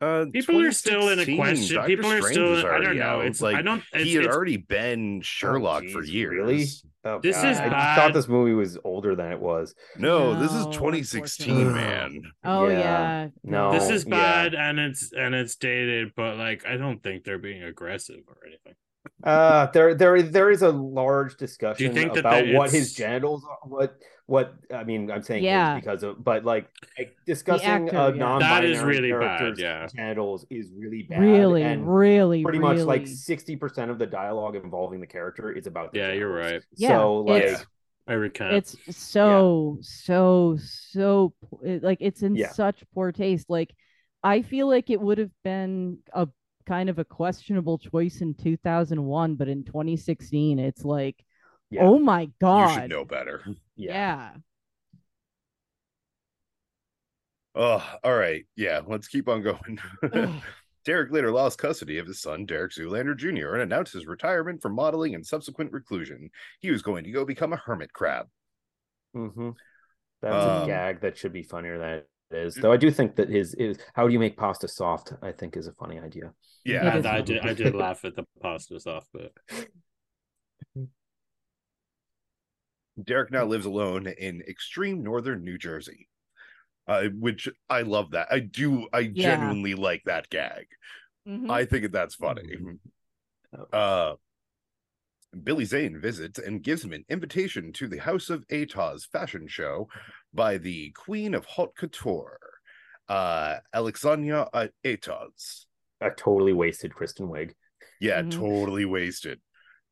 Uh, 0.00 0.26
People 0.32 0.60
are 0.60 0.72
still 0.72 1.08
in 1.08 1.18
a 1.20 1.36
question. 1.36 1.76
Doctor 1.76 1.88
People 1.88 2.10
are 2.12 2.18
Strange 2.20 2.34
still. 2.34 2.50
was 2.50 2.64
I 2.64 2.78
don't 2.80 2.96
know. 2.96 3.02
out. 3.04 3.24
It's 3.26 3.40
like 3.40 3.56
I 3.56 3.62
don't. 3.62 3.82
It's, 3.92 4.04
he 4.04 4.14
had 4.14 4.24
it's- 4.24 4.36
already 4.36 4.56
been 4.58 5.20
Sherlock 5.22 5.84
for 5.88 6.02
geez, 6.02 6.10
years. 6.12 6.32
really? 6.34 6.64
Oh, 7.06 7.20
This 7.22 7.36
God. 7.36 7.50
is 7.52 7.58
I 7.58 7.68
bad. 7.68 7.96
thought 7.96 8.12
this 8.14 8.28
movie 8.28 8.54
was 8.54 8.78
older 8.82 9.14
than 9.14 9.30
it 9.30 9.38
was. 9.38 9.74
No, 9.98 10.38
this 10.40 10.52
is 10.52 10.64
2016, 10.74 11.72
man. 11.72 12.22
Oh 12.44 12.66
Yeah. 12.68 12.78
yeah. 12.78 13.28
No. 13.44 13.72
this 13.72 13.90
is 13.90 14.04
yeah. 14.04 14.10
bad 14.10 14.54
and 14.54 14.78
it's 14.78 15.12
and 15.12 15.34
it's 15.34 15.54
dated, 15.56 16.12
but 16.16 16.36
like 16.38 16.66
I 16.66 16.76
don't 16.76 17.02
think 17.02 17.24
they're 17.24 17.38
being 17.38 17.62
aggressive 17.62 18.20
or 18.26 18.38
anything. 18.46 18.74
Uh, 19.22 19.66
there, 19.72 19.94
there, 19.94 20.22
there 20.22 20.50
is 20.50 20.62
a 20.62 20.70
large 20.70 21.36
discussion 21.36 21.92
think 21.94 22.14
that 22.14 22.20
about 22.20 22.44
there- 22.44 22.56
what 22.58 22.70
his 22.70 22.94
genitals 22.94 23.44
are. 23.44 23.58
What, 23.68 23.94
what? 24.26 24.54
I 24.74 24.84
mean, 24.84 25.10
I'm 25.10 25.22
saying 25.22 25.42
his 25.42 25.48
Yeah. 25.48 25.74
because 25.76 26.02
of, 26.02 26.22
but 26.24 26.44
like, 26.44 26.68
like 26.98 27.14
discussing 27.26 27.66
actor, 27.68 27.96
a 27.96 28.10
yeah. 28.10 28.16
non-binary 28.16 28.66
That 28.72 28.76
is 28.78 28.82
really 28.82 29.12
bad, 29.12 29.38
character's 29.38 29.60
yeah. 29.60 29.86
genitals 29.94 30.46
is 30.50 30.70
really 30.76 31.02
bad. 31.02 31.20
Really, 31.20 31.62
and 31.62 31.86
really, 31.86 32.42
pretty 32.42 32.58
really. 32.58 32.76
much 32.78 32.86
like 32.86 33.06
sixty 33.06 33.56
percent 33.56 33.90
of 33.90 33.98
the 33.98 34.06
dialogue 34.06 34.56
involving 34.56 35.00
the 35.00 35.06
character 35.06 35.52
is 35.52 35.66
about. 35.66 35.92
the 35.92 35.98
Yeah, 35.98 36.12
you're 36.12 36.30
genitals. 36.40 36.52
right. 36.52 36.62
Yeah, 36.76 36.88
so 36.88 37.16
like, 37.18 37.42
it's- 37.42 37.66
I 38.06 38.12
recant. 38.14 38.52
it's 38.52 38.76
so 38.96 39.78
so 39.80 40.58
so 40.60 41.32
like 41.62 41.98
it's 42.02 42.22
in 42.22 42.36
Yeah. 42.36 42.50
such 42.50 42.84
poor 42.92 43.12
taste 43.12 43.48
like 43.48 43.74
i 44.22 44.42
feel 44.42 44.68
like 44.68 44.90
it 44.90 45.00
would 45.00 45.16
have 45.16 45.30
been 45.42 45.96
a 46.12 46.28
kind 46.66 46.90
of 46.90 46.98
a 46.98 47.04
questionable 47.06 47.78
choice 47.78 48.20
in 48.20 48.34
2001 48.34 49.36
but 49.36 49.48
in 49.48 49.64
2016 49.64 50.58
it's 50.58 50.84
like 50.84 51.24
Yeah. 51.70 51.84
oh 51.84 51.98
my 51.98 52.28
god, 52.42 52.74
You 52.74 52.80
should 52.82 52.90
know 52.90 53.04
better. 53.06 53.42
Yeah, 53.76 53.94
yeah 53.94 54.30
Oh, 57.54 57.84
all 58.02 58.14
right. 58.16 58.44
Yeah, 58.56 58.80
let's 58.86 59.08
keep 59.08 59.28
on 59.28 59.42
going. 59.42 59.78
Derek 60.84 61.10
later 61.12 61.30
lost 61.30 61.58
custody 61.58 61.98
of 61.98 62.06
his 62.06 62.20
son, 62.20 62.46
Derek 62.46 62.72
Zoolander 62.72 63.16
Jr., 63.16 63.54
and 63.54 63.62
announced 63.62 63.92
his 63.94 64.06
retirement 64.06 64.60
from 64.60 64.74
modeling 64.74 65.14
and 65.14 65.24
subsequent 65.24 65.72
reclusion. 65.72 66.30
He 66.60 66.70
was 66.70 66.82
going 66.82 67.04
to 67.04 67.10
go 67.10 67.24
become 67.24 67.52
a 67.52 67.56
hermit 67.56 67.92
crab. 67.92 68.26
hmm 69.14 69.50
That's 70.20 70.44
a 70.44 70.50
Um, 70.50 70.66
gag 70.66 71.00
that 71.00 71.16
should 71.16 71.32
be 71.32 71.42
funnier 71.42 71.78
than 71.78 71.88
it 71.90 72.08
is. 72.32 72.56
Though 72.56 72.72
I 72.72 72.76
do 72.76 72.90
think 72.90 73.16
that 73.16 73.28
his 73.30 73.54
is 73.54 73.78
how 73.94 74.06
do 74.06 74.12
you 74.12 74.18
make 74.18 74.36
pasta 74.36 74.68
soft? 74.68 75.12
I 75.22 75.32
think 75.32 75.56
is 75.56 75.68
a 75.68 75.72
funny 75.74 76.00
idea. 76.00 76.32
Yeah, 76.64 76.88
I, 76.94 76.98
is 76.98 77.06
I 77.06 77.20
did. 77.20 77.38
I 77.40 77.52
did 77.54 77.74
laugh 77.74 78.04
at 78.04 78.16
the 78.16 78.24
pasta 78.42 78.80
soft 78.80 79.08
but 79.12 79.32
Derek 83.02 83.30
now 83.30 83.44
lives 83.44 83.66
alone 83.66 84.06
in 84.06 84.42
extreme 84.42 85.02
northern 85.02 85.42
New 85.44 85.58
Jersey, 85.58 86.08
uh, 86.86 87.04
which 87.18 87.48
I 87.68 87.82
love 87.82 88.12
that. 88.12 88.28
I 88.30 88.40
do. 88.40 88.88
I 88.92 89.00
Yeah. 89.00 89.36
genuinely 89.36 89.74
like 89.74 90.02
that 90.04 90.28
gag. 90.30 90.66
Mhm. 91.26 91.50
I 91.50 91.64
think 91.64 91.90
that's 91.90 92.14
funny. 92.14 92.56
Uh, 93.72 94.14
Billy 95.42 95.64
Zane 95.64 96.00
visits 96.00 96.38
and 96.38 96.62
gives 96.62 96.84
him 96.84 96.92
an 96.92 97.04
invitation 97.08 97.72
to 97.72 97.88
the 97.88 97.98
House 97.98 98.30
of 98.30 98.46
Atoz 98.48 99.06
fashion 99.10 99.48
show 99.48 99.88
by 100.32 100.58
the 100.58 100.92
Queen 100.92 101.34
of 101.34 101.44
Haute 101.44 101.74
Couture, 101.76 102.38
uh, 103.08 103.56
Alexandria 103.72 104.48
uh, 104.52 104.68
Atoz. 104.84 105.66
A 106.00 106.10
totally 106.10 106.52
wasted 106.52 106.94
Kristen 106.94 107.26
Wiig. 107.26 107.52
Yeah, 108.00 108.22
Mhm. 108.22 108.32
totally 108.32 108.84
wasted. 108.84 109.40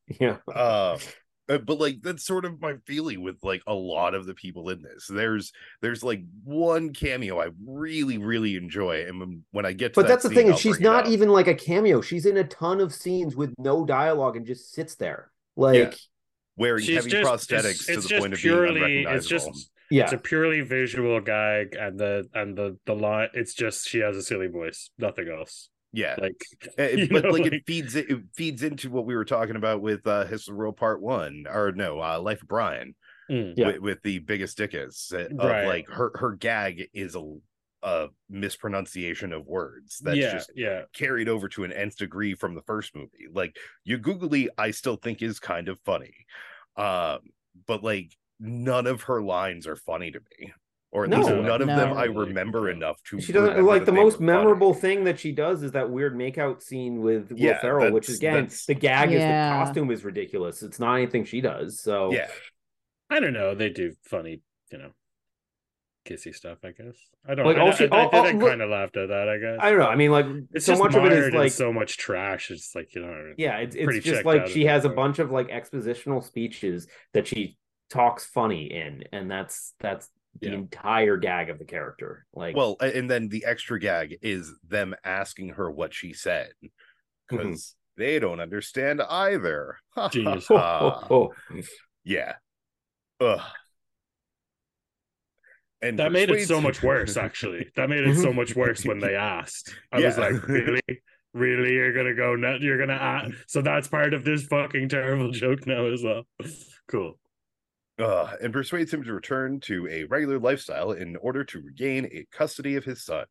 Yeah. 0.21 0.39
Uh, 0.47 0.99
Uh, 1.49 1.59
but 1.59 1.81
like 1.81 2.01
that's 2.03 2.25
sort 2.25 2.45
of 2.45 2.61
my 2.61 2.75
feeling 2.87 3.23
with 3.23 3.37
like 3.43 3.63
a 3.67 3.75
lot 3.75 4.15
of 4.15 4.27
the 4.27 4.35
people 4.35 4.69
in 4.71 4.81
this. 4.83 5.07
There's 5.09 5.53
there's 5.81 6.03
like 6.05 6.23
one 6.45 6.93
cameo 6.93 7.41
I 7.41 7.49
really 7.67 8.19
really 8.19 8.57
enjoy, 8.57 9.05
and 9.07 9.19
when, 9.19 9.45
when 9.51 9.67
I 9.67 9.73
get 9.73 9.95
to 9.95 10.01
But 10.01 10.03
that 10.03 10.09
that's 10.09 10.23
the 10.23 10.29
scene, 10.29 10.37
thing 10.37 10.47
is 10.47 10.53
I'll 10.53 10.59
she's 10.59 10.81
not 10.81 11.09
even 11.09 11.29
like 11.31 11.49
a 11.49 11.55
cameo. 11.55 12.01
She's 12.01 12.27
in 12.27 12.37
a 12.37 12.45
ton 12.45 12.81
of 12.81 12.95
scenes 12.95 13.35
with 13.35 13.53
no 13.59 13.85
dialogue 13.85 14.37
and 14.37 14.47
just 14.47 14.73
sits 14.73 14.95
there. 14.95 15.31
Like 15.57 15.97
wearing 16.57 16.85
she's 16.85 16.97
heavy 16.97 17.11
just 17.11 17.29
prosthetics 17.29 17.65
it's, 17.65 17.87
to 17.87 17.93
it's 17.95 18.03
the 18.05 18.09
just 18.09 18.21
point 18.21 18.33
of 18.35 18.39
purely. 18.39 18.81
being 18.81 19.09
It's 19.09 19.27
unrecognizable. 19.27 19.53
just. 19.53 19.71
yeah. 19.91 20.05
It's 20.05 20.13
a 20.13 20.19
purely 20.19 20.61
visual 20.61 21.21
gag, 21.21 21.75
and 21.75 21.99
the 21.99 22.29
and 22.35 22.57
the 22.57 22.79
the 22.87 22.95
line. 22.95 23.29
It's 23.35 23.55
just 23.55 23.89
she 23.89 23.99
has 23.99 24.17
a 24.17 24.23
silly 24.23 24.49
voice, 24.49 24.91
nothing 24.99 25.29
else. 25.29 25.69
Yeah. 25.93 26.17
Like, 26.21 26.43
Uh, 26.79 26.83
you 26.97 27.09
but 27.11 27.25
know, 27.25 27.31
like, 27.31 27.45
like- 27.45 27.53
it 27.53 27.63
feeds 27.67 27.95
it, 27.97 28.11
it 28.11 28.21
feeds 28.35 28.63
into 28.63 28.91
what 28.91 29.07
we 29.07 29.15
were 29.15 29.25
talking 29.25 29.57
about 29.57 29.83
with 29.83 30.07
uh 30.07 30.25
History 30.27 30.57
World 30.57 30.77
Part 30.77 31.03
One, 31.03 31.47
or 31.51 31.73
no, 31.73 32.01
uh 32.01 32.21
Life 32.21 32.43
of 32.43 32.49
Brian, 32.49 32.95
mm, 33.31 33.55
Yeah. 33.57 33.67
with, 33.69 33.79
with 33.79 34.03
the 34.03 34.21
Biggus 34.21 34.55
Dickus 34.55 35.13
uh, 35.13 35.29
of 35.43 35.51
Right. 35.51 35.67
like 35.67 35.89
her 35.89 36.13
her 36.17 36.33
gag 36.37 36.89
is 36.95 37.15
a 37.17 37.37
a 37.85 38.09
mispronunciation 38.29 39.33
of 39.33 39.45
words 39.47 39.99
that's 39.99 40.17
yeah, 40.17 40.33
just 40.33 40.53
yeah. 40.55 40.83
carried 40.95 41.29
over 41.29 41.49
to 41.49 41.65
an 41.65 41.73
nth 41.73 41.97
degree 41.97 42.35
from 42.35 42.55
the 42.55 42.63
first 42.63 42.95
movie. 42.95 43.27
Like 43.31 43.57
you 43.85 43.99
googly, 43.99 44.49
I 44.57 44.71
still 44.71 44.97
think 44.97 45.21
is 45.21 45.41
kind 45.41 45.69
of 45.69 45.81
funny. 45.85 46.15
Um, 46.77 47.21
but 47.67 47.83
like 47.83 48.17
none 48.39 48.87
of 48.87 49.03
her 49.03 49.21
lines 49.21 49.67
are 49.67 49.77
funny 49.77 50.11
to 50.13 50.21
me. 50.39 50.53
Or 50.95 51.05
at 51.05 51.11
least 51.11 51.29
No. 51.31 51.41
none 51.41 51.63
of 51.63 51.67
them 51.69 51.91
No. 51.91 51.97
I 51.97 52.05
remember 52.05 52.69
enough 52.71 53.03
to 53.05 53.19
She 53.21 53.33
doesn't 53.33 53.65
like 53.65 53.87
the 53.87 53.93
most 53.93 54.15
were 54.21 54.27
funny. 54.27 54.27
memorable 54.27 54.75
thing 54.75 55.05
that 55.05 55.19
she 55.19 55.33
does 55.33 55.63
is 55.63 55.73
that 55.73 55.89
weird 55.89 56.15
makeout 56.15 56.63
scene 56.63 57.01
with 57.01 57.31
Will 57.31 57.39
Yeah, 57.39 57.61
Ferrell, 57.61 57.91
which 57.93 58.09
that's- 58.09 58.19
again 58.19 58.35
that's- 58.35 58.67
the 58.67 58.75
gag 58.75 59.11
is 59.11 59.21
the 59.23 59.27
costume 59.27 59.91
is 59.91 60.05
ridiculous. 60.05 60.63
It's 60.63 60.79
not 60.79 60.97
anything 60.97 61.25
she 61.25 61.41
does. 61.41 61.81
So 61.81 62.13
Yeah. 62.13 62.29
I 63.09 63.21
don't 63.21 63.33
know. 63.33 63.55
They 63.55 63.71
do 63.71 63.93
funny, 64.05 64.43
you 64.71 64.79
know, 64.79 64.91
kissy 66.07 66.35
stuff. 66.35 66.59
I 66.63 66.73
guess. 66.73 66.97
I 67.27 67.35
don't. 67.37 67.47
Like, 67.47 67.57
I, 67.57 67.61
all 67.61 67.69
I, 67.69 67.75
she- 67.75 67.89
I, 67.89 68.03
all- 68.03 68.09
all- 68.11 68.27
I 68.27 68.33
kind 68.35 68.61
of 68.61 68.69
laughed 68.69 68.97
at 68.99 69.09
that. 69.09 69.29
I 69.31 69.39
guess. 69.39 69.59
I 69.61 69.71
don't 69.71 69.79
know. 69.79 69.87
I 69.89 69.97
mean, 69.97 70.11
like 70.11 70.27
It's 70.53 70.67
so 70.67 70.77
much 70.77 70.95
of 70.95 71.05
it 71.07 71.13
is 71.13 71.33
like 71.33 71.53
so 71.53 71.73
much 71.73 71.97
trash. 71.97 72.51
It's 72.51 72.75
like 72.75 72.95
you 72.95 73.01
know. 73.01 73.33
yeah, 73.39 73.59
it's 73.59 73.75
it's 73.75 73.85
pretty 73.85 74.01
just 74.01 74.25
like 74.27 74.47
she 74.49 74.67
has 74.67 74.83
that 74.83 74.89
a 74.89 74.91
point. 74.91 74.97
bunch 74.97 75.19
of 75.21 75.31
like 75.31 75.49
expositional 75.49 76.23
speeches 76.23 76.87
that 77.15 77.27
she 77.27 77.57
talks 77.89 78.27
funny 78.27 78.71
in, 78.73 79.05
and 79.13 79.31
that's 79.31 79.75
that's 79.81 80.11
the 80.41 80.49
Yeah. 80.49 80.55
entire 80.55 81.17
gag 81.17 81.51
of 81.51 81.59
the 81.59 81.65
character. 81.65 82.27
Like, 82.35 82.57
Well, 82.57 82.77
and 82.81 83.11
then 83.11 83.29
the 83.29 83.45
extra 83.45 83.79
gag 83.79 84.19
is 84.23 84.53
them 84.67 84.95
asking 85.05 85.51
her 85.51 85.71
what 85.71 85.95
she 85.95 86.13
said. 86.13 86.53
Mm-hmm. 86.63 87.37
Because 87.37 87.77
they 87.97 88.19
don't 88.19 88.41
understand 88.41 89.03
either. 89.03 89.77
Ha, 89.95 90.03
ha, 90.03 90.09
Genius. 90.09 90.49
ha. 90.49 91.07
oh, 91.11 91.33
Yeah. 92.05 92.35
Ugh. 93.21 93.41
And 95.83 95.99
That 95.99 96.13
made 96.13 96.31
it 96.31 96.47
so 96.47 96.61
much 96.61 96.83
worse. 96.83 97.17
Actually, 97.17 97.71
that 97.77 97.89
made 97.89 98.05
it 98.07 98.17
so 98.17 98.29
mm-hmm. 98.29 98.37
much 98.37 98.55
worse 98.55 98.85
when 98.85 99.01
they 99.01 99.17
asked. 99.17 99.75
I 99.91 100.01
was 100.01 100.17
like, 100.17 100.33
really, 100.49 100.81
really, 101.35 101.73
you're 101.75 101.93
gonna 101.93 102.15
go 102.15 102.37
nut? 102.37 102.61
You're 102.61 102.79
gonna 102.79 102.93
ask? 102.95 103.33
So 103.49 103.63
that's 103.63 103.89
part 103.89 104.15
of 104.15 104.25
this 104.25 104.47
fucking 104.47 104.89
terrible 104.89 105.31
joke 105.33 105.67
now 105.67 105.87
as 105.87 106.03
well. 106.05 106.23
Cool. 106.89 107.19
Uh, 108.03 108.37
and 108.43 108.53
persuades 108.53 108.93
him 108.93 109.05
to 109.05 109.13
return 109.13 109.61
to 109.61 109.89
a 109.89 110.05
regular 110.05 110.39
lifestyle 110.39 110.93
in 110.93 111.17
order 111.17 111.45
to 111.45 111.61
regain 111.61 112.07
a 112.07 112.27
custody 112.33 112.77
of 112.77 112.85
his 112.85 113.05
son. 113.05 113.25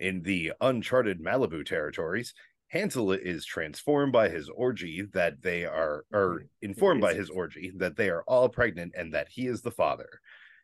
In 0.00 0.22
the 0.22 0.52
uncharted 0.60 1.20
Malibu 1.20 1.66
territories, 1.66 2.34
Hansel 2.68 3.12
is 3.12 3.44
transformed 3.44 4.12
by 4.12 4.28
his 4.28 4.48
orgy 4.48 5.02
that 5.12 5.42
they 5.42 5.64
are, 5.64 6.04
or 6.12 6.44
informed 6.62 7.00
by 7.00 7.14
his 7.14 7.30
orgy 7.30 7.72
that 7.76 7.96
they 7.96 8.08
are 8.10 8.22
all 8.26 8.48
pregnant 8.48 8.92
and 8.96 9.12
that 9.14 9.28
he 9.28 9.46
is 9.46 9.62
the 9.62 9.70
father. 9.70 10.20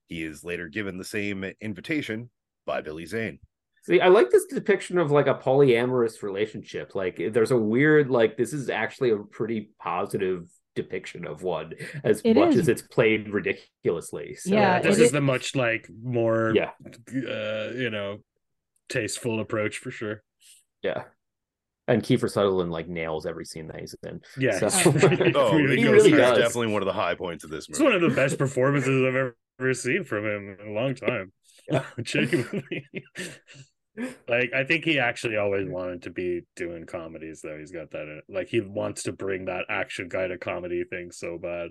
He 0.07 0.23
is 0.23 0.45
later 0.45 0.69
given 0.69 0.99
the 0.99 1.05
same 1.05 1.45
invitation 1.61 2.31
by 2.67 2.83
Billy 2.83 3.07
Zane. 3.07 3.39
See, 3.85 4.01
I 4.01 4.09
like 4.09 4.31
this 4.31 4.47
depiction 4.47 4.99
of 4.99 5.11
like 5.11 5.27
a 5.27 5.35
polyamorous 5.35 6.23
relationship. 6.23 6.95
Like, 6.95 7.21
there's 7.33 7.51
a 7.51 7.57
weird, 7.57 8.11
like, 8.11 8.37
this 8.37 8.53
is 8.53 8.71
actually 8.71 9.11
a 9.11 9.19
pretty 9.19 9.71
positive 9.79 10.47
depiction 10.75 11.27
of 11.27 11.43
one, 11.43 11.73
as 12.03 12.21
It 12.25 12.35
much 12.35 12.55
is. 12.55 12.61
as 12.61 12.69
it's 12.69 12.83
played 12.83 13.29
ridiculously. 13.29 14.35
So, 14.35 14.55
Yeah, 14.55 14.81
this 14.81 14.99
it 14.99 15.01
is 15.03 15.07
is- 15.07 15.13
the 15.13 15.21
much 15.21 15.55
like 15.55 15.89
more, 16.03 16.53
yeah, 16.55 16.71
uh, 17.15 17.71
you 17.75 17.91
know, 17.91 18.19
tasteful 18.89 19.41
approach 19.41 19.79
for 19.79 19.91
sure. 19.91 20.23
yeah. 20.83 21.05
And 21.87 22.03
Kiefer 22.03 22.31
Sutherland 22.31 22.73
like 22.73 22.89
nails 22.89 23.27
every 23.27 23.45
scene 23.45 23.67
that 23.67 23.79
he's 23.79 23.95
in. 24.07 24.21
Yeah, 24.39 24.59
So- 24.69 24.91
Oh, 25.35 25.55
really 25.55 25.77
he 25.77 25.83
he 25.83 25.89
goes 25.89 25.93
really 25.93 26.13
really 26.13 26.23
does. 26.25 26.39
definitely 26.39 26.73
one 26.73 26.81
of 26.83 26.87
the 26.87 26.93
high 26.95 27.15
points 27.15 27.45
of 27.45 27.51
this 27.51 27.69
movie. 27.69 27.77
It's 27.77 27.85
one 27.85 27.93
of 27.93 28.01
the 28.01 28.17
best 28.17 28.39
performances 28.39 29.03
I've 29.03 29.15
ever, 29.15 29.37
ever 29.61 29.75
seen 29.75 30.03
from 30.05 30.25
him 30.25 30.57
in 30.59 30.69
a 30.69 30.73
long 30.73 30.95
time. 30.95 31.33
Yeah. 31.71 31.85
Genuinely. 32.03 32.87
Like 34.29 34.53
I 34.55 34.65
think 34.65 34.85
he 34.85 34.99
actually 34.99 35.37
always 35.37 35.69
wanted 35.69 36.03
to 36.03 36.11
be 36.11 36.43
doing 36.57 36.87
comedies 36.87 37.41
though. 37.43 37.59
He's 37.59 37.71
got 37.73 37.91
that. 37.93 38.03
Uh, 38.19 38.21
like 38.33 38.49
he 38.49 38.61
wants 38.61 39.05
to 39.05 39.13
bring 39.13 39.45
that 39.47 39.65
action 39.69 40.09
guy 40.09 40.27
to 40.29 40.39
comedy 40.39 40.85
thing 40.85 41.11
so 41.13 41.39
bad. 41.39 41.71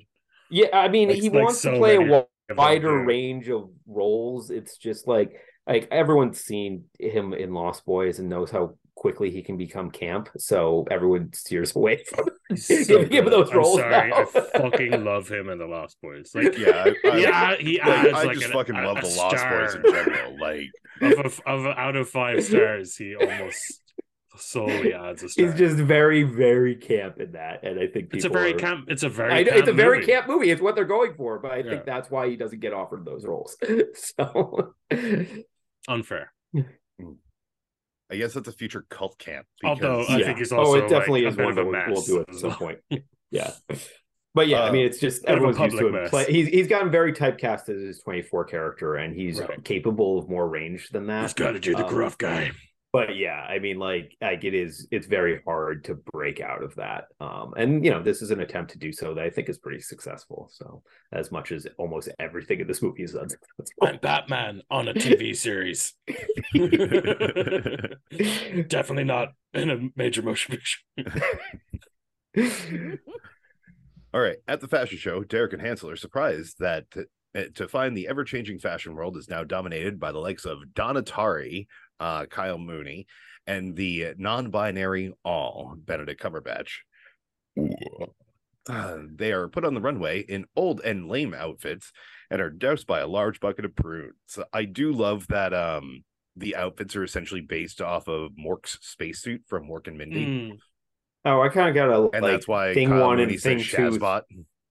Yeah, 0.49 0.67
I 0.73 0.87
mean, 0.87 1.09
Like- 1.09 1.17
he 1.19 1.29
like 1.29 1.43
wants 1.43 1.59
so 1.61 1.71
to 1.71 1.77
play 1.77 1.95
a 1.95 1.99
many 1.99 2.09
wi- 2.09 2.19
of 2.21 2.27
them 2.49 2.57
wider 2.57 3.03
range 3.03 3.49
of 3.49 3.69
roles. 3.87 4.49
It's 4.51 4.77
just 4.77 5.07
like 5.07 5.31
like 5.67 5.87
everyone's 5.91 6.39
seen 6.41 6.85
him 6.99 7.33
in 7.33 7.53
Lost 7.53 7.85
Boys 7.85 8.19
and 8.19 8.29
knows 8.29 8.51
how 8.51 8.77
quickly 9.03 9.29
he 9.29 9.41
can 9.41 9.57
become 9.57 9.91
camp. 9.91 10.29
So 10.37 10.85
everyone 10.89 11.33
steers 11.33 11.75
away 11.79 12.05
from 12.05 12.29
He's 12.47 12.87
giving 12.87 13.11
him 13.11 13.25
good. 13.25 13.33
those 13.33 13.49
I'm 13.51 13.57
roles. 13.57 13.79
sorry, 13.79 14.09
now. 14.11 14.15
I 14.17 14.25
fucking 14.61 15.03
love 15.03 15.27
him 15.27 15.49
in 15.49 15.57
the 15.57 15.65
Lost 15.65 15.97
Boys. 16.01 16.31
Like, 16.33 16.57
yeah, 16.57 16.85
I, 17.03 17.09
I, 17.09 17.17
yeah, 17.17 17.55
he 17.57 17.79
like, 17.79 17.87
adds 17.89 18.13
I 18.13 18.23
like 18.23 18.33
just 18.35 18.45
an- 18.47 18.51
fucking 18.53 18.75
a- 18.75 18.87
love 18.87 18.97
a 18.99 19.01
the 19.01 19.15
Lost 19.17 19.49
Boys 19.49 19.75
in 19.75 19.81
general. 19.93 20.37
Like, 20.39 20.69
of, 21.01 21.41
a, 21.45 21.49
of 21.49 21.65
a, 21.65 21.69
out 21.77 21.95
of 21.97 22.09
five 22.09 22.43
stars, 22.45 22.95
he 22.95 23.13
almost 23.15 23.81
solely 24.37 24.93
adds 24.93 25.21
a 25.23 25.27
star. 25.29 25.45
He's 25.47 25.55
just 25.55 25.75
very, 25.75 26.23
very 26.23 26.75
camp 26.77 27.19
in 27.19 27.33
that, 27.33 27.63
and 27.63 27.77
I 27.77 27.87
think 27.87 28.09
people 28.09 28.17
it's 28.17 28.25
a 28.25 28.29
very 28.29 28.53
are- 28.53 28.57
camp. 28.57 28.85
It's 28.87 29.03
a 29.03 29.09
very. 29.09 29.33
I 29.33 29.43
know, 29.43 29.51
it's 29.53 29.67
a 29.67 29.73
very 29.73 29.99
movie. 29.99 30.11
camp 30.13 30.27
movie. 30.29 30.49
It's 30.49 30.61
what 30.61 30.75
they're 30.75 30.85
going 30.85 31.13
for, 31.15 31.39
but 31.39 31.51
I 31.51 31.61
think 31.63 31.83
that's 31.85 32.09
why 32.09 32.29
he 32.29 32.37
doesn't 32.37 32.61
get 32.61 32.71
offered 32.73 33.03
those 33.03 33.25
roles. 33.25 33.57
so 33.95 34.75
unfair. 35.89 36.31
I 38.11 38.17
guess 38.17 38.33
that's 38.33 38.47
a 38.47 38.51
future 38.51 38.85
cult 38.89 39.17
camp. 39.17 39.47
Although 39.63 39.99
because- 39.99 40.09
I 40.15 40.17
Yeah. 40.19 40.25
think 40.25 40.37
he's 40.39 40.51
also 40.51 40.81
oh, 40.81 40.85
it 40.85 40.89
definitely 40.89 41.23
like, 41.23 41.31
is 41.33 41.37
one 41.37 41.47
of 41.51 41.57
a 41.57 41.71
that 41.71 41.87
we'll, 41.87 41.95
we'll 41.95 42.01
do 42.05 42.19
it 42.19 42.29
at 42.29 42.35
some 42.35 42.49
well. 42.49 42.57
point. 42.59 42.79
Yeah. 43.31 43.51
But 44.35 44.47
yeah, 44.47 44.61
I 44.61 44.69
Uh, 44.69 44.73
mean, 44.73 44.85
it's 44.85 44.99
just 44.99 45.23
bit 45.25 45.31
of 45.31 45.43
a 45.43 45.47
everyone's 45.47 45.57
used 45.59 45.71
to 45.71 45.77
public 45.77 45.95
him. 45.95 46.01
mess. 46.03 46.09
Play, 46.11 46.25
he's 46.31 46.47
he's 46.49 46.67
gotten 46.67 46.91
very 46.91 47.13
typecast 47.13 47.69
as 47.69 47.81
his 47.81 47.99
24 48.03 48.45
character, 48.45 48.95
and 48.95 49.15
he's 49.15 49.39
Right. 49.39 49.63
capable 49.63 50.19
of 50.19 50.29
more 50.29 50.47
range 50.47 50.89
than 50.89 51.07
that. 51.07 51.21
He's 51.23 51.33
got 51.33 51.51
to 51.53 51.59
do 51.59 51.71
the 51.75 51.85
Um, 51.85 51.89
gruff 51.89 52.17
guy. 52.17 52.51
But 52.93 53.15
yeah 53.15 53.45
i 53.49 53.59
mean 53.59 53.79
like 53.79 54.15
like 54.21 54.43
it 54.43 54.53
is 54.53 54.87
it's 54.91 55.07
very 55.07 55.41
hard 55.45 55.83
to 55.85 55.95
break 55.95 56.39
out 56.39 56.63
of 56.63 56.75
that 56.75 57.05
um 57.19 57.53
and 57.57 57.83
you 57.83 57.91
know 57.91 58.01
this 58.01 58.21
is 58.21 58.29
an 58.29 58.39
attempt 58.39 58.71
to 58.71 58.77
do 58.77 58.91
so 58.91 59.15
that 59.15 59.23
i 59.23 59.29
think 59.29 59.49
is 59.49 59.57
pretty 59.57 59.81
successful 59.81 60.49
so 60.53 60.83
as 61.11 61.31
much 61.31 61.51
as 61.51 61.65
almost 61.77 62.09
everything 62.19 62.59
in 62.59 62.67
this 62.67 62.83
movie 62.83 63.03
is 63.03 63.15
unsuccessful 63.15 63.65
I'm 63.81 63.97
Batman 63.97 64.61
on 64.69 64.87
a 64.87 64.93
TV 64.93 65.35
series. 65.35 65.93
Definitely 68.67 69.03
not 69.03 69.29
in 69.53 69.69
a 69.69 69.89
major 69.95 70.21
motion 70.21 70.55
picture. 70.55 70.79
All 74.13 74.21
right. 74.21 74.37
At 74.47 74.61
the 74.61 74.67
fashion 74.67 74.97
show, 74.97 75.23
Derek 75.23 75.53
and 75.53 75.61
Hansel 75.61 75.89
are 75.89 75.95
surprised 75.95 76.57
that 76.59 76.89
to, 76.91 77.05
uh, 77.35 77.43
to 77.55 77.67
find 77.67 77.97
the 77.97 78.07
ever 78.07 78.23
changing 78.23 78.59
fashion 78.59 78.95
world 78.95 79.17
is 79.17 79.29
now 79.29 79.43
dominated 79.43 79.99
by 79.99 80.11
the 80.11 80.19
likes 80.19 80.45
of 80.45 80.73
Don 80.75 80.95
Atari, 80.95 81.65
uh, 81.99 82.25
Kyle 82.25 82.57
Mooney, 82.57 83.07
and 83.47 83.75
the 83.75 84.13
non 84.17 84.49
binary 84.49 85.13
All, 85.23 85.75
Benedict 85.77 86.21
Cumberbatch. 86.21 86.79
Uh, 88.69 88.97
they 89.13 89.31
are 89.33 89.49
put 89.49 89.65
on 89.65 89.73
the 89.73 89.81
runway 89.81 90.21
in 90.21 90.45
old 90.55 90.79
and 90.81 91.09
lame 91.09 91.33
outfits 91.33 91.91
and 92.29 92.41
are 92.41 92.49
doused 92.49 92.87
by 92.87 93.01
a 93.01 93.07
large 93.07 93.39
bucket 93.41 93.65
of 93.65 93.75
prunes. 93.75 94.39
I 94.53 94.63
do 94.63 94.93
love 94.93 95.27
that 95.27 95.53
um, 95.53 96.03
the 96.37 96.55
outfits 96.55 96.95
are 96.95 97.03
essentially 97.03 97.41
based 97.41 97.81
off 97.81 98.07
of 98.07 98.31
Mork's 98.39 98.79
spacesuit 98.81 99.41
from 99.47 99.67
Mork 99.67 99.87
and 99.87 99.97
Mindy. 99.97 100.25
Mm. 100.25 100.57
oh 101.25 101.41
i 101.41 101.49
kind 101.49 101.69
of 101.69 101.75
got 101.75 101.89
a 101.89 102.09
And 102.13 102.23
like, 102.23 102.31
that's 102.31 102.47
why 102.47 102.73
thing 102.73 102.89
Kyle 102.89 103.07
one 103.07 103.17
Mooney 103.17 103.33
and 103.33 103.41
thing 103.41 103.59
two 103.59 103.77
Shazbot. 103.77 104.21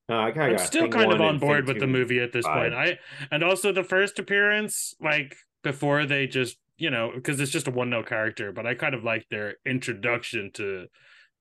uh, 0.08 0.14
i 0.14 0.30
kind 0.30 0.50
I'm 0.50 0.54
of 0.54 0.60
still 0.60 0.88
kind 0.88 1.12
of 1.12 1.20
on 1.20 1.38
board 1.38 1.66
thing 1.66 1.74
with 1.74 1.80
the 1.80 1.86
movie 1.86 2.20
at 2.20 2.32
this 2.32 2.46
point. 2.46 2.74
I 2.74 2.98
and 3.30 3.44
also 3.44 3.72
the 3.72 3.84
first 3.84 4.18
appearance, 4.18 4.94
like 5.00 5.36
before 5.62 6.06
they 6.06 6.26
just 6.26 6.56
you 6.78 6.90
know 6.90 7.10
because 7.14 7.40
it's 7.40 7.52
just 7.52 7.68
a 7.68 7.70
one 7.70 7.90
note 7.90 8.08
character, 8.08 8.52
but 8.52 8.66
I 8.66 8.74
kind 8.74 8.94
of 8.94 9.04
like 9.04 9.26
their 9.30 9.56
introduction 9.66 10.50
to 10.54 10.86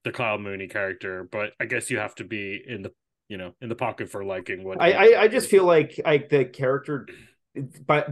the 0.04 0.12
Kyle 0.12 0.38
Mooney 0.38 0.68
character. 0.68 1.28
But 1.30 1.52
I 1.60 1.66
guess 1.66 1.90
you 1.90 1.98
have 1.98 2.14
to 2.16 2.24
be 2.24 2.62
in 2.66 2.82
the 2.82 2.92
you 3.32 3.38
know 3.38 3.54
in 3.62 3.68
the 3.70 3.74
pocket 3.74 4.10
for 4.10 4.22
liking 4.24 4.62
what 4.62 4.78
I, 4.80 4.92
I 4.92 5.22
i 5.22 5.28
just 5.28 5.48
feel 5.48 5.64
like 5.64 5.98
like 6.04 6.28
the 6.28 6.44
character 6.44 7.06
but 7.86 8.08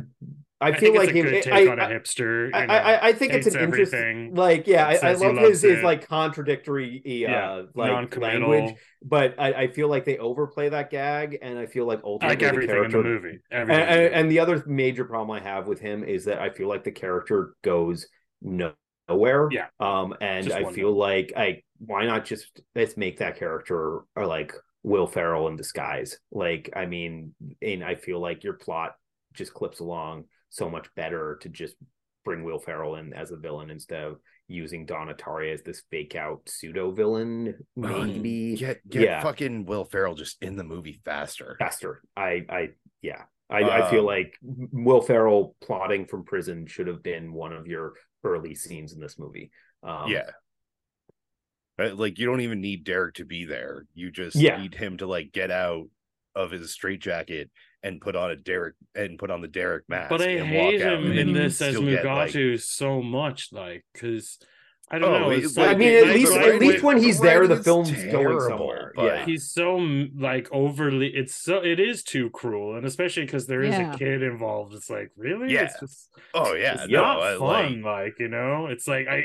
i, 0.61 0.69
I, 0.69 0.78
feel 0.78 0.95
like 0.95 1.15
it's 1.15 1.47
a 1.47 1.51
take 1.51 1.69
I, 1.69 1.73
on 1.73 1.78
a 1.78 1.85
I, 1.85 1.93
hipster. 1.93 2.49
You 2.49 2.55
I, 2.55 2.66
know, 2.66 2.74
I, 2.74 3.09
I 3.09 3.12
think 3.12 3.32
it's 3.32 3.47
an 3.47 3.61
interesting 3.61 4.35
like 4.35 4.66
yeah 4.66 4.87
I, 4.87 5.11
I 5.11 5.12
love 5.15 5.37
his 5.37 5.62
his 5.62 5.82
like 5.82 6.07
contradictory 6.07 7.03
uh 7.05 7.31
Yeah, 7.31 7.62
like 7.74 8.16
language 8.16 8.74
but 9.03 9.35
I, 9.39 9.53
I 9.53 9.66
feel 9.69 9.89
like 9.89 10.05
they 10.05 10.19
overplay 10.19 10.69
that 10.69 10.91
gag 10.91 11.39
and 11.41 11.59
i 11.59 11.66
feel 11.66 11.87
like 11.87 12.01
ultimately 12.05 12.28
like 12.32 12.39
the 12.41 12.47
everything 12.47 12.70
in 12.70 12.77
character 12.77 13.03
the 13.03 13.09
movie. 13.09 13.39
and, 13.51 13.70
the 13.70 13.74
and, 13.74 14.15
and 14.15 14.31
the 14.31 14.39
other 14.41 14.62
major 14.66 15.05
problem 15.05 15.37
i 15.37 15.43
have 15.43 15.66
with 15.66 15.81
him 15.81 16.05
is 16.05 16.24
that 16.27 16.39
i 16.41 16.51
feel 16.51 16.69
like 16.69 16.85
the 16.85 16.93
character 16.93 17.55
goes 17.62 18.07
nowhere 18.43 19.49
Yeah. 19.51 19.66
um 19.81 20.15
and 20.20 20.53
i 20.53 20.70
feel 20.73 20.93
like 20.93 21.32
i 21.37 21.62
why 21.78 22.05
not 22.05 22.24
just 22.24 22.61
let's 22.74 22.97
make 22.97 23.19
that 23.19 23.39
character 23.39 24.01
or 24.15 24.27
like 24.27 24.53
will 24.82 25.07
ferrell 25.07 25.49
in 25.49 25.57
disguise 25.57 26.19
like 26.31 26.70
i 26.77 26.87
mean 26.87 27.35
and 27.62 27.82
i 27.82 27.95
feel 27.95 28.20
like 28.20 28.45
your 28.45 28.55
plot 28.55 28.93
just 29.32 29.55
clips 29.55 29.81
along 29.81 30.24
so 30.51 30.68
much 30.68 30.86
better 30.94 31.39
to 31.43 31.48
just 31.48 31.74
bring 32.24 32.44
will 32.44 32.59
ferrell 32.59 32.97
in 32.97 33.12
as 33.14 33.31
a 33.31 33.36
villain 33.36 33.70
instead 33.70 34.05
of 34.05 34.18
using 34.47 34.85
don 34.85 35.09
atari 35.09 35.55
as 35.55 35.62
this 35.62 35.82
fake 35.90 36.14
out 36.16 36.43
pseudo 36.47 36.90
villain 36.90 37.55
maybe 37.77 38.56
Get 38.56 38.86
get 38.89 39.02
Yeah. 39.02 39.22
fucking 39.22 39.64
Will 39.64 39.85
Ferrell 39.85 40.14
just 40.14 40.43
in 40.43 40.56
the 40.56 40.64
movie 40.64 41.01
faster. 41.05 41.56
faster. 41.59 42.02
I, 42.16 42.44
I, 42.51 42.68
yeah, 43.01 43.22
I, 43.48 43.62
I 43.62 43.90
feel 43.90 44.01
Um, 44.01 44.06
like 44.06 44.35
Will 44.43 45.01
Ferrell 45.01 45.55
plotting 45.62 46.05
from 46.06 46.24
prison 46.24 46.66
should 46.66 46.89
have 46.89 47.02
been 47.02 47.32
one 47.32 47.52
of 47.52 47.66
your 47.68 47.94
early 48.24 48.55
scenes 48.56 48.93
in 48.93 49.01
this 49.01 49.18
movie. 49.18 49.51
Um, 49.82 50.10
yeah. 50.10 50.31
Uh, 51.78 51.94
Like 51.94 52.18
you 52.18 52.27
don't 52.27 52.40
even 52.43 52.60
need 52.60 52.85
Derek 52.85 53.14
to 53.14 53.24
be 53.24 53.44
there. 53.44 53.86
You 53.94 54.10
just 54.10 54.36
Yeah. 54.36 54.60
need 54.60 54.74
him 54.74 54.97
to 54.98 55.06
like 55.06 55.32
get 55.32 55.51
out 55.51 55.86
of 56.35 56.51
his 56.51 56.72
straitjacket 56.72 57.51
and 57.82 58.01
put 58.01 58.15
on 58.16 58.31
a 58.31 58.36
Derek 58.36 58.74
and 58.94 59.19
put 59.19 59.31
on 59.31 59.40
the 59.40 59.48
Derek 59.48 59.85
mask. 59.89 60.11
But 60.11 60.23
I 60.23 60.27
and 60.32 60.47
hate 60.47 60.81
him 60.81 61.11
and 61.11 61.19
in 61.19 61.32
this 61.32 61.61
as 61.62 61.74
still 61.74 61.86
get, 61.89 62.05
like- 62.05 62.31
Mugatu 62.32 62.61
so 62.61 63.01
much, 63.02 63.48
like 63.52 63.85
because 63.93 64.39
I 64.93 64.98
don't 64.98 65.15
Oh, 65.15 65.19
know. 65.20 65.31
it- 65.31 65.44
It's 65.44 65.57
like, 65.57 65.77
I 65.77 65.78
mean, 65.78 65.94
at 65.94 66.15
least 66.15 66.32
like, 66.32 66.40
at 66.47 66.61
least 66.61 66.74
with- 66.74 66.82
when 66.82 66.98
he's 67.02 67.19
the 67.19 67.23
there, 67.27 67.47
the 67.47 67.55
writing 67.55 67.59
is 67.61 67.65
film's 67.65 67.90
going 67.93 68.11
terrible, 68.11 68.40
somewhere. 68.40 68.93
but- 68.97 69.05
yeah, 69.07 69.24
he's 69.24 69.48
so 69.48 69.77
like 70.16 70.48
overly. 70.52 71.07
It's 71.15 71.35
so 71.35 71.65
it 71.65 71.78
is 71.78 72.02
too 72.02 72.28
cruel, 72.31 72.77
and 72.77 72.85
especially 72.85 73.24
because 73.24 73.47
there 73.47 73.62
is 73.62 73.73
Yeah. 73.74 73.94
a 73.94 73.97
kid 73.98 74.23
involved. 74.23 74.74
It's 74.74 74.90
like 74.90 75.11
really, 75.16 75.52
Yeah. 75.55 75.65
it's 75.66 75.78
just 75.81 76.11
Oh 76.35 76.55
yeah, 76.55 76.74
it's 76.74 76.89
no, 76.89 77.01
not 77.02 77.23
I, 77.23 77.39
fun. 77.39 77.82
like 77.82 78.01
Like, 78.11 78.19
you 78.19 78.28
know, 78.28 78.66
it's 78.66 78.86
like 78.89 79.07
I. 79.09 79.23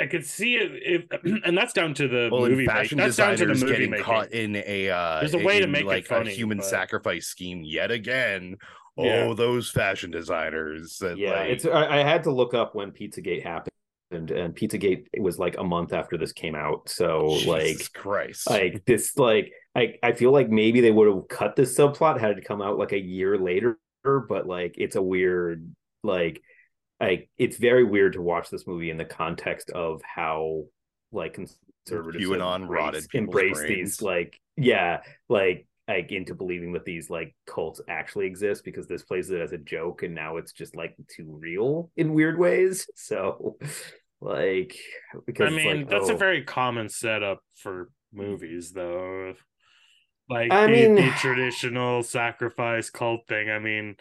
I 0.00 0.06
could 0.06 0.24
see 0.24 0.54
it, 0.56 1.08
if, 1.12 1.24
and 1.44 1.56
that's 1.56 1.72
down 1.72 1.94
to 1.94 2.08
the 2.08 2.28
well, 2.30 2.42
movie. 2.42 2.52
and 2.52 2.56
Make, 2.58 2.68
fashion 2.68 2.98
that's 2.98 3.16
down 3.16 3.36
to 3.36 3.46
the 3.46 3.52
designers 3.52 3.62
movie 3.62 3.72
getting 3.74 3.90
making. 3.90 4.04
caught 4.04 4.32
in 4.32 4.56
a 4.56 4.90
uh 4.90 5.20
There's 5.20 5.34
a 5.34 5.38
way 5.38 5.58
to 5.58 5.64
in, 5.64 5.70
make 5.70 5.82
it 5.82 5.86
like 5.86 6.06
funny, 6.06 6.30
a 6.30 6.34
human 6.34 6.58
but- 6.58 6.66
sacrifice 6.66 7.26
scheme 7.26 7.62
yet 7.64 7.90
again. 7.90 8.56
Yeah. 8.98 9.24
Oh, 9.28 9.34
those 9.34 9.70
fashion 9.70 10.10
designers. 10.10 10.96
that, 11.00 11.18
yeah. 11.18 11.32
like, 11.32 11.50
It's 11.50 11.66
I, 11.66 12.00
I 12.00 12.02
had 12.02 12.22
to 12.24 12.30
look 12.32 12.54
up 12.54 12.74
when 12.74 12.92
Pizzagate 12.92 13.42
happened, 13.42 13.72
and, 14.10 14.30
and 14.30 14.54
Pizzagate 14.54 15.04
was 15.18 15.38
like 15.38 15.58
a 15.58 15.64
month 15.64 15.92
after 15.92 16.16
this 16.16 16.32
came 16.32 16.54
out. 16.54 16.88
So 16.88 17.26
like, 17.46 17.92
Christ. 17.92 18.48
like 18.48 18.84
this, 18.86 19.16
like 19.18 19.52
I 19.74 19.96
I 20.02 20.12
feel 20.12 20.32
like 20.32 20.48
maybe 20.48 20.80
they 20.80 20.90
would 20.92 21.08
have 21.14 21.28
cut 21.28 21.56
this 21.56 21.76
subplot 21.76 22.18
had 22.18 22.38
it 22.38 22.44
come 22.46 22.62
out 22.62 22.78
like 22.78 22.92
a 22.92 22.98
year 22.98 23.36
later, 23.36 23.78
but 24.02 24.46
like 24.46 24.76
it's 24.78 24.96
a 24.96 25.02
weird 25.02 25.70
like 26.02 26.40
like 27.00 27.28
it's 27.38 27.56
very 27.56 27.84
weird 27.84 28.14
to 28.14 28.22
watch 28.22 28.50
this 28.50 28.66
movie 28.66 28.90
in 28.90 28.96
the 28.96 29.04
context 29.04 29.70
of 29.70 30.00
how 30.02 30.64
like 31.12 31.34
conservatives 31.34 32.24
have 32.24 32.38
QAnon 32.38 32.68
rotted 32.68 33.06
embrace 33.12 33.58
brains. 33.58 33.68
these 33.68 34.02
like 34.02 34.40
yeah 34.56 35.00
like 35.28 35.66
like 35.88 36.10
into 36.10 36.34
believing 36.34 36.72
that 36.72 36.84
these 36.84 37.08
like 37.10 37.34
cults 37.46 37.80
actually 37.88 38.26
exist 38.26 38.64
because 38.64 38.88
this 38.88 39.02
plays 39.02 39.30
it 39.30 39.40
as 39.40 39.52
a 39.52 39.58
joke 39.58 40.02
and 40.02 40.14
now 40.14 40.36
it's 40.36 40.52
just 40.52 40.74
like 40.74 40.96
too 41.14 41.38
real 41.40 41.90
in 41.96 42.12
weird 42.14 42.38
ways 42.38 42.88
so 42.96 43.56
like 44.20 44.76
because 45.26 45.52
I 45.52 45.56
mean, 45.56 45.76
like, 45.80 45.90
that's 45.90 46.10
oh. 46.10 46.14
a 46.14 46.18
very 46.18 46.42
common 46.42 46.88
setup 46.88 47.40
for 47.54 47.90
movies, 48.12 48.72
though. 48.72 49.34
Like 50.28 50.52
I 50.52 50.66
the, 50.66 50.72
mean- 50.72 50.94
the 50.94 51.10
traditional 51.18 52.02
sacrifice 52.02 52.90
cult 52.90 53.26
thing. 53.28 53.50
I 53.50 53.58
mean, 53.58 53.96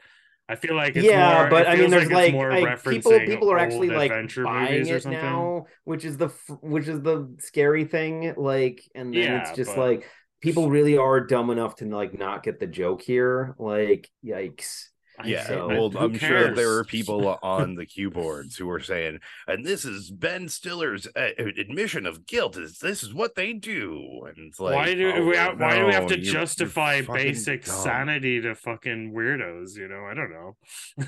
I 0.47 0.55
feel 0.55 0.75
like 0.75 0.95
it's 0.95 1.05
yeah, 1.05 1.39
more, 1.39 1.49
but 1.49 1.67
I 1.67 1.75
mean, 1.75 1.89
there's 1.89 2.11
like, 2.11 2.33
more 2.33 2.51
like, 2.51 2.83
people 2.83 3.19
people 3.19 3.51
are 3.51 3.57
actually 3.57 3.89
like 3.89 4.11
buying 4.43 4.85
it 4.87 5.05
now, 5.05 5.65
which 5.85 6.05
is 6.05 6.17
the 6.17 6.27
which 6.61 6.87
is 6.87 7.01
the 7.01 7.35
scary 7.39 7.85
thing. 7.85 8.33
Like, 8.37 8.83
and 8.93 9.13
then 9.13 9.23
Yeah, 9.23 9.41
it's 9.41 9.55
just 9.55 9.75
but- 9.75 9.89
like 9.89 10.09
people 10.41 10.69
really 10.69 10.97
are 10.97 11.21
dumb 11.21 11.49
enough 11.49 11.77
to 11.77 11.85
like 11.85 12.17
not 12.17 12.43
get 12.43 12.59
the 12.59 12.67
joke 12.67 13.01
here. 13.01 13.55
Like, 13.57 14.09
yikes! 14.23 14.89
I- 15.17 15.27
Yeah, 15.27 15.47
So- 15.47 15.67
well, 15.67 15.97
I'm 15.97 16.17
sure 16.17 16.43
there 16.43 16.55
cares? 16.55 16.59
are 16.59 16.83
people 16.83 17.37
on 17.41 17.75
the 17.75 17.85
keyboards 17.85 18.57
who 18.57 18.69
are 18.69 18.79
saying, 18.79 19.19
and 19.47 19.65
this 19.65 19.85
is 19.85 20.11
Ben 20.11 20.49
Stiller's 20.49 21.07
uh, 21.15 21.29
admission 21.37 22.05
of 22.05 22.25
guilt. 22.25 22.57
Is 22.57 22.79
this 22.79 23.01
is 23.03 23.13
what 23.13 23.35
they 23.35 23.53
do? 23.53 24.23
And 24.27 24.49
it's 24.49 24.59
like, 24.59 24.75
why 24.75 24.93
do 24.93 25.11
oh, 25.13 25.25
we 25.25 25.35
have, 25.37 25.59
why 25.59 25.77
do 25.77 25.85
we 25.85 25.93
have 25.93 26.07
to 26.07 26.15
you're- 26.15 26.25
you're 26.25 26.33
justify 26.33 27.01
basic 27.01 27.65
dumb. 27.65 27.75
sanity 27.75 28.41
to 28.41 28.55
fucking 28.55 29.13
weirdos? 29.13 29.77
You 29.77 29.87
know, 29.87 30.05
I 30.05 30.13
don't 30.13 30.31
know. 30.31 30.57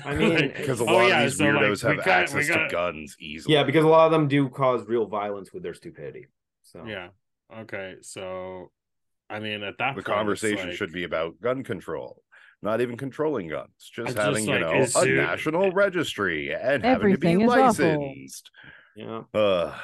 I 0.04 0.14
mean, 0.14 0.34
Like, 0.34 0.56
Because 0.56 0.80
a 0.80 0.84
oh, 0.84 0.86
lot 0.94 1.08
yeah, 1.08 1.18
of 1.20 1.24
these 1.30 1.38
so, 1.38 1.44
like, 1.44 1.54
weirdos 1.54 1.84
we 1.84 1.88
have 1.88 1.96
got- 1.98 2.06
we 2.06 2.12
access 2.12 2.48
got- 2.48 2.64
to 2.68 2.72
guns 2.72 3.16
easily. 3.20 3.54
Yeah, 3.54 3.62
because 3.64 3.84
a 3.84 3.88
lot 3.88 4.06
of 4.06 4.12
them 4.12 4.28
do 4.28 4.48
cause 4.48 4.86
real 4.86 5.06
violence 5.06 5.52
with 5.52 5.62
their 5.62 5.74
stupidity. 5.74 6.26
So 6.62 6.84
yeah. 6.86 7.08
Okay, 7.60 7.96
so 8.02 8.70
I 9.30 9.40
mean, 9.40 9.62
at 9.62 9.76
that 9.78 9.96
the 9.96 10.02
point, 10.02 10.06
conversation 10.06 10.68
like- 10.68 10.76
should 10.76 10.92
be 10.92 11.04
about 11.04 11.40
gun 11.40 11.62
control. 11.64 12.22
Not 12.62 12.80
even 12.80 12.96
controlling 12.96 13.48
guns, 13.48 13.70
just 13.92 14.10
It's 14.10 14.18
having 14.18 14.46
just 14.46 14.48
you 14.48 14.58
know 14.58 14.70
a 14.72 15.14
it- 15.14 15.16
national 15.16 15.70
registry 15.72 16.52
and 16.52 16.82
having 16.84 17.12
to 17.12 17.18
be 17.18 17.32
is 17.34 17.48
awful. 17.48 17.56
licensed. 17.64 18.50
Yeah. 18.96 19.22
Uh, 19.32 19.74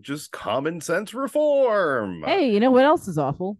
just 0.00 0.30
common 0.30 0.80
sense 0.82 1.14
reform. 1.14 2.22
Hey, 2.24 2.50
you 2.52 2.60
know 2.60 2.70
what 2.70 2.84
else 2.84 3.08
is 3.08 3.16
awful? 3.18 3.56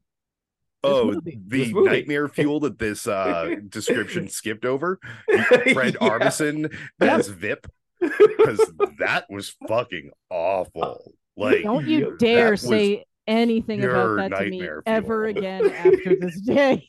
This 0.83 0.93
oh, 0.93 1.13
movie. 1.13 1.39
the 1.47 1.73
nightmare 1.73 2.29
fuel 2.29 2.61
that 2.61 2.79
this 2.79 3.07
uh 3.07 3.55
description 3.69 4.29
skipped 4.29 4.65
over. 4.65 4.99
Fred 5.73 5.97
Yeah. 6.01 6.09
Armisen 6.09 6.75
as 7.01 7.29
Vip, 7.29 7.67
because 8.01 8.61
that 8.99 9.27
was 9.31 9.55
fucking 9.69 10.11
awful. 10.29 11.13
Like, 11.37 11.63
Don't 11.63 11.87
you 11.87 12.17
dare 12.19 12.57
say 12.57 13.05
anything 13.27 13.83
about 13.85 14.17
that 14.17 14.37
to 14.37 14.45
me 14.45 14.59
nightmare 14.59 14.83
ever 14.85 15.25
again 15.27 15.71
after 15.71 16.17
this 16.21 16.41
day. 16.47 16.87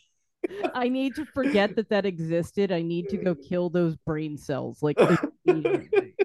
I 0.73 0.89
need 0.89 1.15
to 1.15 1.25
forget 1.25 1.75
that 1.75 1.89
that 1.89 2.05
existed. 2.05 2.71
I 2.71 2.81
need 2.81 3.09
to 3.09 3.17
go 3.17 3.35
kill 3.35 3.69
those 3.69 3.95
brain 3.97 4.37
cells. 4.37 4.81
Like. 4.81 4.97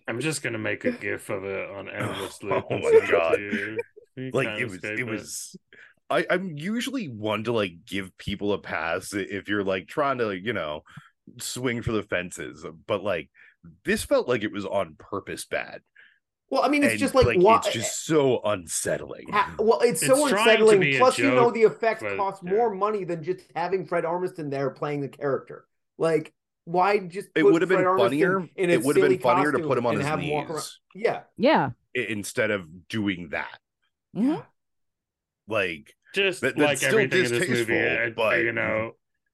I'm 0.09 0.21
just 0.21 0.43
gonna 0.43 0.59
make 0.59 0.85
a 0.87 0.93
gif 0.93 1.29
of 1.29 1.45
it 1.45 1.71
on 1.71 1.89
oh 1.93 1.93
endless 1.93 2.43
loop. 2.43 2.65
Oh 2.71 2.79
my 2.79 2.91
send 2.91 3.11
God. 3.11 3.37
to 3.37 3.41
you. 3.43 3.79
You 4.17 4.31
like 4.33 4.59
it 4.59 4.65
was 4.65 4.75
escape 4.75 4.99
it 4.99 5.05
was 5.05 5.57
I, 6.11 6.27
I'm 6.31 6.57
usually 6.57 7.07
one 7.07 7.45
to 7.45 7.53
like 7.53 7.85
give 7.87 8.17
people 8.17 8.53
a 8.53 8.59
pass 8.59 9.13
if 9.13 9.49
you're 9.49 9.63
like 9.63 9.87
trying 9.87 10.19
to 10.19 10.33
you 10.33 10.53
know 10.53 10.83
swing 11.39 11.83
for 11.83 11.93
the 11.93 12.03
fences, 12.03 12.65
but 12.87 13.05
like 13.05 13.29
this 13.85 14.05
felt 14.05 14.29
like 14.29 14.43
it 14.43 14.53
was 14.53 14.65
on 14.65 14.97
purpose 14.99 15.45
bad. 15.45 15.83
Well, 16.51 16.63
I 16.63 16.69
mean, 16.69 16.83
it's 16.83 16.93
And, 16.93 17.01
just 17.01 17.15
like, 17.15 17.27
why, 17.37 17.59
it's 17.59 17.73
just 17.73 18.07
so 18.07 18.41
unsettling. 18.43 19.29
Ha- 19.31 19.55
well, 19.59 19.81
it's 19.81 20.01
so 20.05 20.15
It's 20.23 20.31
trying 20.31 20.45
to 20.45 20.51
unsettling. 20.53 20.81
be 20.81 20.97
a 20.97 20.99
Plus, 20.99 21.19
you 21.19 21.31
know, 21.31 21.51
the 21.51 21.63
effects 21.63 22.03
but, 22.03 22.17
cost 22.17 22.43
yeah. 22.43 22.53
more 22.53 22.75
money 22.75 23.05
than 23.05 23.23
just 23.23 23.41
having 23.55 23.85
Fred 23.87 24.05
Armisen 24.05 24.51
there 24.51 24.71
playing 24.71 25.03
the 25.03 25.09
character. 25.09 25.67
Like, 25.99 26.33
why 26.65 26.99
just? 27.01 27.29
It 27.35 27.43
put 27.43 27.53
would 27.53 27.63
have 27.63 27.69
been 27.69 27.79
Fred 27.79 27.87
Armisen 27.89 27.99
funnier. 27.99 28.49
In 28.57 28.71
It 28.71 28.83
would 28.83 28.97
have 28.97 29.09
been 29.09 29.19
funnier 29.19 29.53
to 29.53 29.59
put 29.59 29.77
him 29.77 29.85
on 29.87 29.95
and 29.95 30.01
his 30.03 30.09
have 30.09 30.23
walk 30.23 30.47
around- 30.49 30.55
knees 30.57 30.81
Yeah, 30.95 31.21
yeah. 31.37 31.71
instead 31.95 32.51
of 32.51 32.89
doing 32.89 33.29
that. 33.31 33.59
Mhm. 34.17 34.45
Like 35.47 35.95
just 36.15 36.41
That- 36.41 36.59
like 36.59 36.83
everything 36.83 37.25
in 37.25 37.31
this 37.31 37.49
movie, 37.49 37.65
distasteful, 37.75 38.13
but- 38.17 38.39
you 38.43 38.53
know, 38.53 38.93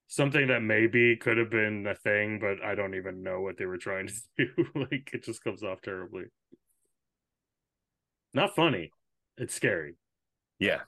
something 0.08 0.48
that 0.48 0.60
maybe 0.62 1.16
could 1.16 1.38
have 1.38 1.50
been 1.50 1.86
a 1.86 1.94
thing, 1.94 2.38
but 2.40 2.62
I 2.62 2.74
don't 2.74 2.94
even 2.94 3.22
know 3.22 3.40
what 3.40 3.56
they 3.56 3.66
were 3.66 3.78
trying 3.78 4.08
to 4.08 4.14
do. 4.38 4.48
like 4.74 5.10
it 5.12 5.24
just 5.24 5.42
comes 5.44 5.62
off 5.62 5.80
terribly. 5.82 6.24
Not 8.34 8.54
funny. 8.54 8.90
It's 9.38 9.54
scary. 9.54 9.94
yeah. 10.58 10.80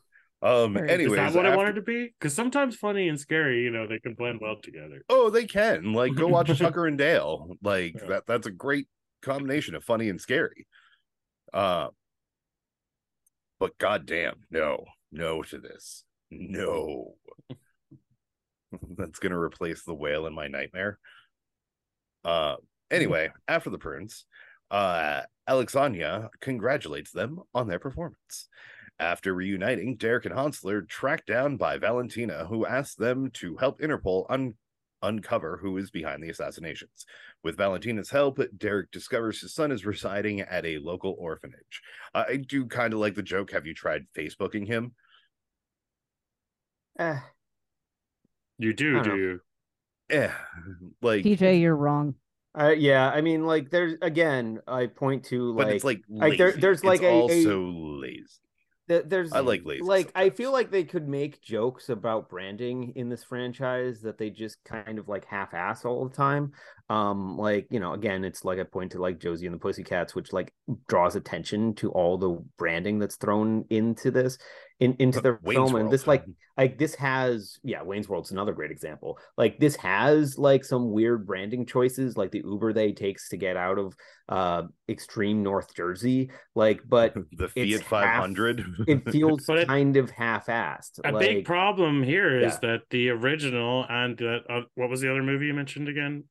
Um. 0.43 0.74
Very- 0.74 0.90
Anyways, 0.90 1.12
Is 1.18 1.32
that 1.32 1.35
what 1.35 1.47
I 1.47 1.56
wanted 1.56 1.77
to 1.77 1.81
be? 1.82 2.12
Because 2.18 2.35
sometimes 2.35 2.77
funny 2.77 3.09
and 3.09 3.18
scary, 3.18 3.62
you 3.62 3.70
know, 3.70 3.86
they 3.86 3.98
can 3.98 4.12
blend 4.14 4.40
well 4.43 4.56
together. 4.62 5.02
Oh, 5.09 5.31
they 5.31 5.47
can. 5.47 5.94
Like, 5.94 6.14
go 6.14 6.27
watch 6.28 6.48
Tucker 6.59 6.86
and 6.86 6.98
Dale. 6.98 7.56
Like 7.62 7.94
Yeah. 7.94 8.09
that. 8.09 8.27
That's 8.27 8.47
a 8.47 8.51
great 8.51 8.86
combination 9.23 9.74
of 9.74 9.82
funny 9.82 10.10
and 10.10 10.20
scary. 10.20 10.66
Uh, 11.55 11.89
but 13.59 13.78
goddamn, 13.78 14.35
no, 14.51 14.85
no 15.10 15.43
to 15.44 15.59
this. 15.59 16.05
No. 16.31 17.14
That's 18.97 19.18
gonna 19.18 19.39
replace 19.39 19.85
the 19.85 19.94
whale 19.94 20.27
in 20.27 20.35
my 20.35 20.48
nightmare. 20.48 20.98
Uh, 22.24 22.56
anyway, 22.90 23.31
after 23.48 23.70
the 23.70 23.78
prunes, 23.78 24.27
uh, 24.70 25.22
Alexanya 25.48 26.28
congratulates 26.40 27.12
them 27.12 27.40
on 27.55 27.68
their 27.68 27.78
performance. 27.78 28.48
After 28.98 29.34
reuniting, 29.34 29.97
Derek 29.97 30.24
and 30.24 30.34
Hansler 30.34 30.88
tracked 30.88 31.26
down 31.26 31.56
by 31.56 31.76
Valentina, 31.78 32.47
who 32.47 32.64
asked 32.66 32.98
them 32.98 33.30
to 33.34 33.56
help 33.56 33.80
Interpol 33.80 34.24
un- 34.30 34.55
uncover 35.02 35.59
who 35.59 35.76
is 35.76 35.90
behind 35.90 36.22
the 36.22 36.30
assassinations. 36.30 37.05
With 37.44 37.59
Valentina's 37.59 38.09
help, 38.10 38.40
Derek 38.56 38.90
discovers 38.90 39.40
his 39.43 39.55
son 39.55 39.70
is 39.70 39.84
residing 39.84 40.40
at 40.40 40.64
a 40.64 40.78
local 40.78 41.14
orphanage. 41.18 41.82
I 42.14 42.36
do 42.36 42.64
kind 42.66 42.94
of 42.94 42.98
like 42.98 43.14
the 43.14 43.22
joke. 43.22 43.52
Have 43.52 43.66
you 43.66 43.74
tried 43.74 44.06
Facebooking 44.16 44.66
him? 44.66 44.94
Eh, 46.98 47.18
You 48.59 48.72
do, 48.72 48.93
don't 48.94 49.06
know. 49.09 49.14
you? 49.14 49.40
Yeah, 50.09 50.34
like, 51.02 51.24
TJ, 51.24 51.60
you're 51.60 51.76
wrong. 51.76 52.14
Uh, 52.59 52.69
yeah. 52.77 53.09
I 53.11 53.20
mean, 53.20 53.45
like, 53.45 53.70
there's 53.70 53.95
again, 54.03 54.61
I 54.66 54.87
point 54.87 55.24
to 55.27 55.53
like, 55.53 55.66
but 55.66 55.74
it's 55.74 55.85
like 55.85 56.01
like, 56.09 56.39
there- 56.39 56.53
there's, 56.53 56.85
like, 56.85 57.03
it's 57.03 57.05
a- 57.05 57.07
a- 57.09 57.20
also 57.20 57.70
lazy. 58.01 58.24
th- 58.89 59.05
there's 59.07 59.33
I 59.33 59.41
like 59.41 59.62
lazy 59.65 59.83
like 59.83 60.12
I 60.15 60.31
feel 60.31 60.53
like 60.53 60.70
they 60.70 60.85
could 60.85 61.09
make 61.09 61.43
jokes 61.43 61.89
about 61.89 62.28
branding 62.31 62.93
in 62.95 63.09
this 63.09 63.24
franchise 63.24 64.01
that 64.03 64.16
they 64.16 64.31
just 64.31 64.62
kind 64.65 64.99
of 64.99 65.09
like 65.09 65.24
half-ass 65.24 65.85
all 65.85 66.09
the 66.09 66.15
time. 66.15 66.53
Um, 66.89 67.37
like 67.37 67.66
you 67.70 67.81
know, 67.81 67.95
again, 67.95 68.24
it's 68.24 68.45
like 68.45 68.61
I 68.61 68.62
point 68.62 68.93
to 68.93 69.01
like 69.03 69.19
Josie 69.19 69.47
and 69.47 69.55
the 69.55 69.59
Pussycats, 69.59 70.15
which 70.15 70.33
like 70.33 70.55
draws 70.89 71.16
attention 71.16 71.74
to 71.77 71.91
all 71.91 72.16
the 72.16 72.39
branding 72.59 72.99
that's 73.01 73.16
thrown 73.16 73.65
into 73.70 74.11
this 74.12 74.39
in 74.78 74.94
into 74.98 75.20
the 75.23 75.39
Wayne's 75.43 75.70
film, 75.70 75.77
and 75.77 75.90
this 75.90 76.07
like 76.07 76.24
like 76.59 76.77
this 76.78 76.94
has 76.97 77.59
yeah 77.65 77.82
wayne's 77.82 78.11
world's 78.11 78.31
another 78.31 78.53
great 78.53 78.70
example 78.70 79.19
like 79.39 79.59
this 79.59 79.74
has 79.77 80.36
like 80.36 80.65
some 80.65 80.90
weird 80.90 81.27
branding 81.27 81.65
choices 81.65 82.16
like 82.19 82.31
the 82.31 82.43
uber 82.44 82.74
they 82.74 82.93
takes 82.93 83.31
to 83.31 83.39
get 83.39 83.57
out 83.57 83.78
of 83.78 83.94
uh 84.28 84.65
extreme 84.89 85.43
north 85.43 85.74
jersey 85.74 86.31
like 86.55 86.81
but 86.86 87.15
the 87.39 87.48
it's 87.57 87.82
Fiat 87.85 88.16
500. 88.35 88.65
it 88.86 89.11
feels 89.11 89.44
it- 89.48 89.66
kind 89.66 89.97
of 89.97 90.11
half-assed 90.11 91.01
A 91.05 91.12
like 91.12 91.27
big 91.27 91.44
problem 91.47 92.03
here 92.03 92.39
is 92.39 92.59
Yeah. 92.62 92.69
that 92.70 92.81
the 92.90 93.09
original 93.11 93.86
and 93.89 94.20
uh, 94.20 94.40
uh, 94.51 94.61
what 94.74 94.90
was 94.90 95.01
the 95.01 95.11
other 95.11 95.23
movie 95.23 95.47
you 95.47 95.55
mentioned 95.55 95.89
again 95.89 96.24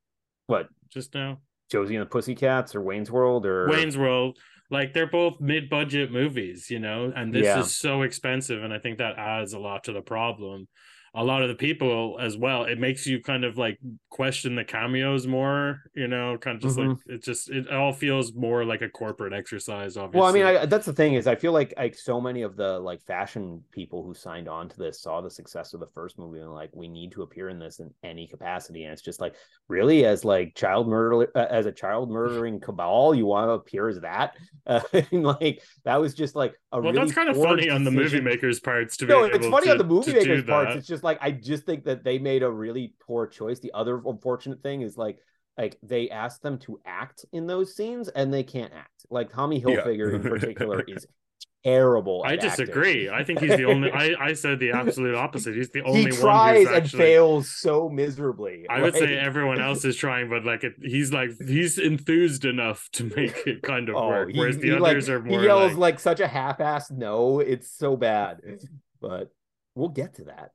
what 0.46 0.68
just 0.90 1.16
now? 1.16 1.40
josie 1.72 1.96
and 1.96 2.04
the 2.04 2.10
pussycats 2.10 2.76
or 2.76 2.82
wayne's 2.84 3.10
world 3.10 3.48
or 3.48 3.68
Wayne's 3.70 3.98
World. 3.98 4.38
Like 4.72 4.94
they're 4.94 5.08
both 5.10 5.40
mid-budget 5.40 6.12
movies, 6.12 6.70
you 6.72 6.80
know, 6.80 7.12
and 7.16 7.34
this 7.34 7.46
Yeah. 7.46 7.60
is 7.62 7.76
so 7.76 8.02
expensive, 8.02 8.64
and 8.64 8.74
I 8.74 8.80
think 8.80 8.98
that 8.98 9.18
adds 9.18 9.54
a 9.54 9.60
lot 9.60 9.84
to 9.86 9.94
the 9.94 10.02
problem. 10.02 10.68
A 11.18 11.24
lot 11.24 11.42
of 11.42 11.48
the 11.48 11.56
people 11.56 12.18
as 12.20 12.36
well. 12.38 12.66
It 12.66 12.78
makes 12.78 13.08
you 13.08 13.22
kind 13.22 13.46
of 13.46 13.58
like 13.58 13.80
question 14.10 14.56
the 14.56 14.66
cameos 14.66 15.28
more, 15.28 15.82
you 15.96 16.08
know, 16.08 16.38
kind 16.38 16.58
of 16.58 16.62
just 16.62 16.78
like 16.78 16.98
it 17.08 17.24
just 17.24 17.50
it 17.50 17.70
all 17.70 17.94
feels 17.94 18.34
more 18.34 18.66
like 18.66 18.82
a 18.82 18.90
corporate 18.90 19.34
exercise. 19.34 19.98
Obviously, 19.98 20.20
Well, 20.20 20.30
I 20.30 20.34
mean, 20.34 20.62
I, 20.62 20.66
that's 20.66 20.86
the 20.86 20.94
thing 20.94 21.14
is, 21.14 21.26
I 21.26 21.36
feel 21.36 21.54
like 21.54 21.74
like 21.78 21.96
so 21.96 22.20
many 22.20 22.42
of 22.42 22.56
the 22.56 22.80
like 22.80 23.02
fashion 23.04 23.64
people 23.72 24.04
who 24.04 24.14
signed 24.14 24.50
on 24.50 24.68
to 24.70 24.78
this 24.78 25.02
saw 25.02 25.22
the 25.22 25.30
success 25.30 25.74
of 25.74 25.80
the 25.80 25.88
first 25.88 26.20
movie 26.20 26.40
and 26.40 26.54
like 26.54 26.70
we 26.74 26.88
need 26.88 27.12
to 27.14 27.22
appear 27.22 27.50
in 27.50 27.60
this 27.60 27.80
in 27.80 27.90
any 28.04 28.28
capacity, 28.28 28.84
and 28.84 28.92
it's 28.92 29.02
just 29.02 29.22
like 29.22 29.36
really 29.68 30.06
as 30.06 30.26
like 30.26 30.54
child 30.56 30.88
murder 30.88 31.32
uh, 31.36 31.48
as 31.50 31.66
a 31.66 31.72
child 31.72 32.10
murdering 32.10 32.60
cabal, 32.60 33.16
you 33.16 33.26
want 33.26 33.48
to 33.48 33.54
appear 33.54 33.88
as 33.88 34.00
that? 34.02 34.36
Uh, 34.68 34.82
and, 35.12 35.24
like 35.24 35.62
that 35.84 36.00
was 36.00 36.14
just 36.14 36.36
like 36.36 36.60
a 36.78 36.82
well, 36.82 36.92
really 36.94 37.06
that's 37.06 37.14
kind 37.14 37.30
of 37.30 37.38
funny 37.38 37.70
on 37.70 37.84
the 37.84 37.92
movie 37.92 38.22
makers' 38.22 38.60
parts 38.60 38.98
to 38.98 39.06
be 39.06 39.14
No, 39.14 39.24
it's 39.24 39.48
funny 39.48 39.68
to, 39.68 39.72
on 39.72 39.78
the 39.78 39.84
movie 39.84 40.14
makers' 40.14 40.44
parts. 40.44 40.70
that. 40.74 40.78
It's 40.78 40.88
just 40.88 41.04
like 41.04 41.18
I 41.22 41.32
just 41.32 41.66
think 41.66 41.86
that 41.86 42.04
they 42.04 42.20
made 42.20 42.44
a 42.44 42.50
really 42.50 42.94
poor 43.00 43.28
choice. 43.28 43.60
The 43.60 43.72
other 43.74 44.02
unfortunate 44.06 44.62
thing 44.62 44.82
is 44.82 44.98
like 44.98 45.20
like 45.58 45.78
they 45.84 46.10
asked 46.10 46.42
them 46.42 46.58
to 46.60 46.80
act 46.86 47.26
in 47.32 47.48
those 47.48 47.76
scenes 47.76 48.10
and 48.10 48.34
they 48.34 48.44
can't 48.44 48.74
act. 48.74 49.06
Like 49.10 49.32
Tommy 49.32 49.60
Yeah. 49.60 49.78
Hilfiger 49.78 50.14
in 50.14 50.22
particular 50.22 50.84
is 50.88 51.08
terrible. 51.66 52.24
I 52.26 52.36
disagree. 52.36 53.10
I 53.10 53.24
think 53.24 53.40
he's 53.40 53.58
the 53.58 53.66
only. 53.66 53.92
I, 53.92 54.16
I 54.20 54.34
said 54.34 54.60
the 54.60 54.72
absolute 54.72 55.16
opposite. 55.16 55.56
He's 55.56 55.70
the 55.72 55.82
only 55.82 56.02
he 56.02 56.06
one 56.12 56.20
tries 56.20 56.58
who's 56.60 56.68
and 56.68 56.76
actually. 56.78 57.00
fails 57.00 57.50
so 57.50 57.90
miserably. 57.90 58.66
I 58.70 58.82
would 58.82 58.96
say 58.96 59.18
everyone 59.18 59.60
else 59.60 59.84
is 59.84 59.96
trying, 59.96 60.30
but 60.30 60.46
like 60.46 60.64
it, 60.64 60.74
he's 60.82 61.12
like 61.12 61.32
he's 61.46 61.78
enthused 61.78 62.46
enough 62.46 62.88
to 62.94 63.06
make 63.16 63.48
it 63.48 63.62
kind 63.64 63.90
of 63.90 63.96
oh, 63.96 64.08
work, 64.08 64.32
he, 64.32 64.40
whereas 64.40 64.58
the 64.58 64.70
he, 64.70 64.74
like, 64.76 64.92
others 64.92 65.10
are 65.10 65.22
more 65.22 65.40
he 65.40 65.46
yells 65.46 65.74
like, 65.74 65.96
like... 65.96 66.00
such 66.00 66.20
a 66.20 66.28
half-assed 66.28 66.92
no. 66.92 67.40
It's 67.40 67.72
so 67.72 67.98
bad, 67.98 68.42
but 69.02 69.32
we'll 69.74 69.90
get 69.90 70.16
to 70.16 70.26
that. 70.26 70.52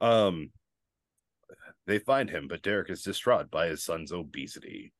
Um, 0.00 0.50
they 1.86 1.98
find 1.98 2.30
him, 2.30 2.48
but 2.48 2.62
Derek 2.62 2.90
is 2.90 3.02
distraught 3.02 3.50
by 3.50 3.68
his 3.68 3.82
son's 3.82 4.12
obesity. 4.12 4.92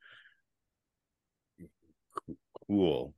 Cool. 2.66 3.14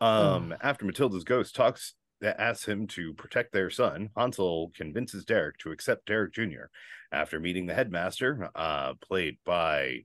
Um, 0.00 0.54
after 0.60 0.84
Matilda's 0.84 1.24
ghost 1.24 1.54
talks, 1.54 1.94
asks 2.22 2.66
him 2.66 2.86
to 2.88 3.14
protect 3.14 3.52
their 3.52 3.70
son, 3.70 4.10
Hansel 4.16 4.70
convinces 4.74 5.24
Derek 5.24 5.58
to 5.58 5.70
accept 5.72 6.06
Derek 6.06 6.32
Jr. 6.34 6.64
After 7.12 7.40
meeting 7.40 7.66
the 7.66 7.74
headmaster, 7.74 8.50
uh, 8.54 8.94
played 8.94 9.38
by 9.44 10.04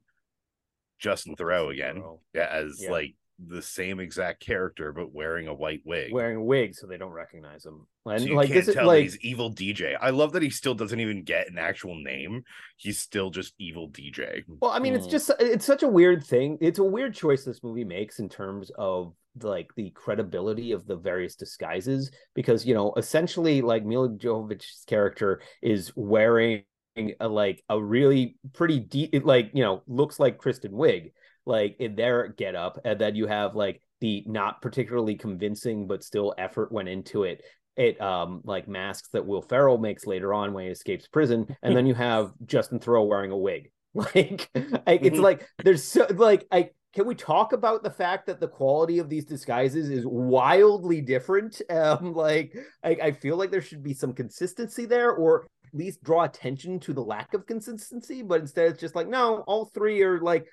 Justin 0.99 1.35
Theroux 1.35 1.71
again, 1.73 1.97
Theroux. 2.01 2.19
yeah, 2.33 2.47
as 2.49 2.79
Yeah. 2.81 2.91
like 2.91 3.15
the 3.47 3.61
same 3.61 3.99
exact 3.99 4.39
character 4.39 4.91
but 4.93 5.13
wearing 5.13 5.47
a 5.47 5.53
white 5.53 5.81
wig. 5.85 6.13
Wearing 6.13 6.37
a 6.37 6.43
wig 6.43 6.73
so 6.75 6.87
they 6.87 6.97
don't 6.97 7.11
recognize 7.11 7.65
him. 7.65 7.85
And 8.05 8.21
So 8.21 8.27
you 8.27 8.35
like 8.35 8.47
can't 8.47 8.59
this 8.59 8.67
is 8.69 8.75
tell 8.75 8.87
like 8.87 9.03
he's 9.03 9.17
evil 9.19 9.53
DJ. 9.53 9.97
I 9.99 10.11
love 10.11 10.31
that 10.33 10.41
he 10.41 10.49
still 10.49 10.73
doesn't 10.73 10.99
even 10.99 11.23
get 11.23 11.49
an 11.49 11.57
actual 11.57 11.95
name. 11.95 12.43
He's 12.77 12.99
still 12.99 13.29
just 13.29 13.53
evil 13.59 13.89
DJ. 13.89 14.43
Well, 14.61 14.71
I 14.71 14.79
mean, 14.79 14.93
it's 14.93 15.07
Mm. 15.07 15.11
just 15.11 15.31
it's 15.39 15.65
such 15.65 15.83
a 15.83 15.87
weird 15.87 16.23
thing. 16.23 16.57
It's 16.61 16.79
a 16.79 16.83
weird 16.83 17.13
choice 17.13 17.43
this 17.43 17.63
movie 17.63 17.83
makes 17.83 18.19
in 18.19 18.29
terms 18.29 18.71
of 18.77 19.13
like 19.41 19.69
the 19.75 19.89
credibility 19.89 20.71
of 20.71 20.87
the 20.87 20.95
various 20.95 21.35
disguises 21.35 22.09
because 22.35 22.65
you 22.65 22.73
know 22.73 22.93
essentially 22.95 23.61
like 23.61 23.83
Milla 23.83 24.09
Jovovich's 24.09 24.85
character 24.87 25.41
is 25.61 25.91
wearing 25.97 26.63
a, 26.95 27.27
like 27.27 27.61
a 27.67 27.81
really 27.81 28.37
pretty 28.53 28.79
deep 28.79 29.13
like 29.25 29.51
you 29.53 29.61
know 29.61 29.83
looks 29.87 30.19
like 30.21 30.37
Kristen 30.37 30.71
Wiig 30.71 31.11
like 31.45 31.75
in 31.79 31.95
their 31.95 32.29
get 32.29 32.55
up, 32.55 32.79
and 32.85 32.99
then 32.99 33.15
you 33.15 33.27
have 33.27 33.55
like 33.55 33.81
the 34.01 34.23
not 34.27 34.61
particularly 34.61 35.15
convincing 35.15 35.87
but 35.87 36.03
still 36.03 36.33
effort 36.37 36.71
went 36.71 36.89
into 36.89 37.23
it 37.23 37.41
it 37.77 37.99
um 38.01 38.41
like 38.43 38.67
masks 38.67 39.09
that 39.09 39.25
Will 39.25 39.41
Ferrell 39.41 39.77
makes 39.77 40.05
later 40.05 40.33
on 40.33 40.53
when 40.53 40.65
he 40.65 40.71
escapes 40.71 41.07
prison, 41.07 41.55
and 41.61 41.75
then 41.75 41.85
you 41.85 41.93
have 42.09 42.31
Justin 42.45 42.79
Theroux 42.79 43.07
wearing 43.07 43.31
a 43.31 43.37
wig. 43.37 43.71
Like, 43.93 44.49
like 44.85 45.05
it's 45.05 45.19
Mhm. 45.19 45.23
like 45.23 45.47
there's 45.63 45.81
so 45.83 46.05
like 46.15 46.45
I 46.51 46.71
can 46.93 47.05
we 47.05 47.15
talk 47.15 47.53
about 47.53 47.81
the 47.83 47.89
fact 47.89 48.25
that 48.27 48.41
the 48.41 48.47
quality 48.47 48.99
of 48.99 49.09
these 49.09 49.23
disguises 49.25 49.89
is 49.89 50.05
wildly 50.05 50.99
different? 51.01 51.61
Um, 51.69 52.13
like 52.13 52.53
I, 52.83 52.97
I 53.01 53.11
feel 53.11 53.37
like 53.37 53.51
there 53.51 53.61
should 53.61 53.83
be 53.83 53.93
some 53.93 54.13
consistency 54.13 54.85
there, 54.85 55.11
or 55.13 55.43
at 55.43 55.73
least 55.73 56.03
draw 56.03 56.23
attention 56.23 56.79
to 56.81 56.93
the 56.93 57.03
lack 57.03 57.33
of 57.33 57.45
consistency. 57.45 58.21
But 58.21 58.41
instead, 58.41 58.71
it's 58.71 58.81
just 58.81 58.95
like 58.95 59.07
no, 59.07 59.39
all 59.47 59.65
three 59.73 60.01
are 60.03 60.19
like 60.19 60.45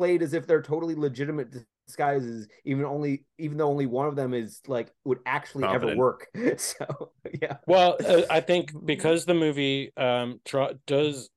played 0.00 0.22
as 0.22 0.32
if 0.32 0.46
they're 0.46 0.62
totally 0.62 0.94
legitimate 0.94 1.54
disguises, 1.86 2.48
even 2.64 2.86
only 2.86 3.26
even 3.36 3.58
though 3.58 3.68
only 3.68 3.84
one 3.84 4.06
of 4.06 4.16
them 4.16 4.32
is 4.32 4.62
like 4.66 4.90
would 5.04 5.18
actually 5.26 5.64
ever 5.64 5.94
work. 5.94 6.26
So 6.56 7.12
yeah, 7.42 7.58
Well, 7.66 7.98
uh, 8.02 8.22
I 8.30 8.40
think 8.40 8.72
because 8.86 9.26
the 9.26 9.34
movie 9.34 9.92
um 9.98 10.40
tr- 10.46 10.72
does 10.86 11.28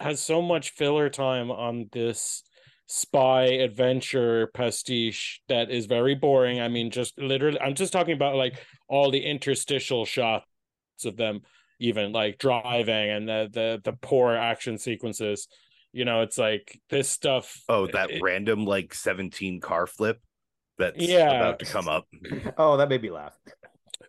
has 0.00 0.18
so 0.18 0.42
much 0.42 0.70
filler 0.70 1.08
time 1.08 1.52
on 1.52 1.88
this 1.92 2.42
spy 2.88 3.44
adventure 3.44 4.48
pastiche 4.54 5.40
that 5.48 5.70
is 5.70 5.86
very 5.86 6.16
boring. 6.16 6.60
I 6.60 6.66
mean, 6.66 6.90
just 6.90 7.16
literally, 7.16 7.60
I'm 7.60 7.76
just 7.76 7.92
talking 7.92 8.14
about 8.14 8.34
like 8.34 8.58
all 8.88 9.12
the 9.12 9.24
interstitial 9.24 10.04
shots 10.04 10.46
of 11.04 11.16
them, 11.16 11.42
even 11.78 12.10
like 12.10 12.38
driving 12.38 13.10
and 13.10 13.28
the 13.28 13.48
the 13.52 13.80
the 13.84 13.92
poor 13.92 14.34
action 14.34 14.78
sequences. 14.78 15.46
You 15.92 16.04
know, 16.04 16.20
it's 16.22 16.38
like 16.38 16.80
this 16.90 17.08
stuff. 17.08 17.62
Oh, 17.68 17.86
that 17.88 18.10
it- 18.10 18.22
random 18.22 18.64
like 18.64 18.94
17 18.94 19.60
car 19.60 19.86
flip 19.86 20.20
that's 20.78 20.98
Yeah. 20.98 21.30
about 21.30 21.58
to 21.60 21.64
come 21.64 21.88
up. 21.88 22.06
oh 22.58 22.76
that 22.76 22.88
made 22.88 23.02
me 23.02 23.10
laugh. 23.10 23.36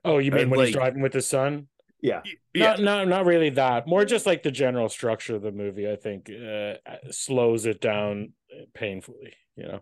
oh, 0.06 0.18
you 0.18 0.32
mean 0.32 0.42
and, 0.42 0.52
when 0.52 0.60
like- 0.60 0.68
he's 0.68 0.76
driving 0.76 1.02
with 1.02 1.14
his 1.14 1.28
son? 1.28 1.68
Yeah, 2.02 2.22
Yeah. 2.54 2.76
Not, 2.76 2.80
not, 2.80 3.08
not 3.10 3.26
really 3.26 3.50
that. 3.52 3.86
More 3.86 4.06
just 4.06 4.26
like 4.26 4.42
the 4.42 4.52
general 4.52 4.88
structure 4.88 5.36
of 5.36 5.42
the 5.42 5.52
movie. 5.52 5.92
I 5.92 5.98
think 5.98 6.30
uh, 6.30 6.76
slows 7.12 7.66
it 7.66 7.82
down 7.82 8.32
painfully. 8.74 9.34
You 9.58 9.64
know. 9.64 9.80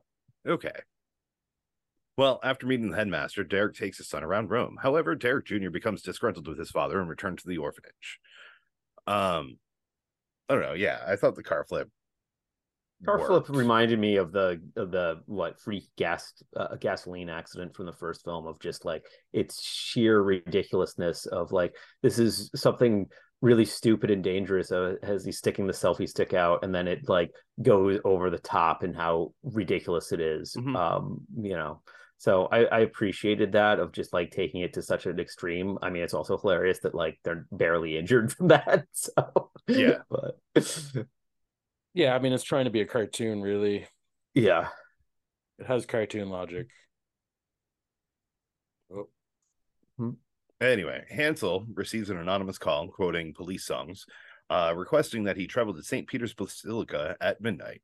Okay. 0.48 0.72
Well, 2.18 2.40
after 2.44 2.66
meeting 2.66 2.90
the 2.90 2.96
headmaster, 2.98 3.44
Derek 3.44 3.76
takes 3.76 4.00
his 4.00 4.10
son 4.10 4.24
around 4.24 4.50
Rome. 4.50 4.78
However, 4.82 5.14
Derek 5.14 5.46
Jr. 5.46 5.70
becomes 5.70 6.02
disgruntled 6.02 6.48
with 6.48 6.58
his 6.58 6.72
father 6.72 7.00
and 7.00 7.08
returns 7.08 7.44
to 7.44 7.48
the 7.48 7.60
orphanage. 7.60 8.20
Um, 9.06 9.60
I 10.50 10.54
don't 10.54 10.64
know. 10.64 10.74
Yeah, 10.74 11.00
I 11.06 11.16
thought 11.16 11.36
the 11.36 11.44
car 11.44 11.66
flip. 11.68 11.90
car 13.06 13.20
worked. 13.20 13.48
flip 13.48 13.58
reminded 13.58 14.00
me 14.00 14.16
of 14.16 14.32
the 14.32 14.62
of 14.76 14.92
the 14.92 15.22
what 15.26 15.60
freak 15.60 15.86
gas 15.98 16.34
uh, 16.56 16.76
gasoline 16.78 17.30
accident 17.30 17.76
from 17.76 17.86
the 17.86 17.94
first 17.94 18.24
film 18.24 18.48
of 18.48 18.60
just 18.60 18.86
like 18.86 19.04
its 19.34 19.62
sheer 19.62 20.22
ridiculousness 20.22 21.26
of 21.28 21.52
like 21.52 21.76
this 22.02 22.18
is 22.18 22.50
something 22.56 23.08
really 23.42 23.66
stupid 23.66 24.10
and 24.10 24.24
dangerous 24.24 24.72
uh, 24.72 24.96
as 25.04 25.24
he's 25.24 25.38
sticking 25.38 25.68
the 25.68 25.74
selfie 25.74 26.10
stick 26.10 26.34
out 26.34 26.64
and 26.64 26.74
then 26.74 26.88
it 26.88 27.08
like 27.08 27.30
goes 27.62 28.00
over 28.04 28.32
the 28.32 28.40
top 28.40 28.82
and 28.82 28.96
how 28.96 29.32
ridiculous 29.44 30.12
it 30.12 30.20
is. 30.20 30.56
Mhm. 30.58 30.76
um 30.76 31.22
you 31.40 31.54
know 31.56 31.82
so 32.18 32.48
I, 32.52 32.66
I 32.66 32.80
appreciated 32.80 33.52
that 33.54 33.80
of 33.80 33.92
just 33.92 34.14
like 34.14 34.32
taking 34.32 34.62
it 34.62 34.74
to 34.74 34.82
such 34.82 35.06
an 35.06 35.20
extreme 35.20 35.78
i 35.82 35.90
mean 35.90 36.04
it's 36.04 36.14
also 36.14 36.38
hilarious 36.38 36.80
that 36.80 36.96
like 36.96 37.20
they're 37.24 37.46
barely 37.52 37.98
injured 37.98 38.32
from 38.36 38.50
that 38.50 38.86
so 38.92 39.52
Yeah. 39.68 40.00
but 40.10 40.40
Yeah, 41.94 42.14
I 42.14 42.20
mean, 42.20 42.32
it's 42.32 42.44
trying 42.44 42.66
to 42.66 42.72
be 42.72 42.82
a 42.82 42.86
cartoon. 42.86 43.42
Really, 43.42 43.88
yeah 44.36 44.68
it 45.58 45.66
has 45.66 45.86
cartoon 45.86 46.30
logic. 46.30 46.68
Anyway, 50.60 51.06
Hansel 51.10 51.68
receives 51.74 52.10
an 52.10 52.18
anonymous 52.18 52.58
call 52.58 52.88
quoting 52.88 53.34
police 53.34 53.66
songs, 53.66 54.06
uh, 54.50 54.74
requesting 54.76 55.24
that 55.26 55.38
he 55.38 55.46
travel 55.46 55.74
to 55.74 55.84
St. 55.84 56.08
Peter's 56.08 56.34
Basilica 56.34 57.16
at 57.22 57.42
midnight. 57.42 57.82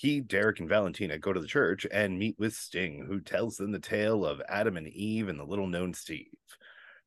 He, 0.00 0.22
Derek, 0.22 0.60
and 0.60 0.68
Valentina 0.68 1.18
go 1.18 1.34
to 1.34 1.40
the 1.40 1.46
church 1.46 1.86
and 1.92 2.18
meet 2.18 2.38
with 2.38 2.54
Sting, 2.54 3.04
who 3.04 3.20
tells 3.20 3.58
them 3.58 3.70
the 3.70 3.78
tale 3.78 4.24
of 4.24 4.40
Adam 4.48 4.78
and 4.78 4.88
Eve 4.88 5.28
and 5.28 5.38
the 5.38 5.44
little 5.44 5.66
known 5.66 5.92
Steve. 5.92 6.32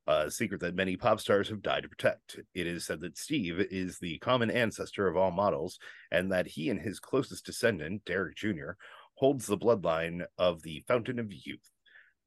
A 0.06 0.30
secret 0.30 0.60
that 0.60 0.76
many 0.76 0.96
pop 0.96 1.18
stars 1.18 1.48
have 1.48 1.60
died 1.60 1.82
to 1.82 1.88
protect. 1.88 2.38
It 2.54 2.68
is 2.68 2.86
said 2.86 3.00
that 3.00 3.18
Steve 3.18 3.58
is 3.58 3.98
the 3.98 4.18
common 4.18 4.48
ancestor 4.48 5.08
of 5.08 5.16
all 5.16 5.32
models, 5.32 5.80
and 6.12 6.30
that 6.30 6.46
he 6.46 6.70
and 6.70 6.80
his 6.80 7.00
closest 7.00 7.44
descendant, 7.44 8.04
Derek 8.04 8.36
Jr., 8.36 8.74
holds 9.14 9.46
the 9.46 9.58
bloodline 9.58 10.26
of 10.38 10.62
the 10.62 10.84
Fountain 10.86 11.18
of 11.18 11.32
Youth. 11.32 11.72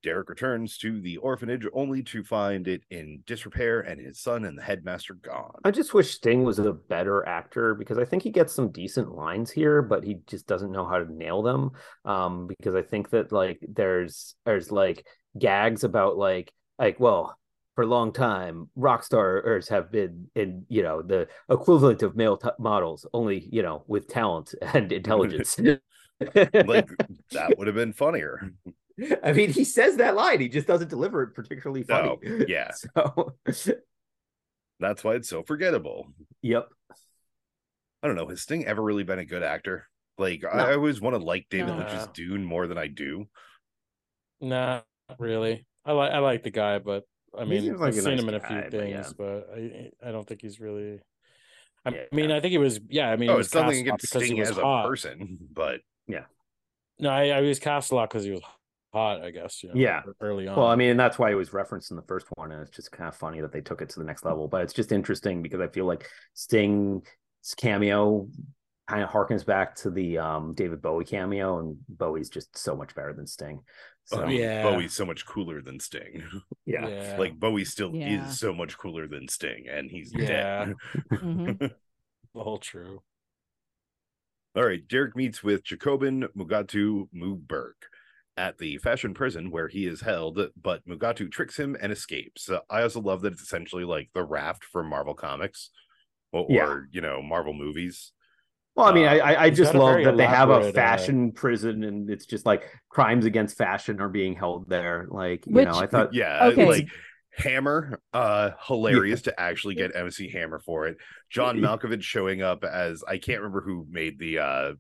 Derek 0.03 0.29
returns 0.29 0.77
to 0.79 1.01
the 1.01 1.17
orphanage 1.17 1.65
only 1.73 2.03
to 2.03 2.23
find 2.23 2.67
it 2.67 2.81
in 2.89 3.23
disrepair 3.25 3.81
and 3.81 3.99
his 3.99 4.19
son 4.19 4.45
and 4.45 4.57
the 4.57 4.61
headmaster 4.61 5.15
gone. 5.15 5.59
I 5.63 5.71
just 5.71 5.93
wish 5.93 6.13
Sting 6.13 6.43
was 6.43 6.59
a 6.59 6.73
better 6.73 7.27
actor 7.27 7.75
because 7.75 7.97
I 7.97 8.05
think 8.05 8.23
he 8.23 8.29
gets 8.29 8.53
some 8.53 8.71
decent 8.71 9.11
lines 9.11 9.51
here, 9.51 9.81
but 9.81 10.03
he 10.03 10.17
just 10.27 10.47
doesn't 10.47 10.71
know 10.71 10.85
how 10.85 10.99
to 10.99 11.11
nail 11.11 11.41
them. 11.41 11.71
Um, 12.05 12.47
because 12.47 12.75
I 12.75 12.83
think 12.83 13.09
that 13.09 13.31
like 13.31 13.59
there's 13.67 14.35
there's 14.45 14.71
like 14.71 15.05
gags 15.37 15.83
about 15.83 16.17
like 16.17 16.53
like 16.79 16.99
well 16.99 17.37
for 17.75 17.83
a 17.83 17.87
long 17.87 18.11
time 18.11 18.69
rock 18.75 19.03
stars 19.03 19.69
have 19.69 19.91
been 19.91 20.27
in 20.35 20.65
you 20.67 20.81
know 20.81 21.01
the 21.01 21.27
equivalent 21.49 22.01
of 22.01 22.15
male 22.15 22.35
t- 22.37 22.49
models 22.57 23.05
only 23.13 23.47
you 23.51 23.61
know 23.61 23.83
with 23.87 24.07
talent 24.07 24.55
and 24.73 24.91
intelligence. 24.91 25.59
Like 25.59 26.89
that 27.31 27.53
would 27.57 27.67
have 27.67 27.75
been 27.75 27.93
funnier. 27.93 28.51
I 29.23 29.31
mean, 29.33 29.51
he 29.51 29.63
says 29.63 29.97
that 29.97 30.15
line. 30.15 30.39
He 30.39 30.49
just 30.49 30.67
doesn't 30.67 30.89
deliver 30.89 31.23
it 31.23 31.33
particularly 31.33 31.83
funny. 31.83 32.17
No, 32.23 32.45
yeah. 32.47 32.71
So, 32.71 33.33
That's 34.79 35.03
why 35.03 35.15
it's 35.15 35.29
so 35.29 35.43
forgettable. 35.43 36.07
yep. 36.41 36.67
I 38.03 38.07
don't 38.07 38.15
know. 38.15 38.27
Has 38.27 38.41
Sting 38.43 38.65
ever 38.65 38.81
really 38.81 39.03
been 39.03 39.19
a 39.19 39.25
good 39.25 39.43
actor? 39.43 39.87
Like 40.17 40.43
No. 40.43 40.49
I, 40.49 40.71
I 40.71 40.73
always 40.73 41.01
want 41.01 41.15
to 41.15 41.23
like 41.23 41.47
David 41.49 41.67
No. 41.67 41.77
Lynch's 41.77 42.07
Dune 42.13 42.43
more 42.45 42.67
than 42.67 42.77
I 42.77 42.87
do. 42.87 43.27
Nah, 44.39 44.81
really. 45.17 45.65
I 45.85 45.93
like 45.93 46.11
I 46.11 46.19
like 46.19 46.43
the 46.43 46.51
guy, 46.51 46.79
but 46.79 47.03
I 47.37 47.45
mean, 47.45 47.75
like 47.77 47.95
I've 47.95 47.95
seen 47.95 48.17
nice 48.17 48.19
him 48.19 48.29
in 48.29 48.35
a 48.35 48.39
guy, 48.39 48.47
few 48.47 48.61
but 48.61 48.71
things, 48.71 48.91
yeah. 48.91 49.11
but 49.17 49.49
I 49.55 49.91
I 50.03 50.11
don't 50.11 50.27
think 50.27 50.41
he's 50.41 50.59
really. 50.59 51.01
I 51.85 51.91
Yeah. 51.91 52.05
mean, 52.11 52.31
I 52.31 52.39
think 52.39 52.51
he 52.51 52.57
was. 52.57 52.79
Yeah, 52.89 53.09
I 53.09 53.15
mean, 53.15 53.29
he 53.29 53.35
Oh, 53.35 53.37
was 53.37 53.47
it's 53.47 53.55
nothing 53.55 53.83
cast 53.83 53.85
a 53.85 53.89
lot 53.89 53.99
against 53.99 54.01
because 54.01 54.21
he 54.23 54.27
Sting 54.27 54.39
was 54.39 54.51
as 54.51 54.57
a 54.57 54.61
person, 54.87 55.37
but 55.51 55.81
yeah. 56.07 56.25
No, 56.99 57.09
I, 57.09 57.29
I 57.29 57.41
was 57.41 57.59
cast 57.59 57.91
a 57.91 57.95
lot 57.95 58.09
because 58.09 58.23
he 58.23 58.31
was 58.31 58.41
hot. 58.93 59.21
I 59.21 59.31
guess. 59.31 59.63
You 59.63 59.69
know, 59.69 59.75
Yeah. 59.75 60.01
Early 60.21 60.47
on. 60.47 60.55
Well, 60.57 60.67
I 60.67 60.75
mean, 60.75 60.89
and 60.91 60.99
that's 60.99 61.19
why 61.19 61.31
it 61.31 61.35
was 61.35 61.53
referenced 61.53 61.91
in 61.91 61.97
the 61.97 62.03
first 62.03 62.27
one, 62.35 62.51
and 62.51 62.61
it's 62.61 62.75
just 62.75 62.91
kind 62.91 63.07
of 63.07 63.15
funny 63.15 63.41
that 63.41 63.51
they 63.51 63.61
took 63.61 63.81
it 63.81 63.89
to 63.89 63.99
the 63.99 64.05
next 64.05 64.25
level. 64.25 64.47
But 64.47 64.61
it's 64.63 64.73
just 64.73 64.91
interesting 64.91 65.41
because 65.41 65.61
I 65.61 65.67
feel 65.67 65.85
like 65.85 66.07
Sting's 66.33 67.03
cameo 67.57 68.27
kind 68.87 69.03
of 69.03 69.09
harkens 69.09 69.45
back 69.45 69.75
to 69.75 69.89
the 69.89 70.17
um, 70.17 70.53
David 70.53 70.81
Bowie 70.81 71.05
cameo, 71.05 71.59
and 71.59 71.77
Bowie's 71.89 72.29
just 72.29 72.57
so 72.57 72.75
much 72.75 72.95
better 72.95 73.13
than 73.13 73.27
Sting. 73.27 73.59
So 74.05 74.23
oh, 74.23 74.27
yeah. 74.29 74.63
Bowie's 74.63 74.93
so 74.93 75.05
much 75.05 75.25
cooler 75.25 75.61
than 75.61 75.81
Sting. 75.81 76.23
yeah, 76.65 76.87
yeah. 76.87 77.15
Like 77.19 77.37
Bowie 77.37 77.65
still 77.65 77.93
Yeah. 77.93 78.25
is 78.25 78.39
so 78.39 78.53
much 78.53 78.77
cooler 78.77 79.05
than 79.07 79.27
Sting, 79.27 79.65
and 79.69 79.91
he's 79.91 80.13
Yeah. 80.15 80.27
dead. 80.27 80.75
Mhm. 81.11 81.73
all 82.33 82.57
true. 82.57 83.01
All 84.55 84.63
right, 84.65 84.87
Derek 84.87 85.15
meets 85.15 85.43
with 85.43 85.63
Jacobim 85.63 86.21
Mugatu 86.35 87.09
Muberg 87.13 87.73
at 88.37 88.57
the 88.59 88.77
fashion 88.77 89.13
prison 89.13 89.49
where 89.51 89.67
he 89.67 89.85
is 89.87 90.01
held, 90.01 90.39
but 90.61 90.85
Mugatu 90.87 91.31
tricks 91.31 91.57
him 91.57 91.75
and 91.81 91.91
escapes. 91.91 92.49
Uh, 92.49 92.59
I 92.69 92.83
also 92.83 93.01
love 93.01 93.21
that 93.21 93.33
it's 93.33 93.41
essentially 93.41 93.83
like 93.83 94.09
the 94.13 94.23
raft 94.23 94.63
from 94.63 94.87
Marvel 94.89 95.15
Comics 95.15 95.71
or, 96.31 96.45
Yeah. 96.49 96.65
or, 96.67 96.87
you 96.91 97.01
know, 97.01 97.21
Marvel 97.21 97.53
movies. 97.53 98.11
Well, 98.75 98.85
I 98.85 98.93
mean, 98.93 99.07
Uh, 99.07 99.09
I 99.11 99.17
I, 99.17 99.43
I 99.45 99.49
just 99.49 99.73
love 99.73 100.03
that 100.03 100.17
they 100.17 100.25
have 100.27 100.49
a 100.49 100.53
elaborate, 100.53 100.69
uh, 100.69 100.79
fashion 100.79 101.31
prison, 101.31 101.83
and 101.83 102.09
it's 102.11 102.27
just 102.27 102.45
like 102.45 102.63
crimes 102.89 103.25
against 103.25 103.57
fashion 103.57 103.99
are 103.99 104.07
being 104.09 104.35
held 104.35 104.69
there. 104.69 105.07
Like 105.09 105.47
you 105.47 105.53
Which- 105.55 105.65
know, 105.67 105.73
I 105.79 105.87
thought 105.87 106.13
yeah, 106.13 106.45
Okay. 106.51 106.65
like 106.67 106.87
Hammer, 107.37 107.99
uh, 108.13 108.51
hilarious 108.67 109.23
to 109.23 109.39
actually 109.39 109.75
get 109.75 109.95
MC 109.95 110.29
Hammer 110.29 110.59
for 110.59 110.85
it. 110.87 110.97
John 111.31 111.57
Malkovich 111.61 112.03
showing 112.03 112.41
up 112.43 112.63
as 112.63 113.03
I 113.07 113.17
can't 113.17 113.39
remember 113.41 113.61
who 113.61 113.87
made 113.89 114.19
the 114.19 114.39
uh 114.39 114.73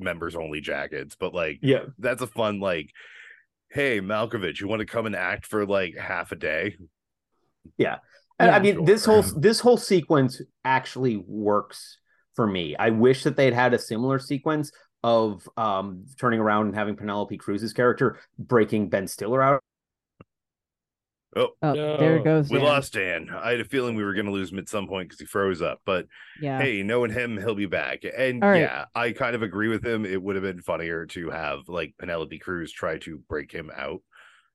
members 0.00 0.36
only 0.36 0.60
jackets, 0.60 1.16
but 1.18 1.34
like 1.34 1.58
yeah, 1.62 1.84
that's 1.98 2.22
a 2.22 2.26
fun 2.26 2.60
like 2.60 2.90
hey 3.70 4.00
Malkovich, 4.00 4.60
you 4.60 4.68
want 4.68 4.80
to 4.80 4.86
come 4.86 5.06
and 5.06 5.16
act 5.16 5.46
for 5.46 5.64
like 5.64 5.96
half 5.96 6.32
a 6.32 6.36
day? 6.36 6.76
Yeah, 7.78 7.98
and 8.38 8.48
Yeah, 8.48 8.56
I 8.56 8.60
mean, 8.60 8.84
this 8.84 9.04
whole 9.04 9.22
this 9.36 9.60
whole 9.60 9.76
sequence 9.76 10.40
actually 10.64 11.16
works 11.16 11.98
for 12.34 12.46
me. 12.46 12.76
I 12.76 12.90
wish 12.90 13.24
that 13.24 13.36
they'd 13.36 13.54
had 13.54 13.74
a 13.74 13.78
similar 13.78 14.18
sequence 14.18 14.72
of 15.02 15.48
um 15.56 16.04
turning 16.18 16.40
around 16.40 16.66
and 16.66 16.74
having 16.74 16.96
Penelope 16.96 17.36
Cruz's 17.38 17.72
character 17.72 18.18
breaking 18.38 18.90
Ben 18.90 19.06
Stiller 19.06 19.42
out 19.42 19.62
Oh, 21.36 21.50
Oh, 21.62 21.74
No. 21.74 21.96
there 21.98 22.16
it 22.16 22.24
goes. 22.24 22.50
we 22.50 22.58
Dan. 22.58 22.66
lost 22.66 22.92
Dan. 22.92 23.30
I 23.30 23.50
had 23.52 23.60
a 23.60 23.64
feeling 23.64 23.94
we 23.94 24.02
were 24.04 24.14
going 24.14 24.26
to 24.26 24.32
lose 24.32 24.50
him 24.50 24.58
at 24.58 24.68
some 24.68 24.88
point 24.88 25.08
because 25.08 25.20
he 25.20 25.26
froze 25.26 25.62
up. 25.62 25.80
But 25.84 26.06
Yeah. 26.40 26.58
hey, 26.60 26.82
knowing 26.82 27.12
him, 27.12 27.36
he'll 27.38 27.54
be 27.54 27.66
back. 27.66 28.00
And 28.04 28.42
All 28.42 28.50
right. 28.50 28.60
yeah, 28.62 28.86
I 28.94 29.12
kind 29.12 29.36
of 29.36 29.42
agree 29.42 29.68
with 29.68 29.84
him. 29.84 30.04
It 30.04 30.20
would 30.20 30.34
have 30.36 30.42
been 30.42 30.60
funnier 30.60 31.06
to 31.06 31.30
have 31.30 31.68
like 31.68 31.94
Penelope 31.98 32.38
Cruz 32.40 32.72
try 32.72 32.98
to 32.98 33.18
break 33.28 33.52
him 33.52 33.70
out. 33.76 34.00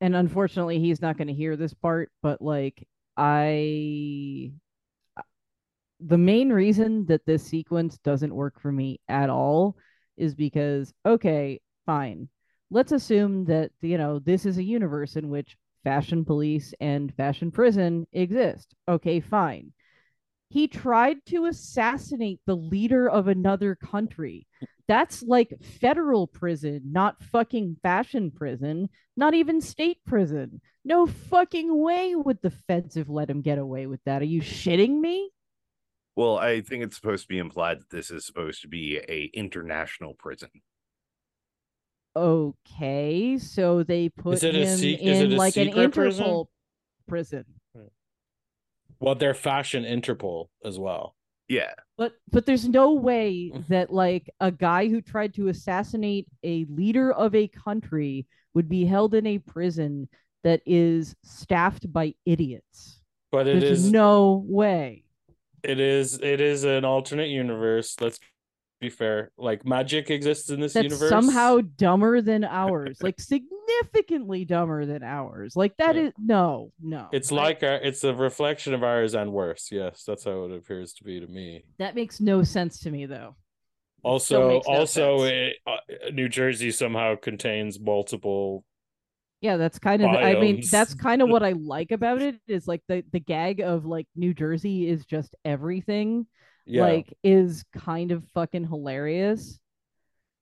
and 0.01 0.15
unfortunately 0.15 0.79
he's 0.79 1.01
not 1.01 1.17
going 1.17 1.29
to 1.29 1.33
hear 1.33 1.55
this 1.55 1.73
part 1.73 2.11
but 2.21 2.41
like 2.41 2.85
i 3.15 4.51
uh, 5.17 5.21
the 6.01 6.17
main 6.17 6.51
reason 6.51 7.05
that 7.05 7.25
this 7.25 7.43
sequence 7.43 7.97
doesn't 7.99 8.35
work 8.35 8.59
for 8.59 8.71
me 8.73 8.99
at 9.07 9.29
all 9.29 9.77
is 10.17 10.35
because 10.35 10.93
okay 11.05 11.61
fine 11.85 12.27
let's 12.71 12.91
assume 12.91 13.45
that 13.45 13.71
you 13.81 13.97
know 13.97 14.19
this 14.19 14.45
is 14.45 14.57
a 14.57 14.63
universe 14.63 15.15
in 15.15 15.29
which 15.29 15.55
fashion 15.85 16.25
police 16.25 16.73
and 16.81 17.13
fashion 17.15 17.49
prison 17.51 18.05
exist 18.11 18.75
okay 18.89 19.21
fine 19.21 19.71
he 20.49 20.67
tried 20.67 21.17
to 21.25 21.45
assassinate 21.45 22.41
the 22.45 22.55
leader 22.55 23.09
of 23.09 23.29
another 23.29 23.75
country 23.75 24.45
that's 24.87 25.23
like 25.23 25.53
federal 25.79 26.27
prison 26.27 26.81
not 26.83 27.23
fucking 27.23 27.77
fashion 27.81 28.29
prison 28.29 28.89
not 29.17 29.33
even 29.33 29.61
state 29.61 29.97
prison. 30.05 30.61
No 30.83 31.07
fucking 31.07 31.75
way 31.81 32.15
would 32.15 32.41
the 32.41 32.51
feds 32.51 32.95
have 32.95 33.09
let 33.09 33.29
him 33.29 33.41
get 33.41 33.57
away 33.57 33.87
with 33.87 34.01
that. 34.05 34.21
Are 34.21 34.25
you 34.25 34.41
shitting 34.41 34.99
me? 34.99 35.29
Well, 36.15 36.37
I 36.37 36.61
think 36.61 36.83
it's 36.83 36.95
supposed 36.95 37.23
to 37.23 37.27
be 37.27 37.39
implied 37.39 37.79
that 37.79 37.89
this 37.89 38.11
is 38.11 38.25
supposed 38.25 38.61
to 38.61 38.67
be 38.67 38.97
a 38.97 39.29
international 39.33 40.13
prison. 40.13 40.49
Okay, 42.15 43.37
so 43.37 43.83
they 43.83 44.09
put 44.09 44.41
him 44.41 44.65
se- 44.77 44.93
in 44.93 45.35
like 45.35 45.57
an 45.57 45.67
secret 45.67 45.93
prison? 45.93 46.25
Interpol 46.25 46.47
prison. 47.07 47.45
Hmm. 47.75 47.85
Well, 48.99 49.15
they're 49.15 49.33
fashion 49.33 49.83
Interpol 49.83 50.47
as 50.63 50.79
well. 50.79 51.15
Yeah. 51.47 51.73
But 51.97 52.13
but 52.31 52.45
there's 52.45 52.67
no 52.67 52.93
way 52.93 53.51
mm-hmm. 53.53 53.61
that 53.73 53.91
like 53.91 54.29
a 54.39 54.51
guy 54.51 54.87
who 54.87 55.01
tried 55.01 55.33
to 55.35 55.49
assassinate 55.49 56.27
a 56.43 56.65
leader 56.69 57.11
of 57.11 57.35
a 57.35 57.47
country 57.47 58.25
would 58.53 58.69
be 58.69 58.85
held 58.85 59.13
in 59.13 59.27
a 59.27 59.37
prison 59.37 60.09
that 60.43 60.61
is 60.65 61.15
staffed 61.23 61.91
by 61.91 62.13
idiots. 62.25 63.01
But 63.31 63.47
it 63.47 63.59
There's 63.59 63.85
is 63.85 63.91
no 63.91 64.43
way. 64.47 65.03
it 65.63 65.79
is 65.79 66.19
it 66.21 66.39
is 66.41 66.63
an 66.63 66.85
alternate 66.85 67.29
universe. 67.29 67.95
Let's 67.99 68.19
be 68.85 68.89
fair. 68.89 69.31
Like 69.37 69.65
magic 69.65 70.09
exists 70.09 70.49
in 70.49 70.59
this 70.59 70.73
that's 70.73 70.83
universe. 70.85 71.09
somehow 71.09 71.59
dumber 71.77 72.21
than 72.21 72.43
ours 72.43 72.97
like 73.01 73.19
significantly 73.33 74.45
dumber 74.45 74.85
than 74.85 75.03
ours 75.03 75.55
like 75.55 75.75
that 75.77 75.95
is 75.95 76.13
Yeah. 76.17 76.35
no 76.35 76.71
no 76.81 77.07
it's 77.11 77.31
I- 77.31 77.35
like 77.35 77.63
our, 77.63 77.75
it's 77.75 78.03
a 78.03 78.13
reflection 78.13 78.73
of 78.73 78.83
ours 78.83 79.13
and 79.15 79.31
worse. 79.33 79.69
Yes, 79.71 80.03
that's 80.05 80.23
how 80.23 80.45
it 80.45 80.51
appears 80.55 80.93
to 80.95 81.03
be 81.03 81.19
to 81.19 81.27
me. 81.27 81.63
that 81.79 81.95
makes 81.95 82.19
no 82.21 82.43
sense 82.43 82.79
to 82.81 82.91
me 82.91 83.05
though 83.05 83.35
Also, 84.03 84.49
no 84.49 84.57
also, 84.67 85.23
it, 85.23 85.55
uh, 85.65 85.77
New 86.13 86.29
Jersey 86.29 86.71
somehow 86.71 87.15
contains 87.15 87.79
multiple. 87.79 88.63
yeah 89.41 89.57
that's 89.57 89.79
kind 89.79 90.01
of 90.03 90.09
i 90.11 90.33
mean 90.39 90.61
that's 90.71 90.93
kind 90.93 91.21
of 91.21 91.29
what 91.29 91.43
i 91.49 91.53
like 91.53 91.91
about 91.91 92.21
it 92.21 92.35
is 92.47 92.67
like 92.67 92.81
the 92.87 93.03
the 93.11 93.19
gag 93.19 93.59
of 93.61 93.85
like 93.85 94.07
new 94.15 94.33
jersey 94.33 94.87
is 94.87 95.05
just 95.05 95.35
everything 95.43 96.25
Yeah, 96.65 96.81
like 96.83 97.13
is 97.23 97.63
kind 97.73 98.11
of 98.11 98.23
fucking 98.33 98.67
hilarious 98.67 99.59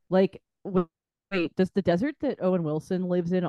like 0.10 0.42
wait 0.64 1.56
does 1.58 1.70
the 1.72 1.82
desert 1.82 2.16
that 2.22 2.38
owen 2.42 2.64
wilson 2.64 3.10
lives 3.10 3.34
in 3.34 3.46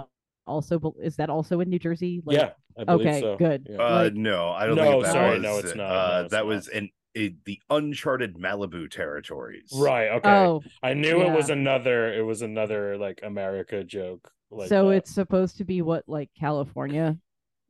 also 0.46 0.94
is 1.00 1.16
that 1.16 1.30
also 1.30 1.60
in 1.60 1.68
new 1.70 1.78
jersey 1.78 2.20
like, 2.24 2.36
yeah, 2.36 2.50
I 2.76 2.92
okay 2.92 3.20
so. 3.20 3.36
good 3.36 3.66
Yeah. 3.70 3.76
Uh, 3.76 4.02
Like- 4.04 4.14
no, 4.14 4.48
I 4.50 4.66
don't 4.66 4.76
No, 4.76 4.84
think 4.90 5.04
that 5.04 5.12
sorry, 5.12 5.34
was. 5.34 5.42
no, 5.42 5.58
it's 5.58 5.74
not. 5.76 5.90
Uh, 5.90 6.08
No, 6.18 6.20
it's 6.24 6.30
that 6.32 6.36
not. 6.38 6.46
was 6.46 6.68
in 6.68 6.90
the 7.14 7.60
uncharted 7.70 8.34
Malibu 8.36 8.90
territories. 8.90 9.70
Right. 9.72 10.08
Okay. 10.08 10.28
oh 10.28 10.62
I 10.82 10.94
knew 10.94 11.22
it 11.22 11.30
was 11.30 11.48
another. 11.48 12.12
It 12.12 12.22
was 12.22 12.42
another 12.42 12.98
like 12.98 13.20
America 13.22 13.84
joke. 13.84 14.32
Like 14.50 14.68
so 14.68 14.88
that. 14.88 14.96
it's 14.96 15.10
supposed 15.12 15.58
to 15.58 15.64
be 15.64 15.80
what 15.80 16.02
like 16.08 16.30
california 16.38 17.16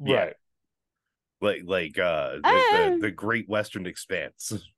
Yeah. 0.02 0.16
right. 0.16 0.34
Like 1.42 1.62
like 1.66 1.98
uh 1.98 2.36
the, 2.36 2.40
Ah. 2.44 2.90
the, 2.94 2.98
the 3.02 3.10
Great 3.10 3.48
Western 3.48 3.86
Expanse. 3.86 4.52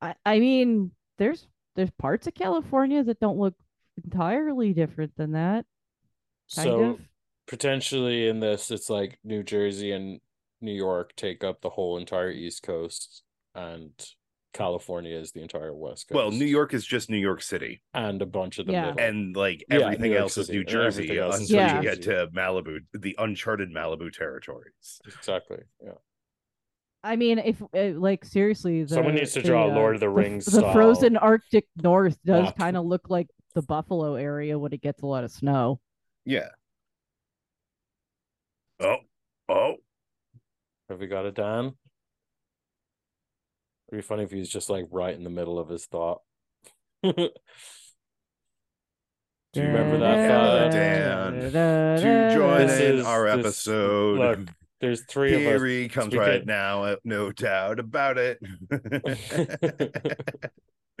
I, 0.00 0.14
I 0.24 0.38
mean, 0.38 0.92
there's 1.18 1.46
there's 1.76 1.90
parts 1.92 2.26
of 2.26 2.34
California 2.34 3.02
that 3.04 3.20
don't 3.20 3.38
look 3.38 3.54
entirely 4.04 4.72
different 4.72 5.16
than 5.16 5.32
that. 5.32 5.64
Kind 6.54 6.66
so 6.68 6.80
of. 6.82 7.00
potentially 7.46 8.28
in 8.28 8.40
this, 8.40 8.70
it's 8.70 8.88
like 8.90 9.18
New 9.24 9.42
Jersey 9.42 9.92
and 9.92 10.20
New 10.60 10.72
York 10.72 11.14
take 11.16 11.44
up 11.44 11.60
the 11.60 11.70
whole 11.70 11.98
entire 11.98 12.30
East 12.30 12.62
Coast, 12.62 13.22
and 13.54 13.90
California 14.54 15.16
is 15.16 15.30
the 15.32 15.42
entire 15.42 15.74
West 15.74 16.08
Coast. 16.08 16.16
Well, 16.16 16.30
New 16.30 16.46
York 16.46 16.74
is 16.74 16.84
just 16.86 17.10
New 17.10 17.18
York 17.18 17.42
City, 17.42 17.82
and 17.94 18.20
a 18.22 18.26
bunch 18.26 18.58
of 18.58 18.66
the 18.66 18.72
Yeah. 18.72 18.86
middle. 18.86 19.00
and 19.00 19.36
like 19.36 19.64
Yeah, 19.68 19.76
everything 19.80 20.02
New 20.02 20.08
York 20.12 20.22
else 20.22 20.38
is 20.38 20.48
New 20.48 20.64
Jersey 20.64 21.02
everything 21.04 21.18
else 21.18 21.40
is 21.40 21.50
until 21.50 21.66
New 21.66 21.76
you 21.76 21.82
get 21.82 22.02
to 22.02 22.28
Malibu, 22.34 22.78
the 22.92 23.14
uncharted 23.18 23.70
Malibu 23.70 24.10
territories. 24.12 25.00
exactly. 25.06 25.58
Yeah. 25.84 25.92
I 27.08 27.16
mean, 27.16 27.38
if 27.38 27.62
uh, 27.62 27.98
like 27.98 28.24
seriously, 28.24 28.82
the, 28.84 28.94
Someone 28.94 29.14
needs 29.14 29.32
to 29.32 29.40
the, 29.40 29.48
draw 29.48 29.66
a 29.66 29.70
uh, 29.70 29.74
Lord 29.74 29.94
of 29.94 30.00
the 30.00 30.06
the- 30.06 30.10
Rings 30.10 30.44
The, 30.44 30.60
style 30.60 30.72
frozen 30.72 31.16
Arctic 31.16 31.66
North 31.82 32.18
does 32.24 32.44
map. 32.44 32.58
kind 32.58 32.76
of 32.76 32.84
look 32.84 33.08
like 33.10 33.28
the 33.54 33.62
Buffalo 33.62 34.14
area 34.14 34.58
when 34.58 34.72
it 34.72 34.82
gets 34.82 35.02
a 35.02 35.06
lot 35.06 35.24
of 35.24 35.30
snow. 35.30 35.80
Yeah. 36.24 36.48
Oh, 38.80 38.96
oh, 39.48 39.74
Have 40.88 41.00
we 41.00 41.06
got 41.06 41.24
it, 41.26 41.34
Dan? 41.34 41.72
It'd 43.90 43.98
be 43.98 44.02
funny 44.02 44.22
if 44.24 44.30
he's 44.30 44.48
just 44.50 44.68
like 44.70 44.84
right 44.90 45.14
in 45.16 45.24
the 45.24 45.30
middle 45.30 45.58
of 45.58 45.68
his 45.68 45.86
thought. 45.86 46.20
Do 47.02 47.12
you 49.54 49.62
remember 49.62 49.98
that? 49.98 50.30
Uh, 50.30 50.70
Fad? 50.70 50.72
Dan, 50.72 51.40
to 51.40 51.50
to 52.30 52.34
join 52.34 52.66
This 52.66 52.80
in 52.80 52.98
is- 52.98 53.06
our 53.06 53.24
this- 53.24 53.46
episode. 53.46 54.18
Look, 54.18 54.48
there's 54.80 55.04
three 55.04 55.34
of 55.46 55.54
us. 55.54 55.62
he 55.62 55.88
comes 55.88 56.12
we 56.12 56.18
right 56.18 56.44
now, 56.46 56.84
uh, 56.84 56.96
no 57.04 57.32
doubt 57.32 57.78
about 57.80 58.18
it. 58.18 58.38
Wow, 58.68 58.78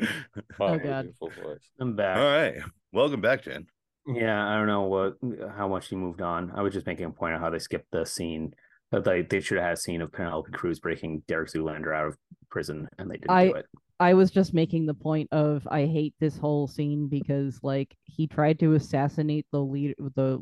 Oh, 0.60 0.78
God. 0.78 1.02
beautiful 1.02 1.30
voice. 1.42 1.68
I'm 1.80 1.94
back. 1.96 2.16
All 2.18 2.24
right. 2.24 2.54
welcome 2.92 3.20
back, 3.20 3.42
Jen. 3.44 3.66
Yeah, 4.06 4.46
I 4.48 4.56
don't 4.56 4.66
know 4.66 4.82
what 4.82 5.14
how 5.56 5.68
much 5.68 5.88
he 5.88 5.96
moved 5.96 6.22
on. 6.22 6.50
I 6.54 6.62
was 6.62 6.72
just 6.72 6.86
making 6.86 7.04
a 7.06 7.10
point 7.10 7.34
of 7.34 7.40
how 7.40 7.50
they 7.50 7.58
skipped 7.58 7.90
the 7.92 8.04
scene. 8.06 8.52
That 8.90 9.04
they, 9.04 9.20
they 9.20 9.40
should 9.40 9.58
have 9.58 9.66
had 9.66 9.74
a 9.74 9.76
scene 9.76 10.00
of 10.00 10.10
Penelope 10.12 10.50
Cruz 10.52 10.80
breaking 10.80 11.22
Derek 11.28 11.50
Zoolander 11.52 11.94
out 11.94 12.06
of 12.06 12.16
prison, 12.50 12.88
and 12.98 13.10
they 13.10 13.16
didn't 13.16 13.30
I- 13.30 13.48
do 13.48 13.54
it. 13.54 13.66
I 14.00 14.14
was 14.14 14.30
just 14.30 14.54
making 14.54 14.86
the 14.86 14.94
point 14.94 15.28
of 15.32 15.66
I 15.68 15.84
hate 15.86 16.14
this 16.20 16.36
whole 16.38 16.68
scene 16.68 17.08
because 17.08 17.58
like 17.64 17.96
he 18.04 18.28
tried 18.28 18.60
to 18.60 18.74
assassinate 18.74 19.44
the 19.50 19.60
leader 19.60 19.94
the 20.14 20.40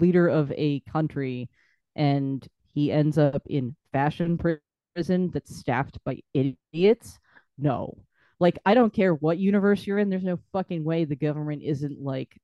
leader 0.00 0.26
of 0.26 0.50
a 0.56 0.80
country 0.80 1.48
and 1.94 2.46
he 2.74 2.90
ends 2.90 3.18
up 3.18 3.42
in 3.46 3.76
fashion 3.92 4.38
prison 4.38 5.30
that's 5.32 5.56
staffed 5.56 5.98
by 6.04 6.20
idiots. 6.34 7.18
No. 7.58 7.98
Like 8.40 8.58
I 8.64 8.74
don't 8.74 8.92
care 8.92 9.14
what 9.14 9.38
universe 9.38 9.86
you're 9.86 9.98
in 9.98 10.10
there's 10.10 10.24
no 10.24 10.38
fucking 10.52 10.84
way 10.84 11.04
the 11.04 11.16
government 11.16 11.62
isn't 11.62 12.00
like 12.00 12.36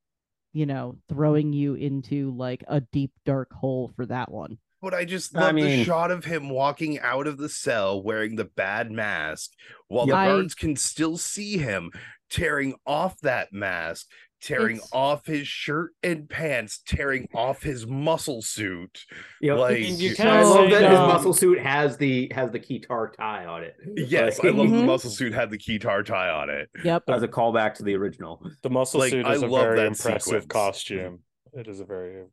you 0.52 0.64
know 0.64 0.96
throwing 1.08 1.52
you 1.52 1.74
into 1.74 2.34
like 2.36 2.64
a 2.68 2.80
deep 2.80 3.12
dark 3.24 3.52
hole 3.52 3.90
for 3.96 4.06
that 4.06 4.30
one. 4.30 4.58
But 4.80 4.94
I 4.94 5.04
just 5.04 5.36
I 5.36 5.46
love 5.46 5.56
the 5.56 5.84
shot 5.84 6.12
of 6.12 6.24
him 6.24 6.50
walking 6.50 7.00
out 7.00 7.26
of 7.26 7.36
the 7.36 7.48
cell 7.48 8.00
wearing 8.00 8.36
the 8.36 8.44
bad 8.44 8.92
mask 8.92 9.50
while 9.88 10.06
the 10.06 10.14
I- 10.14 10.46
can 10.56 10.76
still 10.76 11.18
see 11.18 11.58
him 11.58 11.90
tearing 12.30 12.74
off 12.86 13.18
that 13.22 13.52
mask, 13.52 14.06
tearing 14.40 14.76
It's- 14.76 14.90
off 14.92 15.26
his 15.26 15.46
shirt 15.48 15.92
and 16.02 16.28
pants, 16.28 16.78
tearing 16.86 17.28
off 17.34 17.62
his 17.62 17.86
muscle 17.86 18.40
suit. 18.42 19.04
You 19.40 19.50
know, 19.54 19.60
Like, 19.60 19.78
you 19.80 20.12
I 20.12 20.14
can't 20.14 20.46
love 20.46 20.54
say 20.54 20.70
that 20.80 20.90
his 20.90 20.98
muscle 21.00 21.32
suit 21.34 21.58
has 21.58 21.96
the 21.96 22.30
has 22.34 22.50
the 22.50 22.60
keytar 22.60 23.12
tie 23.12 23.44
on 23.46 23.64
it. 23.64 23.76
Yes, 23.96 24.38
Like, 24.38 24.52
I 24.52 24.56
love 24.56 24.70
the 24.70 24.76
Mhm. 24.76 24.86
muscle 24.86 25.10
suit 25.10 25.32
had 25.32 25.50
the 25.50 25.58
keytar 25.58 26.04
tie 26.04 26.30
on 26.30 26.50
it. 26.50 26.70
Yep. 26.84 27.04
as 27.08 27.22
a 27.22 27.28
callback 27.28 27.74
to 27.74 27.82
the 27.82 27.94
original. 27.96 28.44
The 28.62 28.70
muscle 28.70 29.00
Like, 29.00 29.10
suit 29.10 29.26
I 29.26 29.34
is 29.34 29.42
a 29.42 29.46
love 29.46 29.62
very 29.64 29.76
that 29.78 29.86
impressive 29.88 30.22
sequence. 30.22 30.46
costume. 30.46 31.24
It 31.52 31.66
is 31.68 31.80
a 31.80 31.84
very 31.84 32.24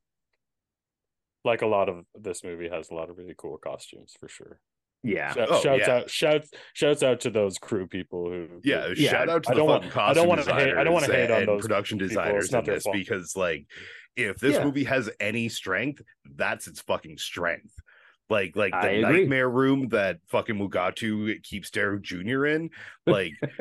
like 1.44 1.62
a 1.62 1.68
lot 1.68 1.90
of 1.90 2.06
this 2.16 2.44
movie 2.44 2.70
has 2.70 2.90
a 2.90 2.94
lot 2.96 3.10
of 3.10 3.18
really 3.18 3.36
cool 3.38 3.58
costumes 3.58 4.16
for 4.20 4.28
sure. 4.28 4.60
Yeah, 5.06 5.34
Shout- 5.34 5.48
Oh, 5.52 5.62
shouts 5.62 5.84
yeah. 5.88 5.94
out 5.96 6.10
shouts 6.10 6.50
shouts 6.74 7.04
out 7.04 7.20
to 7.22 7.30
those 7.30 7.58
crew 7.58 7.88
people 7.88 8.30
who 8.30 8.48
Yeah, 8.64 8.88
Yeah, 8.96 9.12
shout 9.12 9.30
out 9.30 9.44
to 9.44 9.50
I 9.52 9.54
the 9.54 9.60
don't 9.60 9.68
want- 9.70 9.84
fucking 9.86 10.02
I 10.02 10.14
don't 10.14 10.28
wanna 10.28 10.42
hate- 10.44 10.76
I 10.78 10.84
don't 10.84 10.94
wanna 10.94 11.08
designers 11.08 11.30
hate 11.30 11.40
on 11.42 11.46
those 11.46 11.62
production 11.62 11.98
people. 12.00 12.08
Designers 12.10 12.52
not 12.52 12.60
in 12.60 12.66
their 12.66 12.76
this 12.76 12.84
fault. 12.84 12.96
because 12.96 13.36
like 13.36 13.66
if 14.16 14.38
this 14.38 14.56
Yeah. 14.56 14.64
movie 14.64 14.86
has 14.86 15.10
any 15.20 15.50
strength, 15.50 16.02
that's 16.36 16.68
its 16.68 16.82
fucking 16.82 17.18
strength. 17.18 17.74
Like 18.28 18.56
like 18.56 18.72
the 18.82 19.02
nightmare 19.02 19.48
room 19.48 19.90
that 19.90 20.18
fucking 20.30 20.56
Mugatu 20.56 21.44
keeps 21.44 21.70
Derek 21.70 22.02
Jr. 22.02 22.48
in, 22.48 22.72
like 23.06 23.34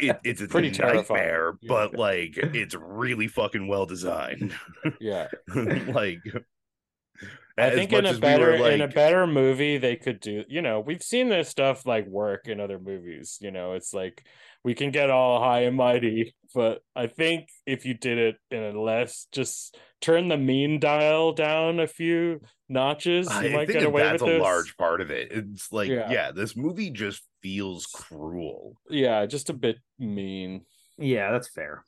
it, 0.00 0.18
it's 0.24 0.40
a 0.40 0.48
Pretty 0.48 0.72
terrifying. 0.72 1.20
nightmare, 1.20 1.52
Yeah. 1.60 1.68
but 1.68 1.94
like 1.94 2.36
it's 2.36 2.74
really 2.74 3.28
fucking 3.28 3.68
well 3.68 3.86
designed. 3.86 4.52
yeah. 5.00 5.28
like 5.54 6.18
I 7.58 7.70
think 7.70 7.92
in 7.92 8.06
a 8.06 8.10
as 8.10 8.14
we 8.14 8.20
were, 8.20 8.20
better 8.20 8.70
in 8.70 8.80
a 8.80 8.88
better 8.88 9.26
movie 9.26 9.76
they 9.78 9.96
could 9.96 10.20
do 10.20 10.44
you 10.48 10.62
know 10.62 10.80
we've 10.80 11.02
seen 11.02 11.28
this 11.28 11.48
stuff 11.48 11.84
like 11.86 12.06
work 12.06 12.48
in 12.48 12.60
other 12.60 12.78
movies 12.78 13.38
you 13.40 13.50
know 13.50 13.74
it's 13.74 13.92
like 13.92 14.24
we 14.64 14.74
can 14.74 14.90
get 14.90 15.10
all 15.10 15.38
high 15.40 15.60
and 15.64 15.76
mighty 15.76 16.34
but 16.54 16.82
I 16.96 17.06
think 17.08 17.48
if 17.66 17.84
you 17.84 17.94
did 17.94 18.18
it 18.18 18.36
in 18.50 18.62
a 18.62 18.80
less 18.80 19.26
just 19.32 19.76
turn 20.00 20.28
the 20.28 20.36
mean 20.38 20.80
dial 20.80 21.32
down 21.32 21.78
a 21.78 21.86
few 21.86 22.40
notches 22.70 23.26
you 23.28 23.32
I 23.34 23.48
might 23.50 23.66
think 23.66 23.72
get 23.72 23.80
that 23.80 23.86
away 23.86 24.02
that's 24.02 24.22
with 24.22 24.30
a 24.30 24.34
this 24.34 24.42
large 24.42 24.76
part 24.78 25.00
of 25.02 25.10
it. 25.10 25.28
It's 25.30 25.70
like, 25.72 25.90
Yeah. 25.90 26.10
yeah. 26.10 26.30
this 26.32 26.56
movie 26.56 26.90
just 26.90 27.22
feels 27.42 27.86
cruel. 27.86 28.78
yeah 28.88 29.26
just 29.26 29.50
a 29.50 29.54
bit 29.54 29.76
mean 29.98 30.64
Yeah, 30.98 31.32
that's 31.32 31.48
fair. 31.48 31.84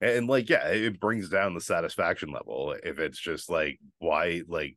And 0.00 0.28
like, 0.28 0.48
yeah, 0.48 0.68
it 0.68 1.00
brings 1.00 1.28
down 1.28 1.54
the 1.54 1.60
satisfaction 1.60 2.30
level 2.30 2.74
if 2.82 2.98
it's 2.98 3.18
just 3.18 3.50
like, 3.50 3.80
why, 3.98 4.42
like, 4.46 4.76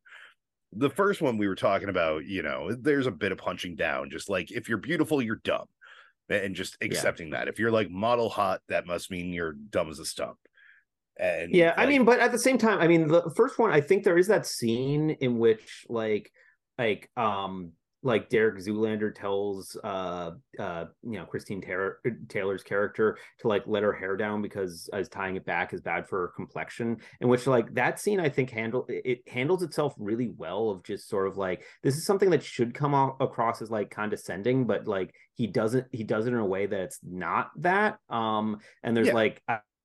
the 0.74 0.90
first 0.90 1.22
one 1.22 1.38
we 1.38 1.48
were 1.48 1.56
talking 1.56 1.90
about, 1.90 2.26
you 2.26 2.44
know, 2.44 2.72
there's 2.74 3.08
a 3.08 3.12
bit 3.12 3.32
of 3.32 3.38
punching 3.38 3.76
down, 3.76 4.10
just 4.10 4.30
like 4.30 4.52
if 4.52 4.70
you're 4.70 4.78
beautiful, 4.78 5.22
you're 5.22 5.42
dumb. 5.44 5.68
And 6.30 6.56
just 6.56 6.78
accepting 6.80 7.32
that. 7.32 7.50
If 7.50 7.60
you're 7.60 7.72
like 7.72 7.90
model 7.90 8.30
hot, 8.30 8.62
that 8.70 8.88
must 8.88 9.12
mean 9.12 9.34
you're 9.34 9.52
dumb 9.52 9.90
as 9.90 10.00
a 10.00 10.06
stump. 10.06 10.38
And 11.18 11.54
Yeah, 11.54 11.74
I 11.76 11.86
mean, 11.86 12.06
but 12.06 12.22
at 12.22 12.32
the 12.32 12.40
same 12.40 12.58
time, 12.58 12.80
I 12.80 12.88
mean, 12.88 13.10
the 13.10 13.34
first 13.36 13.60
one, 13.60 13.70
I 13.70 13.82
think 13.82 14.06
there 14.06 14.18
is 14.18 14.28
that 14.28 14.46
scene 14.46 15.10
in 15.20 15.40
which, 15.40 15.86
like, 15.90 16.32
like, 16.80 17.10
um, 17.18 17.74
like 18.04 18.30
Derek 18.30 18.58
Zoolander 18.58 19.14
tells, 19.14 19.78
uh, 19.84 20.32
uh, 20.60 20.86
you 21.04 21.20
know, 21.20 21.26
Christine 21.26 21.62
Taylor, 21.62 22.00
Taylor's 22.30 22.64
character 22.64 23.18
to 23.40 23.48
like 23.48 23.64
let 23.68 23.84
her 23.84 23.94
hair 23.94 24.18
down 24.18 24.42
because 24.42 24.90
as 24.92 25.08
tying 25.08 25.36
it 25.36 25.46
back 25.46 25.74
is 25.74 25.82
bad 25.82 26.08
for 26.08 26.22
her 26.22 26.28
complexion. 26.36 26.98
In 27.20 27.28
which, 27.28 27.46
like, 27.46 27.74
that 27.76 28.00
scene, 28.00 28.20
I 28.20 28.30
think 28.30 28.50
handle 28.50 28.86
it 28.90 29.28
handles 29.28 29.62
itself 29.64 29.94
really 29.98 30.30
well. 30.30 30.70
Of 30.72 30.84
just 30.84 31.10
sort 31.10 31.28
of 31.28 31.38
like 31.38 31.64
this 31.84 31.96
is 31.96 32.06
something 32.06 32.30
that 32.32 32.44
should 32.44 32.74
come 32.74 32.96
out 32.96 33.18
across 33.20 33.62
as 33.62 33.70
like 33.70 33.92
condescending, 33.92 34.66
but 34.66 34.88
like 34.88 35.14
he 35.36 35.48
doesn't, 35.48 35.88
he 35.92 36.04
does 36.04 36.28
it 36.28 36.34
in 36.34 36.40
a 36.40 36.46
way 36.46 36.66
that 36.66 36.80
it's 36.80 37.00
not 37.04 37.52
that. 37.58 37.98
Um, 38.10 38.60
and 38.84 38.96
there's 38.98 39.08
Yeah. 39.08 39.14
like 39.14 39.42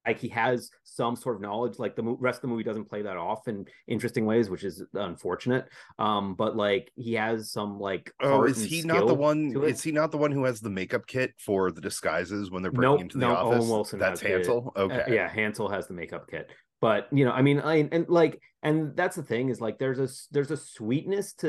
like 0.06 0.18
he 0.18 0.28
has 0.28 0.70
some 0.84 1.16
sort 1.16 1.36
of 1.36 1.42
knowledge 1.42 1.78
like 1.78 1.96
the 1.96 2.02
rest 2.02 2.38
of 2.38 2.42
the 2.42 2.48
movie 2.48 2.62
doesn't 2.62 2.84
play 2.86 3.02
that 3.02 3.16
off 3.16 3.48
in 3.48 3.66
interesting 3.88 4.24
ways 4.24 4.48
which 4.48 4.64
is 4.64 4.82
unfortunate 4.94 5.66
um 5.98 6.34
but 6.34 6.56
like 6.56 6.90
he 6.96 7.14
has 7.14 7.50
some 7.50 7.78
like 7.78 8.12
Oh, 8.22 8.44
is 8.44 8.62
he 8.62 8.82
not 8.82 9.06
the 9.06 9.14
one? 9.14 9.52
Is 9.64 9.82
he 9.82 9.92
not 9.92 10.10
the 10.10 10.16
one 10.18 10.30
who 10.30 10.44
has 10.44 10.60
the 10.60 10.70
makeup 10.70 11.06
kit 11.06 11.34
for 11.38 11.70
the 11.70 11.80
disguises 11.80 12.50
when 12.50 12.62
they're 12.62 12.72
breaking 12.72 12.92
Nope, 12.92 13.00
into 13.02 13.18
the 13.18 13.26
no, 13.28 13.34
office? 13.34 13.62
Owen 13.64 13.68
Wilson 13.70 13.98
That's 13.98 14.20
Hansel. 14.20 14.72
Uh, 14.76 14.80
Okay, 14.86 15.14
yeah 15.14 15.28
hansel 15.28 15.68
has 15.68 15.86
the 15.88 15.94
makeup 15.94 16.28
kit 16.30 16.50
but 16.86 17.08
you 17.18 17.24
know 17.24 17.32
i 17.32 17.42
mean 17.42 17.58
I, 17.60 17.88
and 17.90 18.08
like 18.08 18.40
and 18.62 18.94
that's 18.96 19.16
the 19.16 19.22
thing 19.32 19.48
is 19.48 19.60
like 19.60 19.76
there's 19.78 19.98
a 19.98 20.04
s- 20.04 20.28
there's 20.30 20.52
a 20.52 20.56
sweetness 20.56 21.32
to 21.42 21.48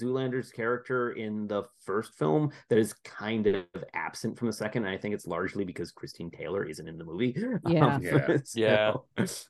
zoolander's 0.00 0.50
character 0.50 1.10
in 1.12 1.46
the 1.46 1.62
first 1.84 2.14
film 2.14 2.50
that 2.70 2.78
is 2.78 2.94
kind 3.04 3.46
of 3.48 3.64
absent 3.92 4.38
from 4.38 4.46
the 4.46 4.52
second 4.64 4.84
and 4.86 4.94
i 4.94 4.96
think 4.96 5.14
it's 5.14 5.26
largely 5.26 5.64
because 5.64 5.92
christine 5.92 6.30
taylor 6.30 6.64
isn't 6.64 6.88
in 6.88 6.96
the 6.96 7.04
movie 7.04 7.36
Yeah. 7.66 7.98
Yeah. 8.00 8.36
Yeah. 8.54 8.92
so- 9.26 9.46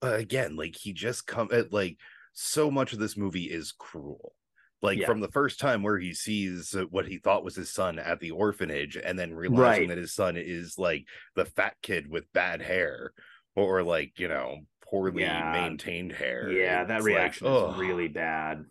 But 0.00 0.18
again, 0.18 0.56
like 0.56 0.74
he 0.74 0.92
just 0.92 1.26
come 1.28 1.48
at 1.52 1.72
like 1.72 1.96
so 2.32 2.70
much 2.70 2.92
of 2.92 2.98
this 2.98 3.16
movie 3.16 3.44
is 3.44 3.72
cruel. 3.72 4.34
Like 4.80 4.98
Yeah. 4.98 5.06
from 5.06 5.20
the 5.20 5.30
first 5.30 5.60
time 5.60 5.80
where 5.84 5.96
he 5.98 6.12
sees 6.12 6.74
uh, 6.74 6.86
what 6.90 7.06
he 7.06 7.18
thought 7.18 7.44
was 7.44 7.54
his 7.54 7.72
son 7.72 8.00
at 8.00 8.18
the 8.18 8.32
orphanage, 8.32 8.96
and 8.96 9.16
then 9.16 9.32
realizing 9.32 9.60
Right. 9.62 9.88
that 9.90 9.98
his 9.98 10.12
son 10.12 10.36
is 10.36 10.76
like 10.76 11.04
the 11.36 11.44
fat 11.44 11.74
kid 11.82 12.10
with 12.10 12.24
bad 12.32 12.60
hair, 12.62 13.12
or 13.56 13.82
like 13.82 14.18
you 14.18 14.28
know 14.28 14.58
poorly 14.82 15.22
Yeah. 15.22 15.52
maintained 15.52 16.12
hair. 16.12 16.50
yeah 16.52 16.84
that 16.84 16.96
It's 16.98 17.04
like, 17.04 17.14
reaction 17.14 17.46
ugh. 17.46 17.70
is 17.74 17.78
really 17.78 18.08
bad 18.08 18.64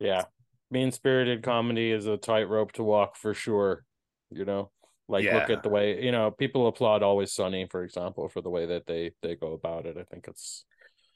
yeah 0.00 0.24
mean 0.70 0.92
spirited 0.92 1.42
comedy 1.42 1.90
is 1.90 2.06
a 2.06 2.16
tightrope 2.16 2.72
to 2.72 2.82
walk 2.84 3.16
for 3.16 3.34
sure 3.34 3.84
you 4.30 4.44
know 4.44 4.70
like 5.08 5.30
look 5.32 5.48
at 5.50 5.62
the 5.62 5.68
way 5.68 6.02
you 6.04 6.12
know 6.12 6.30
people 6.30 6.66
applaud 6.68 7.02
always 7.02 7.32
sunny 7.32 7.66
for 7.70 7.82
example 7.82 8.28
for 8.28 8.42
the 8.42 8.50
way 8.50 8.66
that 8.66 8.86
they 8.86 9.10
they 9.22 9.34
go 9.34 9.52
about 9.52 9.86
it 9.86 9.96
i 9.96 10.02
think 10.04 10.26
it's 10.28 10.64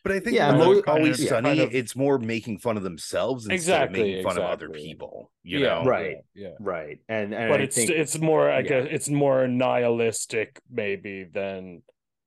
But 0.04 0.12
I 0.12 0.20
think 0.20 0.36
Yeah, 0.36 0.56
yeah, 0.56 0.62
always 0.62 0.82
kind 0.82 1.06
of- 1.06 1.16
sunny. 1.16 1.48
kind 1.48 1.60
of- 1.60 1.74
It's 1.74 1.94
more 1.94 2.18
making 2.18 2.58
fun 2.58 2.76
of 2.76 2.82
themselves 2.82 3.44
instead 3.44 3.54
Exactly, 3.54 4.00
of 4.00 4.06
making 4.06 4.24
fun 4.24 4.36
of 4.38 4.44
other 4.44 4.68
people. 4.68 5.30
You 5.44 5.60
yeah 5.60 5.82
know, 5.82 5.84
Right. 5.84 6.16
yeah, 6.34 6.48
yeah. 6.48 6.54
right 6.60 6.98
and, 7.08 7.32
and 7.34 7.50
but 7.50 7.60
I 7.60 7.64
it's 7.64 7.76
think, 7.76 7.90
it's 7.90 8.18
more 8.18 8.50
i 8.50 8.56
yeah. 8.56 8.62
guess 8.62 8.88
it's 8.90 9.08
more 9.08 9.46
nihilistic 9.48 10.60
maybe 10.70 11.24
than 11.24 11.82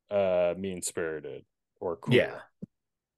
uh 0.10 0.54
mean 0.58 0.82
spirited 0.82 1.44
or 1.82 1.98
cool. 1.98 2.14
Yeah. 2.16 2.40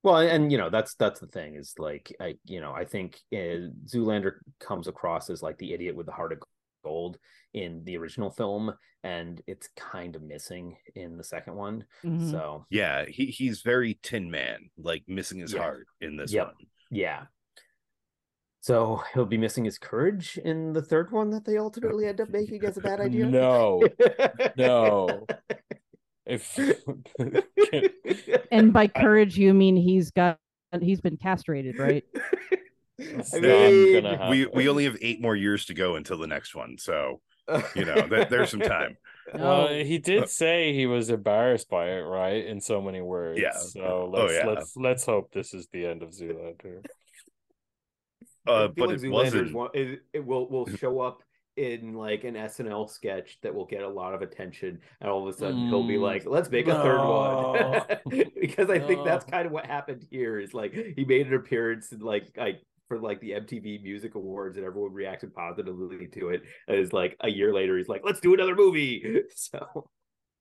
Well, 0.02 0.18
and 0.18 0.50
you 0.52 0.58
know 0.58 0.70
that's 0.70 0.94
that's 0.94 1.20
the 1.20 1.26
thing 1.26 1.54
is 1.56 1.74
like 1.78 2.14
I 2.20 2.36
you 2.44 2.60
know 2.60 2.72
I 2.72 2.84
think 2.84 3.18
uh, 3.32 3.70
Zoolander 3.86 4.34
comes 4.60 4.86
across 4.88 5.28
as 5.30 5.42
like 5.42 5.58
the 5.58 5.72
idiot 5.74 5.96
with 5.96 6.06
the 6.06 6.12
heart 6.12 6.32
of 6.32 6.38
gold 6.84 7.18
in 7.58 7.84
the 7.84 7.96
original 7.96 8.30
film, 8.30 8.72
and 9.04 9.42
it's 9.46 9.68
kind 9.76 10.16
of 10.16 10.22
missing 10.22 10.76
in 10.94 11.16
the 11.16 11.24
second 11.24 11.54
one. 11.54 11.84
Mhm. 12.04 12.30
So 12.30 12.66
yeah, 12.70 13.04
he 13.06 13.26
he's 13.26 13.62
very 13.62 13.98
Tin 14.02 14.30
Man, 14.30 14.70
like 14.76 15.04
missing 15.08 15.38
his 15.40 15.52
Yeah. 15.52 15.60
heart 15.60 15.86
in 16.00 16.16
this 16.16 16.32
Yep. 16.32 16.46
one. 16.46 16.54
yeah. 16.90 17.26
So 18.60 19.02
he'll 19.14 19.24
be 19.24 19.38
missing 19.38 19.64
his 19.64 19.78
courage 19.78 20.36
in 20.38 20.72
the 20.72 20.82
third 20.82 21.10
one 21.12 21.30
that 21.30 21.44
they 21.44 21.56
ultimately 21.58 22.06
end 22.06 22.20
up 22.20 22.28
making 22.28 22.64
as 22.64 22.76
a 22.76 22.80
bad 22.80 23.00
idea. 23.00 23.24
no 23.30 23.82
no 24.56 25.26
if 26.26 26.58
And 28.50 28.72
by 28.72 28.88
courage, 28.88 29.38
you 29.38 29.54
mean 29.54 29.76
he's 29.76 30.10
got 30.10 30.38
he's 30.80 31.00
been 31.00 31.16
castrated, 31.16 31.78
right? 31.78 32.04
It's 32.98 33.32
I 33.34 33.38
not 33.38 33.42
mean, 33.70 34.02
gonna 34.02 34.28
we 34.30 34.46
we 34.46 34.68
only 34.68 34.84
have 34.84 34.98
eight 35.00 35.20
more 35.22 35.36
years 35.36 35.64
to 35.66 35.74
go 35.74 35.96
until 35.96 36.18
the 36.18 36.26
next 36.26 36.54
one, 36.54 36.76
so 36.78 37.20
you 37.74 37.84
know 37.84 38.06
th- 38.08 38.28
there's 38.28 38.50
some 38.50 38.60
time. 38.60 38.96
Well, 39.34 39.68
he 39.68 39.98
did 39.98 40.30
say 40.30 40.72
he 40.72 40.86
was 40.86 41.10
embarrassed 41.10 41.68
by 41.68 41.88
it, 41.90 42.00
right? 42.00 42.46
In 42.46 42.62
so 42.62 42.80
many 42.80 43.02
words. 43.02 43.38
Yeah. 43.38 43.52
So 43.58 43.82
Oh, 43.82 44.10
let's 44.10 44.32
yeah. 44.32 44.46
let's 44.46 44.72
let's 44.74 45.04
hope 45.04 45.32
this 45.32 45.52
is 45.52 45.68
the 45.70 45.84
end 45.84 46.02
of 46.02 46.12
Zoolander. 46.12 46.82
Uh, 48.46 48.64
I 48.64 48.66
but 48.68 48.88
like 48.88 48.96
it 48.96 49.02
Zoolander's 49.02 49.10
wasn't. 49.10 49.52
one- 49.52 49.70
it, 49.74 50.00
it 50.14 50.24
will 50.24 50.48
will 50.48 50.66
show 50.66 51.00
up 51.00 51.22
in 51.56 51.92
like 51.92 52.24
an 52.24 52.36
SNL 52.36 52.88
sketch 52.88 53.38
that 53.42 53.54
will 53.54 53.66
get 53.66 53.82
a 53.82 53.88
lot 53.88 54.14
of 54.14 54.22
attention, 54.22 54.80
and 55.02 55.10
all 55.10 55.28
of 55.28 55.34
a 55.34 55.36
sudden 55.36 55.68
he'll 55.68 55.86
be 55.86 55.96
Mm, 55.96 56.00
like, 56.02 56.24
"Let's 56.24 56.48
make 56.50 56.66
a 56.68 56.74
third 56.74 57.04
one," 57.06 57.82
because 58.40 58.70
I 58.70 58.78
think 58.78 59.04
that's 59.04 59.26
kind 59.26 59.44
of 59.44 59.52
what 59.52 59.66
happened 59.66 60.06
here. 60.10 60.38
Is 60.40 60.54
like 60.54 60.72
he 60.72 61.04
made 61.04 61.26
an 61.26 61.34
appearance 61.34 61.92
in 61.92 61.98
like 61.98 62.30
like 62.36 62.62
for 62.88 62.98
like 62.98 63.20
the 63.20 63.32
MTV 63.32 63.82
Music 63.82 64.14
Awards, 64.14 64.56
and 64.56 64.66
everyone 64.66 64.92
reacted 64.92 65.34
positively 65.34 66.08
to 66.08 66.30
it. 66.30 66.42
And 66.66 66.78
it's 66.78 66.92
like 66.92 67.16
a 67.20 67.28
year 67.30 67.52
later, 67.52 67.76
he's 67.76 67.88
like, 67.88 68.02
"Let's 68.04 68.20
do 68.20 68.34
another 68.34 68.54
movie." 68.54 69.22
So 69.34 69.90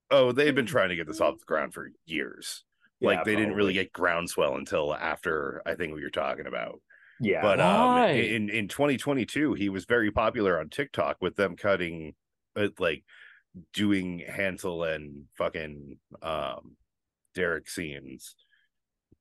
Oh, 0.09 0.31
they've 0.31 0.55
been 0.55 0.65
trying 0.77 0.89
to 0.89 0.95
get 0.95 1.07
this 1.07 1.21
off 1.21 1.39
the 1.39 1.45
ground 1.45 1.73
for 1.73 1.91
years. 2.05 2.63
Like 3.01 3.19
yeah, 3.19 3.23
they 3.25 3.35
didn't 3.35 3.55
really 3.55 3.73
get 3.73 3.93
groundswell 3.93 4.55
until 4.55 4.95
after 4.95 5.61
I 5.65 5.75
think 5.75 5.91
what 5.91 6.01
you're 6.01 6.09
talking 6.09 6.47
about. 6.47 6.81
yeah, 7.19 7.41
But 7.41 7.59
um, 7.59 7.95
Why? 7.95 8.09
in 8.11 8.49
in 8.49 8.67
2022, 8.67 9.53
he 9.53 9.69
was 9.69 9.85
very 9.85 10.11
popular 10.11 10.59
on 10.59 10.69
TikTok 10.69 11.17
with 11.21 11.35
them 11.35 11.55
cutting, 11.55 12.15
uh, 12.55 12.69
like 12.79 13.03
doing 13.73 14.19
Hansel 14.19 14.83
and 14.83 15.25
fucking 15.37 15.99
um 16.21 16.77
Derek 17.35 17.69
scenes. 17.69 18.35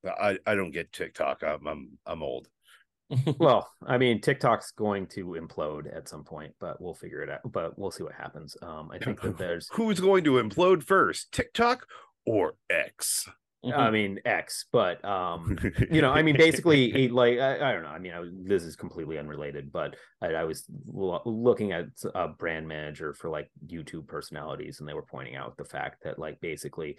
I 0.06 0.38
I 0.46 0.54
don't 0.54 0.70
get 0.70 0.92
TikTok. 0.92 1.42
I'm 1.42 1.66
I'm 1.66 1.98
I'm 2.06 2.22
old. 2.22 2.48
well, 3.38 3.70
I 3.86 3.98
mean, 3.98 4.20
TikTok's 4.20 4.72
going 4.72 5.06
to 5.08 5.36
implode 5.40 5.94
at 5.94 6.08
some 6.08 6.24
point, 6.24 6.54
but 6.60 6.80
we'll 6.80 6.94
figure 6.94 7.22
it 7.22 7.30
out. 7.30 7.40
But 7.44 7.78
we'll 7.78 7.90
see 7.90 8.02
what 8.02 8.14
happens. 8.14 8.56
Um, 8.62 8.90
I 8.92 8.98
think 8.98 9.20
that 9.22 9.38
there's, 9.38 9.68
Who's 9.72 10.00
going 10.00 10.24
to 10.24 10.32
implode 10.32 10.82
first, 10.82 11.32
TikTok 11.32 11.86
or 12.24 12.54
X? 12.70 13.28
I 13.74 13.90
mean, 13.90 14.20
X, 14.24 14.66
but 14.70 15.04
um, 15.04 15.58
you 15.90 16.00
know, 16.00 16.12
I 16.12 16.22
mean, 16.22 16.36
basically, 16.36 17.08
like, 17.10 17.38
I, 17.38 17.70
I 17.70 17.72
don't 17.72 17.82
know. 17.82 17.88
I 17.88 17.98
mean, 17.98 18.12
I, 18.12 18.22
this 18.44 18.62
is 18.62 18.76
completely 18.76 19.18
unrelated, 19.18 19.72
but 19.72 19.96
I, 20.22 20.28
I 20.28 20.44
was 20.44 20.64
lo- 20.86 21.22
looking 21.24 21.72
at 21.72 21.86
a 22.14 22.28
brand 22.28 22.68
manager 22.68 23.12
for 23.12 23.28
like 23.28 23.50
YouTube 23.66 24.06
personalities, 24.06 24.80
and 24.80 24.88
they 24.88 24.94
were 24.94 25.02
pointing 25.02 25.36
out 25.36 25.56
the 25.56 25.64
fact 25.64 26.04
that, 26.04 26.18
like, 26.18 26.40
basically, 26.40 26.96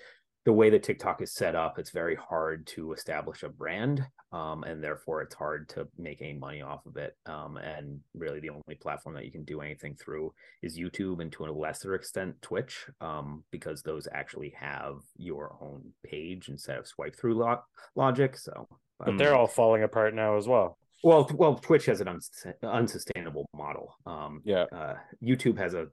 the 0.48 0.54
way 0.54 0.70
that 0.70 0.82
TikTok 0.82 1.22
is 1.22 1.34
set 1.34 1.56
up, 1.56 1.78
it's 1.78 1.90
very 1.90 2.16
hard 2.16 2.66
to 2.68 2.94
establish 2.94 3.44
a 3.44 3.50
brand, 3.50 4.02
um, 4.32 4.64
and 4.64 4.82
therefore 4.82 5.22
it's 5.22 5.36
hard 5.36 5.68
to 5.68 5.86
make 5.98 6.22
any 6.22 6.36
money 6.36 6.62
off 6.62 6.86
of 6.86 6.96
it. 6.96 7.18
Um, 7.26 7.58
and 7.58 8.00
really, 8.16 8.40
the 8.40 8.52
only 8.52 8.76
platform 8.80 9.14
that 9.16 9.26
you 9.26 9.32
can 9.34 9.44
do 9.44 9.60
anything 9.60 9.98
through 10.00 10.34
is 10.62 10.80
YouTube, 10.80 11.22
and 11.22 11.30
to 11.34 11.48
a 11.48 11.52
lesser 11.52 11.96
extent, 11.96 12.42
Twitch, 12.42 12.86
um, 13.02 13.44
because 13.52 13.82
those 13.82 14.08
actually 14.14 14.54
have 14.58 15.00
your 15.18 15.58
own 15.60 15.84
page 16.06 16.48
instead 16.48 16.78
of 16.78 16.88
swipe 16.88 17.18
through 17.18 17.36
lo- 17.38 17.60
logic. 17.98 18.38
So, 18.38 18.70
but 19.00 19.18
they're 19.18 19.36
all 19.36 19.48
falling 19.48 19.84
apart 19.84 20.16
now 20.16 20.38
as 20.38 20.48
well. 20.48 20.78
well, 21.04 21.30
well, 21.34 21.56
Twitch 21.56 21.88
has 21.88 22.00
an 22.00 22.08
uns- 22.08 22.46
unsustainable 22.64 23.50
model. 23.54 23.94
Um, 24.06 24.40
Yeah. 24.46 24.64
uh, 24.72 24.96
YouTube 25.22 25.58
has 25.58 25.74
a 25.74 25.88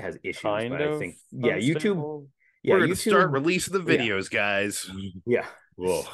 has 0.00 0.18
issues, 0.24 0.42
Kind 0.42 0.70
but. 0.70 0.82
I 0.82 0.98
think 0.98 1.14
yeah, 1.30 1.58
YouTube. 1.58 2.26
Yeah, 2.62 2.74
We're 2.74 2.80
gonna 2.80 2.96
start 2.96 3.30
releasing 3.30 3.72
the 3.72 3.92
yeah. 3.92 3.98
videos, 3.98 4.30
guys. 4.30 4.90
Yeah, 5.26 5.46
Whoa. 5.80 6.04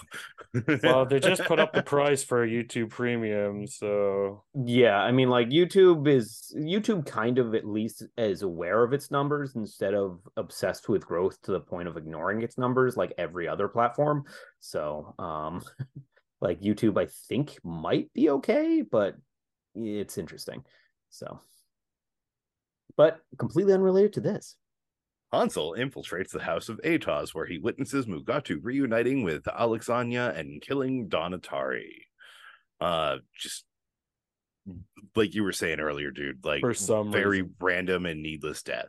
well, 0.85 1.07
they 1.07 1.19
just 1.19 1.43
put 1.45 1.59
up 1.59 1.73
the 1.73 1.83
price 1.83 2.23
for 2.23 2.47
YouTube 2.47 2.91
Premium, 2.91 3.67
so 3.67 4.45
yeah. 4.65 4.99
I 4.99 5.11
mean, 5.11 5.29
like 5.29 5.49
YouTube 5.49 6.07
is 6.07 6.55
YouTube 6.57 7.05
kind 7.05 7.39
of 7.39 7.53
at 7.55 7.67
least 7.67 8.05
is 8.17 8.43
aware 8.43 8.85
of 8.85 8.93
its 8.93 9.11
numbers 9.11 9.57
instead 9.57 9.93
of 9.93 10.21
obsessed 10.37 10.89
with 10.89 11.05
growth 11.05 11.43
to 11.43 11.51
the 11.51 11.61
point 11.61 11.89
of 11.89 11.97
ignoring 11.97 12.43
its 12.43 12.57
numbers 12.57 12.97
like 12.97 13.13
every 13.19 13.49
other 13.49 13.67
platform. 13.67 14.25
So, 14.61 15.17
um, 15.19 15.63
like 16.41 16.61
YouTube, 16.61 16.97
I 16.97 17.09
think 17.29 17.59
might 17.65 18.13
be 18.13 18.31
okay, 18.31 18.83
but 18.83 19.17
it's 19.75 20.17
interesting. 20.17 20.63
So, 21.11 21.41
but 22.97 23.19
completely 23.37 23.73
unrelated 23.73 24.13
to 24.13 24.21
this. 24.21 24.55
Hansel 25.33 25.75
infiltrates 25.77 26.31
the 26.31 26.41
house 26.41 26.69
of 26.69 26.81
Atoz, 26.85 27.35
where 27.35 27.47
he 27.47 27.59
witnesses 27.59 28.07
Mugatu 28.07 28.59
reuniting 28.63 29.23
with 29.23 29.45
Alexanya 29.45 30.37
and 30.37 30.63
killing 30.63 31.09
Don 31.09 31.33
Atari. 31.33 31.91
Uh, 32.81 33.17
just 33.37 33.65
like 35.15 35.35
you 35.35 35.43
were 35.43 35.53
saying 35.53 35.81
earlier, 35.81 36.11
dude. 36.11 36.45
Like 36.45 36.61
For 36.61 36.75
some 36.75 37.11
very 37.11 37.43
reason. 37.43 37.55
random 37.61 38.07
and 38.07 38.23
needless 38.23 38.63
death. 38.63 38.89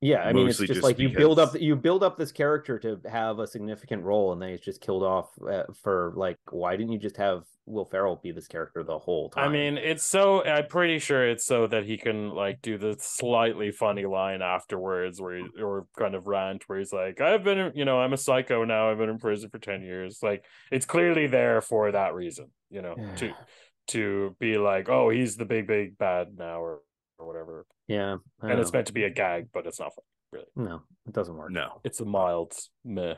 Yeah, 0.00 0.22
I 0.22 0.32
mean, 0.32 0.46
it's 0.48 0.58
just 0.58 0.68
just 0.68 0.82
like 0.84 1.00
you 1.00 1.08
build 1.08 1.40
up 1.40 1.60
you 1.60 1.74
build 1.74 2.04
up 2.04 2.16
this 2.16 2.30
character 2.30 2.78
to 2.78 3.00
have 3.10 3.40
a 3.40 3.48
significant 3.48 4.04
role, 4.04 4.32
and 4.32 4.40
then 4.40 4.50
he's 4.50 4.60
just 4.60 4.80
killed 4.80 5.02
off 5.02 5.30
uh, 5.42 5.64
for 5.82 6.12
like, 6.14 6.38
why 6.50 6.76
didn't 6.76 6.92
you 6.92 7.00
just 7.00 7.16
have 7.16 7.42
Will 7.66 7.84
Ferrell 7.84 8.20
be 8.22 8.30
this 8.30 8.46
character 8.46 8.84
the 8.84 8.96
whole 8.98 9.28
time? 9.28 9.48
I 9.48 9.52
mean, 9.52 9.76
it's 9.76 10.04
so 10.04 10.44
I'm 10.44 10.68
pretty 10.68 11.00
sure 11.00 11.28
it's 11.28 11.44
so 11.44 11.66
that 11.66 11.84
he 11.84 11.98
can 11.98 12.30
like 12.30 12.62
do 12.62 12.78
the 12.78 12.94
slightly 13.00 13.72
funny 13.72 14.06
line 14.06 14.40
afterwards 14.40 15.20
where 15.20 15.38
he 15.38 15.44
or 15.60 15.86
kind 15.98 16.14
of 16.14 16.28
rant 16.28 16.62
where 16.68 16.78
he's 16.78 16.92
like, 16.92 17.20
I've 17.20 17.42
been 17.42 17.72
you 17.74 17.84
know, 17.84 17.98
I'm 17.98 18.12
a 18.12 18.18
psycho 18.18 18.64
now, 18.64 18.92
I've 18.92 18.98
been 18.98 19.10
in 19.10 19.18
prison 19.18 19.50
for 19.50 19.58
10 19.58 19.82
years. 19.82 20.20
Like 20.22 20.44
it's 20.70 20.86
clearly 20.86 21.26
there 21.26 21.60
for 21.60 21.90
that 21.90 22.14
reason, 22.14 22.52
you 22.70 22.82
know, 22.82 22.94
to 23.16 23.32
to 23.88 24.36
be 24.38 24.58
like, 24.58 24.88
oh, 24.88 25.10
he's 25.10 25.36
the 25.36 25.44
big, 25.44 25.66
big 25.66 25.98
bad 25.98 26.28
now 26.36 26.60
or 26.60 26.82
or 27.18 27.26
whatever. 27.26 27.66
yeah, 27.86 28.16
I 28.40 28.50
And 28.50 28.60
it's 28.60 28.72
meant 28.72 28.86
to 28.88 28.92
be 28.92 29.04
a 29.04 29.10
gag, 29.10 29.48
but 29.52 29.66
it's 29.66 29.80
not 29.80 29.94
fun, 29.94 30.04
really. 30.32 30.46
no, 30.56 30.82
it 31.06 31.12
doesn't 31.12 31.36
work. 31.36 31.50
No. 31.50 31.80
It's 31.84 32.00
a 32.00 32.04
mild 32.04 32.52
meh. 32.84 33.14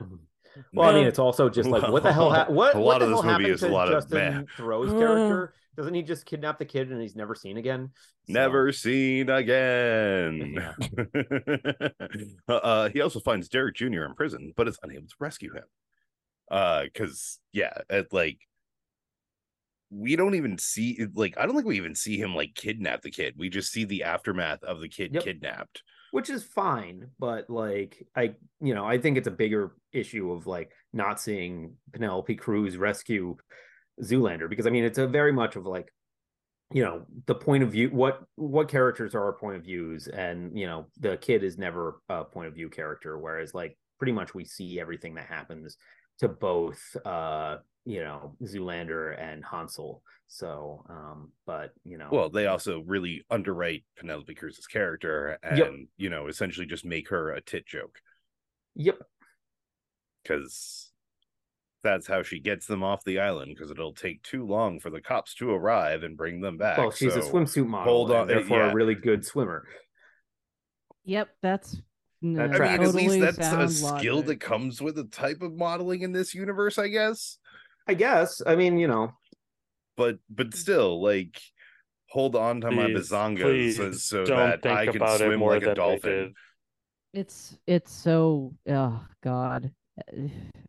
Well, 0.73 0.91
I 0.91 0.95
mean, 0.95 1.07
it's 1.07 1.19
also 1.21 1.49
just 1.49 1.69
like 1.69 1.89
what 1.93 2.03
the 2.03 2.13
hell? 2.13 2.31
Ha- 2.35 2.47
what 2.49 2.75
A 2.75 2.79
lot 2.81 2.99
the 3.01 3.07
of 3.07 3.11
this 3.13 3.23
movie 3.25 3.51
is 3.51 3.63
a 3.63 3.69
to 3.69 3.73
lot 3.73 3.89
of 3.89 3.95
Justin 4.03 4.19
meh. 4.19 4.43
Thoreau's 4.57 4.91
Uh. 4.95 4.99
character? 4.99 5.55
Doesn't 5.77 5.95
he 5.95 6.03
just 6.03 6.27
kidnap 6.27 6.59
the 6.59 6.65
kid 6.65 6.91
and 6.91 7.01
he's 7.01 7.15
never 7.15 7.35
seen 7.37 7.57
again? 7.57 7.91
So- 8.27 8.33
Never 8.33 8.73
seen 8.73 9.31
again. 9.31 10.59
uh, 12.49 12.89
he 12.91 13.01
also 13.01 13.21
finds 13.21 13.49
Derek 13.49 13.77
Jr. 13.77 14.03
in 14.05 14.15
prison, 14.17 14.53
but 14.57 14.67
is 14.69 14.79
unable 14.83 15.07
to 15.07 15.15
rescue 15.21 15.53
him. 15.55 15.65
Uh, 16.51 16.83
because 16.85 17.39
yeah, 17.53 17.73
it, 17.89 18.13
like 18.13 18.39
we 19.91 20.17
don't 20.17 20.35
even 20.37 20.57
see 20.59 21.07
like 21.15 21.37
I 21.37 21.47
don't 21.47 21.55
think 21.55 21.67
we 21.67 21.77
even 21.77 21.95
see 21.95 22.17
him 22.17 22.35
like 22.35 22.55
kidnap 22.55 23.03
the 23.03 23.11
kid. 23.11 23.35
We 23.37 23.49
just 23.49 23.73
see 23.73 23.85
the 23.85 24.05
aftermath 24.05 24.63
of 24.63 24.81
the 24.81 24.89
kid 24.89 25.13
Yep. 25.15 25.23
kidnapped. 25.25 25.83
which 26.13 26.29
is 26.31 26.43
fine 26.43 27.07
but 27.21 27.49
like 27.49 28.05
i 28.17 28.35
you 28.61 28.75
know 28.75 28.85
i 28.85 28.99
think 28.99 29.17
it's 29.17 29.29
a 29.29 29.31
bigger 29.31 29.77
issue 29.93 30.33
of 30.33 30.47
like 30.47 30.73
not 30.93 31.21
seeing 31.21 31.75
penelope 31.93 32.35
cruz 32.35 32.77
rescue 32.77 33.37
zoolander 34.03 34.49
because 34.49 34.67
i 34.67 34.71
mean 34.71 34.85
it's 34.85 34.99
a 34.99 35.07
very 35.07 35.33
much 35.33 35.55
of 35.57 35.67
like 35.67 35.93
you 36.73 36.83
know 36.85 37.05
the 37.27 37.35
point 37.35 37.63
of 37.63 37.71
view 37.71 37.89
what 37.91 38.23
what 38.37 38.69
characters 38.69 39.15
are 39.15 39.23
our 39.25 39.33
point 39.33 39.57
of 39.57 39.63
views 39.65 40.09
and 40.09 40.57
you 40.59 40.67
know 40.67 40.87
the 40.99 41.17
kid 41.17 41.45
is 41.45 41.59
never 41.59 42.01
a 42.09 42.25
point 42.25 42.49
of 42.49 42.55
view 42.55 42.69
character 42.69 43.17
whereas 43.19 43.55
like 43.55 43.77
pretty 43.99 44.13
much 44.13 44.35
we 44.35 44.45
see 44.45 44.81
everything 44.81 45.15
that 45.15 45.27
happens 45.27 45.77
to 46.19 46.27
both 46.29 46.81
uh 47.05 47.57
you 47.87 48.03
know 48.03 48.35
zoolander 48.43 49.19
and 49.21 49.43
hansel 49.45 50.03
so 50.29 50.85
um 50.89 51.33
but 51.47 51.73
you 51.85 51.97
know 51.99 52.09
Well, 52.13 52.29
they 52.31 52.47
also 52.47 52.81
really 52.87 53.25
underwrite 53.31 53.85
Penelope 53.99 54.35
Cruz's 54.35 54.67
character 54.67 55.39
and 55.43 55.59
Yep. 55.59 55.73
you 55.97 56.11
know 56.11 56.27
essentially 56.29 56.67
just 56.67 56.85
make 56.85 57.09
her 57.09 57.31
a 57.33 57.41
tit 57.41 57.67
joke. 57.67 57.99
yep 58.75 58.99
because 60.23 60.93
that's 61.83 62.07
how 62.07 62.23
she 62.23 62.39
gets 62.39 62.67
them 62.67 62.83
off 62.83 63.03
the 63.05 63.19
island 63.21 63.55
because 63.57 63.71
it'll 63.71 63.95
take 63.95 64.23
too 64.23 64.47
long 64.47 64.79
for 64.79 64.91
the 64.91 65.01
cops 65.01 65.35
to 65.37 65.51
arrive 65.51 66.03
and 66.03 66.17
bring 66.17 66.41
them 66.43 66.59
back. 66.59 66.77
well 66.77 66.91
she's 66.91 67.17
a 67.17 67.21
swimsuit 67.21 67.67
model 67.67 67.93
hold 67.93 68.11
on, 68.11 68.23
uh, 68.23 68.25
therefore 68.27 68.59
yeah. 68.59 68.71
a 68.71 68.75
really 68.75 68.95
good 68.95 69.25
swimmer 69.25 69.67
Yep, 71.05 71.29
that's 71.41 71.81
no, 72.23 72.47
That 72.47 72.61
I 72.61 72.77
mean, 72.77 72.83
at 72.87 72.95
least 72.95 73.21
that's 73.21 73.39
a 73.39 73.43
sound 73.43 73.73
skill 73.73 74.23
that 74.25 74.39
comes 74.41 74.83
with 74.83 74.99
a 74.99 75.05
type 75.05 75.41
of 75.41 75.55
modeling 75.55 76.03
in 76.03 76.13
this 76.13 76.35
universe, 76.35 76.77
I 76.79 76.89
guess. 76.89 77.39
I 77.87 77.95
guess. 77.95 78.43
I 78.47 78.57
mean, 78.57 78.79
you 78.79 78.89
know, 78.89 79.13
But 79.97 80.19
but 80.29 80.55
still, 80.55 81.03
like, 81.03 81.41
hold 82.09 82.37
on 82.37 82.61
to 82.63 82.71
my 82.71 82.89
Please, 82.89 83.09
bazongas 83.11 83.75
so, 83.77 83.93
so 83.93 84.25
that 84.27 84.67
I 84.67 84.87
can 84.87 84.97
about 84.97 85.21
it 85.21 85.25
swim 85.27 85.39
more 85.41 85.55
like 85.55 85.63
a 85.63 85.67
than 85.67 85.75
they 85.75 85.81
dolphin. 85.81 86.35
It's 87.13 87.59
it's 87.67 87.93
so 87.93 88.55
oh 88.69 89.05
god. 89.23 89.73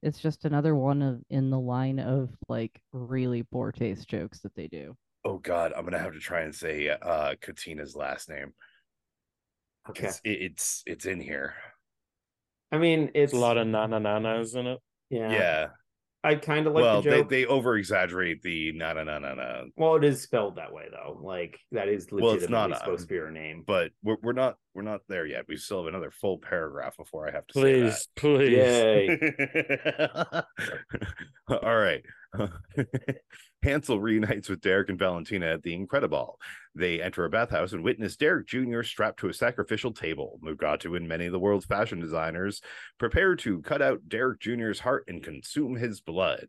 It's 0.01 0.19
just 0.19 0.45
another 0.45 0.75
one 0.75 1.01
of 1.03 1.21
in 1.29 1.51
the 1.51 1.59
line 1.59 1.99
of 1.99 2.29
like 2.49 2.81
really 2.91 3.43
poor 3.43 3.71
taste 3.71 4.07
jokes 4.09 4.39
that 4.39 4.55
they 4.55 4.67
do. 4.67 4.95
Oh 5.23 5.37
God, 5.37 5.71
I'm 5.75 5.83
gonna 5.85 5.99
have 5.99 6.13
to 6.13 6.19
try 6.19 6.41
and 6.41 6.53
say 6.55 6.89
uh 6.89 7.35
Katina's 7.39 7.95
last 7.95 8.27
name. 8.29 8.53
okay. 9.89 10.05
'cause 10.07 10.21
it- 10.23 10.41
it's 10.41 10.83
it's 10.87 11.05
in 11.05 11.21
here. 11.21 11.53
I 12.71 12.77
mean, 12.79 13.11
it's 13.13 13.31
There's 13.31 13.33
a 13.33 13.45
lot 13.45 13.57
of 13.57 13.67
nana 13.67 13.99
nanas 13.99 14.55
in 14.55 14.65
it. 14.65 14.79
yeah. 15.09 15.31
Yeah. 15.31 15.67
I 16.23 16.35
kind 16.35 16.67
of 16.67 16.73
like 16.73 16.83
well, 16.83 17.01
the 17.01 17.09
they 17.09 17.17
joke. 17.17 17.29
they 17.29 17.45
over 17.47 17.77
exaggerate 17.77 18.43
the 18.43 18.71
na 18.73 18.93
na 18.93 19.03
na 19.03 19.17
na 19.17 19.33
na, 19.33 19.63
Well, 19.75 19.95
it 19.95 20.03
is 20.03 20.21
spelled 20.21 20.57
that 20.57 20.71
way 20.71 20.85
though. 20.91 21.19
Like 21.19 21.59
that 21.71 21.87
is 21.87 22.07
Well, 22.11 22.33
it's 22.33 22.43
legitimately 22.43 22.69
not, 22.69 22.79
supposed 22.79 23.01
to 23.03 23.07
be 23.07 23.17
her 23.17 23.31
name. 23.31 23.63
but 23.65 23.91
we're 24.03 24.17
we're 24.21 24.33
not 24.33 24.57
we're 24.75 24.83
not 24.83 25.01
there 25.09 25.25
yet. 25.25 25.45
We 25.47 25.57
still 25.57 25.79
have 25.79 25.87
another 25.87 26.11
full 26.11 26.37
paragraph 26.37 26.97
before 26.97 27.27
I 27.27 27.31
have 27.31 27.47
to 27.47 27.53
say 27.59 27.81
that. 27.81 27.97
Please, 28.15 28.49
please. 28.49 28.51
Yay. 28.51 29.19
All 31.63 31.75
right. 31.75 32.03
Hansel 33.63 33.99
reunites 33.99 34.49
with 34.49 34.61
Derek 34.61 34.89
and 34.89 34.97
Valentina 34.97 35.47
at 35.47 35.63
the 35.63 35.73
Incredible. 35.73 36.39
They 36.73 37.01
enter 37.01 37.25
a 37.25 37.29
bathhouse 37.29 37.73
and 37.73 37.83
witness 37.83 38.15
Derek 38.15 38.47
Jr. 38.47 38.81
strapped 38.81 39.19
to 39.19 39.29
a 39.29 39.33
sacrificial 39.33 39.93
table. 39.93 40.39
Mugatu 40.43 40.97
and 40.97 41.07
many 41.07 41.27
of 41.27 41.31
the 41.31 41.39
world's 41.39 41.65
fashion 41.65 41.99
designers 41.99 42.61
prepare 42.97 43.35
to 43.37 43.61
cut 43.61 43.81
out 43.81 44.07
Derek 44.07 44.39
Jr.'s 44.39 44.79
heart 44.79 45.05
and 45.07 45.23
consume 45.23 45.75
his 45.75 46.01
blood. 46.01 46.47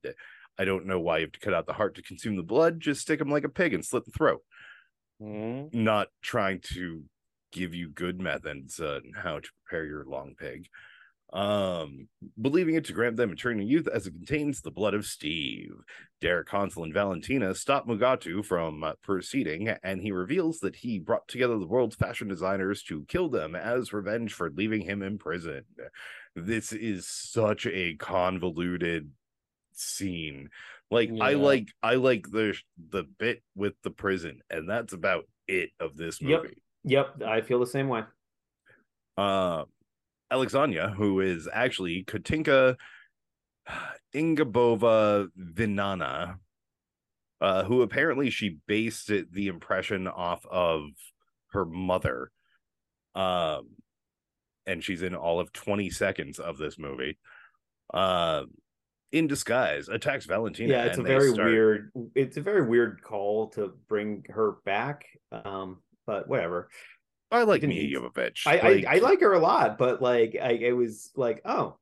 I 0.59 0.65
don't 0.65 0.87
know 0.87 1.01
why 1.01 1.19
you 1.19 1.25
have 1.25 1.33
to 1.33 1.41
cut 1.41 1.55
out 1.55 1.67
the 1.67 1.73
heart 1.73 1.95
to 1.97 2.03
consume 2.03 2.37
the 2.37 2.43
blood. 2.43 2.81
Just 2.81 3.01
stick 3.03 3.21
him 3.21 3.31
like 3.31 3.45
a 3.45 3.49
pig 3.49 3.75
and 3.75 3.85
slit 3.85 4.05
the 4.05 4.11
throat. 4.13 4.43
Mhm. 5.21 5.73
Not 5.75 6.09
trying 6.23 6.61
to 6.75 7.05
give 7.53 7.75
you 7.75 7.89
good 7.89 8.21
methods 8.21 8.81
on 8.81 9.13
how 9.15 9.39
to 9.39 9.51
prepare 9.65 9.85
your 9.85 10.05
long 10.05 10.35
pig 10.35 10.69
um 11.33 12.09
believing 12.41 12.75
it 12.75 12.85
to 12.85 12.93
grant 12.93 13.17
them 13.17 13.31
eternal 13.33 13.65
youth 13.65 13.89
as 13.89 14.07
it 14.07 14.13
contains 14.13 14.61
the 14.61 14.71
blood 14.71 14.93
of 14.95 15.07
steve. 15.07 15.73
Derek 16.21 16.51
hansel 16.51 16.85
and 16.85 16.93
valentina 16.93 17.55
stop 17.55 17.87
mugatu 17.87 18.45
from 18.45 18.85
proceeding 19.03 19.69
and 19.83 20.03
he 20.03 20.13
reveals 20.13 20.61
that 20.61 20.77
he 20.77 20.99
brought 20.99 21.27
together 21.29 21.59
the 21.59 21.67
world's 21.67 21.97
fashion 21.97 22.29
designers 22.29 22.83
to 22.85 23.05
kill 23.07 23.29
them 23.29 23.57
as 23.57 23.93
revenge 23.93 24.35
for 24.35 24.51
leaving 24.51 24.83
him 24.83 25.03
in 25.03 25.17
prison 25.19 25.65
this 26.37 26.73
is 26.73 27.07
such 27.09 27.67
a 27.67 27.95
convoluted 27.97 29.11
scene. 29.75 30.49
Like 30.91 31.11
i 31.21 31.33
like 31.33 31.69
i 31.83 31.95
like 31.95 32.31
the 32.31 32.55
the 32.91 33.05
bit 33.05 33.43
with 33.55 33.73
the 33.83 33.91
prison 33.91 34.41
and 34.51 34.69
that's 34.69 34.93
about 34.93 35.25
it 35.49 35.71
of 35.81 35.97
this 35.97 36.21
Yep. 36.21 36.43
movie. 36.43 36.63
Yep, 36.85 37.23
I 37.23 37.41
feel 37.41 37.59
the 37.61 37.67
same 37.67 37.89
way. 37.89 38.03
uh, 39.17 39.65
Alexandria, 40.33 40.95
who 40.97 41.21
is 41.21 41.49
actually 41.53 42.05
Katinka 42.05 42.77
Ingabova 44.15 45.29
Vinana, 45.39 46.37
uh, 47.41 47.65
who 47.65 47.83
apparently 47.83 48.31
she 48.31 48.59
based 48.67 49.11
it, 49.11 49.33
the 49.33 49.49
impression 49.49 50.09
off 50.09 50.45
of 50.51 50.85
her 51.51 51.65
mother. 51.65 52.31
Um, 53.15 53.71
and 54.67 54.83
she's 54.83 55.03
in 55.03 55.15
all 55.15 55.39
of 55.39 55.53
20 55.53 55.91
seconds 55.91 56.39
of 56.39 56.57
this 56.57 56.79
movie. 56.79 57.19
Uh, 57.93 58.45
in 59.11 59.27
disguise, 59.27 59.89
attacks 59.91 60.25
Valentina. 60.25 60.73
yeah, 60.73 60.85
it's 60.85 60.97
a 60.97 61.03
very 61.03 61.33
start- 61.33 61.51
weird. 61.51 61.91
It's 62.15 62.39
a 62.39 62.41
very 62.41 62.67
weird 62.67 63.03
call 63.03 63.49
to 63.51 63.75
bring 63.87 64.25
her 64.31 64.57
back. 64.65 65.05
Um, 65.31 65.83
but 66.07 66.29
whatever. 66.29 66.69
I 67.33 67.43
like 67.45 67.61
didn't- 67.63 67.77
Milla 67.77 68.11
Jovovich. 68.11 68.47
I, 68.47 68.59
I 68.59 68.85
I 68.97 68.99
like 68.99 69.21
her 69.21 69.33
a 69.33 69.39
lot, 69.39 69.79
but 69.79 70.01
like 70.03 70.37
I 70.41 70.51
it 70.53 70.73
was 70.73 71.11
like 71.17 71.41
oh 71.45 71.77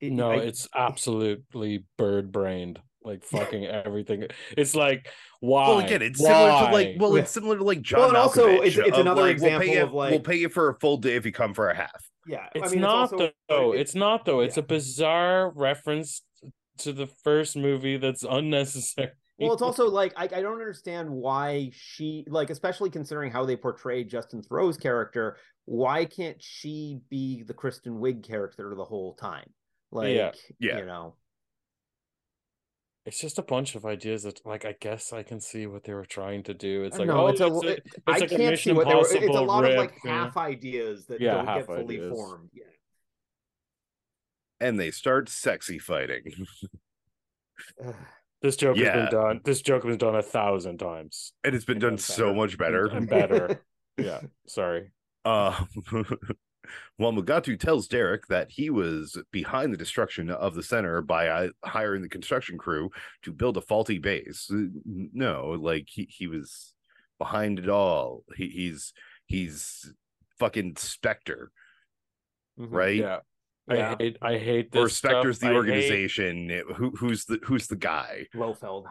it- 0.00 0.12
No, 0.12 0.32
I- 0.32 0.36
it's 0.36 0.68
absolutely 0.74 1.84
bird 1.98 2.30
brained. 2.32 2.80
Like 3.06 3.22
fucking 3.22 3.66
everything. 3.66 4.28
It's 4.56 4.74
like 4.74 5.08
why? 5.40 5.68
Well, 5.68 5.78
again, 5.80 6.00
it's 6.00 6.18
similar 6.20 6.48
to 6.66 6.72
like, 6.72 6.96
well, 6.98 7.10
Well- 7.12 7.20
it's 7.20 7.30
similar 7.30 7.58
to 7.58 7.64
like 7.64 7.82
John. 7.82 8.00
Well, 8.00 8.08
and 8.08 8.16
also, 8.16 8.48
it's- 8.48 8.78
it's 8.78 8.96
another 8.96 9.20
like, 9.22 9.32
example 9.32 9.58
we'll 9.60 9.68
pay 9.74 9.78
of, 9.80 9.90
you, 9.90 9.94
like- 9.96 10.10
we'll 10.10 10.20
pay 10.20 10.36
you 10.36 10.48
for 10.48 10.70
a 10.70 10.78
full 10.80 10.96
day 10.96 11.14
if 11.16 11.26
you 11.26 11.32
come 11.32 11.52
for 11.52 11.68
a 11.68 11.76
half. 11.76 12.10
Yeah, 12.26 12.48
It's 12.54 12.68
I 12.68 12.70
mean, 12.72 12.80
not 12.80 13.12
also, 13.12 13.30
though. 13.50 13.72
it- 13.74 13.80
it's 13.80 13.94
not 13.94 14.24
though. 14.24 14.40
It's 14.40 14.56
yeah. 14.56 14.62
a 14.62 14.66
bizarre 14.66 15.50
reference 15.50 16.22
to 16.78 16.94
the 16.94 17.06
first 17.06 17.56
movie 17.56 17.98
that's 17.98 18.22
unnecessary. 18.22 19.10
Well, 19.38 19.52
it's 19.52 19.62
also 19.62 19.88
like 19.88 20.12
I, 20.16 20.24
I 20.24 20.42
don't 20.42 20.52
understand 20.60 21.10
why 21.10 21.70
she 21.74 22.24
like, 22.28 22.50
especially 22.50 22.90
considering 22.90 23.32
how 23.32 23.44
they 23.44 23.56
portray 23.56 24.04
Justin 24.04 24.42
Theroux's 24.42 24.76
character. 24.76 25.36
Why 25.64 26.04
can't 26.04 26.36
she 26.40 27.00
be 27.10 27.42
the 27.42 27.54
Kristen 27.54 27.94
Wiig 27.94 28.22
character 28.22 28.74
the 28.76 28.84
whole 28.84 29.14
time? 29.14 29.48
Like, 29.90 30.14
Yeah. 30.14 30.32
Yeah. 30.60 30.78
you 30.78 30.86
know, 30.86 31.16
It's 33.06 33.18
just 33.18 33.38
a 33.38 33.42
bunch 33.42 33.74
of 33.74 33.84
ideas 33.84 34.22
that, 34.24 34.44
like, 34.46 34.64
I 34.64 34.74
guess 34.80 35.12
I 35.12 35.22
can 35.22 35.40
see 35.40 35.66
what 35.66 35.84
they 35.84 35.94
were 35.94 36.04
trying 36.06 36.42
to 36.44 36.54
do. 36.54 36.84
It's 36.84 36.96
uh, 36.96 37.00
like, 37.00 37.08
know 37.08 37.24
oh, 37.24 37.26
it's 37.28 37.40
a, 37.40 37.46
it's, 37.46 37.64
a, 37.64 37.68
it- 37.68 37.82
it's 37.86 37.96
I 38.06 38.12
like 38.18 38.32
a 38.32 38.36
can't 38.36 38.58
see 38.58 38.72
what 38.72 38.88
they 38.88 38.94
were. 38.94 39.00
It's 39.02 39.12
a 39.14 39.16
Impossible 39.22 39.46
lot 39.46 39.64
of 39.64 39.74
like 39.76 39.90
rip, 39.94 40.04
you 40.04 40.10
half 40.10 40.36
ideas 40.36 41.06
that 41.06 41.20
Yeah, 41.20 41.34
don't 41.42 41.46
get 41.46 41.66
fully 41.66 41.96
ideas. 41.96 42.12
formed. 42.12 42.50
Yeah. 42.52 42.64
and 44.60 44.78
they 44.78 44.90
start 44.90 45.28
sexy 45.28 45.78
fighting. 45.78 46.24
Ugh. 48.44 48.48
This 48.50 48.56
joke 48.56 48.76
has 48.76 48.92
been 48.92 49.10
done. 49.10 49.40
This 49.44 49.62
joke 49.62 49.82
has 49.84 49.90
been 49.90 49.98
done 49.98 50.16
a 50.16 50.22
thousand 50.22 50.78
times 50.78 51.32
and 51.44 51.54
it's 51.54 51.64
been 51.64 51.78
It 51.78 51.80
done 51.80 51.98
so 51.98 52.26
better. 52.26 52.34
much 52.36 52.58
better. 52.58 52.86
and 52.86 53.08
better. 53.08 53.60
yeah, 53.98 54.20
sorry. 54.46 54.92
Uh, 55.24 55.64
well, 56.98 57.12
Mugatu 57.12 57.58
tells 57.58 57.88
Derek 57.88 58.26
that 58.28 58.50
he 58.50 58.68
was 58.70 59.16
behind 59.32 59.72
the 59.72 59.76
destruction 59.78 60.30
of 60.30 60.54
the 60.54 60.62
center 60.62 61.00
by 61.00 61.28
uh, 61.28 61.48
hiring 61.64 62.02
the 62.02 62.08
construction 62.08 62.58
crew 62.58 62.90
to 63.22 63.32
build 63.32 63.56
a 63.56 63.60
faulty 63.62 63.98
base. 63.98 64.50
Uh, 64.52 64.64
No, 64.84 65.56
like 65.58 65.88
he, 65.90 66.06
he 66.10 66.26
was 66.26 66.74
behind 67.18 67.58
it 67.58 67.68
all. 67.68 68.24
He, 68.36 68.48
he's 68.48 68.92
he's 69.26 69.92
fucking 70.38 70.76
Spectre, 70.76 71.50
Mhm. 72.58 72.68
right? 72.70 72.96
Yeah. 72.96 73.18
Yeah. 73.68 73.94
I 73.98 74.02
hate. 74.02 74.16
I 74.20 74.38
hate 74.38 74.72
this. 74.72 74.80
Or 74.80 74.88
Spectre's 74.88 75.36
stuff. 75.36 75.40
the 75.40 75.46
I 75.46 75.50
hate- 75.50 75.56
organization. 75.56 76.50
It- 76.50 76.66
who, 76.76 76.90
who's 76.90 77.24
the 77.24 77.38
who's 77.44 77.66
the 77.66 77.76
guy? 77.76 78.26
Blofeld. 78.34 78.86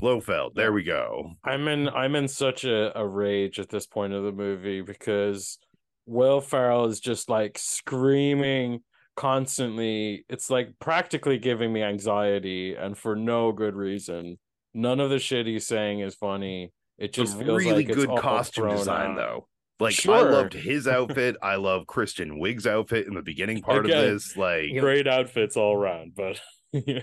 Blofeld. 0.00 0.54
There 0.54 0.72
we 0.72 0.82
go. 0.82 1.32
I'm 1.44 1.68
in. 1.68 1.88
I'm 1.88 2.14
in 2.16 2.28
such 2.28 2.64
a, 2.64 2.98
a 2.98 3.06
rage 3.06 3.58
at 3.58 3.68
this 3.68 3.86
point 3.86 4.12
of 4.12 4.24
the 4.24 4.32
movie 4.32 4.80
because 4.82 5.58
Will 6.06 6.40
Ferrell 6.40 6.86
is 6.86 7.00
just 7.00 7.28
like 7.28 7.58
screaming 7.58 8.82
constantly. 9.16 10.24
It's 10.28 10.50
like 10.50 10.70
practically 10.80 11.38
giving 11.38 11.72
me 11.72 11.82
anxiety, 11.82 12.74
and 12.74 12.96
for 12.96 13.14
no 13.16 13.52
good 13.52 13.74
reason. 13.74 14.38
None 14.72 15.00
of 15.00 15.10
the 15.10 15.18
shit 15.18 15.46
he's 15.46 15.66
saying 15.66 16.00
is 16.00 16.14
funny. 16.14 16.72
It 16.96 17.12
just 17.12 17.36
feels 17.36 17.48
really 17.64 17.72
like 17.74 17.88
it's 17.88 17.96
good 17.96 18.08
all 18.08 18.18
costume 18.18 18.64
thrown 18.64 18.76
design 18.76 19.10
out. 19.12 19.16
though. 19.16 19.48
Like 19.80 20.06
I 20.06 20.20
loved 20.22 20.52
his 20.52 20.86
outfit. 20.86 21.36
I 21.42 21.56
love 21.56 21.86
Kristen 21.86 22.38
Wiig's 22.38 22.66
outfit 22.66 23.06
in 23.06 23.14
the 23.14 23.22
beginning 23.22 23.62
part 23.62 23.86
Again, 23.86 23.98
of 24.04 24.10
this. 24.12 24.36
Like 24.36 24.70
Great 24.78 25.08
outfits 25.08 25.56
all 25.56 25.74
around, 25.74 26.12
but 26.14 26.40
you 26.72 27.00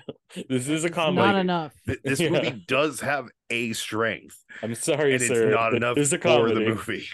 this 0.47 0.69
is 0.69 0.85
a 0.85 0.89
comedy. 0.89 1.27
not 1.27 1.35
enough. 1.35 1.73
th- 1.87 1.99
this 2.03 2.19
Yeah. 2.21 2.29
movie 2.29 2.63
does 2.67 3.01
have 3.01 3.27
a 3.49 3.73
strength, 3.73 4.37
I'm 4.61 4.75
sorry, 4.75 5.13
and 5.15 5.21
it's 5.23 5.31
not 5.31 5.73
enough 5.73 5.95
This 5.95 6.07
is 6.09 6.13
a 6.13 6.19
for 6.19 6.53
the 6.53 6.53
comedy. 6.53 6.65
movie. 6.69 7.07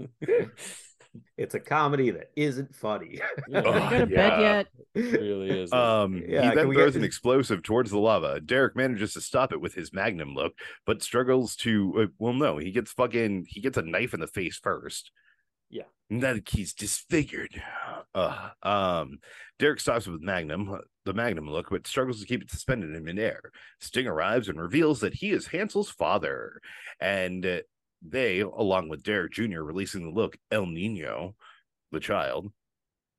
It's 1.36 1.54
a 1.54 1.60
comedy 1.60 2.10
that 2.10 2.30
isn't 2.36 2.74
funny. 2.74 3.18
Yeah. 3.48 3.62
Oh, 3.64 3.90
go 3.90 3.98
to 3.98 4.06
bed 4.06 4.10
yeah. 4.10 4.40
yet? 4.40 4.66
It 4.94 5.20
really 5.20 5.50
is. 5.62 5.72
Um, 5.72 6.22
Yeah, 6.26 6.50
he 6.50 6.54
then 6.54 6.72
throws 6.72 6.92
get- 6.92 6.96
an 7.00 7.04
explosive 7.04 7.62
towards 7.62 7.90
the 7.90 7.98
lava. 7.98 8.40
Derek 8.40 8.76
manages 8.76 9.12
to 9.14 9.20
stop 9.20 9.52
it 9.52 9.60
with 9.60 9.74
his 9.74 9.92
magnum 9.92 10.34
look, 10.34 10.52
but 10.86 11.02
struggles 11.02 11.56
to. 11.56 11.94
Uh, 12.02 12.06
well, 12.18 12.32
no, 12.32 12.58
he 12.58 12.70
gets 12.70 12.92
fucking. 12.92 13.46
He 13.48 13.60
gets 13.60 13.76
a 13.76 13.82
knife 13.82 14.14
in 14.14 14.20
the 14.20 14.26
face 14.26 14.58
first. 14.62 15.10
Yeah. 15.70 15.84
and 16.10 16.22
then 16.22 16.42
he's 16.50 16.74
disfigured. 16.74 17.62
Uh, 18.14 18.50
um, 18.62 19.18
Derek 19.58 19.80
stops 19.80 20.06
with 20.06 20.20
Magnum, 20.20 20.70
uh, 20.70 20.78
the 21.06 21.14
Magnum 21.14 21.48
look, 21.48 21.70
but 21.70 21.86
struggles 21.86 22.20
to 22.20 22.26
keep 22.26 22.42
it 22.42 22.50
suspended 22.50 22.94
in 22.94 23.02
midair. 23.04 23.40
Sting 23.80 24.06
arrives 24.06 24.50
and 24.50 24.60
reveals 24.60 25.00
that 25.00 25.14
he 25.14 25.30
is 25.30 25.46
Hansel's 25.46 25.88
father, 25.90 26.60
and 27.00 27.46
uh, 27.46 27.58
they, 28.06 28.40
along 28.40 28.88
with 28.88 29.02
Derek 29.02 29.32
Jr., 29.32 29.62
releasing 29.62 30.02
the 30.04 30.10
look 30.20 30.36
El 30.50 30.66
Nino, 30.66 31.34
the 31.90 32.00
child, 32.00 32.52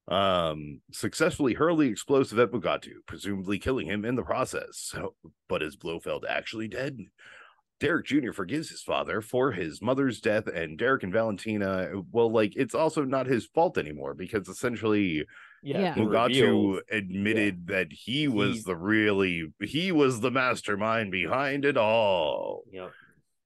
um 0.10 0.82
successfully 0.92 1.54
hurl 1.54 1.78
the 1.78 1.88
explosive 1.88 2.38
at 2.38 2.52
Mugatu, 2.52 2.96
presumably 3.08 3.58
killing 3.58 3.88
him 3.88 4.04
in 4.04 4.16
the 4.16 4.24
process. 4.24 4.68
So, 4.74 5.16
but 5.48 5.64
is 5.64 5.78
Blofeld 5.78 6.26
actually 6.28 6.68
dead? 6.68 6.98
Derek 7.80 8.06
Jr. 8.06 8.32
forgives 8.34 8.70
his 8.70 8.82
father 8.82 9.22
for 9.22 9.52
his 9.52 9.82
mother's 9.82 10.20
death, 10.22 10.48
and 10.48 10.78
Derek 10.78 11.04
and 11.04 11.12
Valentina, 11.14 11.90
well, 12.12 12.32
like 12.32 12.54
it's 12.56 12.76
also 12.76 13.04
not 13.04 13.28
his 13.28 13.46
fault 13.46 13.78
anymore 13.78 14.14
because 14.14 14.48
essentially 14.50 15.26
Yeah. 15.62 15.94
he 15.94 16.02
Mugatu 16.02 16.28
reveals- 16.30 16.82
admitted 16.92 17.68
that 17.68 17.92
he 17.92 18.28
was 18.28 18.58
He- 18.58 18.64
the 18.64 18.76
really 18.76 19.54
he 19.62 19.92
was 19.94 20.20
the 20.20 20.32
mastermind 20.32 21.12
behind 21.12 21.64
it 21.66 21.78
all. 21.78 22.64
Yep. 22.72 22.92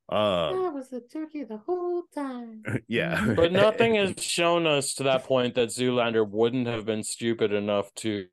Um, 0.10 0.74
was 0.74 0.90
the 0.90 1.02
turkey 1.02 1.44
the 1.44 1.58
whole 1.58 2.04
time. 2.16 2.64
yeah, 2.88 3.34
but 3.36 3.52
nothing 3.52 3.96
has 4.02 4.14
shown 4.24 4.66
us 4.66 4.94
to 4.96 5.04
that 5.04 5.26
point 5.26 5.56
that 5.56 5.70
Zoolander 5.70 6.28
wouldn't 6.28 6.68
have 6.68 6.86
been 6.86 7.04
stupid 7.04 7.52
enough 7.52 7.94
to 7.96 8.28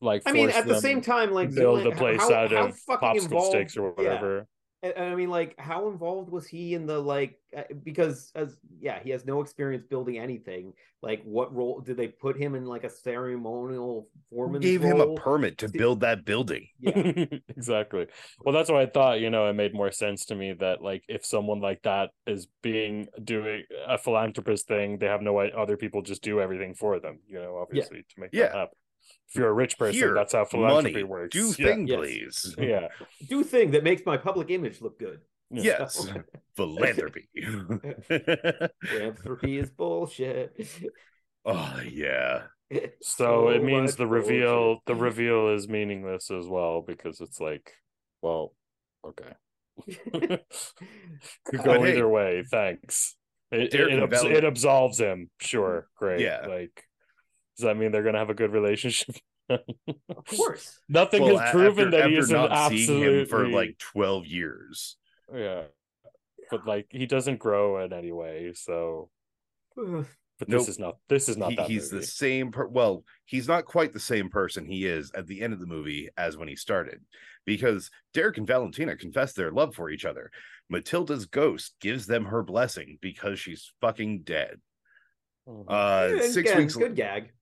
like. 0.00 0.22
I 0.26 0.32
mean, 0.32 0.50
force 0.50 0.56
at 0.56 0.66
the 0.68 0.80
same 0.80 1.00
time, 1.00 1.32
like 1.32 1.54
build 1.54 1.80
Zoolander- 1.80 1.90
the 1.90 1.96
place 1.96 2.20
how- 2.20 2.34
out 2.34 2.50
how 2.52 2.66
of 2.66 2.78
fucking 2.78 3.08
popsicle 3.08 3.22
involved- 3.24 3.46
sticks 3.48 3.76
or 3.76 3.94
yeah. 3.96 4.04
whatever. 4.04 4.46
And- 4.82 4.92
and 4.96 5.04
I 5.12 5.14
mean, 5.14 5.30
like, 5.30 5.58
how 5.58 5.88
involved 5.88 6.30
was 6.30 6.46
he 6.46 6.74
in 6.74 6.86
the 6.86 6.98
like? 6.98 7.38
uh, 7.56 7.62
Because 7.84 8.32
as 8.34 8.56
yeah, 8.80 9.00
he 9.02 9.10
has 9.10 9.24
no 9.24 9.40
experience 9.40 9.84
building 9.88 10.18
anything. 10.18 10.74
Like, 11.02 11.22
what 11.24 11.54
role 11.54 11.80
did 11.80 11.96
they 11.96 12.08
put 12.08 12.36
him 12.36 12.54
in? 12.54 12.64
Like 12.66 12.84
a 12.84 12.90
ceremonial 12.90 14.08
foreman? 14.30 14.60
gave 14.60 14.82
him 14.82 15.00
a 15.00 15.14
permit 15.14 15.58
to 15.58 15.68
build 15.68 16.00
that 16.00 16.24
building. 16.24 16.68
Yeah, 16.80 16.92
exactly. 17.48 18.06
Well, 18.40 18.52
that's 18.54 18.70
why 18.70 18.82
I 18.82 18.86
thought, 18.86 19.20
you 19.20 19.30
know, 19.30 19.48
it 19.48 19.52
made 19.54 19.74
more 19.74 19.92
sense 19.92 20.24
to 20.26 20.34
me 20.34 20.52
that 20.54 20.82
like 20.82 21.04
if 21.08 21.24
someone 21.24 21.60
like 21.60 21.82
that 21.82 22.10
is 22.26 22.48
being 22.62 23.06
doing 23.22 23.64
a 23.86 23.98
philanthropist 23.98 24.66
thing, 24.66 24.98
they 24.98 25.06
have 25.06 25.22
no 25.22 25.38
other 25.38 25.76
people 25.76 26.02
just 26.02 26.22
do 26.22 26.40
everything 26.40 26.74
for 26.74 26.98
them, 26.98 27.20
you 27.28 27.40
know, 27.40 27.58
obviously 27.58 27.98
to 27.98 28.20
make 28.20 28.30
Yeah. 28.32 28.48
that 28.48 28.54
happen. 28.56 28.78
If 29.28 29.36
you're 29.36 29.48
a 29.48 29.52
rich 29.52 29.78
person, 29.78 29.94
Here, 29.94 30.14
that's 30.14 30.32
how 30.34 30.44
philanthropy 30.44 30.92
Money, 30.92 31.04
works. 31.04 31.32
do 31.36 31.46
yeah. 31.58 31.66
thing, 31.68 31.86
Yes. 31.86 31.98
please. 31.98 32.54
Yeah. 32.58 32.88
do 33.28 33.42
thing 33.44 33.70
that 33.72 33.82
makes 33.84 34.04
my 34.04 34.16
public 34.16 34.50
image 34.50 34.80
look 34.80 34.98
good. 34.98 35.20
Yes, 35.50 36.06
philanthropy. 36.56 37.28
Philanthropy 38.82 39.58
is 39.58 39.70
bullshit. 39.70 40.66
oh 41.44 41.80
yeah. 41.90 42.42
So 43.02 43.48
it 43.48 43.62
means 43.62 43.90
much 43.92 43.96
the 43.98 44.06
reveal 44.06 44.78
the 44.86 44.94
reveal 44.94 45.48
is 45.50 45.68
meaningless 45.68 46.30
as 46.30 46.46
well 46.46 46.80
because 46.86 47.20
it's 47.20 47.38
like, 47.40 47.70
well, 48.22 48.54
okay. 49.06 49.34
bullshit. 50.10 50.44
Could 51.44 51.60
Uh, 51.60 51.62
go 51.64 51.78
But 51.78 51.80
hey, 51.82 51.92
either 51.92 52.08
way. 52.08 52.44
Thanks. 52.50 53.16
It 53.50 53.70
Derek 53.72 53.92
it, 53.92 54.02
and 54.02 54.02
abs- 54.04 54.24
it 54.24 54.44
absolves 54.44 54.98
him. 54.98 55.28
Sure, 55.40 55.86
great. 55.96 56.20
Yeah. 56.20 56.46
Like, 56.48 56.84
does 57.62 57.68
that 57.68 57.76
mean 57.76 57.92
they're 57.92 58.02
gonna 58.02 58.18
have 58.18 58.30
a 58.30 58.34
good 58.34 58.52
relationship? 58.52 59.14
of 59.48 59.60
course. 60.36 60.78
Nothing 60.88 61.22
Well, 61.22 61.38
has 61.38 61.50
proven 61.52 61.86
after, 61.86 61.90
that 61.92 62.10
he 62.10 62.16
after 62.16 62.18
isn't 62.18 62.36
not 62.36 62.68
seeing 62.70 63.02
him 63.20 63.26
for 63.26 63.48
like 63.48 63.78
twelve 63.78 64.26
years. 64.26 64.96
yeah. 65.34 65.62
But 66.50 66.66
like 66.66 66.86
he 66.90 67.06
doesn't 67.06 67.38
grow 67.38 67.82
in 67.84 67.92
any 67.92 68.12
way. 68.12 68.52
So, 68.54 69.08
Ugh. 69.78 70.04
but 70.38 70.48
Nope. 70.48 70.60
this 70.60 70.68
is 70.68 70.78
not 70.78 70.96
this 71.08 71.28
is 71.28 71.36
not 71.36 71.50
He- 71.50 71.56
that 71.56 71.66
he's 71.68 71.92
movie. 71.92 72.00
the 72.04 72.06
same. 72.10 72.52
Per- 72.52 72.66
well, 72.68 73.04
he's 73.24 73.48
not 73.48 73.64
quite 73.64 73.92
the 73.92 74.00
same 74.00 74.28
person 74.28 74.66
he 74.66 74.84
is 74.86 75.10
at 75.14 75.26
the 75.26 75.40
end 75.40 75.52
of 75.52 75.60
the 75.60 75.66
movie 75.66 76.08
as 76.16 76.36
when 76.36 76.48
he 76.48 76.56
started, 76.56 77.00
because 77.46 77.90
Derek 78.12 78.38
and 78.38 78.46
Valentina 78.46 78.96
confess 78.96 79.32
their 79.32 79.50
love 79.50 79.74
for 79.74 79.88
each 79.88 80.04
other. 80.04 80.30
Matilda's 80.68 81.26
ghost 81.26 81.74
gives 81.80 82.06
them 82.06 82.24
her 82.26 82.42
blessing 82.42 82.98
because 83.00 83.38
she's 83.38 83.72
fucking 83.80 84.22
dead. 84.22 84.60
Mhm. 85.48 85.64
Uh, 85.68 86.20
six 86.22 86.36
again, 86.50 86.58
weeks. 86.58 86.76
good 86.76 86.94
gag. 86.96 87.32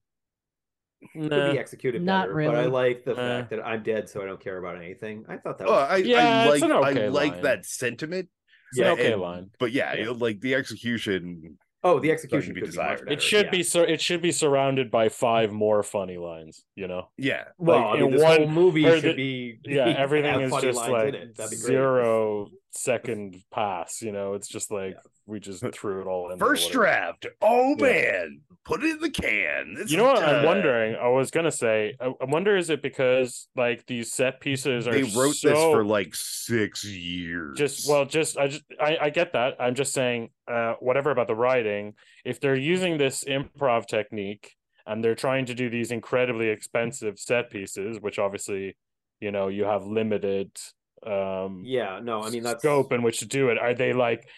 Could 1.15 1.31
be 1.31 1.59
executed 1.59 2.03
Not 2.03 2.29
better, 2.29 2.51
but 2.51 2.55
I 2.57 2.67
like 2.67 3.05
the 3.05 3.13
Uh. 3.13 3.17
fact 3.17 3.51
that 3.51 3.65
I'm 3.67 3.83
dead, 3.83 4.09
so 4.09 4.23
I 4.23 4.27
don't 4.27 4.41
care 4.41 4.59
about 4.59 4.77
anything. 4.77 5.25
I 5.29 5.39
thought 5.39 5.59
that 5.59 5.67
Oh, 5.69 5.73
was 5.73 5.89
I, 5.91 5.97
Yeah, 5.97 6.19
I 6.19 6.43
it's 6.53 6.61
like 6.63 6.71
an 6.71 6.77
okay 6.77 7.05
I 7.07 7.09
like 7.09 7.33
line. 7.33 7.43
that 7.43 7.65
sentiment. 7.67 8.29
It's 8.73 8.79
an 8.81 8.85
Yeah, 8.85 8.93
okay 8.93 9.13
and- 9.13 9.23
line. 9.23 9.51
But 9.59 9.73
yeah, 9.73 9.95
Yeah. 9.95 10.11
it- 10.11 10.19
like 10.19 10.41
the 10.41 10.55
execution. 10.55 11.59
oh, 11.83 11.99
the 11.99 12.11
execution 12.13 12.51
to 12.51 12.55
be 12.55 12.61
could 12.61 12.67
be 12.67 12.71
desired. 12.73 12.99
better. 13.01 13.13
It 13.13 13.23
should 13.23 13.47
yeah. 13.47 13.51
be 13.51 13.63
so. 13.63 13.83
It 13.83 14.01
should 14.03 14.21
be 14.21 14.31
surrounded 14.33 14.91
by 14.91 15.09
five 15.09 15.51
more 15.51 15.83
funny 15.83 16.19
lines. 16.19 16.63
You 16.77 16.87
know. 16.87 17.09
Yeah, 17.17 17.45
Well, 17.57 17.79
like, 17.81 17.87
I 17.87 17.93
mean, 17.95 18.05
in 18.05 18.11
this 18.13 18.23
one- 18.23 18.37
whole 18.37 18.49
movie 18.49 18.83
should 18.85 19.03
the- 19.03 19.15
be 19.15 19.59
Yeah, 19.65 19.87
everything 19.99 20.41
is 20.43 20.53
just 20.61 20.79
like. 20.89 21.13
That'd 21.37 21.51
be 21.51 21.57
zero 21.57 22.49
second 22.73 23.37
pass. 23.53 24.03
You 24.03 24.13
know, 24.13 24.35
it's 24.35 24.49
just 24.49 24.71
like 24.71 24.93
Yeah. 24.95 25.01
we 25.27 25.41
just 25.41 25.65
threw 25.73 26.01
it 26.01 26.07
all 26.07 26.31
in. 26.31 26.39
first 26.39 26.71
draft. 26.73 27.27
Oh 27.43 27.77
Yeah. 27.79 27.85
man, 27.87 28.41
put 28.65 28.83
it 28.83 28.91
in 28.91 29.01
the 29.01 29.11
can. 29.11 29.75
This 29.75 29.91
You 29.91 29.99
know 29.99 30.13
is 30.15 30.21
what? 30.21 30.29
I'm 30.29 30.45
wondering. 30.45 30.95
I 30.97 31.09
was 31.09 31.31
gonna 31.31 31.51
say. 31.51 31.95
I, 32.01 32.07
I 32.21 32.25
wonder 32.25 32.57
is 32.57 32.71
it 32.71 32.83
because 32.83 33.49
like 33.57 33.87
these 33.87 34.13
set 34.13 34.41
pieces 34.41 34.87
are 34.87 34.93
They 34.93 35.03
wrote 35.03 35.35
so, 35.35 35.49
this 35.51 35.59
for 35.59 35.85
like 35.85 36.15
six 36.15 36.85
years. 36.85 37.57
just 37.59 37.89
well 37.89 38.05
just 38.05 38.37
i 38.39 38.49
just 38.49 38.65
I, 38.81 38.99
I 39.03 39.11
get 39.11 39.33
that 39.35 39.55
i'm 39.61 39.75
just 39.75 39.93
saying 39.93 40.31
uh 40.49 40.75
whatever 40.81 41.11
about 41.11 41.29
the 41.29 41.35
writing 41.35 41.95
if 42.25 42.41
they're 42.41 42.57
using 42.57 42.99
this 42.99 43.25
improv 43.25 43.87
technique 43.87 44.55
and 44.87 45.05
they're 45.05 45.15
trying 45.15 45.47
to 45.47 45.55
do 45.55 45.71
these 45.71 45.91
incredibly 45.93 46.49
expensive 46.49 47.19
set 47.19 47.51
pieces, 47.51 47.99
which 48.01 48.19
obviously, 48.19 48.77
you 49.21 49.31
know, 49.31 49.47
you 49.49 49.65
have 49.65 49.85
limited 49.85 50.51
um 51.07 51.63
Yeah, 51.65 52.01
no, 52.03 52.23
I 52.23 52.31
mean 52.31 52.43
that's 52.43 52.63
scope 52.63 52.93
in 52.93 53.03
which 53.03 53.21
to 53.21 53.27
do 53.27 53.49
it. 53.51 53.59
Are 53.59 53.75
they 53.75 53.93
like 53.93 54.29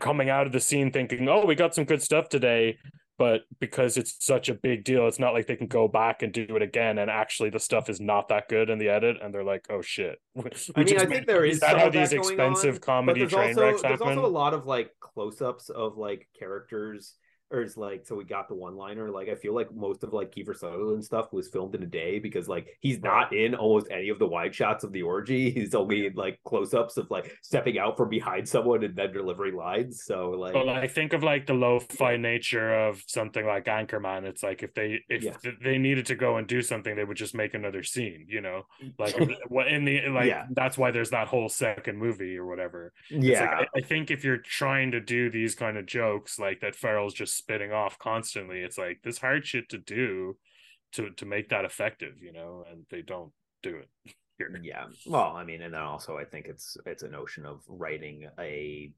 coming 0.00 0.30
out 0.30 0.46
of 0.46 0.52
the 0.52 0.60
scene 0.60 0.92
thinking, 0.92 1.28
"Oh, 1.28 1.44
we 1.44 1.54
got 1.54 1.74
some 1.74 1.84
good 1.84 2.02
stuff 2.02 2.28
today," 2.28 2.78
but 3.18 3.42
because 3.60 3.96
it's 3.96 4.24
such 4.24 4.48
a 4.48 4.54
big 4.54 4.84
deal, 4.84 5.06
it's 5.08 5.18
not 5.18 5.34
like 5.34 5.46
they 5.46 5.56
can 5.56 5.66
go 5.66 5.88
back 5.88 6.22
and 6.22 6.32
do 6.32 6.46
it 6.56 6.62
again. 6.62 6.98
And 6.98 7.10
actually, 7.10 7.50
the 7.50 7.58
stuff 7.60 7.88
is 7.90 8.00
not 8.00 8.28
that 8.28 8.48
good 8.48 8.70
in 8.70 8.78
the 8.78 8.88
edit, 8.88 9.16
and 9.22 9.34
they're 9.34 9.44
like, 9.44 9.66
"Oh 9.70 9.82
shit." 9.82 10.20
I 10.76 10.84
mean, 10.84 10.98
I 10.98 11.06
think 11.06 11.26
there 11.26 11.44
is 11.44 11.60
that 11.60 11.70
some 11.72 11.80
how 11.80 11.86
of 11.88 11.92
that 11.92 12.10
these 12.10 12.12
expensive 12.12 12.76
on, 12.76 12.80
comedy 12.80 13.20
there's 13.20 13.32
train 13.32 13.56
also, 13.56 13.60
wrecks 13.60 13.82
There's 13.82 14.00
happen. 14.00 14.18
also 14.18 14.26
a 14.26 14.28
lot 14.28 14.54
of 14.54 14.66
like 14.66 14.92
close-ups 15.00 15.68
of 15.70 15.96
like 15.98 16.28
characters, 16.38 17.14
or 17.52 17.60
it's 17.62 17.76
like 17.76 18.06
so 18.06 18.16
we 18.16 18.24
got 18.24 18.48
the 18.48 18.54
one-liner. 18.54 19.10
Like 19.10 19.28
I 19.28 19.34
feel 19.34 19.54
like 19.54 19.72
most 19.74 20.02
of 20.02 20.12
like 20.12 20.32
Kiefer 20.34 20.56
Sutherland 20.56 21.04
stuff 21.04 21.32
was 21.32 21.48
filmed 21.48 21.74
in 21.74 21.82
a 21.82 21.86
day 21.86 22.18
because 22.18 22.48
like 22.48 22.68
he's 22.80 23.00
not 23.00 23.32
in 23.34 23.54
almost 23.54 23.86
any 23.90 24.08
of 24.08 24.18
the 24.18 24.26
wide 24.26 24.54
shots 24.54 24.84
of 24.84 24.92
the 24.92 25.02
orgy. 25.02 25.50
He's 25.50 25.74
only 25.74 26.06
in 26.06 26.14
like 26.14 26.38
close-ups 26.44 26.96
of 26.96 27.10
like 27.10 27.36
stepping 27.42 27.78
out 27.78 27.96
from 27.96 28.08
behind 28.08 28.48
someone 28.48 28.82
and 28.84 28.96
then 28.96 29.12
delivering 29.12 29.54
lines. 29.54 30.04
So 30.04 30.30
like, 30.30 30.54
But 30.54 30.66
like 30.66 30.90
think 30.92 31.12
of 31.12 31.22
like 31.22 31.46
the 31.46 31.54
lo-fi 31.54 32.16
nature 32.16 32.74
of 32.86 33.02
something 33.06 33.44
like 33.46 33.66
Anchorman. 33.66 34.24
It's 34.24 34.42
like 34.42 34.62
if 34.62 34.72
they 34.74 35.00
if 35.08 35.22
Yeah. 35.22 35.36
they 35.62 35.78
needed 35.78 36.06
to 36.06 36.14
go 36.14 36.36
and 36.38 36.46
do 36.46 36.62
something, 36.62 36.96
they 36.96 37.04
would 37.04 37.16
just 37.16 37.34
make 37.34 37.54
another 37.54 37.82
scene. 37.82 38.26
You 38.28 38.40
know, 38.40 38.66
like 38.98 39.14
what 39.48 39.68
in 39.68 39.84
the 39.84 40.08
like 40.08 40.26
Yeah. 40.28 40.46
that's 40.50 40.78
why 40.78 40.90
there's 40.90 41.10
that 41.10 41.28
whole 41.28 41.48
second 41.48 41.98
movie 41.98 42.36
or 42.36 42.46
whatever. 42.46 42.92
Yeah, 43.10 43.58
like 43.58 43.68
I, 43.74 43.78
I 43.78 43.80
think 43.82 44.10
if 44.10 44.24
you're 44.24 44.38
trying 44.38 44.92
to 44.92 45.00
do 45.00 45.30
these 45.30 45.54
kind 45.54 45.76
of 45.76 45.86
jokes 45.86 46.38
like 46.38 46.60
that 46.60 46.74
Ferrell's 46.74 47.14
just 47.14 47.36
spitting 47.42 47.72
off 47.72 47.98
constantly, 47.98 48.60
it's 48.60 48.78
like 48.78 49.00
this 49.02 49.18
hard 49.18 49.46
shit 49.46 49.68
to 49.70 49.78
do 49.78 50.36
to 50.92 51.10
to 51.10 51.26
make 51.26 51.48
that 51.48 51.64
effective, 51.64 52.14
you 52.20 52.32
know, 52.32 52.64
and 52.70 52.84
they 52.90 53.02
don't 53.02 53.32
do 53.62 53.76
it 53.76 53.88
here. 54.38 54.50
Yeah. 54.62 54.86
Well, 55.06 55.34
I 55.36 55.44
mean, 55.44 55.62
and 55.62 55.74
then 55.74 55.80
also 55.80 56.16
I 56.16 56.24
think 56.24 56.46
it's 56.46 56.76
it's 56.86 57.02
a 57.02 57.08
notion 57.08 57.44
of 57.44 57.60
writing 57.68 58.28
a, 58.38 58.92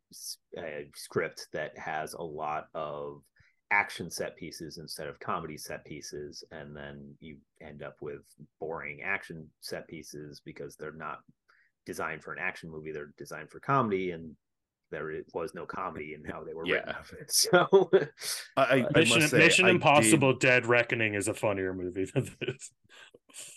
a 0.58 0.88
script 0.94 1.48
that 1.52 1.76
has 1.78 2.12
a 2.14 2.22
lot 2.22 2.66
of 2.74 3.22
action 3.70 4.10
set 4.10 4.36
pieces 4.36 4.78
instead 4.78 5.08
of 5.08 5.18
comedy 5.20 5.56
set 5.56 5.84
pieces, 5.84 6.44
and 6.50 6.76
then 6.76 7.14
you 7.20 7.38
end 7.62 7.82
up 7.82 7.96
with 8.00 8.22
boring 8.60 9.00
action 9.02 9.48
set 9.60 9.88
pieces 9.88 10.42
because 10.44 10.76
they're 10.76 10.92
not 10.92 11.20
designed 11.86 12.22
for 12.22 12.32
an 12.32 12.38
action 12.40 12.70
movie; 12.70 12.92
they're 12.92 13.14
designed 13.16 13.50
for 13.50 13.60
comedy, 13.60 14.10
and 14.10 14.36
there 14.94 15.22
was 15.34 15.54
no 15.54 15.66
comedy 15.66 16.14
in 16.14 16.24
how 16.24 16.44
they 16.44 16.54
were 16.54 16.62
written. 16.62 16.82
Yeah. 16.88 16.94
So, 17.28 17.90
I, 18.56 18.62
I, 18.62 18.86
I 18.94 18.98
Mission, 18.98 19.18
must 19.20 19.30
say, 19.32 19.38
Mission 19.38 19.64
I 19.64 19.68
did- 19.68 19.74
Impossible 19.76 20.34
Dead 20.38 20.66
Reckoning 20.66 21.14
is 21.14 21.26
a 21.28 21.34
funnier 21.34 21.74
movie 21.74 22.06
than 22.14 22.24
this. 22.40 22.70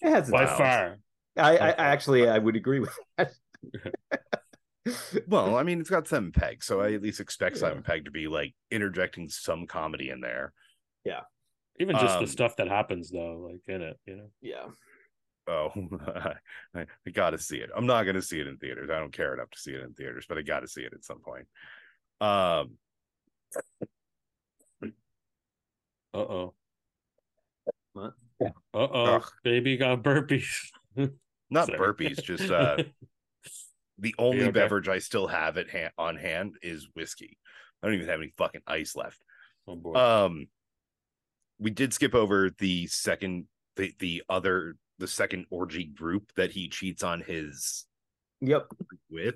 it 0.01 0.09
has 0.09 0.29
By 0.31 0.41
moments. 0.45 0.57
far. 0.57 0.97
I, 1.37 1.57
I 1.57 1.69
actually 1.71 2.27
I 2.27 2.37
would 2.39 2.55
agree 2.55 2.79
with 2.79 2.97
that. 3.17 3.31
Well, 5.27 5.57
I 5.57 5.63
mean, 5.63 5.81
it's 5.81 5.89
got 5.89 6.07
Simon 6.07 6.31
Pegg, 6.31 6.63
so 6.63 6.79
I 6.79 6.93
at 6.93 7.01
least 7.01 7.19
expect 7.19 7.57
Yeah. 7.57 7.61
Simon 7.61 7.83
Pegg 7.83 8.05
to 8.05 8.11
be 8.11 8.27
like 8.27 8.55
interjecting 8.71 9.27
some 9.27 9.67
comedy 9.67 10.09
in 10.09 10.21
there. 10.21 10.53
Yeah. 11.03 11.21
Even 11.79 11.97
just 11.97 12.17
Um, 12.17 12.23
the 12.23 12.31
stuff 12.31 12.55
that 12.55 12.69
happens 12.69 13.11
though, 13.11 13.49
like 13.51 13.61
in 13.67 13.81
it, 13.81 13.99
you 14.05 14.15
know. 14.15 14.29
yeah. 14.41 14.65
Oh, 15.47 15.71
I, 16.75 16.85
I 17.05 17.09
got 17.11 17.31
to 17.31 17.37
see 17.37 17.57
it. 17.57 17.69
I'm 17.75 17.85
not 17.85 18.03
going 18.03 18.15
to 18.15 18.21
see 18.21 18.39
it 18.39 18.47
in 18.47 18.57
theaters. 18.57 18.89
I 18.89 18.99
don't 18.99 19.13
care 19.13 19.33
enough 19.33 19.49
to 19.51 19.59
see 19.59 19.71
it 19.71 19.81
in 19.81 19.93
theaters, 19.93 20.25
but 20.27 20.37
I 20.37 20.41
got 20.41 20.61
to 20.61 20.67
see 20.67 20.81
it 20.81 20.93
at 20.93 21.05
some 21.05 21.19
point. 21.19 21.47
Um, 22.19 22.77
Uh 26.13 26.17
oh. 26.17 26.53
What? 27.93 28.13
Uh 28.41 28.49
oh. 28.73 29.15
Ugh. 29.15 29.31
Baby 29.43 29.77
got 29.77 30.03
burpees. 30.03 30.69
not 31.49 31.67
Sorry. 31.67 31.77
burpees, 31.77 32.23
just 32.23 32.49
uh, 32.49 32.77
the 33.99 34.15
only 34.17 34.43
okay? 34.43 34.51
beverage 34.51 34.87
I 34.87 34.99
still 34.99 35.27
have 35.27 35.57
at 35.57 35.69
hand 35.69 35.91
on 35.97 36.15
hand 36.17 36.55
is 36.61 36.87
whiskey. 36.95 37.37
I 37.81 37.87
don't 37.87 37.95
even 37.95 38.07
have 38.07 38.19
any 38.19 38.33
fucking 38.37 38.61
ice 38.65 38.95
left. 38.95 39.19
oh 39.67 39.75
boy. 39.75 39.93
Um, 39.93 40.47
we 41.59 41.69
did 41.71 41.93
skip 41.93 42.15
over 42.15 42.49
the 42.57 42.87
second, 42.87 43.45
the 43.75 43.93
the 43.99 44.23
other, 44.29 44.75
the 44.99 45.07
second 45.07 45.45
orgy 45.49 45.85
group 45.85 46.31
that 46.35 46.51
he 46.51 46.69
cheats 46.69 47.03
on 47.03 47.21
his 47.21 47.85
Yep. 48.41 48.67
with. 49.09 49.35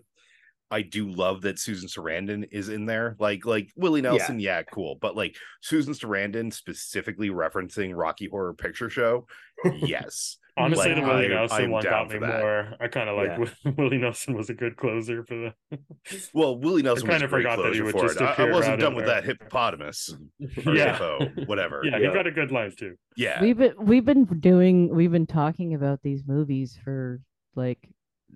I 0.70 0.84
do 0.84 1.10
love 1.10 1.42
that 1.42 1.60
Susan 1.60 1.90
Sarandon 1.90 2.48
is 2.50 2.70
in 2.70 2.86
there. 2.86 3.18
Like, 3.20 3.46
like 3.46 3.70
Willie 3.76 4.02
Nelson, 4.02 4.40
yeah, 4.40 4.64
cool. 4.64 4.98
But 5.02 5.18
like 5.18 5.36
Susan 5.62 5.94
Sarandon 5.94 6.54
specifically 6.54 7.30
referencing 7.30 7.92
Rocky 7.94 8.28
Horror 8.30 8.54
Picture 8.54 8.90
Show, 8.90 9.28
yes. 9.74 10.38
Honestly, 10.58 10.94
the. 10.94 11.02
Willie 11.02 11.26
I- 11.26 11.30
Nelson 11.30 11.64
I'm 11.66 11.72
one 11.72 11.84
got 11.84 12.10
me 12.10 12.20
that. 12.20 12.40
more. 12.40 12.74
I 12.80 12.88
kind 12.90 13.10
of 13.10 13.16
like 13.18 13.76
Willie 13.78 13.98
Nelson 13.98 14.36
was 14.36 14.50
a 14.50 14.54
good 14.54 14.76
closer 14.78 15.24
for 15.24 15.36
the. 15.72 15.78
Well, 16.34 16.58
Willie 16.58 16.82
Nelson 16.82 17.08
was 17.08 17.14
kinda 17.16 17.28
forgot 17.30 17.58
that 17.58 17.74
he 17.74 17.80
closure 17.80 17.86
would 17.86 18.08
just 18.08 18.22
it. 18.22 18.40
I, 18.40 18.48
I 18.48 18.52
wasn't 18.52 18.80
done 18.82 18.96
with 18.96 19.06
there. 19.06 19.16
that 19.22 19.24
hippopotamus 19.26 20.14
or 20.66 20.76
yeah, 20.76 20.92
hippo, 20.94 21.46
whatever. 21.46 21.82
yeah, 21.86 21.98
Yeah. 21.98 22.08
he 22.10 22.14
got 22.14 22.28
a 22.28 22.32
good 22.32 22.52
line 22.52 22.72
too. 22.78 22.96
Yeah. 23.16 23.42
We've 23.42 23.58
been 23.58 23.74
we've 23.80 24.04
been 24.06 24.26
doing 24.26 24.94
we've 24.94 25.12
been 25.12 25.28
talking 25.28 25.74
about 25.74 26.02
these 26.04 26.24
movies 26.28 26.78
for 26.84 27.22
like 27.56 27.88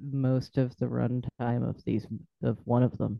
most 0.02 0.58
of 0.58 0.76
the 0.78 0.86
runtime 0.86 1.68
of 1.68 1.84
these 1.84 2.08
of 2.44 2.58
one 2.64 2.84
of 2.84 2.98
them. 2.98 3.20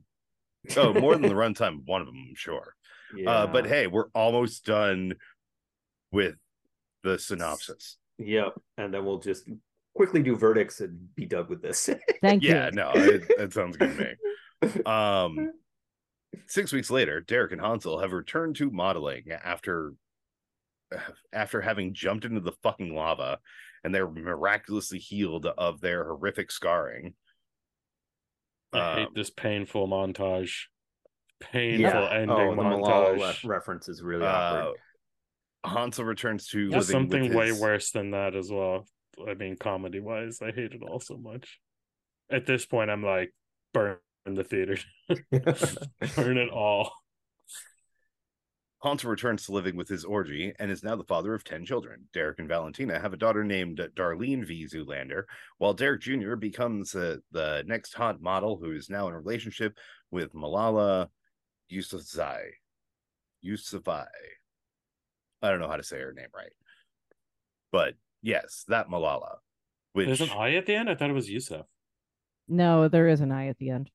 oh, 0.78 0.94
more 0.94 1.14
than 1.14 1.24
the 1.24 1.36
runtime 1.36 1.80
of 1.80 1.86
one 1.86 2.02
of 2.02 2.08
them, 2.08 2.16
I'm 2.30 2.36
sure. 2.36 2.76
Yeah. 3.16 3.30
Uh, 3.30 3.48
but 3.48 3.66
hey, 3.68 3.88
we're 3.88 4.08
almost 4.16 4.66
done 4.66 5.16
with 6.12 6.36
the 7.04 7.20
synopsis. 7.20 7.98
Yep. 8.18 8.54
And 8.78 8.94
then 8.94 9.06
we'll 9.06 9.20
just 9.20 9.50
quickly 9.96 10.22
do 10.24 10.36
verdicts 10.36 10.82
and 10.82 11.14
be 11.16 11.26
done 11.26 11.48
with 11.50 11.62
this. 11.62 11.90
Thank 12.22 12.44
Yeah, 12.44 12.50
you. 12.50 12.56
Yeah, 12.56 12.70
no, 12.74 12.92
it, 12.96 13.24
that 13.38 13.54
sounds 13.54 13.78
good 13.78 13.96
to 14.62 14.78
me. 14.78 14.84
Um, 14.86 15.52
six 16.48 16.72
weeks 16.72 16.90
later, 16.90 17.22
Derek 17.22 17.52
and 17.52 17.62
Hansel 17.62 18.00
have 18.00 18.12
returned 18.14 18.56
to 18.58 18.70
modeling 18.72 19.26
after 19.32 19.94
after 21.34 21.62
having 21.62 21.94
jumped 21.94 22.26
into 22.26 22.40
the 22.40 22.52
fucking 22.64 22.94
lava, 22.96 23.40
and 23.84 23.94
they're 23.94 24.10
miraculously 24.10 25.00
healed 25.00 25.46
of 25.46 25.82
their 25.82 26.06
horrific 26.06 26.52
scarring. 26.52 27.14
I 28.72 28.96
hate 28.96 29.08
Um, 29.08 29.14
this 29.16 29.30
painful 29.30 29.88
montage. 29.88 30.54
Painful 31.42 31.82
yeah. 31.82 32.10
ending 32.12 32.30
Oh, 32.32 32.56
the 32.56 32.62
montage. 32.62 33.44
le- 33.44 33.50
reference 33.50 33.90
is 33.90 34.02
really 34.02 34.26
uh, 34.26 34.30
awkward. 34.30 34.78
Hansel 35.66 36.06
returns 36.06 36.48
to 36.48 36.70
with 36.70 36.86
something 36.86 37.34
way 37.34 37.48
his- 37.48 37.60
worse 37.60 37.92
than 37.92 38.12
that 38.12 38.36
as 38.36 38.52
well. 38.52 38.88
I 39.28 39.34
mean, 39.34 39.56
comedy 39.58 40.00
wise, 40.00 40.40
I 40.42 40.52
hate 40.52 40.74
it 40.74 40.82
all 40.82 41.00
so 41.00 41.18
much. 41.18 41.60
At 42.30 42.46
this 42.46 42.66
point, 42.66 42.90
I'm 42.90 43.04
like, 43.04 43.34
burn 43.74 43.98
the 44.26 44.44
theater, 44.44 44.78
burn 46.16 46.38
it 46.38 46.50
all. 46.50 46.92
Hansel 48.84 49.10
returns 49.10 49.46
to 49.46 49.52
living 49.52 49.76
with 49.76 49.88
his 49.88 50.06
orgy 50.06 50.54
and 50.60 50.70
is 50.70 50.84
now 50.84 50.96
the 50.96 51.04
father 51.06 51.34
of 51.34 51.44
10 51.44 51.66
children. 51.66 52.08
Derek 52.14 52.38
and 52.38 52.48
Valentina 52.48 53.00
have 53.00 53.14
a 53.14 53.18
daughter 53.18 53.44
named 53.44 53.82
Darlene 53.96 54.46
V. 54.46 54.66
Zoolander, 54.66 55.24
while 55.58 55.74
Derek 55.74 56.02
Jr. 56.02 56.36
becomes 56.36 56.94
uh, 56.94 57.18
the 57.32 57.64
next 57.66 57.96
hot 57.96 58.22
model 58.22 58.58
who 58.58 58.74
is 58.74 58.90
now 58.90 59.08
in 59.08 59.16
a 59.16 59.20
relationship 59.20 59.76
with 60.12 60.34
Malala 60.34 61.08
Yousafzai. 61.72 62.42
Yousafzai. 63.44 64.06
I 65.46 65.52
don't 65.52 65.60
know 65.60 65.68
how 65.70 65.78
to 65.78 65.84
say 65.84 66.00
her 66.00 66.14
name 66.14 66.28
right. 66.36 66.52
But 67.72 67.94
yes, 68.22 68.66
that 68.68 68.90
Malala. 68.90 69.38
Which 69.94 70.08
There's 70.08 70.22
an 70.22 70.30
I 70.32 70.56
at 70.56 70.66
the 70.66 70.76
end. 70.76 70.90
I 70.90 70.96
thought 70.96 71.10
it 71.10 71.14
was 71.14 71.30
Yusuf. 71.30 71.66
No, 72.48 72.88
there 72.88 73.08
is 73.08 73.22
an 73.22 73.32
I 73.32 73.48
at 73.48 73.58
the 73.58 73.70
end. 73.70 73.90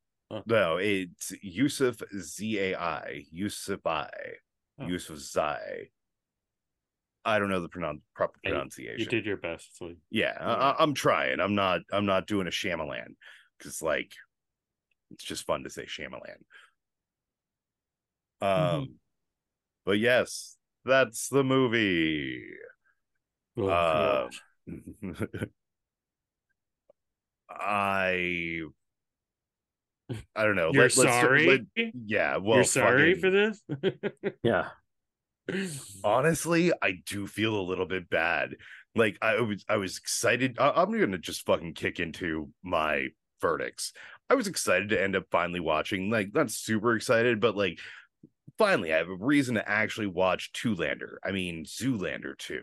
no, 0.47 0.77
it's 0.78 1.32
Yusuf 1.43 1.97
Z 2.18 2.59
A 2.59 2.74
I. 2.81 3.24
Yusufai. 3.35 4.09
Oh. 4.81 4.86
Yusuf 4.86 5.18
Zai. 5.18 5.89
I 7.24 7.39
don't 7.39 7.51
know 7.51 7.60
the 7.60 7.68
pronoun- 7.68 8.01
proper 8.14 8.39
pronunciation. 8.43 8.98
You 8.98 9.05
did 9.06 9.27
your 9.27 9.36
best. 9.36 9.77
So 9.77 9.93
Yeah, 10.10 10.36
I, 10.40 10.52
I- 10.70 10.77
I'm 10.78 10.94
trying. 10.94 11.39
I'm 11.40 11.55
not. 11.55 11.81
I'm 11.93 12.06
not 12.06 12.27
doing 12.27 12.47
a 12.47 12.51
Shyamalan 12.51 13.14
because, 13.59 13.82
like, 13.82 14.12
it's 15.10 15.24
just 15.24 15.44
fun 15.44 15.64
to 15.64 15.70
say 15.70 15.85
Shyamalan. 15.85 16.39
Um, 18.40 18.48
Mm-hmm. 18.48 18.93
but 19.85 19.98
yes, 19.98 20.56
that's 20.85 21.28
the 21.28 21.44
movie. 21.44 22.43
Oh, 23.59 23.69
Uh, 23.69 24.28
I. 27.51 28.61
I 30.35 30.43
don't 30.44 30.57
know. 30.57 30.70
You're 30.73 30.85
Let- 30.85 30.97
let's- 30.97 31.11
sorry. 31.20 31.47
let- 31.77 31.93
yeah. 32.07 32.36
Well, 32.39 32.57
You're 32.57 32.65
sorry 32.65 33.15
fucking- 33.15 33.20
for 33.20 33.31
this. 33.31 33.62
yeah. 34.43 34.69
honestly 36.05 36.70
i 36.81 36.93
do 37.07 37.27
feel 37.27 37.59
a 37.59 37.62
little 37.69 37.86
bit 37.86 38.09
bad 38.09 38.55
like 38.94 39.19
i 39.20 39.40
was 39.40 39.65
i 39.69 39.77
was 39.78 39.97
excited 39.98 40.57
I, 40.61 40.70
i'm 40.77 40.97
gonna 40.97 41.19
just 41.19 41.44
fucking 41.44 41.74
kick 41.74 41.98
into 41.98 42.51
my 42.62 43.09
verdicts 43.40 43.93
i 44.28 44.35
was 44.35 44.47
excited 44.47 44.90
to 44.90 45.02
end 45.02 45.16
up 45.16 45.24
finally 45.32 45.59
watching 45.59 46.09
like 46.09 46.32
not 46.32 46.52
super 46.52 46.94
excited 46.94 47.40
but 47.40 47.57
like 47.57 47.81
finally 48.61 48.93
I 48.93 48.99
have 48.99 49.09
a 49.09 49.15
reason 49.15 49.55
to 49.55 49.66
actually 49.66 50.07
watch 50.07 50.53
Two 50.53 50.74
Lander. 50.74 51.19
I 51.24 51.32
mean 51.32 51.65
Zoolander 51.65 52.37
2. 52.37 52.61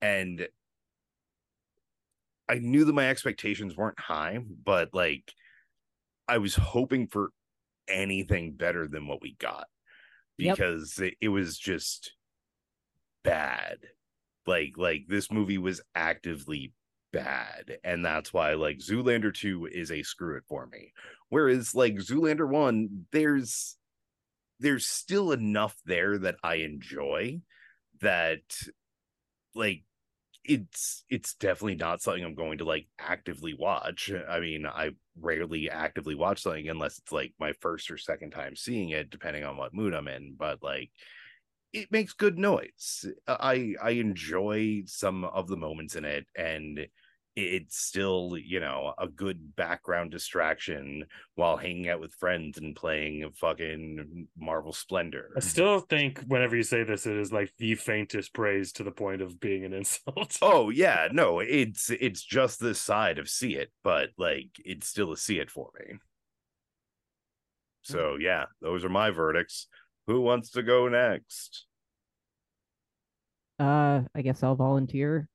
And 0.00 0.46
I 2.48 2.60
knew 2.60 2.84
that 2.84 2.92
my 2.92 3.10
expectations 3.10 3.76
weren't 3.76 3.98
high, 3.98 4.38
but 4.64 4.90
like 4.94 5.32
I 6.28 6.38
was 6.38 6.54
hoping 6.54 7.08
for 7.08 7.30
anything 7.88 8.52
better 8.52 8.86
than 8.86 9.08
what 9.08 9.20
we 9.20 9.34
got 9.34 9.66
Yep. 10.38 10.56
because 10.56 10.98
it, 11.00 11.14
it 11.20 11.28
was 11.28 11.58
just 11.58 12.12
bad. 13.24 13.78
Like 14.46 14.74
like 14.76 15.06
this 15.08 15.32
movie 15.32 15.58
was 15.58 15.80
actively 15.96 16.72
bad 17.12 17.78
and 17.82 18.04
that's 18.04 18.32
why 18.32 18.54
like 18.54 18.78
Zoolander 18.78 19.34
2 19.34 19.66
is 19.72 19.90
a 19.90 20.04
screw 20.04 20.36
it 20.36 20.44
for 20.48 20.68
me. 20.68 20.92
Whereas 21.30 21.74
like 21.74 21.94
Zoolander 21.96 22.48
1 22.48 23.06
there's 23.10 23.76
there's 24.58 24.86
still 24.86 25.32
enough 25.32 25.76
there 25.84 26.18
that 26.18 26.36
I 26.42 26.56
enjoy 26.56 27.40
that 28.00 28.42
like 29.54 29.84
it's 30.44 31.04
it's 31.10 31.34
definitely 31.34 31.74
not 31.74 32.00
something 32.02 32.24
I'm 32.24 32.34
going 32.34 32.58
to 32.58 32.64
like 32.64 32.86
actively 32.98 33.54
watch. 33.54 34.10
I 34.28 34.40
mean, 34.40 34.66
I 34.66 34.90
rarely 35.20 35.68
actively 35.70 36.14
watch 36.14 36.42
something 36.42 36.68
unless 36.68 36.98
it's 36.98 37.12
like 37.12 37.32
my 37.38 37.52
first 37.60 37.90
or 37.90 37.98
second 37.98 38.30
time 38.30 38.56
seeing 38.56 38.90
it, 38.90 39.10
depending 39.10 39.44
on 39.44 39.56
what 39.56 39.74
mood 39.74 39.92
I'm 39.94 40.08
in. 40.08 40.36
But 40.38 40.62
like, 40.62 40.90
it 41.72 41.90
makes 41.90 42.12
good 42.12 42.38
noise. 42.38 43.04
I 43.26 43.74
I 43.82 43.90
enjoy 43.90 44.82
some 44.86 45.24
of 45.24 45.48
the 45.48 45.56
moments 45.56 45.96
in 45.96 46.04
it, 46.04 46.26
and 46.36 46.86
it's 47.36 47.76
still 47.76 48.36
you 48.42 48.60
know 48.60 48.94
a 48.98 49.06
good 49.06 49.54
background 49.54 50.10
distraction 50.10 51.04
while 51.34 51.58
hanging 51.58 51.88
out 51.88 52.00
with 52.00 52.14
friends 52.14 52.56
and 52.56 52.74
playing 52.74 53.30
fucking 53.34 54.26
Marvel 54.38 54.72
Splendor. 54.72 55.30
I 55.36 55.40
still 55.40 55.80
think 55.80 56.22
whenever 56.26 56.56
you 56.56 56.62
say 56.62 56.82
this, 56.82 57.06
it 57.06 57.14
is 57.16 57.32
like 57.32 57.52
the 57.58 57.74
faintest 57.74 58.32
praise 58.32 58.72
to 58.72 58.84
the 58.84 58.90
point 58.90 59.20
of 59.20 59.38
being 59.38 59.64
an 59.64 59.72
insult. 59.74 60.38
Oh 60.40 60.70
yeah, 60.70 61.08
no, 61.12 61.40
it's 61.40 61.90
it's 61.90 62.22
just 62.22 62.58
this 62.58 62.80
side 62.80 63.18
of 63.18 63.28
see 63.28 63.54
it, 63.54 63.70
but 63.84 64.10
like 64.16 64.48
it's 64.64 64.88
still 64.88 65.12
a 65.12 65.16
see 65.16 65.38
it 65.38 65.50
for 65.50 65.70
me. 65.78 65.96
So 67.82 68.16
yeah, 68.18 68.46
those 68.62 68.84
are 68.84 68.88
my 68.88 69.10
verdicts. 69.10 69.68
Who 70.06 70.22
wants 70.22 70.50
to 70.52 70.62
go 70.62 70.88
next? 70.88 71.66
Uh, 73.58 74.02
I 74.14 74.22
guess 74.22 74.42
I'll 74.42 74.54
volunteer. 74.54 75.28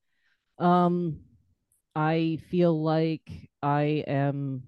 Um, 0.57 1.19
I 1.95 2.39
feel 2.49 2.81
like 2.81 3.30
I 3.61 4.03
am 4.07 4.63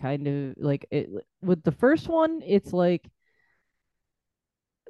kind 0.00 0.26
of 0.26 0.54
like 0.56 0.86
it 0.90 1.10
with 1.42 1.62
the 1.62 1.72
first 1.72 2.08
one, 2.08 2.42
it's 2.44 2.72
like 2.72 3.08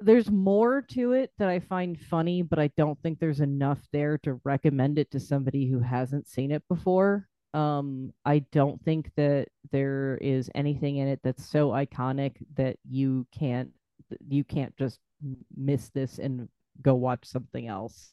there's 0.00 0.30
more 0.30 0.82
to 0.82 1.12
it 1.12 1.32
that 1.38 1.48
I 1.48 1.58
find 1.58 1.98
funny, 1.98 2.42
but 2.42 2.58
I 2.58 2.68
don't 2.76 3.00
think 3.02 3.18
there's 3.18 3.40
enough 3.40 3.80
there 3.92 4.18
to 4.18 4.40
recommend 4.44 4.98
it 4.98 5.10
to 5.10 5.20
somebody 5.20 5.68
who 5.68 5.80
hasn't 5.80 6.28
seen 6.28 6.52
it 6.52 6.62
before. 6.68 7.26
Um, 7.54 8.12
I 8.24 8.40
don't 8.52 8.80
think 8.84 9.10
that 9.16 9.48
there 9.72 10.18
is 10.20 10.50
anything 10.54 10.98
in 10.98 11.08
it 11.08 11.20
that's 11.24 11.44
so 11.44 11.70
iconic 11.70 12.34
that 12.56 12.76
you 12.88 13.26
can't 13.36 13.70
you 14.28 14.44
can't 14.44 14.76
just 14.76 15.00
miss 15.56 15.88
this 15.90 16.18
and 16.18 16.48
go 16.80 16.94
watch 16.94 17.24
something 17.24 17.66
else. 17.66 18.12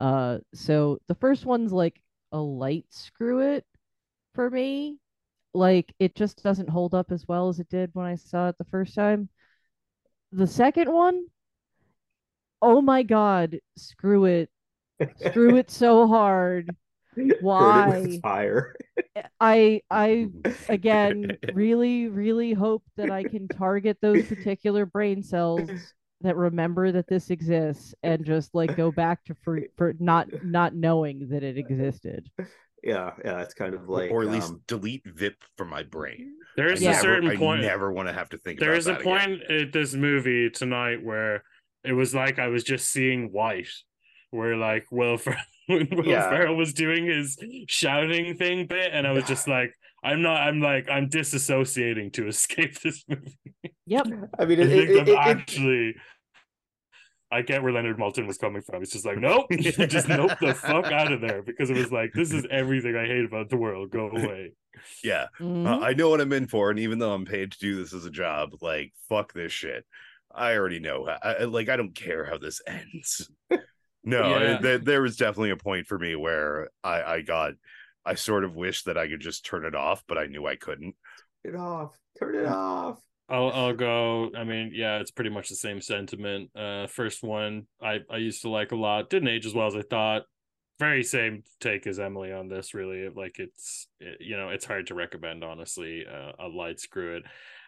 Uh, 0.00 0.38
so 0.54 0.98
the 1.08 1.14
first 1.14 1.44
one's 1.44 1.72
like 1.72 2.00
a 2.32 2.38
light 2.38 2.86
screw 2.90 3.40
it 3.40 3.64
for 4.34 4.50
me. 4.50 4.98
Like 5.54 5.92
it 5.98 6.14
just 6.14 6.42
doesn't 6.42 6.68
hold 6.68 6.94
up 6.94 7.10
as 7.12 7.26
well 7.26 7.48
as 7.48 7.58
it 7.60 7.68
did 7.68 7.90
when 7.94 8.06
I 8.06 8.16
saw 8.16 8.48
it 8.48 8.58
the 8.58 8.64
first 8.64 8.94
time. 8.94 9.28
The 10.32 10.46
second 10.46 10.92
one, 10.92 11.26
oh 12.62 12.80
my 12.80 13.02
god, 13.02 13.58
screw 13.76 14.24
it. 14.26 14.50
Screw 15.16 15.56
it 15.56 15.70
so 15.70 16.06
hard. 16.08 16.74
Why? 17.40 18.20
fire. 18.22 18.74
I 19.40 19.82
I 19.90 20.28
again 20.68 21.38
really 21.54 22.08
really 22.08 22.52
hope 22.52 22.82
that 22.96 23.10
I 23.10 23.24
can 23.24 23.48
target 23.48 23.98
those 24.00 24.24
particular 24.24 24.86
brain 24.86 25.22
cells 25.22 25.68
that 26.22 26.36
remember 26.36 26.90
that 26.92 27.06
this 27.06 27.30
exists 27.30 27.94
and 28.02 28.24
just 28.24 28.54
like 28.54 28.76
go 28.76 28.90
back 28.90 29.24
to 29.24 29.36
for 29.42 29.60
for 29.76 29.94
not 29.98 30.26
not 30.44 30.74
knowing 30.74 31.28
that 31.30 31.42
it 31.42 31.56
existed. 31.58 32.28
Yeah, 32.82 33.10
yeah, 33.24 33.40
it's 33.42 33.54
kind 33.54 33.74
of 33.74 33.88
like 33.88 34.10
or 34.10 34.22
at 34.22 34.28
least 34.30 34.50
um, 34.50 34.62
delete 34.68 35.02
VIP 35.04 35.36
from 35.56 35.68
my 35.68 35.82
brain. 35.82 36.32
There's 36.56 36.80
Yeah. 36.82 36.90
a 36.90 36.92
Never- 36.92 37.02
certain 37.02 37.30
I 37.30 37.36
point. 37.36 37.62
never 37.62 37.92
want 37.92 38.08
to 38.08 38.14
have 38.14 38.28
to 38.30 38.38
think. 38.38 38.60
There's 38.60 38.86
a 38.86 38.92
about 38.92 39.04
that 39.04 39.10
again. 39.24 39.38
point 39.38 39.50
at 39.50 39.72
this 39.72 39.94
movie 39.94 40.48
tonight 40.50 41.02
where 41.04 41.42
it 41.84 41.92
was 41.92 42.14
like 42.14 42.38
I 42.38 42.48
was 42.48 42.62
just 42.64 42.88
seeing 42.90 43.32
white, 43.32 43.68
where 44.30 44.56
like 44.56 44.86
Will 44.92 45.16
Ferrell, 45.18 45.38
Will 45.68 46.06
Yeah. 46.06 46.28
Ferrell 46.30 46.56
was 46.56 46.72
doing 46.72 47.06
his 47.06 47.36
shouting 47.68 48.36
thing 48.36 48.66
bit, 48.66 48.90
and 48.92 49.06
I 49.06 49.12
was 49.12 49.24
just 49.24 49.46
like, 49.56 49.72
I'm 50.02 50.22
not. 50.22 50.36
I'm 50.40 50.60
like 50.60 50.88
I'm 50.90 51.08
disassociating 51.08 52.12
to 52.14 52.28
escape 52.28 52.80
this 52.80 53.04
movie. 53.08 53.38
Yep. 53.86 54.06
I 54.38 54.44
mean, 54.44 54.60
I 54.60 54.66
think 54.66 54.90
it, 54.90 55.00
I'm 55.00 55.08
it, 55.08 55.08
it, 55.08 55.16
actually. 55.18 55.94
I 57.30 57.42
get 57.42 57.62
where 57.62 57.72
Leonard 57.72 57.98
Maltin 57.98 58.26
was 58.26 58.38
coming 58.38 58.62
from. 58.62 58.82
It's 58.82 58.92
just 58.92 59.04
like, 59.04 59.18
nope, 59.18 59.46
just 59.60 60.08
nope 60.08 60.30
the 60.40 60.54
fuck 60.54 60.86
out 60.86 61.12
of 61.12 61.20
there 61.20 61.42
because 61.42 61.68
it 61.68 61.76
was 61.76 61.92
like, 61.92 62.12
this 62.14 62.32
is 62.32 62.46
everything 62.50 62.96
I 62.96 63.04
hate 63.06 63.24
about 63.26 63.50
the 63.50 63.58
world. 63.58 63.90
Go 63.90 64.08
away. 64.08 64.52
Yeah, 65.04 65.26
Mhm. 65.38 65.66
Uh, 65.66 65.84
I 65.84 65.92
know 65.92 66.08
what 66.08 66.20
I'm 66.22 66.32
in 66.32 66.46
for, 66.46 66.70
and 66.70 66.78
even 66.78 66.98
though 66.98 67.12
I'm 67.12 67.26
paid 67.26 67.52
to 67.52 67.58
do 67.58 67.76
this 67.76 67.92
as 67.92 68.06
a 68.06 68.10
job, 68.10 68.50
like 68.62 68.92
fuck 69.10 69.34
this 69.34 69.52
shit. 69.52 69.84
I 70.34 70.54
already 70.56 70.78
know. 70.80 71.06
I, 71.06 71.32
I- 71.34 71.44
like 71.44 71.68
I 71.68 71.76
don't 71.76 71.94
care 71.94 72.24
how 72.24 72.38
this 72.38 72.62
ends. 72.66 73.28
No, 74.04 74.20
Yeah. 74.30 74.54
it- 74.54 74.62
there, 74.62 74.78
there 74.78 75.02
was 75.02 75.16
definitely 75.16 75.50
a 75.50 75.56
point 75.56 75.86
for 75.86 75.98
me 75.98 76.14
where 76.16 76.70
I, 76.82 77.02
I 77.02 77.20
got, 77.20 77.52
I 78.08 78.14
sort 78.14 78.44
of 78.44 78.54
wish 78.56 78.84
that 78.84 78.96
I 78.98 79.08
could 79.08 79.20
just 79.20 79.44
turn 79.44 79.64
it 79.64 79.74
off, 79.74 80.02
but 80.08 80.18
I 80.18 80.26
knew 80.26 80.46
I 80.46 80.56
couldn't. 80.56 80.94
turn 81.44 81.54
it 81.54 81.58
off. 81.58 81.96
Turn 82.18 82.34
it 82.34 82.46
off. 82.46 83.00
I'll 83.28 83.50
I'll 83.50 83.74
go. 83.74 84.30
I 84.36 84.44
mean, 84.44 84.72
yeah, 84.74 84.98
it's 85.00 85.10
pretty 85.10 85.30
much 85.30 85.48
the 85.50 85.54
same 85.56 85.80
sentiment. 85.82 86.50
Uh, 86.56 86.86
first 86.86 87.22
one 87.22 87.66
I 87.82 87.98
I 88.10 88.16
used 88.16 88.42
to 88.42 88.48
like 88.48 88.72
a 88.72 88.76
lot. 88.76 89.10
Didn't 89.10 89.28
age 89.28 89.44
as 89.46 89.54
well 89.54 89.66
as 89.66 89.76
I 89.76 89.82
thought. 89.82 90.22
Very 90.78 91.02
same 91.02 91.42
take 91.60 91.86
as 91.86 91.98
Emily 91.98 92.32
on 92.32 92.48
this. 92.48 92.72
Really, 92.72 93.08
like 93.14 93.38
it's 93.38 93.86
it- 94.00 94.20
you 94.20 94.36
know 94.38 94.48
it's 94.48 94.64
hard 94.64 94.86
to 94.86 94.94
recommend 94.94 95.44
honestly. 95.44 96.06
Uh, 96.10 96.32
a 96.38 96.48
light 96.48 96.80
screw 96.80 97.16
it, 97.16 97.24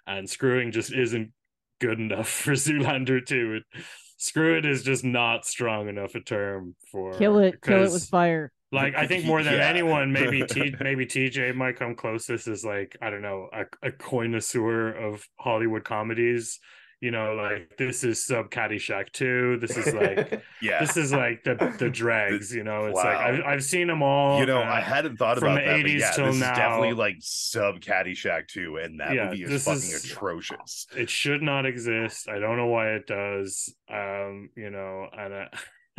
and 0.06 0.30
screwing 0.30 0.72
just 0.72 0.92
isn't 0.94 1.32
good 1.80 1.98
enough 2.00 2.28
for 2.42 2.52
Zoolander 2.52 3.24
two. 3.24 3.60
It, 3.60 3.82
screw 4.16 4.56
it 4.56 4.64
is 4.64 4.82
just 4.82 5.04
not 5.04 5.44
strong 5.44 5.88
enough 5.88 6.14
a 6.14 6.20
term 6.20 6.74
for 6.90 7.12
Kill 7.18 7.38
it, 7.38 7.60
kill 7.62 7.84
it 7.84 7.92
with 7.92 8.08
fire. 8.08 8.52
Like 8.72 8.94
I 8.94 9.06
think 9.06 9.24
more 9.32 9.42
than 9.42 9.54
Yeah. 9.54 9.68
anyone, 9.68 10.12
maybe 10.12 10.42
T 10.48 10.74
maybe 10.80 11.06
TJ 11.06 11.54
might 11.54 11.76
come 11.78 11.94
closest 11.94 12.46
as 12.48 12.64
like 12.64 12.96
I 13.02 13.10
don't 13.10 13.22
know 13.22 13.48
a, 13.52 13.64
a 13.88 13.92
connoisseur 13.92 14.88
of 14.92 15.26
Hollywood 15.38 15.84
comedies. 15.84 16.58
You 17.02 17.10
know, 17.10 17.32
like 17.32 17.78
this 17.78 18.04
is 18.04 18.22
sub 18.22 18.50
Caddyshack 18.50 19.10
two. 19.12 19.56
This 19.58 19.74
is 19.74 19.94
like 19.94 20.42
Yeah, 20.60 20.80
this 20.80 20.98
is 20.98 21.10
like 21.14 21.42
the 21.44 21.74
the 21.78 21.88
dregs. 21.88 22.54
You 22.54 22.62
know, 22.62 22.84
it's 22.88 22.96
like 22.96 23.16
I've 23.16 23.40
I've 23.42 23.64
seen 23.64 23.86
them 23.86 24.02
all. 24.02 24.38
you 24.38 24.44
know, 24.44 24.58
uh, 24.60 24.64
I 24.66 24.82
hadn't 24.82 25.16
thought 25.16 25.38
about 25.38 25.54
the 25.54 25.64
that, 25.64 25.76
80s 25.86 25.98
yeah, 26.00 26.10
till 26.10 26.26
this 26.26 26.34
is 26.34 26.40
now- 26.42 26.54
definitely 26.54 26.92
like 26.92 27.16
sub 27.20 27.80
Caddyshack 27.80 28.48
two, 28.48 28.76
and 28.76 29.00
that 29.00 29.14
Yeah, 29.14 29.30
movie 29.30 29.44
is 29.44 29.64
fucking 29.64 29.78
is- 29.80 30.04
atrocious. 30.12 30.86
it 30.94 31.08
should 31.08 31.40
not 31.40 31.64
exist. 31.64 32.28
I 32.28 32.38
don't 32.38 32.58
know 32.58 32.66
why 32.66 32.90
it 32.90 33.06
does. 33.06 33.74
Um, 33.90 34.50
you 34.54 34.68
know, 34.68 35.06
and 35.16 35.32
I, 35.32 35.48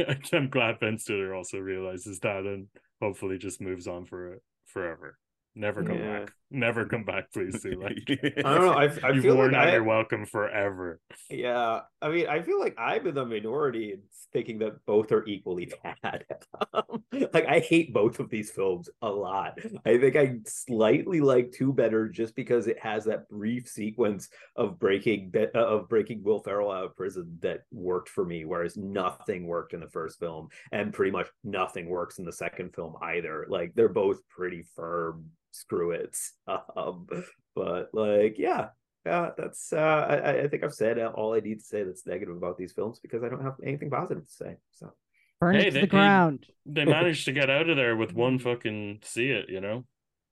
I'm 0.33 0.49
glad 0.49 0.79
Ben 0.79 0.97
Stiller 0.97 1.33
also 1.33 1.57
realizes 1.59 2.19
that 2.19 2.45
and 2.45 2.67
hopefully 3.01 3.37
just 3.37 3.61
moves 3.61 3.87
on 3.87 4.05
for 4.05 4.33
it 4.33 4.41
forever. 4.65 5.17
Never 5.55 5.83
come 5.83 5.97
Yeah. 5.97 6.01
back. 6.01 6.33
Never 6.53 6.85
come 6.85 7.05
back, 7.05 7.31
please. 7.31 7.61
Sue. 7.61 7.81
Like, 7.81 8.03
I 8.09 8.41
don't 8.41 8.65
know. 8.65 8.73
I, 8.73 8.91
I 9.03 9.11
You've 9.11 9.23
feel 9.23 9.37
worn 9.37 9.53
like 9.53 9.61
out 9.61 9.67
I, 9.69 9.73
your 9.73 9.83
welcome 9.85 10.25
forever. 10.25 10.99
Yeah, 11.29 11.79
I 12.01 12.09
mean, 12.09 12.27
I 12.27 12.41
feel 12.41 12.59
like 12.59 12.75
I'm 12.77 13.07
in 13.07 13.15
the 13.15 13.25
minority 13.25 13.93
in 13.93 14.01
thinking 14.33 14.59
that 14.59 14.85
both 14.85 15.13
are 15.13 15.25
equally 15.25 15.71
bad. 15.83 16.25
Um, 16.73 17.03
like, 17.33 17.45
I 17.47 17.59
hate 17.59 17.93
both 17.93 18.19
of 18.19 18.29
these 18.29 18.51
films 18.51 18.89
a 19.01 19.09
lot. 19.09 19.59
I 19.85 19.97
think 19.97 20.17
I 20.17 20.39
slightly 20.45 21.21
like 21.21 21.53
two 21.53 21.71
better 21.71 22.09
just 22.09 22.35
because 22.35 22.67
it 22.67 22.79
has 22.79 23.05
that 23.05 23.29
brief 23.29 23.69
sequence 23.69 24.27
of 24.57 24.77
breaking 24.77 25.33
uh, 25.35 25.57
of 25.57 25.87
breaking 25.87 26.21
Will 26.21 26.43
Ferrell 26.43 26.71
out 26.71 26.83
of 26.83 26.97
prison 26.97 27.37
that 27.41 27.61
worked 27.71 28.09
for 28.09 28.25
me, 28.25 28.43
whereas 28.43 28.75
nothing 28.75 29.47
worked 29.47 29.73
in 29.73 29.79
the 29.79 29.89
first 29.89 30.19
film, 30.19 30.49
and 30.73 30.93
pretty 30.93 31.11
much 31.11 31.29
nothing 31.45 31.87
works 31.87 32.19
in 32.19 32.25
the 32.25 32.33
second 32.33 32.75
film 32.75 32.95
either. 33.01 33.45
Like, 33.47 33.71
they're 33.73 33.87
both 33.87 34.19
pretty 34.27 34.65
firm 34.75 35.25
screw 35.51 35.91
it. 35.91 36.17
Um, 36.75 37.07
but 37.55 37.89
like, 37.93 38.37
yeah, 38.37 38.69
yeah, 39.05 39.31
that's. 39.37 39.73
Uh, 39.73 39.77
I, 39.79 40.43
I 40.43 40.47
think 40.47 40.63
I've 40.63 40.73
said 40.73 40.97
all 40.99 41.33
I 41.33 41.39
need 41.39 41.59
to 41.59 41.65
say 41.65 41.83
that's 41.83 42.05
negative 42.07 42.35
about 42.35 42.57
these 42.57 42.71
films 42.73 42.99
because 42.99 43.23
I 43.23 43.29
don't 43.29 43.43
have 43.43 43.55
anything 43.65 43.89
positive 43.89 44.25
to 44.25 44.31
say. 44.31 44.55
So 44.71 44.93
Burn 45.39 45.55
Hey, 45.55 45.61
it 45.61 45.65
to 45.65 45.71
they- 45.71 45.81
the 45.81 45.87
ground. 45.87 46.45
They 46.65 46.85
managed 46.85 47.25
to 47.25 47.31
get 47.33 47.49
out 47.49 47.69
of 47.69 47.75
there 47.77 47.95
with 47.95 48.13
one 48.13 48.37
fucking 48.39 48.99
see 49.03 49.29
it, 49.31 49.49
you 49.49 49.59
know? 49.61 49.85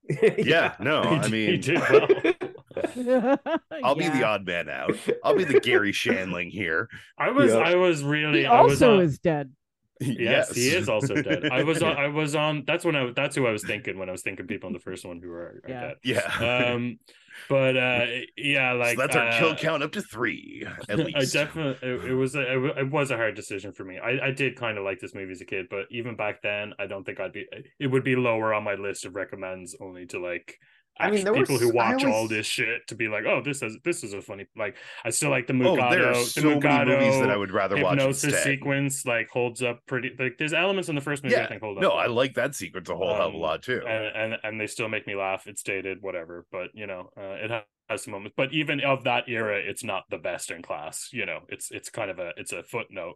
yeah, 0.37 0.75
no, 0.79 1.01
I 1.03 1.25
He 1.25 1.31
mean, 1.31 1.61
did 1.61 1.79
well. 1.79 2.07
I'll 3.83 3.95
be 3.95 4.07
the 4.07 4.23
odd 4.23 4.45
man 4.45 4.69
out. 4.69 4.95
I'll 5.23 5.35
be 5.35 5.43
the 5.43 5.59
Garry 5.59 5.91
Shandling 5.91 6.49
here. 6.49 6.87
I 7.17 7.31
was 7.31 7.51
Yeah. 7.51 7.59
I 7.59 7.75
was 7.75 8.03
really 8.03 8.41
He 8.41 8.45
I 8.45 8.61
was 8.61 8.81
also 8.81 8.99
is 8.99 9.19
dead. 9.19 9.51
Yes, 9.99 10.53
he 10.53 10.69
is 10.69 10.87
also 10.89 11.17
dead. 11.17 11.45
I 11.51 11.63
was 11.63 11.81
on. 11.83 11.97
I 11.97 12.07
was 12.07 12.35
on 12.35 12.63
that's 12.65 12.85
when 12.85 12.95
I 12.95 13.11
that's 13.15 13.35
who 13.35 13.45
I 13.47 13.51
was 13.51 13.63
thinking 13.63 13.97
when 13.97 14.09
I 14.09 14.11
was 14.13 14.21
thinking 14.21 14.47
people 14.47 14.67
in 14.67 14.73
the 14.73 14.79
first 14.79 15.05
one 15.05 15.19
who 15.21 15.31
are, 15.31 15.61
are 15.63 15.63
Yeah. 15.67 15.79
dead. 15.79 15.95
Yeah. 16.03 16.73
Um 16.73 16.99
but 17.47 17.77
uh 17.77 18.05
yeah, 18.37 18.73
like 18.73 18.97
so 18.97 19.01
that's 19.01 19.15
our 19.15 19.31
kill 19.31 19.49
uh, 19.49 19.55
count 19.55 19.83
up 19.83 19.91
to 19.93 20.01
three 20.01 20.65
at 20.89 20.99
least. 20.99 21.15
I 21.15 21.19
least. 21.19 21.33
definitely 21.33 21.89
it, 21.89 22.05
it 22.11 22.13
was 22.15 22.35
a, 22.35 22.41
it 22.41 22.77
it 22.79 22.89
was 22.91 23.11
a 23.11 23.15
hard 23.17 23.35
decision 23.35 23.71
for 23.71 23.83
me. 23.83 23.97
I, 23.97 24.27
I 24.27 24.31
did 24.31 24.55
kind 24.55 24.77
of 24.77 24.83
like 24.83 24.99
this 24.99 25.13
movie 25.15 25.31
as 25.31 25.41
a 25.41 25.45
kid, 25.45 25.67
but 25.69 25.85
even 25.91 26.15
back 26.15 26.41
then, 26.41 26.73
I 26.79 26.87
don't 26.87 27.03
think 27.05 27.19
I'd 27.19 27.33
be. 27.33 27.45
It 27.79 27.87
would 27.87 28.03
be 28.03 28.15
lower 28.15 28.53
on 28.53 28.63
my 28.63 28.75
list 28.75 29.05
of 29.05 29.15
recommends, 29.15 29.75
only 29.79 30.05
to 30.07 30.19
like. 30.19 30.57
I 30.99 31.07
mean, 31.09 31.15
act- 31.15 31.23
there 31.25 31.33
were 31.33 31.39
people 31.39 31.57
who 31.59 31.69
s- 31.69 31.75
I 31.75 31.91
watch 31.93 32.03
all 32.05 32.27
this 32.27 32.45
shit 32.45 32.87
to 32.87 32.95
be 32.95 33.07
like, 33.07 33.25
oh, 33.25 33.41
this 33.43 33.61
is 33.61 33.77
this 33.83 34.03
is 34.03 34.13
a 34.13 34.21
funny 34.21 34.45
like. 34.57 34.75
I 35.05 35.09
still 35.11 35.29
like 35.29 35.47
the 35.47 35.53
oh, 35.53 35.57
Mugatu. 35.75 35.89
there 35.91 36.07
are 36.09 36.13
the 36.13 36.23
so 36.25 36.59
many 36.59 36.85
movies 36.91 37.19
that 37.19 37.29
I 37.29 37.37
would 37.37 37.51
rather 37.51 37.81
watch 37.81 37.97
hypnosis 37.99 38.23
instead. 38.25 38.43
sequence 38.43 39.05
like 39.05 39.29
holds 39.29 39.63
up 39.63 39.79
pretty. 39.87 40.11
Like 40.19 40.37
there's 40.37 40.53
elements 40.53 40.89
in 40.89 40.95
the 40.95 41.01
first 41.01 41.23
movie 41.23 41.35
I 41.35 41.41
Yeah, 41.41 41.47
think 41.47 41.61
hold 41.61 41.77
up. 41.77 41.81
no. 41.83 41.91
I 41.91 42.07
like 42.07 42.33
that 42.35 42.55
sequence 42.55 42.89
a 42.89 42.95
whole 42.95 43.13
hell 43.15 43.27
of 43.29 43.33
a 43.33 43.37
Um, 43.37 43.41
lot 43.41 43.63
too. 43.63 43.81
and, 43.87 44.15
and 44.33 44.39
and 44.43 44.59
they 44.61 44.67
still 44.67 44.89
make 44.89 45.07
me 45.07 45.15
laugh. 45.15 45.47
It's 45.47 45.63
dated, 45.63 46.01
whatever, 46.01 46.45
but 46.51 46.69
you 46.73 46.87
know, 46.87 47.11
uh, 47.17 47.35
it 47.43 47.51
has 47.89 48.03
some 48.03 48.11
moments. 48.11 48.33
But 48.37 48.53
even 48.53 48.81
of 48.81 49.03
that 49.05 49.29
era, 49.29 49.57
it's 49.57 49.83
not 49.83 50.03
the 50.09 50.17
best 50.17 50.51
in 50.51 50.61
class. 50.61 51.09
You 51.13 51.25
know, 51.25 51.39
it's 51.49 51.71
it's 51.71 51.89
kind 51.89 52.11
of 52.11 52.19
a 52.19 52.31
it's 52.37 52.51
a 52.51 52.61
footnote, 52.63 53.15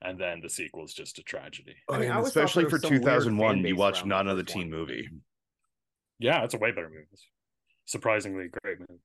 and 0.00 0.18
then 0.18 0.40
the 0.40 0.48
sequel 0.48 0.84
is 0.84 0.94
just 0.94 1.18
a 1.18 1.22
tragedy. 1.22 1.74
I 1.90 1.98
mean, 1.98 2.10
I 2.10 2.20
especially 2.20 2.64
for 2.64 2.72
was 2.76 2.82
some 2.82 2.90
weird 2.92 3.02
2001, 3.02 3.58
you 3.66 3.76
watch 3.76 4.00
around 4.00 4.08
not 4.08 4.22
the 4.24 4.30
another 4.30 4.42
teen 4.44 4.70
movie. 4.70 5.08
Yeah, 6.18 6.42
it's 6.44 6.54
a 6.54 6.58
way 6.58 6.70
better 6.72 6.88
movie. 6.88 7.06
It's 7.12 7.26
surprisingly 7.86 8.48
great 8.62 8.80
movie. 8.80 9.00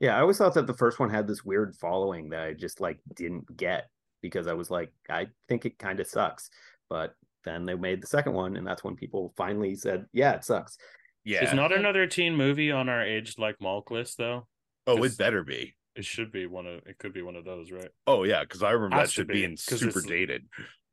Yeah, 0.00 0.16
I 0.16 0.20
always 0.20 0.38
thought 0.38 0.54
that 0.54 0.66
the 0.66 0.74
first 0.74 0.98
one 1.00 1.10
had 1.10 1.26
this 1.26 1.44
weird 1.44 1.74
following 1.76 2.30
that 2.30 2.42
I 2.42 2.52
just 2.54 2.80
like 2.80 2.98
didn't 3.14 3.56
get 3.56 3.88
because 4.22 4.46
I 4.46 4.52
was 4.52 4.70
like, 4.70 4.92
I 5.08 5.26
think 5.48 5.64
it 5.66 5.78
kind 5.78 5.98
of 6.00 6.06
sucks. 6.06 6.50
But 6.88 7.14
then 7.44 7.66
they 7.66 7.74
made 7.74 8.02
the 8.02 8.06
second 8.06 8.32
one, 8.32 8.56
and 8.56 8.66
that's 8.66 8.84
when 8.84 8.96
people 8.96 9.32
finally 9.36 9.74
said, 9.74 10.06
Yeah, 10.12 10.32
it 10.34 10.44
sucks. 10.44 10.78
Yeah. 11.24 11.42
It's 11.42 11.52
not 11.52 11.72
another 11.76 12.06
teen 12.06 12.36
movie 12.36 12.70
on 12.70 12.88
our 12.88 13.02
aged 13.02 13.38
like 13.38 13.58
Malk 13.58 13.90
list 13.90 14.18
though. 14.18 14.46
oh, 14.86 15.02
it 15.04 15.18
better 15.18 15.42
be. 15.44 15.74
It 15.96 16.04
should 16.04 16.30
be 16.30 16.46
one 16.46 16.66
of. 16.66 16.80
It 16.86 16.96
could 16.98 17.12
be 17.12 17.22
one 17.22 17.34
of 17.34 17.44
those, 17.44 17.72
right? 17.72 17.90
Oh 18.06 18.22
yeah, 18.22 18.42
because 18.42 18.62
I 18.62 18.70
remember 18.70 18.96
Has 18.96 19.08
that 19.08 19.12
should 19.12 19.26
be, 19.26 19.34
being 19.34 19.50
'cause 19.56 19.80
super 19.80 20.00
dated. 20.00 20.46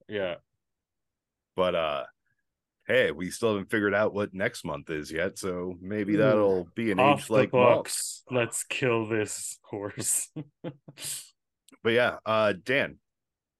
Yeah. 0.10 0.36
But 1.56 1.76
uh 1.76 2.04
hey, 2.88 3.12
we 3.12 3.32
still 3.32 3.54
haven't 3.54 3.72
figured 3.72 3.94
out 3.94 4.14
what 4.14 4.34
next 4.34 4.64
month 4.66 4.90
is 4.90 5.12
yet, 5.12 5.38
so 5.38 5.76
maybe 5.82 6.16
that'll 6.16 6.68
be 6.76 6.92
an 6.92 7.00
Off 7.00 7.22
age 7.24 7.30
like 7.30 7.50
Malk. 7.52 7.76
books. 7.76 8.24
Let's 8.30 8.64
kill 8.64 9.08
this 9.08 9.58
horse. 9.64 10.30
But 11.84 11.94
yeah, 11.94 12.18
uh 12.26 12.54
Dan, 12.64 12.98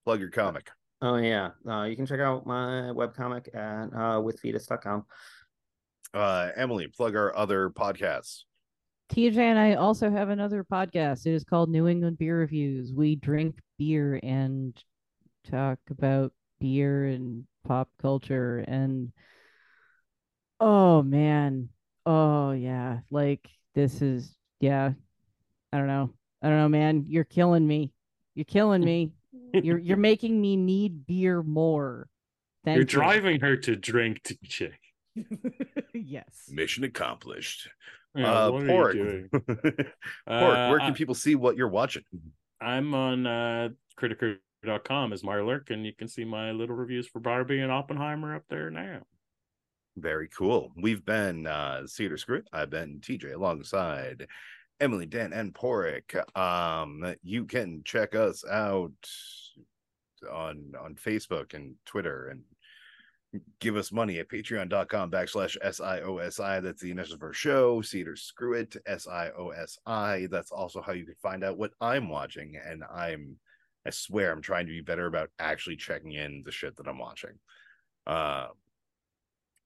plug 0.04 0.18
your 0.18 0.30
comic. 0.30 0.68
Oh 1.00 1.14
yeah. 1.14 1.50
Uh, 1.68 1.84
you 1.84 1.94
can 1.94 2.06
check 2.06 2.18
out 2.18 2.44
my 2.44 2.90
webcomic 2.92 3.54
at 3.54 3.84
uh 3.94 4.20
withfetus.com. 4.20 5.04
Uh 6.12 6.48
Emily, 6.56 6.88
plug 6.88 7.14
our 7.14 7.36
other 7.36 7.70
podcasts. 7.70 8.42
TJ 9.12 9.36
and 9.36 9.58
I 9.60 9.74
also 9.74 10.10
have 10.10 10.28
another 10.30 10.64
podcast. 10.64 11.26
It 11.26 11.34
is 11.34 11.44
called 11.44 11.70
New 11.70 11.86
England 11.86 12.18
Beer 12.18 12.40
Reviews. 12.40 12.92
We 12.92 13.14
drink 13.14 13.60
beer 13.78 14.18
and 14.20 14.76
talk 15.48 15.78
about 15.88 16.32
beer 16.58 17.06
and 17.06 17.44
pop 17.66 17.88
culture 18.00 18.58
and 18.66 19.12
oh 20.60 21.02
man. 21.02 21.68
Oh 22.04 22.52
yeah. 22.52 23.00
Like 23.10 23.48
this 23.74 24.02
is 24.02 24.34
yeah. 24.60 24.92
I 25.72 25.78
don't 25.78 25.88
know. 25.88 26.10
I 26.42 26.48
don't 26.48 26.58
know, 26.58 26.68
man. 26.68 27.04
You're 27.08 27.24
killing 27.24 27.66
me. 27.66 27.92
You're 28.34 28.44
killing 28.44 28.84
me. 28.84 29.12
You're 29.52 29.78
you're 29.78 29.96
making 29.96 30.38
me 30.40 30.56
need 30.56 31.06
beer 31.06 31.42
more. 31.42 32.08
Thank 32.64 32.76
You're 32.76 32.82
you. 32.82 32.86
driving 32.86 33.40
her 33.40 33.56
to 33.56 33.76
drink 33.76 34.22
to 34.24 34.36
chick. 34.44 34.78
yes. 35.94 36.26
Mission 36.50 36.84
accomplished. 36.84 37.68
Yeah, 38.14 38.32
uh 38.46 38.50
what 38.50 38.62
are 38.64 38.66
Pork. 38.66 38.94
you 38.94 39.04
doing? 39.04 39.28
Pork, 39.46 39.78
Uh, 40.26 40.68
where 40.68 40.78
can 40.78 40.90
I- 40.92 40.94
people 40.94 41.14
see 41.14 41.34
what 41.36 41.56
you're 41.56 41.68
watching? 41.68 42.02
I'm 42.60 42.94
on 42.94 43.26
uh, 43.26 43.68
criticker.com 44.66 45.12
as 45.12 45.22
Marlurk, 45.22 45.70
and 45.70 45.84
you 45.84 45.92
can 45.94 46.08
see 46.08 46.24
my 46.24 46.50
little 46.50 46.76
reviews 46.76 47.06
for 47.06 47.20
Barbie 47.20 47.60
and 47.60 47.72
Oppenheimer 47.72 48.34
up 48.34 48.44
there 48.48 48.70
now. 48.70 49.02
Very 49.96 50.28
cool. 50.28 50.72
We've 50.76 51.04
been 51.04 51.46
uh 51.46 51.86
Cedar 51.86 52.18
Script. 52.18 52.48
I've 52.52 52.70
been 52.70 53.00
TJ 53.00 53.34
alongside 53.34 54.26
Emily, 54.78 55.06
Dan, 55.06 55.32
and 55.32 55.54
Porik. 55.54 56.14
Um, 56.36 57.14
you 57.22 57.46
can 57.46 57.82
check 57.84 58.14
us 58.14 58.44
out 58.46 58.92
on 60.30 60.72
on 60.78 60.96
Facebook 60.96 61.54
and 61.54 61.76
Twitter 61.86 62.28
and 62.28 62.42
give 63.60 63.76
us 63.76 63.92
money 63.92 64.18
at 64.18 64.28
patreon.com 64.28 65.10
backslash 65.10 65.56
S-I-O-S-I. 65.62 66.60
That's 66.60 66.80
the 66.80 66.90
initials 66.90 67.18
for 67.18 67.32
show. 67.32 67.82
See 67.82 68.00
It 68.00 68.08
or 68.08 68.16
Screw 68.16 68.54
It, 68.54 68.76
S-I-O-S-I. 68.86 70.28
That's 70.30 70.52
also 70.52 70.80
how 70.80 70.92
you 70.92 71.04
can 71.04 71.16
find 71.22 71.44
out 71.44 71.58
what 71.58 71.72
I'm 71.80 72.08
watching. 72.08 72.56
And 72.64 72.82
I'm 72.84 73.36
I 73.86 73.90
swear 73.90 74.32
I'm 74.32 74.42
trying 74.42 74.66
to 74.66 74.72
be 74.72 74.80
better 74.80 75.06
about 75.06 75.30
actually 75.38 75.76
checking 75.76 76.12
in 76.12 76.42
the 76.44 76.52
shit 76.52 76.76
that 76.76 76.88
I'm 76.88 76.98
watching. 76.98 77.38
Uh 78.06 78.48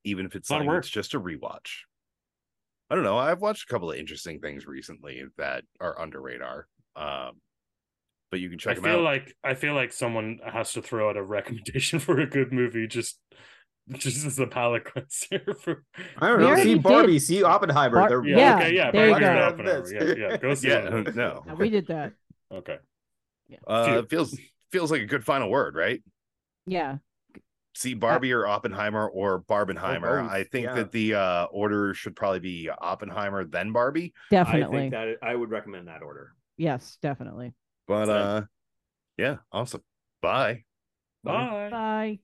even 0.04 0.26
if 0.26 0.34
it's 0.36 0.48
A 0.48 0.52
lot 0.54 0.58
of 0.58 0.60
something 0.60 0.68
work. 0.68 0.82
that's 0.82 0.90
just 0.90 1.14
a 1.14 1.20
rewatch. 1.20 1.82
I 2.90 2.94
don't 2.94 3.04
know. 3.04 3.18
I've 3.18 3.40
watched 3.40 3.64
a 3.68 3.72
couple 3.72 3.90
of 3.92 3.98
interesting 3.98 4.40
things 4.40 4.66
recently 4.66 5.22
that 5.38 5.64
are 5.80 6.00
under 6.00 6.20
radar. 6.20 6.66
Um, 6.96 7.40
but 8.30 8.40
you 8.40 8.48
can 8.48 8.58
check 8.58 8.72
I 8.72 8.74
them 8.74 8.84
feel 8.84 8.96
out. 8.98 9.02
like 9.04 9.36
I 9.44 9.54
feel 9.54 9.74
like 9.74 9.92
someone 9.92 10.38
has 10.44 10.72
to 10.74 10.82
throw 10.82 11.10
out 11.10 11.16
a 11.16 11.22
recommendation 11.22 11.98
for 12.00 12.18
a 12.20 12.26
good 12.26 12.52
movie 12.52 12.86
just 12.86 13.18
just 13.92 14.24
as 14.24 14.38
a 14.38 14.46
palate 14.46 14.84
cleanser 14.84 15.54
for 15.60 15.84
I 16.18 16.28
don't 16.28 16.40
know. 16.40 16.46
already 16.48 16.62
See 16.62 16.74
did. 16.74 16.82
Barbie, 16.82 17.18
see 17.18 17.42
Oppenheimer. 17.42 18.08
Bar- 18.08 18.26
yeah, 18.26 18.36
Yeah, 18.38 18.56
okay, 18.58 18.74
yeah, 18.74 18.90
there 18.90 19.06
you 19.06 19.10
Barbie 19.12 19.24
and 19.26 19.34
go. 19.38 19.42
Oppenheimer. 19.46 19.92
Yeah, 20.16 20.28
yeah, 20.30 20.36
go 20.36 20.54
see 20.54 20.68
yeah, 20.68 20.84
one 20.84 20.94
of 20.94 21.04
them. 21.06 21.16
no. 21.16 21.42
Yeah, 21.46 21.54
we 21.54 21.70
did 21.70 21.86
that. 21.88 22.12
Okay. 22.52 22.78
Uh, 23.66 24.00
it 24.02 24.10
feels 24.10 24.36
feels 24.70 24.90
like 24.90 25.02
a 25.02 25.06
good 25.06 25.24
final 25.24 25.50
word, 25.50 25.74
right? 25.74 26.02
Yeah. 26.66 26.98
See 27.74 27.94
Barbie 27.94 28.32
or 28.32 28.46
Oppenheimer 28.46 29.08
or 29.08 29.42
Barbenheimer. 29.42 30.22
both, 30.22 30.30
I 30.30 30.44
think 30.44 30.66
yeah. 30.66 30.74
that 30.74 30.92
the 30.92 31.14
uh, 31.14 31.44
order 31.44 31.94
should 31.94 32.16
probably 32.16 32.40
be 32.40 32.68
Oppenheimer 32.68 33.44
then 33.44 33.72
Barbie. 33.72 34.12
Definitely. 34.30 34.78
I 34.78 34.80
think 34.80 34.92
that 34.92 35.16
I 35.22 35.34
would 35.34 35.50
recommend 35.50 35.88
that 35.88 36.02
order. 36.02 36.34
Yes, 36.56 36.98
definitely. 37.00 37.54
But 37.86 38.06
Same. 38.06 38.16
uh, 38.16 38.42
yeah, 39.16 39.36
awesome. 39.52 39.82
Bye. 40.20 40.64
Bye. 41.22 41.68
Bye. 41.70 42.18